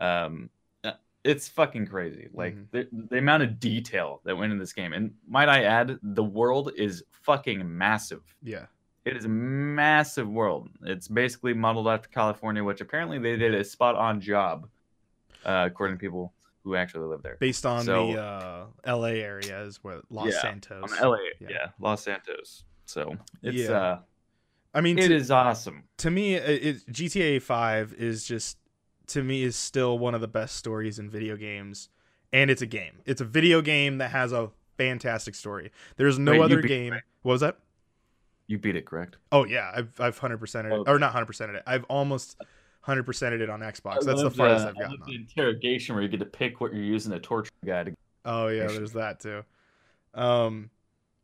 Um, 0.01 0.49
uh, 0.85 0.93
it's 1.25 1.49
fucking 1.49 1.87
crazy. 1.87 2.29
Like 2.33 2.57
Mhm. 2.57 2.67
the, 2.71 2.89
the 3.11 3.19
amount 3.19 3.43
of 3.43 3.61
detail 3.61 4.21
that 4.25 4.37
went 4.37 4.53
in 4.53 4.59
this 4.59 4.73
game, 4.73 4.93
and 4.95 5.13
might 5.29 5.49
I 5.51 5.65
add, 5.65 5.99
the 6.03 6.25
world 6.25 6.73
is 6.77 7.05
fucking 7.11 7.61
massive. 7.77 8.23
yeah. 8.43 8.67
It 9.05 9.17
is 9.17 9.25
a 9.25 9.29
massive 9.29 10.29
world. 10.29 10.69
It's 10.85 11.09
basically 11.09 11.55
modeled 11.55 11.89
after 11.89 12.09
California, 12.09 12.63
which 12.63 12.81
apparently 12.81 13.19
they 13.19 13.37
did 13.37 13.53
a 13.53 13.65
spot 13.65 13.97
on 13.97 14.21
job, 14.21 14.69
uh, 15.45 15.65
according 15.69 15.97
to 15.97 16.01
people 16.01 16.33
who 16.65 16.77
actually 16.77 17.07
live 17.07 17.23
there. 17.23 17.37
Based 17.41 17.67
on 17.67 17.85
So- 17.85 18.13
the 18.13 18.21
uh, 18.23 18.67
L.A. 18.85 19.21
area 19.21 19.63
is 19.65 19.83
what 19.83 20.03
Los 20.11 20.33
Yeah, 20.33 20.41
Santos. 20.41 20.93
On 20.93 20.99
LA, 21.11 21.19
Yeah. 21.41 21.49
yeah. 21.51 21.67
Los 21.81 22.03
Santos. 22.05 22.65
So 22.87 23.17
it's 23.43 23.57
Yeah. 23.69 23.73
uh, 23.77 23.99
I 24.75 24.81
mean, 24.81 24.99
it 24.99 25.09
to, 25.09 25.15
is 25.15 25.31
awesome. 25.31 25.85
to 25.99 26.11
me, 26.11 26.35
it, 26.35 26.65
it, 26.65 26.87
GTA 26.93 27.43
Five 27.43 27.93
is 27.95 28.25
just 28.25 28.59
to 29.09 29.23
me 29.23 29.43
is 29.43 29.57
still 29.57 29.99
one 29.99 30.15
of 30.15 30.21
the 30.21 30.29
best 30.29 30.57
stories 30.57 30.99
in 30.99 31.11
video 31.11 31.37
games, 31.37 31.89
and 32.33 32.51
it's 32.51 32.63
a 32.63 32.67
game. 32.67 33.01
It's 33.05 33.21
a 33.21 33.25
video 33.25 33.61
game 33.61 33.99
that 33.99 34.11
has 34.13 34.33
a 34.33 34.51
fantastic 34.79 35.35
story. 35.35 35.71
There's 35.97 36.19
no 36.19 36.33
Wait, 36.33 36.41
other 36.41 36.63
game. 36.63 36.95
What 37.23 37.33
was 37.33 37.41
that? 37.43 37.59
You 38.47 38.59
beat 38.59 38.77
it, 38.77 38.87
correct? 38.87 39.17
Oh 39.31 39.45
yeah, 39.45 39.71
I've 39.75 40.01
I've 40.01 40.19
hundred 40.19 40.39
percent 40.39 40.67
it, 40.69 40.73
Oh. 40.73 40.85
or 40.87 40.99
not 40.99 41.13
hundred 41.13 41.27
percent 41.27 41.55
it. 41.55 41.63
I've 41.67 41.85
almost 41.85 42.37
hundred 42.83 43.05
percent 43.05 43.35
it 43.35 43.49
on 43.51 43.61
Xbox. 43.61 44.03
I 44.03 44.05
That's 44.05 44.23
the 44.23 44.31
farthest 44.31 44.65
the- 44.65 44.69
I've 44.69 44.77
gotten. 44.77 45.01
the 45.07 45.15
interrogation 45.15 45.95
where 45.95 46.03
you 46.03 46.09
get 46.09 46.21
to 46.21 46.27
pick 46.27 46.61
what 46.61 46.73
you're 46.73 46.85
using 46.85 47.13
to 47.13 47.19
torture 47.19 47.51
guy 47.65 47.85
to 47.85 47.95
Oh 48.25 48.49
yeah, 48.49 48.67
there's 48.67 48.93
that 48.93 49.21
too. 49.21 49.43
Um, 50.15 50.71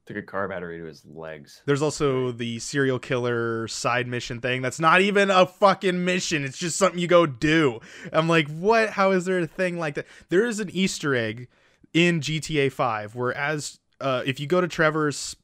took 0.07 0.17
a 0.17 0.23
car 0.23 0.49
battery 0.49 0.79
to 0.79 0.85
his 0.85 1.05
legs. 1.05 1.63
There's 1.67 1.83
also 1.83 2.33
the 2.33 2.59
serial 2.59 2.99
killer 2.99 3.69
side 3.69 4.09
mission 4.09 4.41
thing. 4.41 4.63
That's 4.63 4.81
not 4.81 5.01
even 5.01 5.31
a 5.31 5.47
fucking 5.47 6.05
mission. 6.05 6.45
It's 6.45 6.59
just 6.59 6.77
something 6.77 6.99
you 6.99 7.07
go 7.07 7.27
do. 7.27 7.81
I'm 8.13 8.29
like, 8.29 8.49
what? 8.49 8.91
How 8.91 9.13
is 9.13 9.27
there 9.27 9.39
a 9.39 9.47
thing 9.47 9.79
like 9.79 9.95
that? 9.95 10.07
There 10.29 10.47
is 10.47 10.61
an 10.61 10.71
Easter 10.71 11.15
egg 11.15 11.49
in 11.93 12.21
GTA 12.21 12.73
5 12.73 13.15
where 13.15 13.37
as 13.37 13.79
uh, 14.01 14.23
if 14.27 14.41
you 14.41 14.47
go 14.47 14.61
to 14.61 14.69
Trevor's 14.69 15.37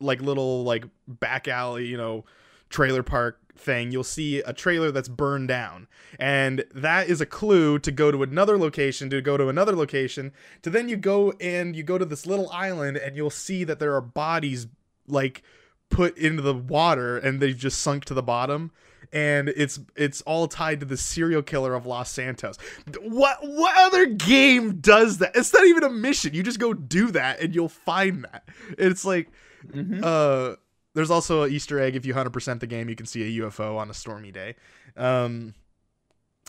like 0.00 0.22
little 0.22 0.64
like 0.64 0.84
back 1.06 1.48
alley, 1.48 1.86
you 1.86 1.96
know, 1.96 2.24
trailer 2.70 3.02
park 3.02 3.40
thing, 3.56 3.92
you'll 3.92 4.04
see 4.04 4.38
a 4.40 4.52
trailer 4.52 4.90
that's 4.90 5.08
burned 5.08 5.48
down. 5.48 5.86
And 6.18 6.64
that 6.74 7.08
is 7.08 7.20
a 7.20 7.26
clue 7.26 7.78
to 7.80 7.90
go 7.92 8.10
to 8.10 8.22
another 8.22 8.58
location, 8.58 9.10
to 9.10 9.20
go 9.20 9.36
to 9.36 9.48
another 9.48 9.74
location, 9.76 10.32
to 10.62 10.70
then 10.70 10.88
you 10.88 10.96
go 10.96 11.32
and 11.40 11.76
you 11.76 11.82
go 11.82 11.98
to 11.98 12.04
this 12.04 12.26
little 12.26 12.50
island 12.50 12.96
and 12.96 13.16
you'll 13.16 13.30
see 13.30 13.64
that 13.64 13.78
there 13.78 13.94
are 13.94 14.00
bodies 14.00 14.66
like 15.06 15.42
put 15.90 16.16
into 16.16 16.42
the 16.42 16.54
water 16.54 17.18
and 17.18 17.40
they've 17.40 17.56
just 17.56 17.80
sunk 17.80 18.04
to 18.06 18.14
the 18.14 18.22
bottom 18.22 18.70
and 19.12 19.50
it's 19.50 19.78
it's 19.94 20.22
all 20.22 20.48
tied 20.48 20.80
to 20.80 20.86
the 20.86 20.96
serial 20.96 21.42
killer 21.42 21.74
of 21.74 21.84
Los 21.84 22.10
Santos. 22.10 22.56
What 23.02 23.36
what 23.42 23.76
other 23.76 24.06
game 24.06 24.76
does 24.80 25.18
that? 25.18 25.36
It's 25.36 25.52
not 25.52 25.66
even 25.66 25.82
a 25.84 25.90
mission. 25.90 26.32
You 26.32 26.42
just 26.42 26.58
go 26.58 26.72
do 26.72 27.10
that 27.10 27.40
and 27.40 27.54
you'll 27.54 27.68
find 27.68 28.24
that. 28.24 28.48
It's 28.78 29.04
like 29.04 29.28
Mhm. 29.70 30.02
uh 30.02 30.56
there's 30.94 31.10
also 31.10 31.42
an 31.42 31.52
Easter 31.52 31.78
egg 31.80 31.96
if 31.96 32.04
you 32.06 32.14
100% 32.14 32.60
the 32.60 32.66
game 32.66 32.88
you 32.88 32.96
can 32.96 33.06
see 33.06 33.38
a 33.38 33.42
UFO 33.42 33.76
on 33.78 33.90
a 33.90 33.94
stormy 33.94 34.30
day. 34.32 34.54
Um 34.96 35.54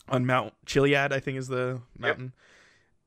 on 0.09 0.25
Mount 0.25 0.53
Chiliad 0.65 1.11
I 1.13 1.19
think 1.19 1.37
is 1.37 1.47
the 1.47 1.81
mountain. 1.97 2.33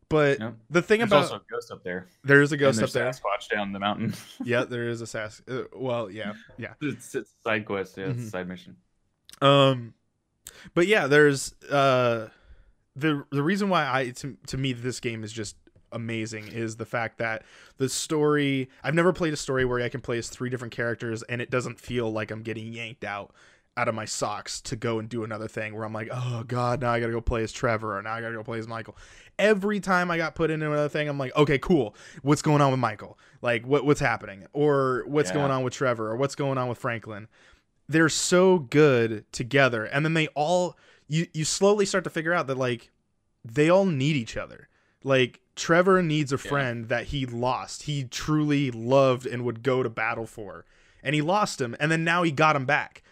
But 0.09 0.39
Yep. 0.39 0.55
the 0.71 0.83
thing 0.83 1.03
about. 1.03 1.17
There's 1.19 1.31
about 1.31 1.35
also 1.41 1.45
a 1.49 1.51
ghost 1.53 1.71
up 1.73 1.83
there. 1.83 2.07
there 2.23 2.41
is 2.41 2.53
a 2.53 2.57
ghost 2.57 2.81
up 2.81 2.91
there. 2.91 3.11
Sasquatch 3.11 3.49
down 3.53 3.73
the 3.73 3.81
mountain. 3.81 4.15
yeah, 4.45 4.63
there 4.65 4.89
is 4.89 5.01
a 5.01 5.07
sass. 5.07 5.43
Uh, 5.49 5.63
well, 5.75 6.09
yeah, 6.11 6.35
yeah. 6.59 6.75
it's, 6.81 7.13
it's 7.17 7.31
a 7.33 7.43
side 7.49 7.65
quest. 7.67 7.97
Yeah, 7.99 8.07
it's 8.11 8.21
Mhm. 8.21 8.27
a 8.27 8.31
side 8.31 8.49
mission. 8.49 8.77
Um, 9.43 9.95
but 10.75 10.87
yeah, 10.87 11.09
there's 11.09 11.55
uh, 11.71 12.29
the 12.95 13.25
the 13.33 13.43
reason 13.43 13.69
why 13.69 13.85
I 13.85 14.11
to 14.11 14.37
to 14.47 14.57
me 14.57 14.73
this 14.73 15.01
game 15.01 15.25
is 15.25 15.33
just 15.33 15.57
amazing 15.93 16.49
is 16.49 16.77
the 16.77 16.85
fact 16.87 17.19
that 17.19 17.43
the 17.79 17.89
story 17.89 18.69
I've 18.83 18.95
never 18.95 19.13
played 19.13 19.33
a 19.33 19.37
story 19.37 19.65
where 19.65 19.81
I 19.81 19.89
can 19.89 20.01
play 20.01 20.19
as 20.19 20.29
three 20.29 20.51
different 20.51 20.73
characters 20.75 21.23
and 21.25 21.41
it 21.41 21.51
doesn't 21.51 21.79
feel 21.81 22.11
like 22.13 22.31
I'm 22.31 22.43
getting 22.43 22.73
yanked 22.73 23.05
out 23.05 23.33
out 23.79 23.89
of 23.89 23.95
my 23.95 24.07
socks 24.07 24.61
to 24.63 24.75
go 24.75 24.99
and 24.99 25.07
do 25.09 25.23
another 25.23 25.47
thing 25.49 25.75
where 25.75 25.85
I'm 25.85 25.93
like, 25.93 26.09
oh 26.11 26.45
god, 26.47 26.81
now 26.81 26.91
I 26.93 26.99
gotta 27.01 27.13
go 27.13 27.21
play 27.21 27.43
as 27.43 27.53
Trevor 27.53 27.99
or 27.99 28.03
now 28.03 28.15
I 28.15 28.21
gotta 28.23 28.35
go 28.35 28.43
play 28.43 28.59
as 28.59 28.67
Michael. 28.67 28.97
Every 29.39 29.81
time 29.81 30.11
I 30.11 30.17
got 30.17 30.35
put 30.35 30.51
into 30.51 30.67
another 30.67 30.89
thing, 30.89 31.09
I'm 31.09 31.19
like, 31.19 31.37
okay, 31.37 31.59
cool. 31.59 31.95
What's 32.23 32.41
going 32.41 32.63
on 32.63 32.71
with 32.71 32.81
Michael? 32.81 33.19
Like, 33.43 33.67
what 33.67 33.85
what's 33.85 34.01
happening? 34.01 34.47
Or 34.55 35.05
what's 35.07 35.29
Yeah. 35.31 35.35
going 35.35 35.51
on 35.51 35.63
with 35.63 35.75
Trevor? 35.75 36.11
Or 36.11 36.17
what's 36.17 36.35
going 36.35 36.57
on 36.57 36.69
with 36.69 36.79
Franklin? 36.79 37.29
They're 37.89 38.09
so 38.09 38.59
good 38.59 39.31
together, 39.31 39.85
and 39.85 40.05
then 40.07 40.15
they 40.15 40.29
all 40.29 40.77
you 41.07 41.27
you 41.35 41.45
slowly 41.45 41.85
start 41.87 42.03
to 42.05 42.11
figure 42.11 42.33
out 42.33 42.47
that 42.47 42.57
like 42.57 42.91
they 43.45 43.69
all 43.69 43.85
need 43.85 44.17
each 44.17 44.37
other. 44.39 44.69
Like 45.07 45.39
Trevor 45.55 46.03
needs 46.03 46.33
a 46.33 46.37
Yeah. 46.43 46.51
friend 46.51 46.89
that 46.89 47.07
he 47.07 47.25
lost. 47.25 47.85
He 47.85 48.05
truly 48.05 48.71
loved 48.73 49.25
and 49.25 49.45
would 49.45 49.63
go 49.63 49.83
to 49.85 49.89
battle 49.89 50.27
for. 50.27 50.65
And 51.03 51.15
he 51.15 51.23
lost 51.23 51.61
him 51.61 51.77
and 51.79 51.93
then 51.93 52.03
now 52.03 52.25
he 52.25 52.33
got 52.33 52.57
him 52.57 52.67
back. 52.67 53.03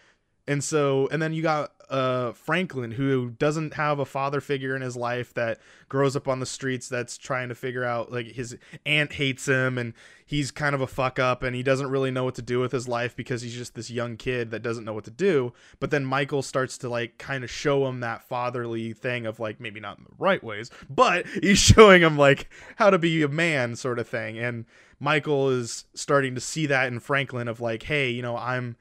And 0.47 0.63
so 0.63 1.07
and 1.11 1.21
then 1.21 1.33
you 1.33 1.41
got 1.41 1.71
uh 1.89 2.31
Franklin 2.31 2.91
who 2.91 3.31
doesn't 3.31 3.75
have 3.75 3.99
a 3.99 4.05
father 4.05 4.41
figure 4.41 4.75
in 4.75 4.81
his 4.81 4.95
life 4.95 5.33
that 5.35 5.59
grows 5.87 6.15
up 6.15 6.27
on 6.27 6.39
the 6.39 6.45
streets 6.45 6.89
that's 6.89 7.17
trying 7.17 7.49
to 7.49 7.55
figure 7.55 7.83
out 7.83 8.11
like 8.11 8.27
his 8.27 8.57
aunt 8.85 9.13
hates 9.13 9.47
him 9.47 9.77
and 9.77 9.93
he's 10.25 10.49
kind 10.49 10.73
of 10.73 10.81
a 10.81 10.87
fuck 10.87 11.19
up 11.19 11.43
and 11.43 11.55
he 11.55 11.61
doesn't 11.61 11.89
really 11.89 12.09
know 12.09 12.23
what 12.23 12.35
to 12.35 12.41
do 12.41 12.59
with 12.59 12.71
his 12.71 12.87
life 12.87 13.15
because 13.15 13.43
he's 13.43 13.53
just 13.53 13.75
this 13.75 13.91
young 13.91 14.17
kid 14.17 14.49
that 14.51 14.63
doesn't 14.63 14.83
know 14.83 14.93
what 14.93 15.03
to 15.03 15.11
do. 15.11 15.53
But 15.79 15.91
then 15.91 16.03
Michael 16.03 16.41
starts 16.41 16.77
to 16.79 16.89
like 16.89 17.17
kind 17.17 17.43
of 17.43 17.51
show 17.51 17.87
him 17.87 17.99
that 17.99 18.23
fatherly 18.23 18.93
thing 18.93 19.25
of 19.25 19.39
like 19.39 19.59
maybe 19.59 19.79
not 19.79 19.99
in 19.99 20.05
the 20.05 20.15
right 20.17 20.43
ways, 20.43 20.71
but 20.89 21.27
he's 21.27 21.59
showing 21.59 22.01
him 22.01 22.17
like 22.17 22.49
how 22.77 22.89
to 22.89 22.97
be 22.97 23.21
a 23.21 23.27
man 23.27 23.75
sort 23.75 23.99
of 23.99 24.07
thing. 24.07 24.39
And 24.39 24.65
Michael 24.99 25.49
is 25.49 25.85
starting 25.93 26.33
to 26.35 26.41
see 26.41 26.65
that 26.65 26.87
in 26.87 26.99
Franklin 26.99 27.47
of 27.47 27.61
like, 27.61 27.83
hey, 27.83 28.09
you 28.09 28.21
know, 28.21 28.37
I'm 28.37 28.75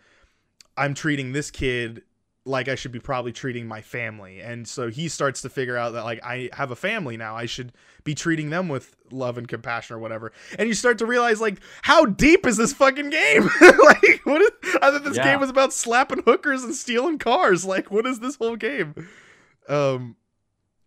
I'm 0.77 0.95
treating 0.95 1.33
this 1.33 1.51
kid 1.51 2.03
like 2.47 2.69
I 2.69 2.75
should 2.75 2.93
be 2.93 2.99
probably 3.01 3.33
treating 3.33 3.67
my 3.67 3.81
family. 3.81 4.41
And 4.41 4.69
so 4.69 4.91
he 4.91 5.09
starts 5.09 5.41
to 5.43 5.49
figure 5.49 5.79
out 5.79 5.95
that 5.95 6.05
like 6.05 6.23
I 6.23 6.51
have 6.53 6.71
a 6.71 6.77
family 6.77 7.17
now. 7.17 7.35
I 7.35 7.47
should 7.47 7.73
be 8.05 8.15
treating 8.15 8.51
them 8.51 8.69
with 8.69 8.97
love 9.11 9.39
and 9.39 9.49
compassion 9.49 9.97
or 9.97 9.99
whatever. 9.99 10.31
And 10.59 10.69
you 10.69 10.75
start 10.75 10.99
to 10.99 11.07
realize 11.07 11.41
like 11.41 11.59
how 11.83 12.05
deep 12.05 12.47
is 12.47 12.59
this 12.59 12.75
fucking 12.75 13.09
game? 13.09 13.45
like 13.61 14.21
what 14.25 14.43
is 14.43 14.51
I 14.83 14.91
thought 14.91 15.05
this 15.05 15.17
Yeah. 15.17 15.25
game 15.25 15.41
was 15.41 15.49
about 15.49 15.73
slapping 15.73 16.23
hookers 16.25 16.63
and 16.65 16.75
stealing 16.75 17.19
cars. 17.19 17.65
Like 17.65 17.91
what 17.91 18.05
is 18.05 18.21
this 18.21 18.37
whole 18.37 18.57
game? 18.57 18.95
Um 19.69 20.17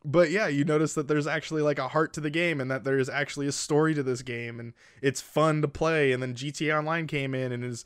but 0.05 0.29
yeah, 0.29 0.47
you 0.47 0.63
notice 0.63 0.93
that 0.93 1.07
there's 1.07 1.27
actually 1.27 1.63
like 1.63 1.79
a 1.79 1.87
heart 1.87 2.13
to 2.13 2.21
the 2.21 2.29
game 2.29 2.61
and 2.61 2.69
that 2.71 2.83
there's 2.83 3.09
actually 3.09 3.47
a 3.47 3.51
story 3.51 3.93
to 3.95 4.03
this 4.03 4.21
game 4.21 4.59
and 4.59 4.73
it's 5.01 5.21
fun 5.21 5.61
to 5.63 5.67
play 5.67 6.11
and 6.11 6.21
then 6.21 6.35
GTA 6.35 6.77
Online 6.77 7.07
came 7.07 7.33
in 7.33 7.51
and 7.51 7.63
has 7.63 7.83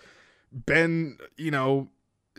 been, 0.65 1.17
you 1.37 1.51
know, 1.51 1.89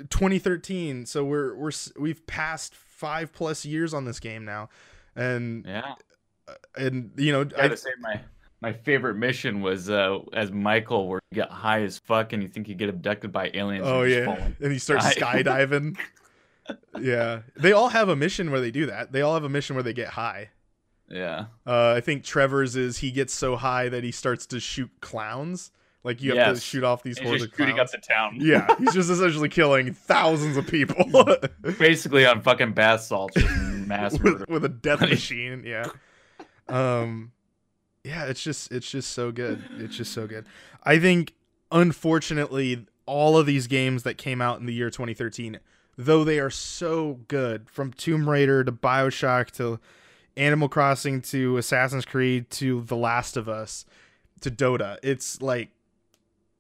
2013 0.09 1.05
so 1.05 1.23
we're 1.23 1.55
we're 1.55 1.71
we've 1.99 2.27
passed 2.27 2.75
5 2.75 3.31
plus 3.33 3.67
years 3.67 3.93
on 3.93 4.07
this 4.07 4.21
game 4.21 4.45
now 4.47 4.71
and 5.15 5.67
Yeah. 5.67 5.95
and 6.75 7.11
you 7.19 7.31
know 7.31 7.41
I 7.41 7.43
I, 7.43 7.63
gotta 7.65 7.77
say 7.77 7.91
my 8.01 8.21
my 8.63 8.73
favorite 8.73 9.17
mission 9.17 9.61
was 9.61 9.91
uh 9.91 10.21
as 10.33 10.51
Michael 10.51 11.09
where 11.09 11.21
you 11.31 11.35
get 11.37 11.51
high 11.51 11.83
as 11.83 11.99
fuck 11.99 12.33
and 12.33 12.43
you 12.43 12.49
think 12.49 12.69
you 12.69 12.75
get 12.75 12.89
abducted 12.89 13.33
by 13.33 13.51
aliens. 13.53 13.85
oh 13.87 14.01
and 14.03 14.11
yeah 14.11 14.49
and 14.63 14.73
he 14.73 14.79
starts 14.79 15.11
sky. 15.11 15.43
skydiving 15.43 15.99
yeah 17.01 17.41
they 17.57 17.73
all 17.73 17.91
have 17.91 18.09
a 18.09 18.17
mission 18.17 18.51
where 18.51 18.61
they 18.63 18.71
do 18.71 18.87
that 18.87 19.13
they 19.13 19.21
all 19.21 19.35
have 19.35 19.45
a 19.45 19.49
mission 19.51 19.77
where 19.77 19.83
they 19.83 19.93
get 19.93 20.09
high 20.09 20.49
Yeah. 21.11 21.47
uh 21.67 21.93
i 21.97 22.01
think 22.01 22.25
trevor's 22.25 22.77
is 22.77 22.99
he 22.99 23.11
gets 23.11 23.35
so 23.35 23.57
high 23.57 23.91
that 23.91 24.05
he 24.05 24.11
starts 24.11 24.47
to 24.47 24.59
shoot 24.59 24.91
clowns 25.01 25.71
like 26.05 26.23
you 26.23 26.35
have 26.37 26.55
to 26.55 26.61
shoot 26.61 26.85
off 26.85 27.03
these 27.03 27.19
He's 27.19 27.27
hordes 27.27 27.43
just 27.43 27.53
of 27.53 27.57
shooting 27.57 27.79
up 27.79 27.91
the 27.91 27.99
town. 27.99 28.37
yeah 28.41 28.75
he's 28.79 28.93
just 28.95 29.11
essentially 29.11 29.49
killing 29.49 29.93
thousands 29.95 30.57
of 30.57 30.67
people. 30.67 31.05
Basically 31.79 32.27
on 32.27 32.41
fucking 32.43 32.73
bath 32.73 33.03
salts, 33.03 33.37
mass 33.63 34.19
murder. 34.19 34.39
with, 34.41 34.49
with 34.49 34.65
a 34.65 34.69
death 34.69 35.01
machine 35.01 35.65
yeah. 35.67 35.87
Um 36.69 37.33
yeah 38.05 38.25
it's 38.27 38.43
just 38.43 38.73
it's 38.73 38.91
just 38.91 39.13
so 39.13 39.31
good. 39.31 39.63
It's 39.79 39.97
just 39.97 40.13
so 40.13 40.27
good. 40.27 40.47
I 40.83 40.99
think 40.99 41.35
unfortunately 41.71 42.87
all 43.07 43.37
of 43.37 43.47
these 43.47 43.67
games 43.67 44.03
that 44.05 44.19
came 44.19 44.41
out 44.41 44.61
in 44.61 44.67
the 44.67 44.73
year 44.75 44.91
2013 44.91 45.59
though 45.99 46.25
they 46.25 46.39
are 46.39 46.51
so 46.51 47.21
good 47.29 47.69
from 47.69 47.93
tomb 47.93 48.29
raider 48.29 48.63
to 48.65 48.73
bioshock 48.73 49.51
to 49.51 49.79
animal 50.37 50.69
crossing 50.69 51.21
to 51.21 51.57
assassin's 51.57 52.05
creed 52.05 52.49
to 52.51 52.83
the 52.83 52.97
last 52.97 53.37
of 53.37 53.49
us 53.49 53.85
to 54.41 54.51
dota 54.51 54.97
it's 55.03 55.43
like 55.43 55.71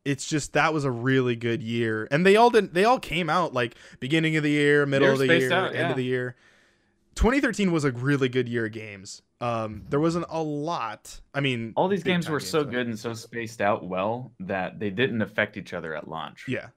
it's 0.04 0.26
just 0.26 0.52
that 0.54 0.72
was 0.74 0.84
a 0.84 0.90
really 0.90 1.36
good 1.36 1.62
year 1.62 2.08
and 2.10 2.26
they 2.26 2.36
all 2.36 2.50
didn't 2.50 2.74
they 2.74 2.84
all 2.84 2.98
came 2.98 3.30
out 3.30 3.52
like 3.54 3.74
beginning 4.00 4.36
of 4.36 4.42
the 4.42 4.50
year 4.50 4.84
middle 4.86 5.06
They're 5.06 5.12
of 5.12 5.18
the 5.20 5.38
year 5.38 5.52
out, 5.52 5.66
end 5.68 5.74
yeah. 5.76 5.90
of 5.90 5.96
the 5.96 6.04
year 6.04 6.36
2013 7.14 7.70
was 7.70 7.84
a 7.84 7.92
really 7.92 8.28
good 8.28 8.48
year 8.48 8.66
of 8.66 8.72
games 8.72 9.22
um 9.40 9.84
there 9.90 10.00
wasn't 10.00 10.24
a 10.28 10.42
lot 10.42 11.20
i 11.34 11.40
mean 11.40 11.72
All 11.76 11.88
these 11.88 12.02
games 12.02 12.28
were 12.28 12.40
so 12.40 12.64
good 12.64 12.86
and 12.86 12.98
so 12.98 13.12
spaced 13.14 13.60
out 13.60 13.84
well 13.86 14.32
that 14.40 14.78
they 14.80 14.90
didn't 14.90 15.22
affect 15.22 15.56
each 15.56 15.72
other 15.72 15.94
at 15.94 16.08
launch. 16.08 16.46
yeah 16.48 16.68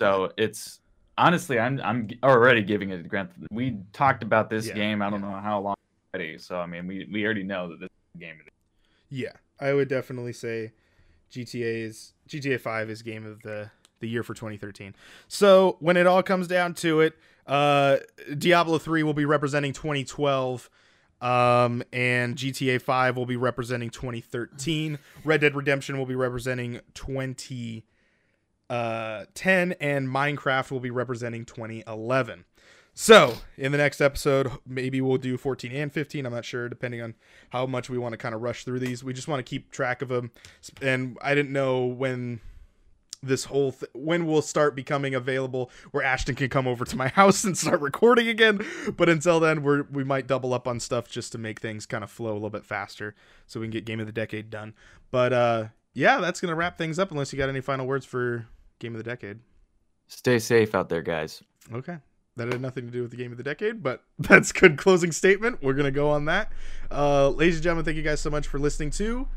So 0.00 0.32
it's 0.36 0.80
honestly, 1.16 1.58
I'm 1.58 1.80
I'm 1.82 2.08
already 2.24 2.62
giving 2.62 2.90
it 2.90 3.00
a 3.04 3.08
grant. 3.08 3.30
We 3.50 3.78
talked 3.92 4.22
about 4.24 4.50
this 4.50 4.66
Yeah, 4.66 4.74
game. 4.74 5.00
I 5.02 5.10
don't 5.10 5.20
yeah. 5.20 5.30
know 5.30 5.40
how 5.40 5.60
long 5.60 5.76
already. 6.12 6.38
So 6.38 6.56
I 6.58 6.66
mean, 6.66 6.86
we 6.88 7.06
we 7.12 7.24
already 7.24 7.44
know 7.44 7.68
that 7.68 7.78
this 7.80 7.90
game 8.18 8.36
is 8.40 8.48
yeah 9.10 9.32
i 9.60 9.72
would 9.74 9.88
definitely 9.88 10.32
say 10.32 10.72
gta's 11.30 12.14
gta 12.32 12.60
5 12.60 12.90
is 12.90 13.02
game 13.02 13.26
of 13.26 13.42
the 13.42 13.70
the 14.00 14.08
year 14.08 14.22
for 14.22 14.34
2013 14.34 14.94
so 15.28 15.76
when 15.80 15.96
it 15.96 16.06
all 16.06 16.22
comes 16.22 16.48
down 16.48 16.74
to 16.74 17.00
it 17.00 17.14
uh 17.46 17.98
diablo 18.36 18.78
3 18.78 19.02
will 19.02 19.14
be 19.14 19.24
representing 19.24 19.72
2012 19.72 20.70
um 21.20 21.82
and 21.92 22.36
gta 22.36 22.80
5 22.80 23.16
will 23.16 23.26
be 23.26 23.36
representing 23.36 23.90
2013 23.90 24.98
red 25.24 25.40
dead 25.40 25.54
redemption 25.54 25.98
will 25.98 26.06
be 26.06 26.16
representing 26.16 26.80
20 26.94 27.84
uh 28.70 29.24
10 29.34 29.72
and 29.80 30.08
minecraft 30.08 30.70
will 30.70 30.80
be 30.80 30.90
representing 30.90 31.44
2011 31.44 32.44
so 32.94 33.34
in 33.56 33.72
the 33.72 33.78
next 33.78 34.00
episode 34.00 34.50
maybe 34.66 35.00
we'll 35.00 35.16
do 35.16 35.36
14 35.36 35.72
and 35.72 35.92
15 35.92 36.26
i'm 36.26 36.32
not 36.32 36.44
sure 36.44 36.68
depending 36.68 37.00
on 37.00 37.14
how 37.50 37.66
much 37.66 37.88
we 37.88 37.98
want 37.98 38.12
to 38.12 38.18
kind 38.18 38.34
of 38.34 38.42
rush 38.42 38.64
through 38.64 38.78
these. 38.78 39.02
We 39.02 39.12
just 39.12 39.28
want 39.28 39.44
to 39.44 39.48
keep 39.48 39.70
track 39.70 40.02
of 40.02 40.08
them 40.08 40.30
and 40.80 41.16
i 41.22 41.34
didn't 41.34 41.52
know 41.52 41.84
when 41.84 42.40
this 43.22 43.44
whole 43.44 43.72
th- 43.72 43.90
when 43.94 44.26
we'll 44.26 44.42
start 44.42 44.74
becoming 44.74 45.14
available 45.14 45.70
where 45.92 46.02
ashton 46.02 46.34
can 46.34 46.48
come 46.48 46.66
over 46.66 46.84
to 46.84 46.96
my 46.96 47.08
house 47.14 47.44
and 47.44 47.56
start 47.56 47.80
recording 47.80 48.28
again. 48.28 48.60
But 48.96 49.08
until 49.08 49.38
then 49.40 49.62
we're 49.62 49.84
we 49.84 50.04
might 50.04 50.26
double 50.26 50.52
up 50.52 50.66
on 50.66 50.80
stuff 50.80 51.08
just 51.08 51.32
to 51.32 51.38
make 51.38 51.60
things 51.60 51.86
kind 51.86 52.02
of 52.02 52.10
flow 52.10 52.32
a 52.32 52.34
little 52.34 52.50
bit 52.50 52.64
faster 52.64 53.14
so 53.46 53.60
we 53.60 53.66
can 53.66 53.72
get 53.72 53.84
game 53.84 54.00
of 54.00 54.06
the 54.06 54.12
decade 54.12 54.50
done. 54.50 54.74
But 55.10 55.32
uh 55.32 55.64
yeah 55.94 56.20
that's 56.20 56.40
gonna 56.40 56.56
wrap 56.56 56.76
things 56.78 56.98
up 56.98 57.10
unless 57.10 57.32
you 57.32 57.38
got 57.38 57.48
any 57.48 57.60
final 57.60 57.86
words 57.86 58.04
for 58.04 58.46
game 58.80 58.94
of 58.94 58.98
the 58.98 59.08
decade. 59.08 59.38
Stay 60.08 60.38
safe 60.38 60.74
out 60.74 60.88
there, 60.88 61.02
guys. 61.02 61.42
Okay. 61.72 61.98
That 62.36 62.48
had 62.48 62.62
nothing 62.62 62.86
to 62.86 62.90
do 62.90 63.02
with 63.02 63.10
the 63.10 63.16
game 63.18 63.30
of 63.30 63.36
the 63.36 63.44
decade, 63.44 63.82
but 63.82 64.02
that's 64.18 64.52
good 64.52 64.78
closing 64.78 65.12
statement. 65.12 65.62
We're 65.62 65.74
gonna 65.74 65.90
go 65.90 66.10
on 66.10 66.24
that. 66.26 66.52
Uh, 66.90 67.28
ladies 67.30 67.56
and 67.56 67.64
gentlemen, 67.64 67.84
thank 67.84 67.96
you 67.96 68.02
guys 68.02 68.20
so 68.20 68.30
much 68.30 68.46
for 68.46 68.58
listening 68.58 68.90
to 68.92 69.28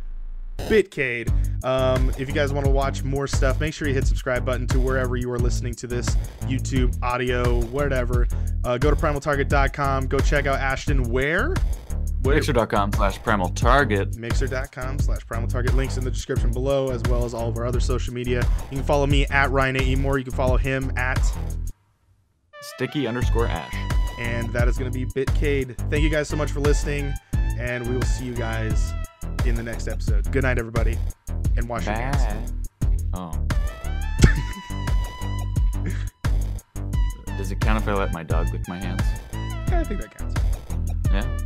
Bitcade. 0.57 1.31
Um, 1.63 2.09
if 2.17 2.27
you 2.27 2.33
guys 2.33 2.53
want 2.53 2.65
to 2.65 2.71
watch 2.71 3.03
more 3.03 3.27
stuff, 3.27 3.59
make 3.59 3.73
sure 3.73 3.87
you 3.87 3.93
hit 3.93 4.07
subscribe 4.07 4.45
button 4.45 4.67
to 4.67 4.79
wherever 4.79 5.17
you 5.17 5.31
are 5.31 5.39
listening 5.39 5.73
to 5.75 5.87
this 5.87 6.15
YouTube, 6.43 6.97
audio, 7.03 7.61
whatever. 7.65 8.27
Uh, 8.63 8.77
go 8.77 8.89
to 8.89 8.95
primaltarget.com. 8.95 10.07
Go 10.07 10.19
check 10.19 10.45
out 10.47 10.59
Ashton 10.59 11.03
where? 11.03 11.53
Mixer.com 12.23 12.91
slash 12.93 13.21
primal 13.21 13.49
target. 13.49 14.17
Mixer.com 14.17 14.99
slash 14.99 15.25
primal 15.27 15.47
target 15.47 15.75
links 15.75 15.97
in 15.97 16.03
the 16.03 16.09
description 16.09 16.51
below, 16.51 16.89
as 16.89 17.03
well 17.03 17.23
as 17.23 17.33
all 17.35 17.49
of 17.49 17.57
our 17.57 17.65
other 17.65 17.79
social 17.79 18.13
media. 18.13 18.41
You 18.71 18.77
can 18.77 18.83
follow 18.83 19.05
me 19.05 19.27
at 19.27 19.51
Ryan 19.51 19.81
A. 19.81 19.95
Moore. 19.95 20.17
You 20.17 20.23
can 20.23 20.33
follow 20.33 20.57
him 20.57 20.91
at 20.97 21.19
Sticky 22.73 23.07
underscore 23.07 23.47
ash. 23.47 23.73
and 24.19 24.51
that 24.53 24.67
is 24.67 24.77
going 24.77 24.91
to 24.91 24.97
be 24.97 25.05
Bitcade. 25.05 25.77
Thank 25.89 26.03
you 26.03 26.09
guys 26.09 26.27
so 26.27 26.35
much 26.35 26.51
for 26.51 26.59
listening, 26.61 27.13
and 27.59 27.87
we 27.87 27.93
will 27.95 28.01
see 28.03 28.25
you 28.25 28.33
guys 28.33 28.91
in 29.45 29.55
the 29.55 29.63
next 29.63 29.87
episode. 29.87 30.31
Good 30.31 30.43
night, 30.43 30.57
everybody, 30.57 30.97
and 31.57 31.67
wash 31.69 31.85
your 31.85 31.95
hands. 31.95 32.53
Oh. 33.13 33.31
Does 37.37 37.51
it 37.51 37.59
count 37.59 37.81
if 37.81 37.87
I 37.87 37.93
let 37.93 38.13
my 38.13 38.23
dog 38.23 38.51
lick 38.51 38.67
my 38.67 38.77
hands? 38.77 39.03
Yeah, 39.69 39.81
I 39.81 39.83
think 39.83 40.01
that 40.01 40.17
counts. 40.17 40.33
Yeah. 41.11 41.37